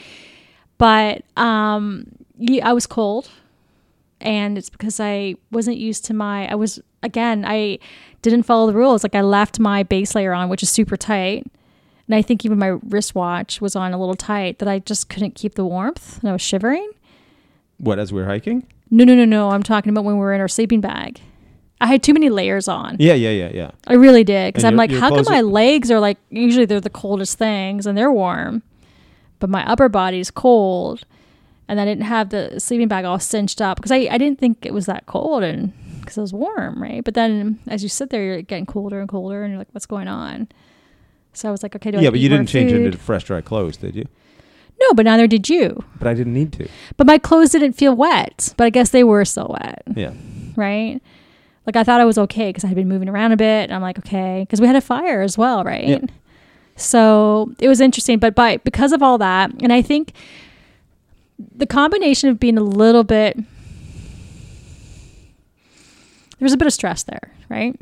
But 0.78 1.24
um, 1.36 2.06
yeah, 2.38 2.68
I 2.68 2.72
was 2.72 2.86
cold, 2.86 3.30
and 4.20 4.56
it's 4.56 4.70
because 4.70 5.00
I 5.00 5.34
wasn't 5.50 5.76
used 5.76 6.04
to 6.06 6.14
my. 6.14 6.48
I 6.48 6.54
was 6.54 6.80
again, 7.02 7.44
I 7.46 7.78
didn't 8.22 8.44
follow 8.44 8.66
the 8.68 8.78
rules. 8.78 9.02
Like 9.02 9.14
I 9.14 9.22
left 9.22 9.58
my 9.58 9.82
base 9.82 10.14
layer 10.14 10.32
on, 10.32 10.48
which 10.48 10.62
is 10.62 10.70
super 10.70 10.96
tight. 10.96 11.46
And 12.08 12.14
I 12.14 12.22
think 12.22 12.44
even 12.44 12.58
my 12.58 12.78
wristwatch 12.88 13.60
was 13.60 13.76
on 13.76 13.92
a 13.92 13.98
little 13.98 14.14
tight 14.14 14.58
that 14.60 14.68
I 14.68 14.78
just 14.78 15.08
couldn't 15.10 15.34
keep 15.34 15.54
the 15.54 15.64
warmth 15.66 16.18
and 16.20 16.30
I 16.30 16.32
was 16.32 16.40
shivering. 16.42 16.88
what 17.78 17.98
as 17.98 18.12
we 18.12 18.20
were 18.20 18.26
hiking? 18.26 18.66
No, 18.90 19.04
no, 19.04 19.14
no, 19.14 19.26
no. 19.26 19.50
I'm 19.50 19.62
talking 19.62 19.90
about 19.90 20.04
when 20.04 20.14
we 20.14 20.20
were 20.20 20.32
in 20.32 20.40
our 20.40 20.48
sleeping 20.48 20.80
bag. 20.80 21.20
I 21.80 21.86
had 21.86 22.02
too 22.02 22.12
many 22.14 22.28
layers 22.30 22.66
on. 22.66 22.96
Yeah, 22.98 23.12
yeah, 23.14 23.30
yeah, 23.30 23.50
yeah. 23.54 23.70
I 23.86 23.94
really 23.94 24.24
did 24.24 24.52
because 24.52 24.64
I'm 24.64 24.74
like, 24.74 24.90
how 24.90 25.10
come 25.10 25.24
my 25.28 25.42
legs 25.42 25.90
are 25.92 26.00
like 26.00 26.16
usually 26.30 26.64
they're 26.64 26.80
the 26.80 26.90
coldest 26.90 27.38
things 27.38 27.86
and 27.86 27.96
they're 27.96 28.10
warm, 28.10 28.62
but 29.38 29.48
my 29.48 29.64
upper 29.70 29.88
body's 29.88 30.30
cold, 30.32 31.04
and 31.68 31.78
I 31.80 31.84
didn't 31.84 32.02
have 32.04 32.30
the 32.30 32.58
sleeping 32.58 32.88
bag 32.88 33.04
all 33.04 33.20
cinched 33.20 33.60
up 33.60 33.76
because 33.76 33.92
I 33.92 34.08
I 34.10 34.18
didn't 34.18 34.40
think 34.40 34.66
it 34.66 34.72
was 34.74 34.86
that 34.86 35.06
cold 35.06 35.44
and 35.44 35.72
because 36.00 36.18
it 36.18 36.22
was 36.22 36.32
warm, 36.32 36.82
right? 36.82 37.04
But 37.04 37.14
then 37.14 37.60
as 37.68 37.82
you 37.84 37.88
sit 37.88 38.10
there, 38.10 38.24
you're 38.24 38.42
getting 38.42 38.66
colder 38.66 38.98
and 38.98 39.08
colder, 39.08 39.44
and 39.44 39.52
you're 39.52 39.58
like, 39.58 39.68
what's 39.72 39.86
going 39.86 40.08
on? 40.08 40.48
So 41.32 41.48
I 41.48 41.52
was 41.52 41.62
like, 41.62 41.76
okay, 41.76 41.90
do 41.90 41.98
I 41.98 42.00
yeah, 42.00 42.10
but 42.10 42.18
eat 42.18 42.22
you 42.22 42.30
more 42.30 42.38
didn't 42.38 42.48
change 42.48 42.72
food? 42.72 42.86
into 42.86 42.98
fresh, 42.98 43.24
dry 43.24 43.40
clothes, 43.40 43.76
did 43.76 43.94
you? 43.94 44.06
No, 44.80 44.92
but 44.94 45.04
neither 45.04 45.26
did 45.26 45.48
you. 45.48 45.82
But 45.98 46.08
I 46.08 46.14
didn't 46.14 46.34
need 46.34 46.52
to. 46.54 46.68
But 46.96 47.06
my 47.06 47.18
clothes 47.18 47.50
didn't 47.50 47.72
feel 47.72 47.94
wet, 47.94 48.54
but 48.56 48.64
I 48.64 48.70
guess 48.70 48.90
they 48.90 49.04
were 49.04 49.24
still 49.24 49.56
wet, 49.60 49.82
Yeah, 49.94 50.12
right? 50.56 51.00
Like 51.66 51.76
I 51.76 51.84
thought 51.84 52.00
I 52.00 52.04
was 52.04 52.16
okay 52.18 52.48
because 52.48 52.64
I 52.64 52.68
had 52.68 52.76
been 52.76 52.88
moving 52.88 53.08
around 53.08 53.32
a 53.32 53.36
bit. 53.36 53.64
And 53.64 53.74
I'm 53.74 53.82
like, 53.82 53.98
okay, 53.98 54.42
because 54.42 54.60
we 54.60 54.66
had 54.66 54.76
a 54.76 54.80
fire 54.80 55.20
as 55.20 55.36
well, 55.36 55.64
right? 55.64 55.86
Yeah. 55.88 55.98
So 56.76 57.52
it 57.58 57.68
was 57.68 57.80
interesting, 57.80 58.18
but 58.18 58.34
by 58.34 58.58
because 58.58 58.92
of 58.92 59.02
all 59.02 59.18
that, 59.18 59.50
and 59.62 59.72
I 59.72 59.82
think 59.82 60.12
the 61.56 61.66
combination 61.66 62.28
of 62.30 62.38
being 62.40 62.56
a 62.56 62.62
little 62.62 63.04
bit 63.04 63.36
there's 66.38 66.52
a 66.52 66.56
bit 66.56 66.66
of 66.66 66.72
stress 66.72 67.02
there, 67.02 67.32
right? 67.48 67.78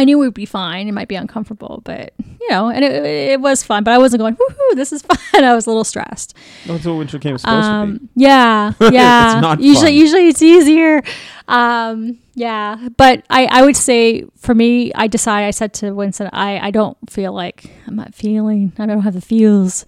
I 0.00 0.04
knew 0.04 0.18
we'd 0.18 0.32
be 0.32 0.46
fine. 0.46 0.88
It 0.88 0.92
might 0.92 1.08
be 1.08 1.14
uncomfortable, 1.14 1.82
but 1.84 2.14
you 2.18 2.48
know, 2.48 2.70
and 2.70 2.82
it, 2.82 3.04
it 3.04 3.40
was 3.42 3.62
fun. 3.62 3.84
But 3.84 3.92
I 3.92 3.98
wasn't 3.98 4.20
going, 4.20 4.34
woohoo, 4.34 4.74
this 4.74 4.94
is 4.94 5.02
fun. 5.32 5.44
I 5.44 5.54
was 5.54 5.66
a 5.66 5.68
little 5.68 5.84
stressed. 5.84 6.34
That's 6.64 6.86
what 6.86 6.94
winter 6.94 7.18
camp 7.18 7.34
is 7.34 7.42
supposed 7.42 7.66
to 7.66 7.70
be. 7.70 8.04
Um, 8.04 8.08
yeah, 8.16 8.72
yeah. 8.80 9.40
not 9.42 9.60
usually, 9.60 9.88
fun. 9.88 9.94
usually 9.94 10.28
it's 10.28 10.40
easier. 10.40 11.02
Um, 11.48 12.18
yeah, 12.34 12.88
but 12.96 13.26
I, 13.28 13.44
I 13.44 13.60
would 13.62 13.76
say 13.76 14.24
for 14.38 14.54
me, 14.54 14.90
I 14.94 15.06
decided. 15.06 15.48
I 15.48 15.50
said 15.50 15.74
to 15.74 15.92
Winston, 15.92 16.30
I, 16.32 16.68
I 16.68 16.70
don't 16.70 16.96
feel 17.10 17.34
like 17.34 17.70
I'm 17.86 17.96
not 17.96 18.14
feeling. 18.14 18.72
I 18.78 18.86
don't 18.86 19.02
have 19.02 19.12
the 19.12 19.20
feels 19.20 19.84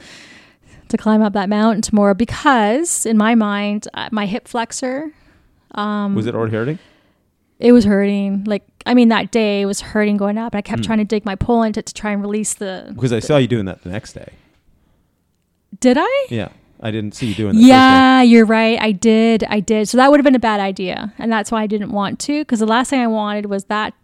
to 0.88 0.98
climb 0.98 1.22
up 1.22 1.32
that 1.32 1.48
mountain 1.48 1.80
tomorrow 1.80 2.12
because 2.12 3.06
in 3.06 3.16
my 3.16 3.34
mind, 3.34 3.88
uh, 3.94 4.10
my 4.12 4.26
hip 4.26 4.46
flexor, 4.46 5.10
um, 5.70 6.14
Was 6.14 6.26
it 6.26 6.34
already 6.34 6.54
hurting? 6.54 6.78
it 7.62 7.70
was 7.72 7.84
hurting. 7.84 8.44
Like 8.44 8.66
I 8.86 8.94
mean, 8.94 9.08
that 9.08 9.30
day 9.30 9.64
was 9.66 9.80
hurting 9.80 10.16
going 10.16 10.38
up, 10.38 10.54
and 10.54 10.58
I 10.58 10.62
kept 10.62 10.80
Hmm. 10.80 10.86
trying 10.86 10.98
to 10.98 11.04
dig 11.04 11.24
my 11.24 11.34
pole 11.34 11.62
into 11.62 11.80
it 11.80 11.86
to 11.86 11.94
try 11.94 12.10
and 12.12 12.20
release 12.20 12.54
the. 12.54 12.90
Because 12.94 13.12
I 13.12 13.20
saw 13.20 13.36
you 13.36 13.46
doing 13.46 13.64
that 13.66 13.82
the 13.82 13.90
next 13.90 14.12
day. 14.14 14.28
Did 15.80 15.96
I? 16.00 16.26
Yeah, 16.28 16.48
I 16.80 16.90
didn't 16.90 17.14
see 17.14 17.26
you 17.26 17.34
doing 17.34 17.54
that. 17.56 17.62
Yeah, 17.62 18.22
you're 18.22 18.44
right. 18.46 18.78
I 18.80 18.92
did. 18.92 19.44
I 19.44 19.60
did. 19.60 19.88
So 19.88 19.96
that 19.96 20.10
would 20.10 20.20
have 20.20 20.24
been 20.24 20.34
a 20.34 20.38
bad 20.40 20.60
idea. 20.60 21.12
And 21.18 21.32
that's 21.32 21.50
why 21.50 21.62
I 21.62 21.66
didn't 21.66 21.90
want 21.92 22.18
to. 22.20 22.40
Because 22.42 22.60
the 22.60 22.66
last 22.66 22.90
thing 22.90 23.00
I 23.00 23.06
wanted 23.06 23.46
was 23.46 23.64
that 23.64 23.94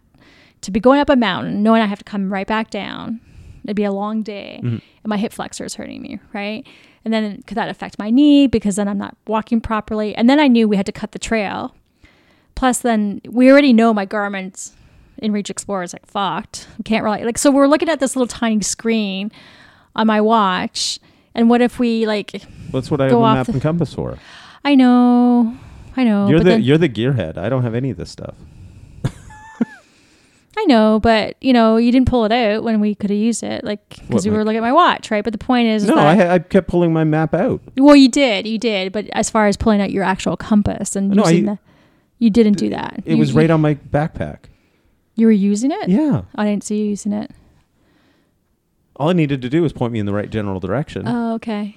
to 0.61 0.71
be 0.71 0.79
going 0.79 0.99
up 0.99 1.09
a 1.09 1.15
mountain, 1.15 1.63
knowing 1.63 1.81
I 1.81 1.85
have 1.85 1.99
to 1.99 2.03
come 2.03 2.31
right 2.33 2.47
back 2.47 2.69
down. 2.69 3.21
It'd 3.63 3.75
be 3.75 3.83
a 3.83 3.91
long 3.91 4.23
day. 4.23 4.59
Mhm. 4.63 4.81
And 5.03 5.09
my 5.09 5.17
hip 5.17 5.31
flexor 5.31 5.63
is 5.63 5.75
hurting 5.75 6.01
me, 6.01 6.19
right? 6.33 6.65
And 7.05 7.13
then 7.13 7.43
could 7.47 7.55
that 7.55 7.69
affect 7.69 7.97
my 7.99 8.09
knee? 8.09 8.47
Because 8.47 8.75
then 8.75 8.87
I'm 8.87 8.97
not 8.97 9.15
walking 9.27 9.61
properly. 9.61 10.13
And 10.15 10.29
then 10.29 10.39
I 10.39 10.47
knew 10.47 10.67
we 10.67 10.75
had 10.75 10.85
to 10.87 10.91
cut 10.91 11.11
the 11.13 11.19
trail. 11.19 11.73
Plus, 12.59 12.79
then 12.79 13.21
we 13.25 13.49
already 13.49 13.71
know 13.71 13.93
my 13.93 14.03
Garmin's 14.03 14.73
inReach 15.21 15.49
Explorer 15.49 15.83
is 15.83 15.93
like 15.93 16.05
fucked. 16.05 16.67
We 16.77 16.83
can't 16.83 17.05
really 17.05 17.23
like. 17.23 17.37
So 17.37 17.51
we're 17.51 17.67
looking 17.67 17.87
at 17.87 18.01
this 18.01 18.17
little 18.17 18.27
tiny 18.27 18.59
screen 18.59 19.31
on 19.95 20.07
my 20.07 20.19
watch. 20.19 20.99
And 21.33 21.49
what 21.49 21.61
if 21.61 21.79
we 21.79 22.05
like 22.05 22.31
That's 22.73 22.91
what 22.91 22.99
I 22.99 23.05
have 23.05 23.13
a 23.13 23.21
map 23.21 23.45
the- 23.45 23.53
and 23.53 23.61
compass 23.61 23.93
for. 23.93 24.17
I 24.65 24.75
know, 24.75 25.55
I 25.95 26.03
know. 26.03 26.27
you're 26.27 26.39
the 26.39 26.43
then, 26.43 26.61
you're 26.61 26.77
the 26.77 26.89
gearhead. 26.89 27.37
I 27.37 27.47
don't 27.47 27.63
have 27.63 27.73
any 27.75 27.91
of 27.91 27.95
this 27.97 28.11
stuff. 28.11 28.35
I 30.57 30.65
know, 30.65 30.99
but 30.99 31.37
you 31.39 31.53
know, 31.53 31.77
you 31.77 31.93
didn't 31.93 32.09
pull 32.09 32.25
it 32.25 32.33
out 32.33 32.63
when 32.65 32.81
we 32.81 32.93
could 32.93 33.09
have 33.09 33.17
used 33.19 33.41
it, 33.41 33.63
like 33.63 33.87
because 34.05 34.25
you 34.25 34.33
were 34.33 34.43
looking 34.43 34.57
at 34.57 34.63
my 34.63 34.73
watch, 34.73 35.11
right? 35.11 35.23
But 35.23 35.31
the 35.31 35.39
point 35.39 35.69
is, 35.69 35.85
no, 35.87 35.95
I, 35.95 36.15
ha- 36.15 36.33
I 36.33 36.39
kept 36.39 36.67
pulling 36.67 36.91
my 36.91 37.05
map 37.05 37.33
out. 37.33 37.61
well, 37.77 37.95
you 37.95 38.09
did, 38.09 38.45
you 38.45 38.57
did, 38.57 38.91
but 38.91 39.07
as 39.13 39.29
far 39.29 39.47
as 39.47 39.55
pulling 39.55 39.79
out 39.79 39.91
your 39.91 40.03
actual 40.03 40.35
compass 40.35 40.97
and 40.97 41.11
No, 41.11 41.23
I- 41.23 41.29
using 41.29 41.45
the, 41.45 41.59
you 42.19 42.29
didn't 42.29 42.57
do 42.57 42.69
that. 42.69 43.01
It 43.05 43.13
You- 43.13 43.17
was 43.17 43.31
you- 43.31 43.37
right 43.37 43.49
on 43.49 43.61
my 43.61 43.75
backpack. 43.75 44.39
You 45.15 45.25
were 45.25 45.31
using 45.33 45.71
it. 45.71 45.89
Yeah. 45.89 46.21
I 46.35 46.45
didn't 46.45 46.63
see 46.63 46.77
you 46.79 46.85
using 46.89 47.11
it. 47.11 47.31
All 48.95 49.09
I 49.09 49.13
needed 49.13 49.41
to 49.41 49.49
do 49.49 49.61
was 49.61 49.73
point 49.73 49.93
me 49.93 49.99
in 49.99 50.05
the 50.05 50.13
right 50.13 50.29
general 50.29 50.59
direction. 50.59 51.03
Oh, 51.07 51.33
okay. 51.35 51.75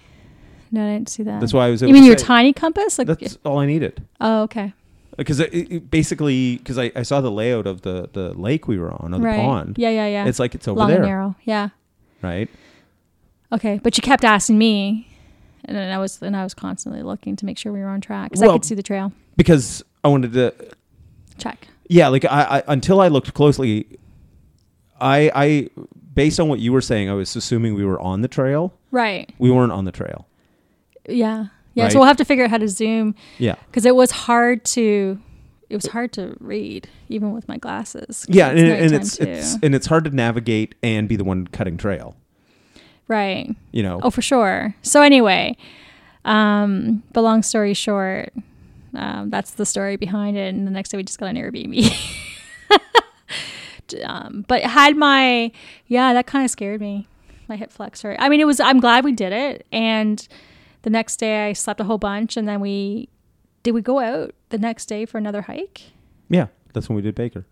No, 0.70 0.86
I 0.86 0.92
didn't 0.94 1.08
see 1.08 1.22
that. 1.24 1.40
That's 1.40 1.52
why 1.52 1.66
I 1.66 1.70
was. 1.70 1.82
You 1.82 1.88
able 1.88 1.94
mean 1.94 2.02
to 2.04 2.06
your 2.08 2.18
say- 2.18 2.24
tiny 2.26 2.52
compass? 2.52 2.98
Like, 2.98 3.06
That's 3.06 3.38
all 3.44 3.58
I 3.58 3.66
needed. 3.66 4.02
oh, 4.20 4.42
okay. 4.42 4.72
Because 5.16 5.40
it, 5.40 5.52
it 5.52 5.90
basically, 5.90 6.56
because 6.56 6.78
I, 6.78 6.90
I 6.96 7.02
saw 7.02 7.20
the 7.20 7.30
layout 7.30 7.66
of 7.66 7.82
the, 7.82 8.08
the 8.12 8.32
lake 8.32 8.66
we 8.66 8.78
were 8.78 8.90
on, 8.92 9.12
or 9.12 9.18
the 9.18 9.24
right. 9.24 9.36
pond. 9.40 9.76
Yeah, 9.78 9.90
yeah, 9.90 10.06
yeah. 10.06 10.24
It's 10.26 10.38
like 10.38 10.54
it's 10.54 10.66
over 10.66 10.78
there. 10.80 10.86
long 10.88 10.96
and 10.96 11.04
narrow. 11.04 11.36
Yeah. 11.44 11.68
right? 12.22 12.48
Okay, 13.52 13.78
but 13.82 13.98
you 13.98 14.02
kept 14.02 14.24
asking 14.24 14.56
me, 14.56 15.06
and 15.66 15.76
then 15.76 15.92
I 15.92 15.98
was 15.98 16.22
and 16.22 16.34
I 16.34 16.42
was 16.44 16.54
constantly 16.54 17.02
looking 17.02 17.36
to 17.36 17.44
make 17.44 17.58
sure 17.58 17.72
we 17.72 17.80
were 17.80 17.88
on 17.88 18.00
track 18.00 18.30
because 18.30 18.42
I 18.42 18.46
Well- 18.46 18.54
could 18.54 18.64
see 18.64 18.74
the 18.74 18.82
trail. 18.82 19.12
Because 19.36 19.84
I 20.04 20.08
wanted 20.08 20.32
to. 20.34 20.54
Check. 21.38 21.68
Yeah, 21.88 22.08
like 22.08 22.24
I, 22.24 22.58
I 22.58 22.62
until 22.68 23.00
I 23.00 23.08
looked 23.08 23.34
closely, 23.34 23.98
I 25.00 25.30
I 25.34 25.68
based 26.14 26.38
on 26.40 26.48
what 26.48 26.58
you 26.60 26.72
were 26.72 26.80
saying, 26.80 27.08
I 27.10 27.14
was 27.14 27.34
assuming 27.36 27.74
we 27.74 27.84
were 27.84 28.00
on 28.00 28.22
the 28.22 28.28
trail. 28.28 28.72
Right. 28.90 29.32
We 29.38 29.50
weren't 29.50 29.72
on 29.72 29.84
the 29.86 29.92
trail. 29.92 30.26
Yeah. 31.08 31.46
Yeah. 31.74 31.84
Right. 31.84 31.92
So 31.92 31.98
we'll 31.98 32.08
have 32.08 32.18
to 32.18 32.24
figure 32.24 32.44
out 32.44 32.50
how 32.50 32.58
to 32.58 32.68
zoom 32.68 33.14
Yeah. 33.38 33.54
because 33.70 33.86
it 33.86 33.96
was 33.96 34.10
hard 34.10 34.62
to, 34.66 35.18
it 35.70 35.74
was 35.74 35.86
hard 35.86 36.12
to 36.12 36.36
read 36.38 36.86
even 37.08 37.32
with 37.32 37.48
my 37.48 37.56
glasses. 37.56 38.26
Yeah, 38.28 38.48
and, 38.50 38.58
and 38.58 38.92
it's 38.92 39.16
too. 39.16 39.24
it's 39.24 39.56
and 39.62 39.74
it's 39.74 39.86
hard 39.86 40.04
to 40.04 40.10
navigate 40.10 40.74
and 40.82 41.08
be 41.08 41.16
the 41.16 41.24
one 41.24 41.46
cutting 41.46 41.78
trail. 41.78 42.14
right. 43.08 43.54
You 43.72 43.82
know. 43.82 44.00
Oh, 44.02 44.10
for 44.10 44.20
sure. 44.22 44.74
So 44.82 45.00
anyway, 45.00 45.56
um, 46.26 47.02
but 47.14 47.22
long 47.22 47.42
story 47.42 47.72
short, 47.72 48.34
um, 48.94 49.30
that's 49.30 49.52
the 49.52 49.66
story 49.66 49.96
behind 49.96 50.36
it. 50.36 50.54
And 50.54 50.66
the 50.66 50.70
next 50.70 50.90
day 50.90 50.96
we 50.96 51.02
just 51.02 51.18
got 51.18 51.26
an 51.26 51.36
Airbnb. 51.36 51.92
um, 54.04 54.44
but 54.48 54.62
had 54.62 54.96
my, 54.96 55.52
yeah, 55.86 56.12
that 56.12 56.26
kind 56.26 56.44
of 56.44 56.50
scared 56.50 56.80
me. 56.80 57.06
My 57.48 57.56
hip 57.56 57.72
flexor. 57.72 58.16
I 58.18 58.28
mean, 58.28 58.40
it 58.40 58.46
was. 58.46 58.60
I'm 58.60 58.80
glad 58.80 59.04
we 59.04 59.12
did 59.12 59.32
it. 59.32 59.66
And 59.72 60.26
the 60.82 60.90
next 60.90 61.16
day 61.16 61.48
I 61.48 61.52
slept 61.52 61.80
a 61.80 61.84
whole 61.84 61.98
bunch, 61.98 62.36
and 62.36 62.48
then 62.48 62.60
we 62.60 63.08
did 63.62 63.72
we 63.72 63.82
go 63.82 63.98
out 63.98 64.34
the 64.48 64.58
next 64.58 64.86
day 64.86 65.04
for 65.04 65.18
another 65.18 65.42
hike? 65.42 65.82
Yeah, 66.28 66.46
that's 66.72 66.88
when 66.88 66.96
we 66.96 67.02
did 67.02 67.14
Baker. 67.14 67.44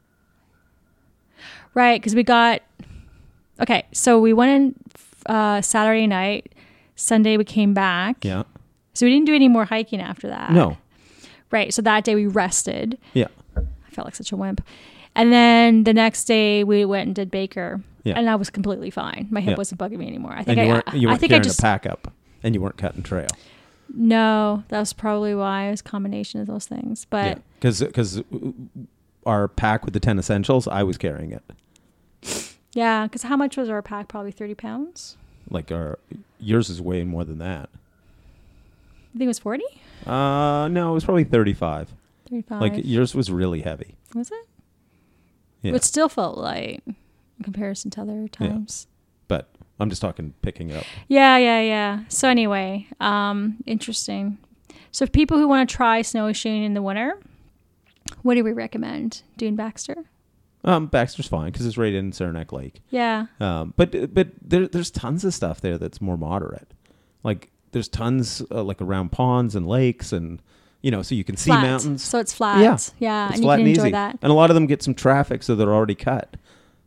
Right, 1.75 2.01
because 2.01 2.15
we 2.15 2.23
got 2.23 2.63
okay. 3.61 3.85
So 3.93 4.19
we 4.21 4.33
went 4.33 4.51
in 4.51 4.75
uh, 5.27 5.61
Saturday 5.61 6.07
night. 6.07 6.55
Sunday 6.97 7.37
we 7.37 7.45
came 7.45 7.75
back. 7.75 8.25
Yeah. 8.25 8.45
So 8.95 9.07
we 9.07 9.13
didn't 9.13 9.27
do 9.27 9.35
any 9.35 9.49
more 9.49 9.65
hiking 9.65 10.01
after 10.01 10.29
that. 10.29 10.51
No. 10.51 10.77
Right. 11.51 11.73
So 11.75 11.83
that 11.83 12.05
day 12.05 12.15
we 12.15 12.27
rested. 12.27 12.99
Yeah. 13.15 13.29
I 13.57 13.91
felt 13.91 14.07
like 14.07 14.15
such 14.15 14.33
a 14.33 14.37
wimp. 14.37 14.65
And 15.15 15.33
then 15.33 15.85
the 15.85 15.93
next 15.93 16.25
day 16.25 16.63
we 16.65 16.85
went 16.85 17.07
and 17.09 17.15
did 17.15 17.31
Baker. 17.31 17.81
Yeah. 18.05 18.15
And 18.19 18.31
I 18.31 18.37
was 18.37 18.49
completely 18.51 18.91
fine. 18.91 19.27
My 19.31 19.41
hip 19.41 19.51
Yeah. 19.53 19.57
wasn't 19.57 19.81
bugging 19.81 19.99
me 19.99 20.07
anymore. 20.07 20.33
I 20.33 20.37
And 20.39 20.47
think 20.47 20.59
you 20.59 20.63
I, 20.65 20.69
weren't 20.69 20.87
you 20.95 21.09
I 21.09 21.11
weren't 21.13 21.21
think 21.21 21.31
I 21.33 21.35
carrying 21.35 21.43
just 21.43 21.59
a 21.59 21.63
pack 21.63 21.87
up, 21.87 22.13
and 22.43 22.55
you 22.55 22.61
weren't 22.61 22.77
cutting 22.79 23.03
trail. 23.03 23.27
no. 23.93 24.63
That 24.69 24.79
was 24.81 24.93
probably 24.93 25.35
why 25.35 25.65
it 25.67 25.71
was 25.73 25.81
a 25.81 25.85
combination 25.85 26.41
of 26.41 26.47
those 26.47 26.67
things. 26.67 27.07
But 27.11 27.43
because 27.59 27.81
because 27.83 28.23
our 29.27 29.49
pack 29.49 29.85
with 29.85 29.93
the 29.95 30.01
ten 30.01 30.19
essentials, 30.19 30.67
I 30.69 30.83
was 30.85 30.97
carrying 30.97 31.33
it. 31.33 31.43
yeah, 32.73 33.05
because 33.05 33.25
how 33.25 33.37
much 33.37 33.57
was 33.57 33.69
our 33.69 33.83
pack? 33.83 34.09
Probably 34.09 34.31
thirty 34.33 34.55
pounds. 34.55 35.17
Like 35.51 35.73
our 35.73 35.99
yours 36.39 36.71
is 36.71 36.81
way 36.81 37.03
more 37.03 37.25
than 37.25 37.39
that. 37.39 37.69
I 39.15 39.19
think 39.19 39.25
it 39.25 39.27
was 39.27 39.39
forty. 39.41 39.65
Uh, 40.07 40.69
no, 40.69 40.91
it 40.91 40.95
was 40.95 41.05
probably 41.05 41.25
thirty-five. 41.25 41.89
Thirty-five. 42.29 42.61
Like 42.61 42.73
yours 42.85 43.15
was 43.15 43.31
really 43.31 43.61
heavy. 43.63 43.97
was 44.15 44.31
it? 44.31 44.47
Yeah, 45.63 45.75
It 45.75 45.85
still 45.85 46.09
felt 46.09 46.39
light 46.39 46.83
in 46.87 46.95
comparison 47.45 47.91
to 47.93 48.01
other 48.03 48.29
times. 48.29 48.87
Yeah. 48.89 48.95
but 49.29 49.51
I'm 49.79 49.91
just 49.91 50.01
talking 50.03 50.33
picking 50.43 50.71
it 50.71 50.77
up. 50.77 50.85
Yeah, 51.09 51.37
yeah, 51.37 51.61
yeah. 51.61 52.01
So 52.09 52.29
anyway, 52.29 52.87
um, 53.01 53.57
interesting. 53.67 54.39
So 54.93 55.05
if 55.05 55.13
people 55.13 55.37
who 55.39 55.47
want 55.49 55.69
to 55.69 55.75
try 55.77 56.03
snowshoeing 56.03 56.65
in 56.65 56.75
the 56.75 56.83
winter, 56.83 57.19
what 58.23 58.35
do 58.35 58.45
we 58.45 58.53
recommend? 58.53 59.23
Doing 59.37 59.55
Baxter? 59.57 59.97
Um, 60.65 60.87
Baxter's 60.89 61.27
fine 61.29 61.53
because 61.53 61.65
it's 61.67 61.79
right 61.79 61.93
in 61.95 62.13
Saranac 62.13 62.53
Lake. 62.53 62.81
Yeah. 62.91 63.27
Um, 63.39 63.73
but 63.77 64.13
but 64.15 64.29
there, 64.43 64.67
there's 64.69 64.91
tons 64.91 65.25
of 65.25 65.33
stuff 65.35 65.61
there 65.61 65.79
that's 65.79 66.01
more 66.01 66.17
moderate. 66.19 66.73
Like 67.23 67.51
there's 67.73 67.89
tons 67.89 68.43
uh, 68.51 68.63
like 68.63 68.81
around 68.83 69.13
ponds 69.13 69.55
and 69.55 69.67
lakes 69.67 70.13
and 70.13 70.41
you 70.83 70.91
know 70.91 71.03
so 71.03 71.15
you 71.15 71.25
can 71.25 71.37
see 71.37 71.51
Flat. 71.51 71.63
mountains. 71.63 72.03
So 72.03 72.19
it's 72.19 72.33
flat. 72.33 72.61
Yeah. 72.61 72.79
Yeah. 72.99 73.27
it's 73.29 73.37
and 73.37 73.45
you 73.45 73.51
can 73.51 73.61
and 73.61 73.69
enjoy 73.69 73.83
easy, 73.83 73.91
that. 73.93 74.19
and 74.23 74.31
a 74.31 74.35
lot 74.35 74.51
of 74.51 74.55
them 74.55 74.67
get 74.67 74.83
some 74.83 74.95
traffic, 74.95 75.43
so 75.43 75.55
they're 75.55 75.73
already 75.75 75.95
cut. 75.95 76.37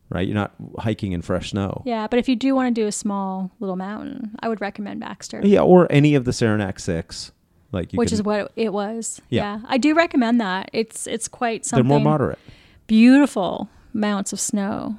Right, 0.09 0.27
you're 0.27 0.35
not 0.35 0.53
hiking 0.77 1.13
in 1.13 1.23
fresh 1.23 1.51
snow. 1.51 1.81
Yeah. 1.87 2.05
But 2.07 2.19
if 2.19 2.29
you 2.29 2.35
do 2.35 2.53
want 2.53 2.75
to 2.75 2.81
do 2.81 2.85
a 2.85 2.91
small 2.91 3.49
little 3.59 3.75
mountain, 3.77 4.35
I 4.41 4.47
would 4.49 4.61
recommend 4.61 4.99
Baxter. 4.99 5.41
Yeah, 5.43 5.61
or 5.61 5.91
any 5.91 6.13
of 6.13 6.25
the 6.25 6.33
Saranac 6.33 6.79
Six. 6.79 7.31
Like 7.71 7.91
you 7.93 7.97
Which 7.97 8.09
can, 8.09 8.15
is 8.15 8.21
what 8.23 8.51
it 8.55 8.71
was. 8.73 9.19
Yeah. 9.29 9.57
Yeah. 9.59 9.65
I 9.67 9.79
do 9.79 9.95
recommend 9.95 10.39
that. 10.39 10.69
It's 10.73 11.07
it's 11.07 11.27
quite 11.27 11.65
something. 11.65 11.87
they're 11.87 11.97
more 11.97 12.03
moderate. 12.03 12.37
beautiful 12.85 13.69
mounts 13.93 14.33
of 14.33 14.39
snow. 14.39 14.97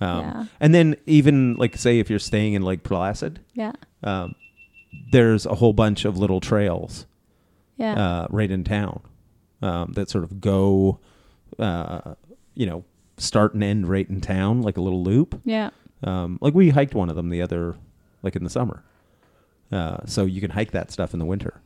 Um, 0.00 0.20
Yeah. 0.20 0.44
And 0.60 0.74
then 0.74 0.96
even 1.06 1.54
like 1.54 1.76
say 1.76 1.98
if 1.98 2.08
you're 2.10 2.18
staying 2.20 2.52
in 2.54 2.62
Lake 2.62 2.84
Placid, 2.84 3.40
Yeah. 3.54 3.72
um, 4.04 4.34
there's 5.12 5.46
a 5.46 5.54
whole 5.56 5.72
bunch 5.72 6.04
of 6.04 6.16
little 6.18 6.40
trails 6.40 7.06
Yeah. 7.76 7.94
uh, 7.94 8.26
right 8.30 8.50
in 8.50 8.64
town 8.64 9.00
um, 9.62 9.92
that 9.92 10.08
sort 10.10 10.24
of 10.24 10.40
go, 10.40 10.98
uh, 11.58 12.14
you 12.54 12.66
know, 12.66 12.84
start 13.18 13.54
and 13.54 13.62
end 13.64 13.88
right 13.88 14.08
in 14.08 14.20
town, 14.20 14.62
like 14.62 14.76
a 14.76 14.80
little 14.82 15.02
loop. 15.02 15.40
yeah. 15.44 15.70
Um, 16.04 16.38
like 16.42 16.52
we 16.54 16.68
hiked 16.70 16.94
one 16.94 17.08
of 17.08 17.16
them 17.16 17.30
the 17.30 17.40
other, 17.40 17.74
like 18.22 18.36
in 18.36 18.44
the 18.44 18.50
summer. 18.50 18.84
Uh, 19.72 19.98
so 20.04 20.24
you 20.26 20.40
can 20.42 20.50
hike 20.50 20.72
that 20.72 20.90
stuff 20.92 21.12
in 21.14 21.18
the 21.18 21.24
winter. 21.24 21.60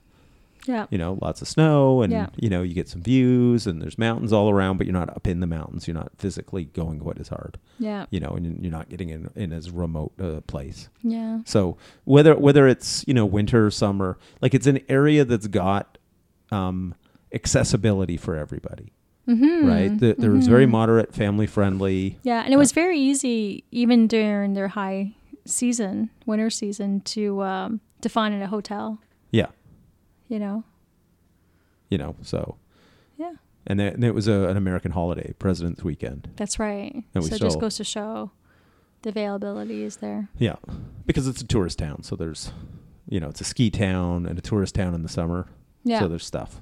Yeah. 0.67 0.87
You 0.91 0.99
know, 0.99 1.19
lots 1.23 1.41
of 1.43 1.49
snow, 1.49 2.03
and 2.03 2.13
Yeah. 2.13 2.29
you 2.37 2.51
know 2.51 2.63
you 2.63 2.75
get 2.75 2.89
some 2.89 3.03
views, 3.03 3.67
and 3.67 3.81
there's 3.81 3.97
mountains 3.99 4.33
all 4.33 4.51
around, 4.51 4.77
but 4.77 4.87
you're 4.87 4.93
not 4.95 5.09
up 5.11 5.27
in 5.27 5.41
the 5.41 5.47
mountains. 5.47 5.89
You're 5.89 5.95
not 5.97 6.13
physically 6.19 6.65
going 6.67 6.99
quite 7.01 7.19
as 7.19 7.29
hard. 7.29 7.59
Yeah. 7.79 8.07
You 8.11 8.21
know, 8.21 8.31
and 8.37 8.63
you're 8.63 8.71
not 8.73 8.89
getting 8.89 9.09
in 9.09 9.31
in 9.35 9.53
as 9.53 9.71
remote 9.71 10.13
a 10.19 10.41
place. 10.43 10.89
Yeah. 11.03 11.41
So 11.47 11.77
whether 12.05 12.35
whether 12.37 12.69
it's 12.69 13.05
you 13.09 13.15
know 13.15 13.25
winter 13.27 13.67
or 13.67 13.71
summer, 13.71 14.19
like 14.43 14.55
it's 14.55 14.67
an 14.67 14.81
area 14.89 15.25
that's 15.25 15.47
got 15.47 15.97
um, 16.53 16.95
accessibility 17.33 18.17
for 18.17 18.37
everybody, 18.37 18.93
Mm-hmm. 19.29 19.67
right? 19.69 19.99
The, 19.99 20.17
there 20.19 20.31
was 20.33 20.49
very 20.49 20.67
moderate, 20.67 21.15
family 21.15 21.47
friendly. 21.47 22.19
Yeah, 22.23 22.43
and 22.43 22.53
it 22.53 22.57
was 22.57 22.73
very 22.73 22.99
easy, 22.99 23.63
even 23.71 24.09
during 24.09 24.55
their 24.55 24.69
high 24.69 25.15
season, 25.45 26.11
winter 26.27 26.51
season, 26.51 27.01
to 27.03 27.43
um, 27.43 27.81
to 28.01 28.09
find 28.09 28.35
in 28.35 28.43
a 28.43 28.47
hotel. 28.49 28.99
Yeah, 29.31 29.47
You 30.31 30.39
know. 30.39 30.65
you 31.91 31.99
know. 31.99 32.15
So 32.23 32.57
Yeah, 33.19 33.33
and, 33.67 33.79
then, 33.79 33.95
and 33.95 34.05
it 34.05 34.15
was 34.15 34.27
a, 34.29 34.49
an 34.49 34.57
American 34.57 34.93
holiday, 34.93 35.35
President's 35.39 35.85
Weekend. 35.85 36.31
that's 36.37 36.59
right. 36.59 36.95
And 37.15 37.23
we 37.25 37.29
so 37.29 37.35
it 37.37 37.41
just 37.41 37.61
goes 37.61 37.77
to 37.77 37.85
show 37.85 38.31
the 39.03 39.11
availability 39.11 39.83
is 39.83 39.97
there. 39.99 40.29
Yeah, 40.39 40.57
because 41.05 41.27
it's 41.29 41.43
a 41.43 41.47
tourist 41.47 41.79
town, 41.79 42.03
so 42.05 42.17
there's, 42.17 42.53
you 43.09 43.19
know, 43.21 43.29
it's 43.29 43.41
a 43.41 43.45
ski 43.45 43.71
town 43.71 44.25
and 44.25 44.39
a 44.39 44.43
tourist 44.43 44.75
town 44.77 44.95
in 44.95 45.03
the 45.03 45.09
summer. 45.09 45.49
Yeah. 45.85 46.01
So 46.01 46.09
there's 46.09 46.25
stuff. 46.25 46.61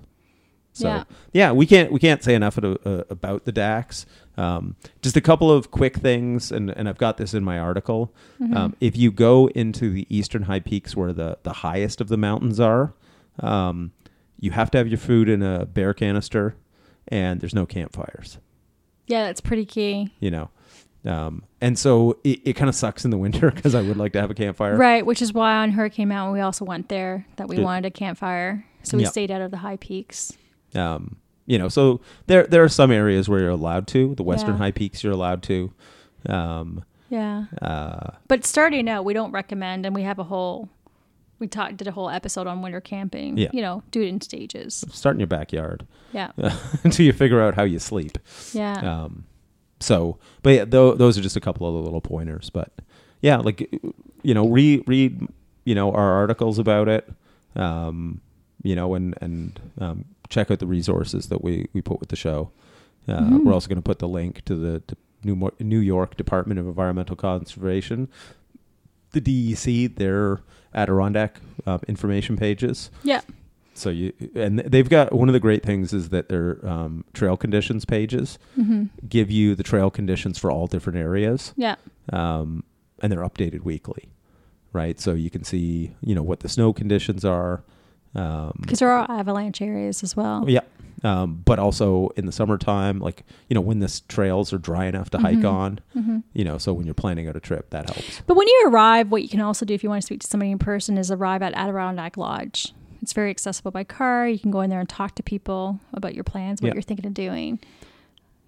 So 0.72 0.88
yeah, 0.88 1.04
Yeah. 1.32 1.52
we 1.52 1.66
can't 1.66 1.90
we 1.92 1.98
can't 1.98 2.22
say 2.22 2.34
enough 2.34 2.56
at, 2.56 2.64
uh, 2.64 2.76
about 3.10 3.44
the 3.44 3.52
Dax. 3.52 4.06
Um, 4.36 4.76
just 5.02 5.16
a 5.16 5.20
couple 5.20 5.50
of 5.50 5.72
quick 5.72 5.96
things, 5.96 6.52
and, 6.52 6.70
and 6.70 6.88
I've 6.88 6.98
got 6.98 7.16
this 7.16 7.34
in 7.34 7.42
my 7.42 7.58
article. 7.58 8.14
Mm-hmm. 8.40 8.56
Um, 8.56 8.76
if 8.80 8.96
you 8.96 9.10
go 9.10 9.48
into 9.48 9.90
the 9.90 10.06
eastern 10.08 10.44
high 10.44 10.60
peaks, 10.60 10.94
where 10.96 11.12
the 11.12 11.38
the 11.42 11.52
highest 11.52 12.00
of 12.00 12.06
the 12.08 12.16
mountains 12.16 12.60
are, 12.60 12.94
um, 13.40 13.92
you 14.40 14.50
have 14.52 14.70
to 14.72 14.78
have 14.78 14.88
your 14.88 14.98
food 14.98 15.28
in 15.28 15.42
a 15.42 15.66
bear 15.66 15.92
canister, 15.94 16.54
and 17.08 17.40
there's 17.40 17.54
no 17.54 17.66
campfires. 17.66 18.38
Yeah, 19.06 19.24
that's 19.24 19.40
pretty 19.40 19.64
key. 19.64 20.12
You 20.20 20.30
know. 20.30 20.50
Um, 21.04 21.44
and 21.60 21.78
so 21.78 22.18
it, 22.24 22.40
it 22.44 22.52
kind 22.54 22.68
of 22.68 22.74
sucks 22.74 23.04
in 23.04 23.10
the 23.10 23.16
winter 23.16 23.50
because 23.54 23.74
I 23.74 23.82
would 23.82 23.96
like 23.96 24.12
to 24.12 24.20
have 24.20 24.30
a 24.30 24.34
campfire. 24.34 24.76
Right, 24.76 25.06
which 25.06 25.22
is 25.22 25.32
why 25.32 25.56
on 25.56 25.70
Hurricane 25.70 26.08
Mountain 26.08 26.34
we 26.34 26.40
also 26.40 26.64
went 26.64 26.88
there 26.88 27.24
that 27.36 27.48
we 27.48 27.56
Good. 27.56 27.64
wanted 27.64 27.86
a 27.86 27.90
campfire. 27.90 28.64
So 28.82 28.96
we 28.98 29.04
stayed 29.04 29.30
out 29.30 29.40
of 29.40 29.50
the 29.50 29.58
high 29.58 29.76
peaks. 29.76 30.32
Um, 30.74 31.16
you 31.46 31.58
know, 31.58 31.68
so 31.68 32.00
there 32.26 32.46
there 32.46 32.62
are 32.62 32.68
some 32.68 32.90
areas 32.90 33.28
where 33.28 33.40
you're 33.40 33.48
allowed 33.50 33.86
to. 33.88 34.14
The 34.14 34.22
western 34.22 34.52
Yeah. 34.54 34.58
high 34.58 34.70
peaks 34.72 35.02
you're 35.02 35.12
allowed 35.12 35.42
to. 35.44 35.72
Um, 36.26 36.84
Yeah. 37.10 37.44
uh, 37.62 38.10
But 38.28 38.44
starting 38.44 38.88
out, 38.88 39.04
we 39.04 39.14
don't 39.14 39.32
recommend, 39.32 39.86
and 39.86 39.94
we 39.94 40.02
have 40.02 40.18
a 40.18 40.24
whole, 40.24 40.68
we 41.38 41.46
talked, 41.46 41.76
did 41.76 41.86
a 41.86 41.92
whole 41.92 42.10
episode 42.10 42.46
on 42.46 42.62
winter 42.62 42.80
camping. 42.80 43.36
Yeah. 43.38 43.48
You 43.52 43.62
know, 43.62 43.82
do 43.90 44.00
it 44.02 44.08
in 44.08 44.20
stages. 44.20 44.84
start 44.92 45.16
in 45.16 45.20
your 45.20 45.26
backyard 45.28 45.86
Yeah. 46.12 46.32
until 46.84 47.06
you 47.06 47.12
figure 47.12 47.40
out 47.40 47.54
how 47.54 47.62
you 47.64 47.78
sleep. 47.78 48.18
Yeah. 48.52 48.74
Um, 49.04 49.24
so, 49.80 50.18
but 50.42 50.50
yeah, 50.50 50.64
tho- 50.64 50.94
those 50.94 51.16
are 51.16 51.22
just 51.22 51.36
a 51.36 51.40
couple 51.40 51.66
of 51.68 51.74
the 51.74 51.80
little 51.80 52.00
pointers. 52.00 52.50
But 52.50 52.72
yeah, 53.22 53.36
like 53.36 53.70
you 54.22 54.34
know, 54.34 54.48
read 54.48 54.82
read 54.88 55.26
you 55.64 55.74
know 55.74 55.92
our 55.92 56.12
articles 56.14 56.58
about 56.58 56.88
it. 56.88 57.08
Um, 57.56 58.20
you 58.62 58.74
know, 58.74 58.94
and 58.94 59.14
and 59.20 59.60
um, 59.80 60.04
check 60.28 60.50
out 60.50 60.58
the 60.58 60.66
resources 60.66 61.28
that 61.28 61.42
we 61.44 61.66
we 61.72 61.80
put 61.80 62.00
with 62.00 62.08
the 62.08 62.16
show. 62.16 62.50
Uh, 63.06 63.20
Mhm. 63.20 63.44
We're 63.44 63.52
also 63.54 63.68
going 63.68 63.76
to 63.78 63.82
put 63.82 64.00
the 64.00 64.08
link 64.08 64.44
to 64.46 64.54
the, 64.54 64.82
the 64.88 64.96
New 65.24 65.50
New 65.60 65.78
York 65.78 66.16
Department 66.16 66.58
of 66.60 66.66
Environmental 66.66 67.14
Conservation, 67.16 68.08
the 69.12 69.20
DEC, 69.20 69.94
their 69.96 70.40
Adirondack 70.74 71.40
um, 71.66 71.80
information 71.88 72.36
pages. 72.36 72.90
yeah. 73.02 73.20
So 73.74 73.90
you 73.90 74.12
and 74.34 74.58
they've 74.58 74.88
got 74.88 75.12
one 75.12 75.28
of 75.28 75.32
the 75.34 75.38
great 75.40 75.62
things 75.62 75.92
is 75.92 76.08
that 76.08 76.28
their 76.28 76.58
um, 76.68 77.04
trail 77.14 77.36
conditions 77.36 77.84
pages 77.84 78.36
hmm 78.56 78.86
give 79.08 79.30
you 79.30 79.54
the 79.54 79.62
trail 79.62 79.88
conditions 79.88 80.36
for 80.36 80.50
all 80.50 80.66
different 80.66 80.98
areas, 80.98 81.54
Yeah. 81.56 81.76
um, 82.12 82.64
and 83.00 83.12
they're 83.12 83.22
updated 83.22 83.62
weekly, 83.62 84.08
right? 84.72 84.98
So 84.98 85.12
you 85.14 85.30
can 85.30 85.44
see 85.44 85.92
you 86.02 86.14
know 86.16 86.24
what 86.24 86.40
the 86.40 86.48
snow 86.48 86.72
conditions 86.72 87.24
are. 87.24 87.62
Um, 88.16 88.58
Because 88.62 88.80
there 88.80 88.90
are 88.90 89.06
avalanche 89.08 89.62
areas 89.62 90.02
as 90.02 90.16
well. 90.16 90.44
yeah, 90.48 90.62
um, 91.04 91.42
but 91.44 91.58
also 91.58 92.08
in 92.16 92.26
the 92.26 92.32
summertime, 92.32 92.98
like 93.00 93.24
you 93.48 93.54
know 93.54 93.60
when 93.60 93.78
the 93.80 94.00
trails 94.08 94.52
are 94.52 94.58
dry 94.58 94.86
enough 94.86 95.10
to 95.10 95.18
hike 95.18 95.38
Mhm. 95.38 95.52
on, 95.52 95.80
hmm 95.92 96.18
you 96.34 96.44
know, 96.44 96.58
so 96.58 96.72
when 96.72 96.84
you're 96.86 96.94
planning 96.94 97.28
out 97.28 97.36
a 97.36 97.40
trip, 97.40 97.70
that 97.70 97.88
helps. 97.90 98.22
But 98.26 98.36
when 98.36 98.46
you 98.48 98.64
arrive, 98.68 99.10
what 99.10 99.22
you 99.22 99.28
can 99.28 99.40
also 99.40 99.64
do 99.66 99.74
if 99.74 99.82
you 99.82 99.88
want 99.90 100.02
to 100.02 100.06
speak 100.06 100.20
to 100.20 100.26
somebody 100.26 100.50
in 100.50 100.58
person 100.58 100.96
is 100.98 101.10
arrive 101.10 101.42
at 101.42 101.54
Adirondak 101.54 102.12
Loj. 102.16 102.72
It's 103.02 103.12
very 103.12 103.30
accessible 103.30 103.70
by 103.70 103.84
car. 103.84 104.28
You 104.28 104.38
can 104.38 104.50
go 104.50 104.60
in 104.60 104.70
there 104.70 104.80
and 104.80 104.88
talk 104.88 105.14
to 105.16 105.22
people 105.22 105.78
about 105.92 106.14
your 106.14 106.24
plans, 106.24 106.60
what 106.60 106.68
Yeah. 106.68 106.74
you're 106.74 106.82
thinking 106.82 107.06
of 107.06 107.14
doing. 107.14 107.58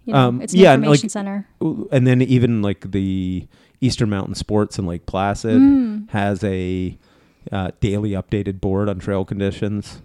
You 0.06 0.12
know, 0.14 0.28
Um, 0.28 0.42
it's 0.42 0.52
an 0.52 0.58
yeah, 0.60 0.74
information 0.74 1.04
like, 1.06 1.10
center. 1.10 1.46
And 1.92 2.06
then 2.06 2.20
even 2.22 2.62
like 2.62 2.90
the 2.90 3.46
Eastern 3.80 4.10
Mountain 4.10 4.34
Sports 4.34 4.78
in 4.78 4.86
Lake 4.86 5.06
Placid 5.06 5.60
Mm. 5.60 6.08
has 6.10 6.42
a 6.44 6.98
uh, 7.52 7.70
daily 7.80 8.10
updated 8.10 8.60
board 8.60 8.88
on 8.88 8.98
trail 8.98 9.24
conditions. 9.24 10.02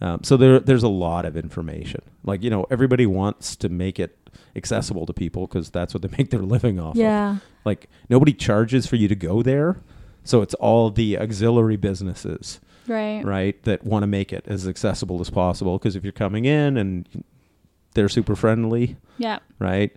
Um, 0.00 0.20
so 0.22 0.36
there, 0.36 0.60
there's 0.60 0.84
a 0.84 0.88
lot 0.88 1.24
of 1.24 1.36
information. 1.36 2.00
Like 2.24 2.42
you 2.42 2.50
know, 2.50 2.66
everybody 2.70 3.06
wants 3.06 3.56
to 3.56 3.68
make 3.68 3.98
it 3.98 4.16
accessible 4.54 5.06
to 5.06 5.12
people 5.12 5.46
because 5.46 5.70
that's 5.70 5.92
what 5.94 6.02
they 6.02 6.08
make 6.18 6.30
their 6.30 6.42
living 6.42 6.78
off 6.78 6.92
of. 6.94 6.96
Yeah. 6.96 7.38
Like 7.64 7.88
nobody 8.08 8.32
charges 8.32 8.86
for 8.86 8.96
you 8.96 9.08
to 9.08 9.14
go 9.16 9.42
there, 9.42 9.76
so 10.24 10.40
it's 10.42 10.54
all 10.54 10.90
the 10.90 11.18
auxiliary 11.18 11.76
businesses, 11.76 12.60
Right. 12.86 13.22
right, 13.24 13.60
that 13.64 13.84
want 13.84 14.02
to 14.04 14.06
make 14.06 14.32
it 14.32 14.44
as 14.46 14.66
accessible 14.68 15.20
as 15.20 15.30
possible. 15.30 15.78
Because 15.78 15.96
if 15.96 16.04
you're 16.04 16.12
coming 16.12 16.44
in 16.44 16.76
and 16.76 17.24
they're 17.94 18.08
super 18.08 18.36
friendly, 18.36 18.96
Yeah. 19.18 19.40
right? 19.58 19.90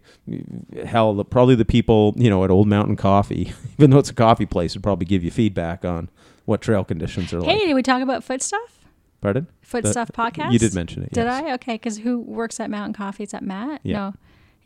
Hell, 0.85 1.13
the, 1.13 1.23
probably 1.25 1.55
the 1.55 1.65
people 1.65 2.13
you 2.17 2.29
know 2.29 2.43
at 2.43 2.49
Old 2.49 2.67
Mountain 2.67 2.95
Coffee, 2.95 3.53
even 3.77 3.91
though 3.91 3.99
it's 3.99 4.09
a 4.09 4.13
coffee 4.15 4.45
place, 4.47 4.73
would 4.73 4.83
probably 4.83 5.05
give 5.05 5.23
you 5.23 5.29
feedback 5.31 5.85
on 5.85 6.09
what 6.45 6.61
trail 6.61 6.83
conditions 6.83 7.31
are 7.33 7.39
Hey, 7.41 7.45
like. 7.47 7.57
Hey, 7.59 7.67
did 7.67 7.73
we 7.75 7.83
talk 7.83 8.01
about 8.01 8.23
foot 8.23 8.41
stuff? 8.41 8.79
Pardon? 9.21 9.47
Foot 9.61 9.83
The- 9.83 9.91
stuff 9.91 10.11
podcast. 10.11 10.51
You 10.51 10.59
did 10.59 10.73
mention 10.73 11.03
it. 11.03 11.11
Did 11.11 11.25
yes. 11.25 11.43
I? 11.43 11.53
Okay, 11.53 11.75
because 11.75 11.99
who 11.99 12.19
works 12.19 12.59
at 12.59 12.69
Mountain 12.69 12.93
Coffee? 12.93 13.23
Is 13.23 13.31
that 13.31 13.43
Matt? 13.43 13.81
Yeah. 13.83 13.97
No, 13.97 14.13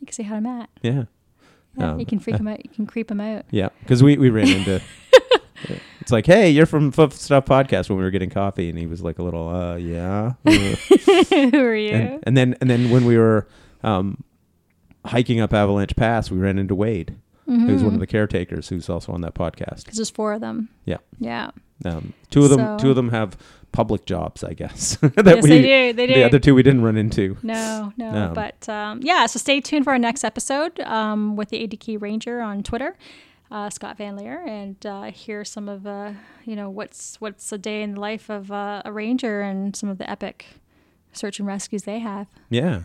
you 0.00 0.06
can 0.06 0.14
say 0.14 0.22
hi 0.22 0.34
to 0.36 0.40
Matt. 0.40 0.70
Yeah. 0.82 1.04
Yeah, 1.78 1.92
Um, 1.92 2.00
you 2.00 2.06
can 2.06 2.18
freak 2.18 2.36
him 2.36 2.48
out. 2.48 2.64
You 2.64 2.70
can 2.70 2.86
creep 2.86 3.10
him 3.10 3.20
out. 3.20 3.44
Yeah, 3.50 3.68
because 3.80 4.02
we, 4.02 4.16
we 4.16 4.30
ran 4.30 4.48
into. 4.48 4.80
it's 6.00 6.10
like, 6.10 6.24
hey, 6.24 6.48
you're 6.50 6.64
from 6.64 6.90
Foot 6.90 7.12
Stuff 7.12 7.44
Podcast 7.44 7.90
when 7.90 7.98
we 7.98 8.04
were 8.04 8.10
getting 8.10 8.30
coffee, 8.30 8.70
and 8.70 8.78
he 8.78 8.86
was 8.86 9.02
like 9.02 9.18
a 9.18 9.22
little, 9.22 9.48
uh, 9.48 9.76
yeah. 9.76 10.32
uh." 10.46 10.50
who 10.50 11.58
are 11.58 11.74
you? 11.74 11.90
and, 11.90 12.20
and 12.22 12.36
then 12.36 12.56
and 12.62 12.70
then 12.70 12.88
when 12.90 13.04
we 13.04 13.18
were 13.18 13.46
um, 13.82 14.24
hiking 15.04 15.40
up 15.40 15.52
Avalanche 15.52 15.94
Pass, 15.96 16.30
we 16.30 16.38
ran 16.38 16.58
into 16.58 16.74
Wade, 16.74 17.14
who's 17.44 17.84
one 17.84 17.92
of 17.94 18.00
the 18.00 18.06
caretakers, 18.06 18.70
who's 18.70 18.88
also 18.88 19.12
on 19.12 19.20
that 19.20 19.34
podcast. 19.34 19.84
Because 19.84 19.96
there's 19.96 20.10
four 20.10 20.32
of 20.32 20.40
them. 20.40 20.68
Yeah. 20.86 20.98
Yeah. 21.20 21.50
Um, 21.84 22.14
two 22.30 22.42
of 22.42 22.48
them, 22.50 22.58
So- 22.58 22.78
two 22.78 22.90
of 22.90 22.96
them 22.96 23.10
have 23.10 23.36
public 23.72 24.06
jobs, 24.06 24.42
I 24.42 24.54
guess. 24.54 24.96
that 25.00 25.26
yes, 25.26 25.42
we, 25.42 25.50
they 25.50 25.62
do. 25.62 25.92
They 25.92 26.06
do. 26.06 26.14
The 26.14 26.24
other 26.24 26.38
two 26.38 26.54
we 26.54 26.62
didn't 26.62 26.82
run 26.82 26.96
into. 26.96 27.36
No, 27.42 27.92
no. 27.96 28.08
Um, 28.08 28.34
but 28.34 28.68
um, 28.68 29.00
yeah, 29.02 29.26
so 29.26 29.38
stay 29.38 29.60
tuned 29.60 29.84
for 29.84 29.90
our 29.90 29.98
next 29.98 30.24
episode 30.24 30.80
um, 30.80 31.36
with 31.36 31.50
the 31.50 31.66
ADK 31.66 32.00
Ranger 32.00 32.40
on 32.40 32.62
Twitter, 32.62 32.96
uh, 33.50 33.70
Scott 33.70 33.98
Van 33.98 34.16
Laer, 34.16 34.42
and 34.46 34.84
uh, 34.86 35.04
hear 35.04 35.44
some 35.44 35.68
of 35.68 35.86
uh, 35.86 36.12
you 36.44 36.56
know 36.56 36.70
what's 36.70 37.20
what's 37.20 37.52
a 37.52 37.58
day 37.58 37.82
in 37.82 37.94
the 37.94 38.00
life 38.00 38.30
of 38.30 38.50
uh, 38.50 38.82
a 38.84 38.92
ranger 38.92 39.42
and 39.42 39.76
some 39.76 39.88
of 39.88 39.98
the 39.98 40.08
epic 40.10 40.46
search 41.12 41.38
and 41.38 41.46
rescues 41.46 41.84
they 41.84 41.98
have. 41.98 42.26
Yeah, 42.50 42.82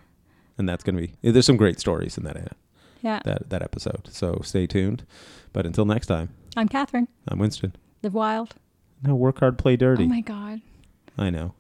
and 0.58 0.68
that's 0.68 0.84
gonna 0.84 1.00
be. 1.00 1.14
There's 1.22 1.46
some 1.46 1.58
great 1.58 1.80
stories 1.80 2.18
in 2.18 2.24
that 2.26 2.38
uh, 2.38 2.56
Yeah, 3.02 3.22
that 3.26 3.50
that 3.50 3.62
episode. 3.62 4.10
So 4.12 4.42
stay 4.44 4.68
tuned. 4.68 5.06
But 5.54 5.66
until 5.66 5.86
next 5.86 6.08
time, 6.08 6.30
I'm 6.56 6.68
Catherine. 6.68 7.08
I'm 7.28 7.40
Winston. 7.40 7.76
Live 8.04 8.14
wild. 8.14 8.56
No, 9.04 9.16
work 9.16 9.40
hard, 9.40 9.58
play 9.58 9.76
dirty. 9.76 10.04
Oh 10.04 10.08
my 10.08 10.22
God. 10.22 10.62
I 11.18 11.30
know. 11.30 11.54